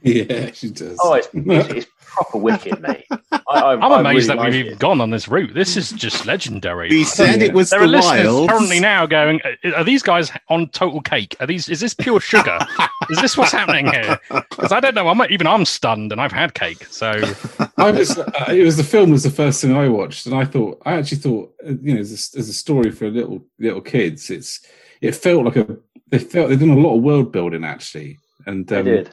[0.15, 0.99] Yeah, she does.
[1.03, 3.07] Oh, it's, it's, it's proper wicked, mate.
[3.11, 5.55] I, I, I'm I amazed really that we've even gone on this route.
[5.55, 6.91] This is just legendary.
[6.91, 8.51] He said it was There the are listeners wild.
[8.51, 11.37] currently now going, "Uh, "Are these guys on total cake?
[11.41, 11.71] Are these?
[11.71, 12.59] Is this pure sugar?
[13.11, 15.09] is this what's happening here?" Because I don't know.
[15.09, 16.85] I'm even I'm stunned, and I've had cake.
[16.91, 17.23] So
[17.79, 18.19] I was.
[18.19, 20.97] Uh, it was the film was the first thing I watched, and I thought I
[20.97, 24.61] actually thought uh, you know as a, as a story for little little kids, it's
[25.01, 28.71] it felt like a they felt they've done a lot of world building actually, and
[28.71, 29.11] I um, did.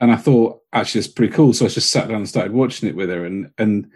[0.00, 1.52] And I thought actually it's pretty cool.
[1.52, 3.90] So I just sat down and started watching it with her, and and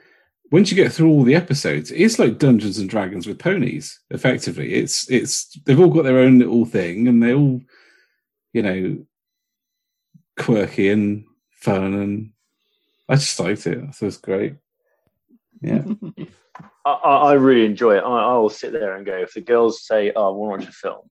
[0.53, 3.99] once you get through all the episodes, it's like Dungeons and Dragons with ponies.
[4.11, 7.61] Effectively, it's it's they've all got their own little thing, and they all
[8.53, 9.07] you know
[10.39, 12.31] quirky and fun, and
[13.09, 13.79] I just liked it.
[13.79, 14.55] I thought it was great.
[15.63, 15.85] Yeah,
[16.85, 18.05] I, I I really enjoy it.
[18.05, 19.17] I, I will sit there and go.
[19.17, 21.11] If the girls say, "Oh, I want to watch a film,"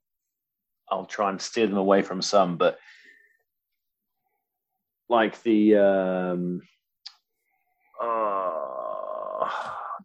[0.90, 2.58] I'll try and steer them away from some.
[2.58, 2.78] But
[5.14, 6.62] like the um,
[8.02, 9.48] uh,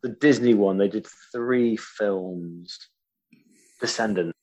[0.03, 2.79] the Disney one, they did three films.
[3.81, 4.37] Descendants,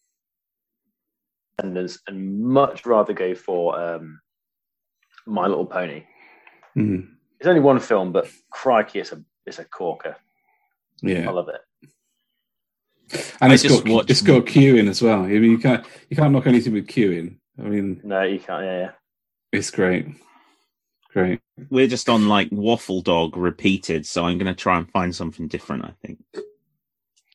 [1.58, 4.22] Descendants, and much rather go for um,
[5.27, 6.03] My Little Pony.
[6.76, 7.10] Mhm.
[7.40, 10.16] It's only one film, but crikey, it's a it's a corker.
[11.03, 11.61] Yeah, I love it.
[13.42, 15.24] and I it's just got watched- it's got queuing as well.
[15.24, 17.38] I mean, you can't you can't knock anything with queuing.
[17.60, 18.64] I mean, No, you can't.
[18.64, 18.92] Yeah, yeah.
[19.52, 20.08] it's great,
[21.16, 21.40] great.
[21.69, 25.48] We're just on like Waffle Dog repeated, so I'm going to try and find something
[25.48, 25.85] different.
[25.85, 26.19] I think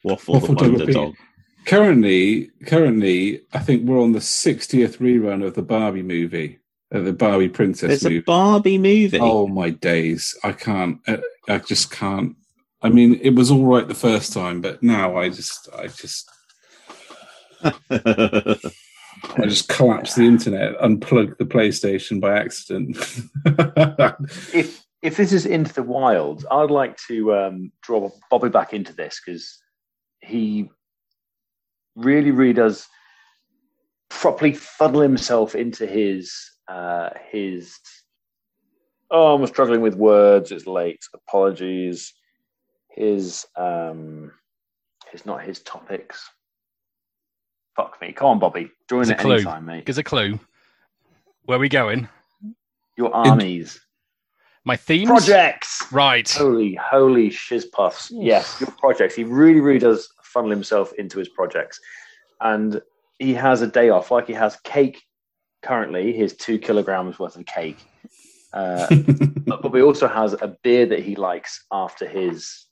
[0.04, 0.92] Waffle, Waffle the Wonder.
[0.92, 1.14] Dog.
[1.64, 6.58] currently, currently, I think we're on the 60th rerun of the Barbie movie,
[6.94, 8.18] uh, the Barbie Princess movie.
[8.18, 9.18] a Barbie movie.
[9.18, 10.36] Oh my days!
[10.44, 11.00] I can't.
[11.08, 11.16] uh,
[11.48, 12.36] I just can't.
[12.82, 16.30] I mean, it was all right the first time, but now I just, I just,
[19.36, 22.96] I just collapsed the internet, unplugged the PlayStation by accident.
[24.54, 28.92] if if this is into the wild, I'd like to um, draw Bobby back into
[28.92, 29.60] this because
[30.20, 30.70] he
[31.96, 32.86] really, really does
[34.08, 36.32] properly funnel himself into his
[36.68, 37.78] uh, his.
[39.10, 40.52] Oh, I'm struggling with words.
[40.52, 41.00] It's late.
[41.14, 42.12] Apologies.
[42.90, 44.32] His um,
[45.10, 46.28] his not his topics.
[47.80, 48.12] Fuck me.
[48.12, 48.70] Come on, Bobby.
[48.90, 49.36] Join at clue.
[49.36, 49.86] any time, mate.
[49.86, 50.38] Gives a clue.
[51.46, 52.10] Where are we going?
[52.98, 53.80] Your armies,
[54.66, 55.08] My themes.
[55.08, 55.82] projects.
[55.90, 56.30] Right.
[56.30, 58.10] Holy, holy shiz puffs.
[58.12, 59.14] Yes, your projects.
[59.14, 61.80] He really, really does funnel himself into his projects.
[62.42, 62.82] And
[63.18, 65.02] he has a day off, like he has cake
[65.62, 67.78] currently, he has two kilograms worth of cake.
[68.52, 68.86] Uh,
[69.46, 72.66] but, but he also has a beer that he likes after his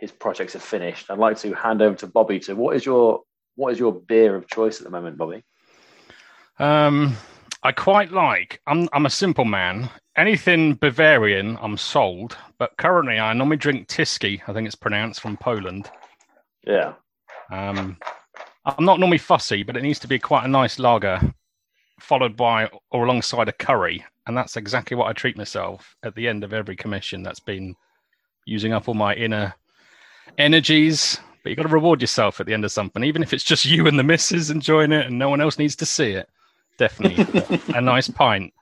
[0.00, 1.10] his projects are finished.
[1.10, 3.22] I'd like to hand over to Bobby to what is your
[3.56, 5.42] what is your beer of choice at the moment, Bobby?
[6.58, 7.16] Um,
[7.62, 8.60] I quite like.
[8.66, 9.90] I'm I'm a simple man.
[10.16, 12.36] Anything Bavarian, I'm sold.
[12.58, 14.40] But currently, I normally drink Tyskie.
[14.46, 15.90] I think it's pronounced from Poland.
[16.66, 16.94] Yeah.
[17.50, 17.98] Um,
[18.64, 21.20] I'm not normally fussy, but it needs to be quite a nice lager,
[22.00, 26.26] followed by or alongside a curry, and that's exactly what I treat myself at the
[26.26, 27.22] end of every commission.
[27.22, 27.74] That's been
[28.44, 29.54] using up all my inner
[30.38, 31.20] energies.
[31.46, 33.64] But you got to reward yourself at the end of something, even if it's just
[33.64, 36.28] you and the missus enjoying it, and no one else needs to see it.
[36.76, 38.52] Definitely a nice pint.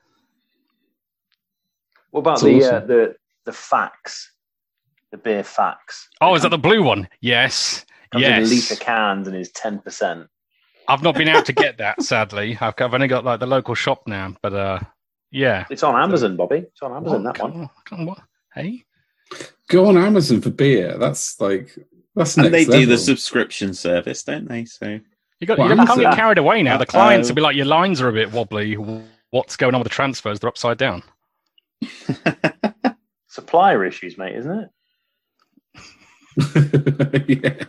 [2.10, 4.26] What about That's the uh, the the Faxe?
[5.12, 6.08] The beer Faxe.
[6.20, 7.08] Oh, is that the blue one?
[7.22, 7.86] Yes.
[8.12, 8.50] Comes in yes.
[8.50, 10.28] liter cans and is ten percent.
[10.86, 12.58] I've not been able to get that, sadly.
[12.60, 14.80] I've, I've only got like the local shop now, but uh,
[15.30, 15.64] yeah.
[15.70, 16.58] It's on Amazon, Bobby.
[16.58, 17.24] It's on Amazon.
[17.24, 17.34] What?
[17.34, 17.52] That one.
[17.62, 18.18] On, on, what?
[18.54, 18.84] Hey,
[19.68, 20.98] Go on Amazon for beer.
[20.98, 21.74] That's like
[22.14, 24.64] that's and next they do the subscription service, don't they?
[24.64, 25.00] So
[25.40, 26.76] you got Well, you can't get Amazon- carried away now.
[26.76, 27.32] The clients Uh-oh.
[27.32, 28.74] will be like, your lines are a bit wobbly.
[29.30, 30.38] What's going on with the transfers?
[30.40, 31.02] They're upside down.
[33.28, 34.70] Supplier issues, mate, isn't it?
[37.28, 37.64] yeah,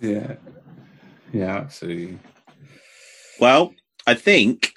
[0.00, 0.34] yeah,
[1.32, 2.18] yeah, absolutely.
[3.40, 3.74] well,
[4.06, 4.72] I think,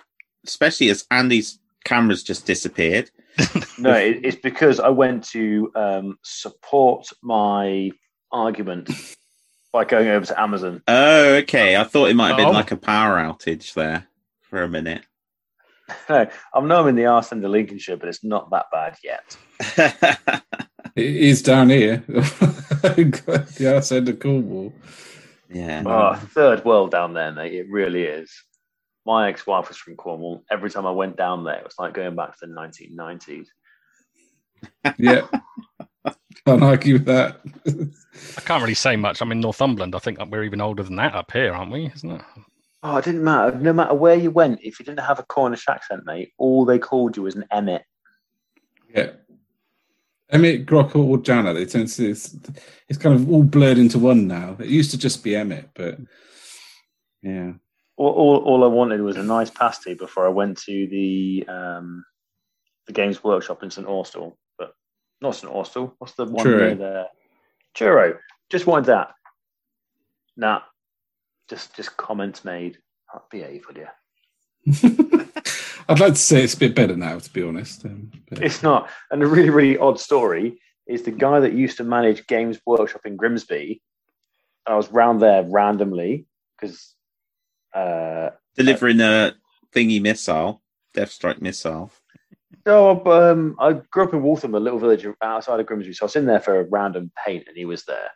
[0.46, 3.10] especially as Andy's camera's just disappeared.
[3.80, 7.92] No, it, it's because I went to um, support my
[8.32, 8.90] argument
[9.74, 10.82] by going over to Amazon.
[10.88, 11.76] Oh, okay.
[11.78, 12.52] I thought it might have been Oh.
[12.52, 14.08] like a power outage there
[14.42, 15.04] for a minute.
[16.10, 18.98] No, I know I'm in the arse end of Lincolnshire, but it's not that bad
[19.04, 19.38] yet.
[20.98, 21.98] It is down here.
[22.08, 24.74] the outside of Cornwall.
[25.48, 25.84] yeah.
[25.86, 27.54] Oh, third world down there, mate.
[27.54, 28.32] It really is.
[29.06, 30.44] My ex-wife was from Cornwall.
[30.52, 33.46] Every time I went down there, it was like going back to the 1990s.
[34.98, 35.28] Yeah,
[36.46, 37.40] can't argue with that.
[38.38, 39.22] I can't really say much.
[39.22, 39.96] I'm in Northumberland.
[39.96, 41.92] I think we're even older than that up here, aren't we?
[41.96, 42.22] Isn't it?
[42.84, 43.58] Oh, it didn't matter.
[43.58, 46.80] No matter where you went, if you didn't have a Cornish accent, mate, all they
[46.80, 47.84] called you was an Emmet.
[48.94, 49.12] Yeah.
[50.30, 52.36] Emmet, Grock, or Jana, they tend to it's,
[52.90, 54.58] it's kind of all blurred into one now.
[54.60, 55.98] It used to just be Emmet, but
[57.22, 57.54] yeah.
[57.96, 62.06] All, all, all I wanted was a nice pasty before I went to the um,
[62.86, 64.38] the Games Workshop in St Austell.
[65.20, 65.96] But not St Austell.
[66.00, 66.66] What's the one Truro.
[66.68, 67.06] near there?
[67.76, 68.18] Churro.
[68.50, 69.12] Just wanted that.
[70.36, 70.62] Nah.
[71.50, 72.78] Just just comments made.
[73.14, 73.88] Oh, behave, will you?
[75.90, 77.86] I'd like to say it's a bit better now, to be honest.
[77.86, 78.90] Um, but- It's not.
[79.12, 83.06] And a really, really odd story is the guy that used to manage Games Workshop
[83.06, 83.82] in Grimsby.
[84.66, 86.26] I was round there randomly
[86.60, 86.94] because
[87.74, 89.34] uh, Delivering a
[89.74, 90.62] thingy missile,
[90.94, 91.92] Death Strike missile.
[92.68, 95.94] No, um, I grew up in Waltham, a little village outside of Grimsby.
[95.94, 98.12] So I was in there for a random paint, and he was there.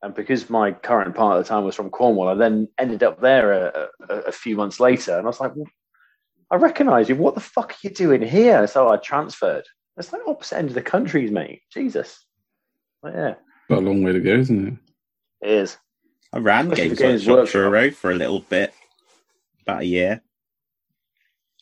[0.00, 3.20] And because my current partner at the time was from Cornwall, I then ended up
[3.20, 5.66] there a, a, a few months later, and I was like, well,
[6.52, 7.16] "I recognise you.
[7.16, 9.64] What the fuck are you doing here?" So I transferred.
[9.96, 11.62] It's like opposite end of the countries, mate.
[11.72, 12.24] Jesus.
[13.02, 13.34] But yeah,
[13.68, 14.74] got a long way to go, isn't it?
[15.48, 15.76] it is.
[16.32, 17.52] I ran Especially Games the Games Workshop Workshop.
[17.52, 18.72] Truro for a little bit,
[19.62, 20.22] about a year.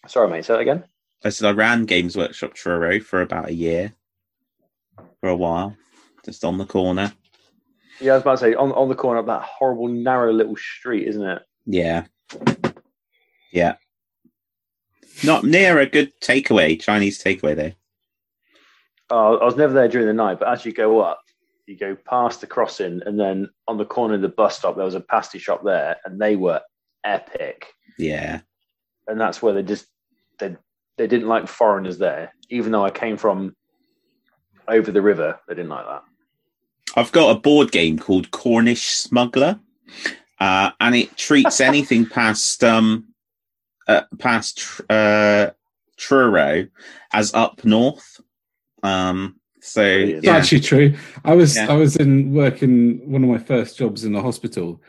[0.07, 0.45] Sorry, mate.
[0.45, 0.85] Say that again.
[1.25, 3.93] I said I ran Games Workshop Truro for about a year,
[5.21, 5.77] for a while,
[6.25, 7.13] just on the corner.
[8.01, 10.57] Yeah, I was about to say on, on the corner of that horrible narrow little
[10.57, 11.43] street, isn't it?
[11.67, 12.05] Yeah,
[13.53, 13.75] yeah.
[15.25, 17.73] Not near a good takeaway, Chinese takeaway though.
[19.11, 21.21] Oh, I was never there during the night, but as you go up,
[21.67, 24.85] you go past the crossing, and then on the corner of the bus stop, there
[24.85, 26.61] was a pasty shop there, and they were
[27.05, 27.75] epic.
[27.99, 28.41] Yeah.
[29.09, 29.87] And that's where they just
[30.39, 30.57] they
[30.99, 33.57] they didn't like foreigners there, even though I came from
[34.67, 35.39] over the river.
[35.49, 36.03] They didn't like that.
[36.97, 39.61] I've got a board game called Cornish Smuggler,
[40.41, 43.07] uh, and it treats anything past um,
[43.87, 45.51] uh, past uh,
[45.97, 46.67] Truro
[47.13, 48.21] as up north.
[48.83, 50.19] Um, so Brilliant.
[50.19, 50.95] It's yeah, actually true.
[51.25, 51.73] I was Yeah.
[51.73, 54.81] I was in working one of my first jobs in the hospital,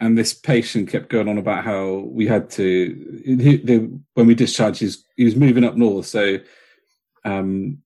[0.00, 4.34] and this patient kept going on about how we had to he, the, when we
[4.34, 6.38] discharged his he was moving up north, so
[7.24, 7.78] um,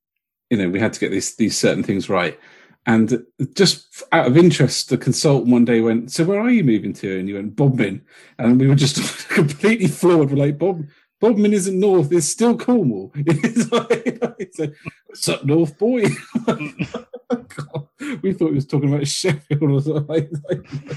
[0.51, 2.39] you know we had to get these these certain things right.
[2.87, 3.25] And
[3.55, 7.19] just out of interest, the consultant one day went, "So where are you moving to?"
[7.19, 8.03] And he went, "Bodmin,"
[8.39, 10.31] and we were just completely floored.
[10.31, 10.87] We're like, "Bob."
[11.21, 13.13] Bodmin isn't north; it's still Cornwall.
[13.17, 14.75] It's like, it's like,
[15.07, 16.05] "What's up, North boy?"
[16.47, 17.89] God,
[18.23, 20.07] we thought he was talking about Sheffield or something.
[20.09, 20.97] Like, like,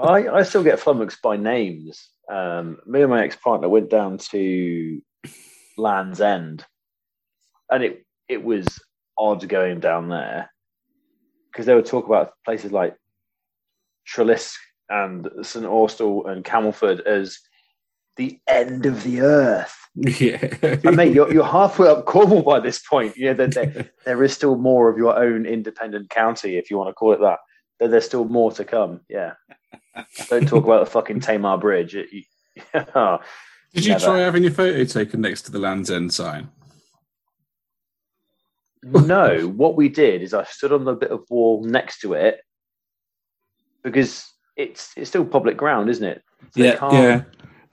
[0.00, 2.08] I, I still get flummoxed by names.
[2.30, 5.02] Um, me and my ex partner went down to
[5.76, 6.64] Land's End,
[7.70, 8.66] and it it was
[9.18, 10.50] odd going down there
[11.52, 12.96] because they would talk about places like
[14.08, 14.56] Treliske
[14.88, 17.38] and St Austell and Camelford as
[18.16, 19.76] the end of the earth.
[19.94, 23.16] yeah, And mate, you're, you're halfway up Cornwall by this point.
[23.16, 26.88] Yeah, there, there, there is still more of your own independent county, if you want
[26.90, 27.38] to call it that.
[27.78, 29.00] There, there's still more to come.
[29.08, 29.34] Yeah.
[30.28, 31.94] Don't talk about the fucking Tamar Bridge.
[31.94, 32.22] It, you,
[33.74, 34.04] Did you Never.
[34.04, 36.48] try having your photo taken next to the Land's End sign?
[38.84, 42.40] no, what we did is I stood on the bit of wall next to it
[43.82, 46.22] because it's it's still public ground, isn't it?
[46.54, 47.22] They can't yeah.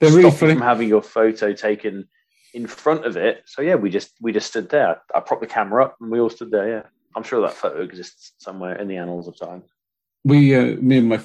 [0.00, 0.54] They're really funny.
[0.54, 2.08] from having your photo taken
[2.54, 3.42] in front of it.
[3.46, 5.02] So yeah, we just we just stood there.
[5.14, 6.68] I propped the camera up and we all stood there.
[6.68, 6.82] Yeah,
[7.14, 9.62] I'm sure that photo exists somewhere in the annals of time.
[10.24, 11.20] We, uh, me and my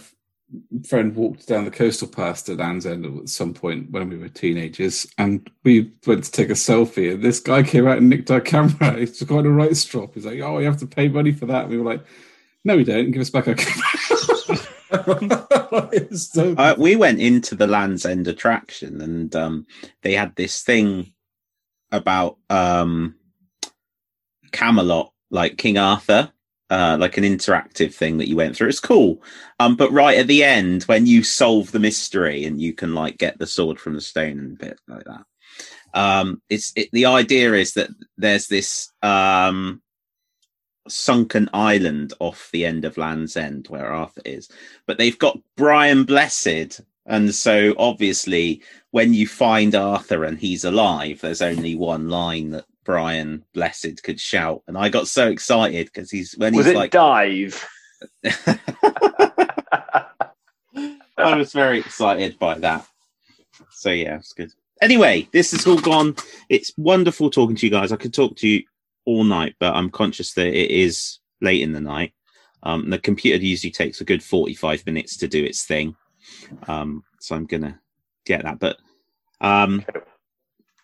[0.88, 4.30] friend walked down the coastal path to Land's End at some point when we were
[4.30, 7.14] teenagers, and we went to take a selfie.
[7.14, 8.94] And this guy came out and nicked our camera.
[8.98, 10.14] He's got a right strop.
[10.14, 12.04] He's like, "Oh, you have to pay money for that." And we were like,
[12.64, 13.12] "No, we don't.
[13.12, 13.84] Give us back our camera."
[16.12, 19.68] So- uh, we went into the Land's End attraction, and um,
[20.02, 21.12] they had this thing
[21.92, 23.16] about um,
[24.54, 26.32] Camelot, like King Arthur,
[26.70, 28.70] uh, like an interactive thing that you went through.
[28.70, 29.22] It's cool,
[29.60, 33.18] um, but right at the end, when you solve the mystery and you can like
[33.18, 35.26] get the sword from the stone and bit like that,
[35.94, 39.82] um, it's it, the idea is that there's this um,
[40.88, 44.50] sunken island off the end of Land's End where Arthur is,
[44.86, 46.82] but they've got Brian Blessed.
[47.06, 52.66] And so obviously when you find Arthur and he's alive, there's only one line that
[52.88, 54.64] Brian Blessed could shout.
[54.66, 57.68] And I got so excited because he's when Was he's it like dive?
[61.18, 62.88] I was very excited by that.
[63.72, 64.54] So yeah, it's good.
[64.82, 66.16] Anyway, this has all gone.
[66.48, 67.92] It's wonderful talking to you guys.
[67.92, 68.64] I could talk to you
[69.04, 72.14] all night, but I'm conscious that it is late in the night.
[72.64, 75.94] Um, the computer usually takes a good 45 minutes to do its thing.
[76.70, 77.82] Um, so I'm gonna
[78.26, 78.60] get that.
[78.60, 78.78] But
[79.42, 79.84] um,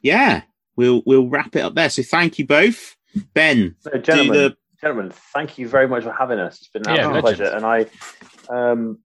[0.02, 0.42] yeah,
[0.76, 1.90] we'll we'll wrap it up there.
[1.90, 2.96] So thank you both,
[3.34, 3.76] Ben.
[3.86, 6.58] No, Do gentlemen, the gentlemen, thank you very much for having us.
[6.60, 7.38] It's been an Yeah, absolute legend.
[7.38, 7.86] pleasure, and I,
[8.72, 9.00] um,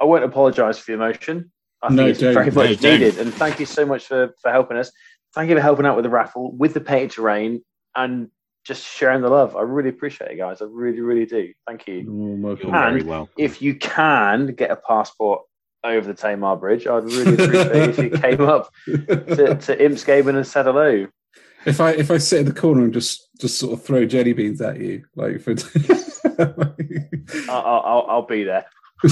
[0.00, 1.52] I won't apologise for the emotion.
[1.82, 2.34] I No, think it's don't.
[2.34, 3.00] very No, much don't.
[3.00, 4.90] needed, and thank you so much for for helping us.
[5.34, 7.62] Thank you for helping out with the raffle, with the painted terrain,
[7.94, 8.28] and
[8.64, 9.56] just sharing the love.
[9.56, 10.60] I really appreciate it, guys.
[10.60, 11.52] I really, really do.
[11.66, 11.94] Thank you.
[12.00, 12.70] You're welcome.
[12.72, 13.28] very And well.
[13.38, 15.42] If you can get a passport
[15.84, 20.46] over the Tamar Bridge, I'd really appreciate if you came up to, to Impsgaben and
[20.46, 21.06] said hello.
[21.66, 24.32] If I if I sit in the corner and just just sort of throw jelly
[24.32, 25.52] beans at you, like for
[27.48, 28.64] I'll, I'll, I'll be there.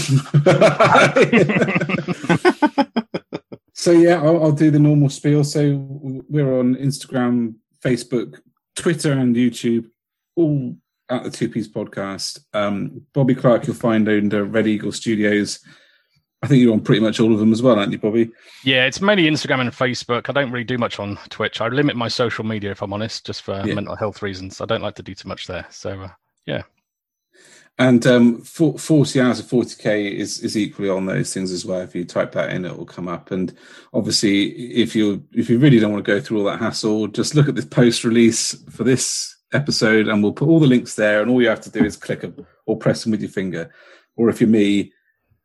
[3.73, 5.45] so yeah, I'll, I'll do the normal spiel.
[5.45, 7.55] So we're on Instagram,
[7.85, 8.41] Facebook,
[8.75, 9.89] Twitter, and YouTube,
[10.35, 10.77] all
[11.09, 12.41] at the Two Piece Podcast.
[12.53, 15.61] Um, Bobby Clark, you'll find under Red Eagle Studios.
[16.47, 18.31] I think you're on pretty much all of them as well, aren't you, Bobby?
[18.63, 20.29] Yeah, it's mainly Instagram and Facebook.
[20.29, 21.61] I don't really do much on Twitch.
[21.61, 23.75] I limit my social media if I'm honest, just for Yeah.
[23.75, 24.61] mental health reasons.
[24.61, 25.67] I don't like to do too much there.
[25.71, 26.63] So uh,
[27.79, 31.81] And um, for, 40 hours of 40k is, is equally on those things as well.
[31.81, 33.33] If you type that in, it will come up.
[33.33, 33.53] And
[33.93, 37.35] obviously, if you if you really don't want to go through all that hassle, just
[37.35, 41.21] look at this post release for this episode, and we'll put all the links there.
[41.21, 42.25] And all you have to do is click
[42.67, 43.75] or press them with your finger.
[44.15, 44.93] Or if you're me,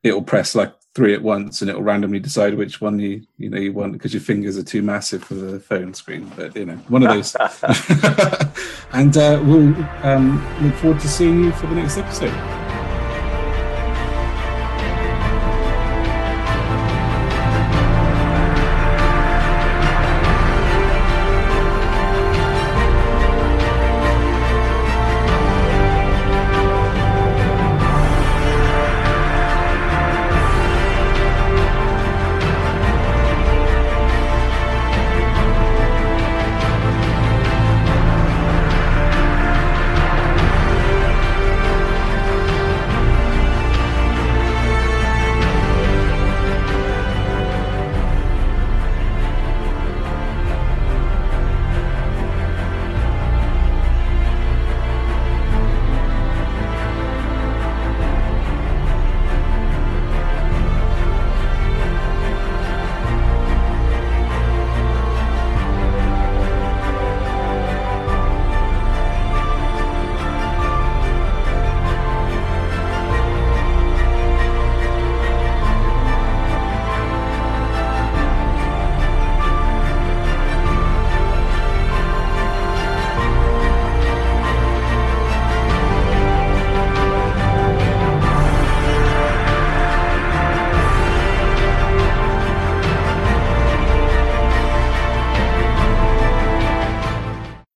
[0.04, 3.60] it'll press like three at once, and it'll randomly decide which one you you know
[3.60, 6.32] you want because your fingers are too massive for the phone screen.
[6.36, 7.36] But you know, one of those.
[8.92, 12.61] and uh, we'll um, look forward to seeing you for the next episode.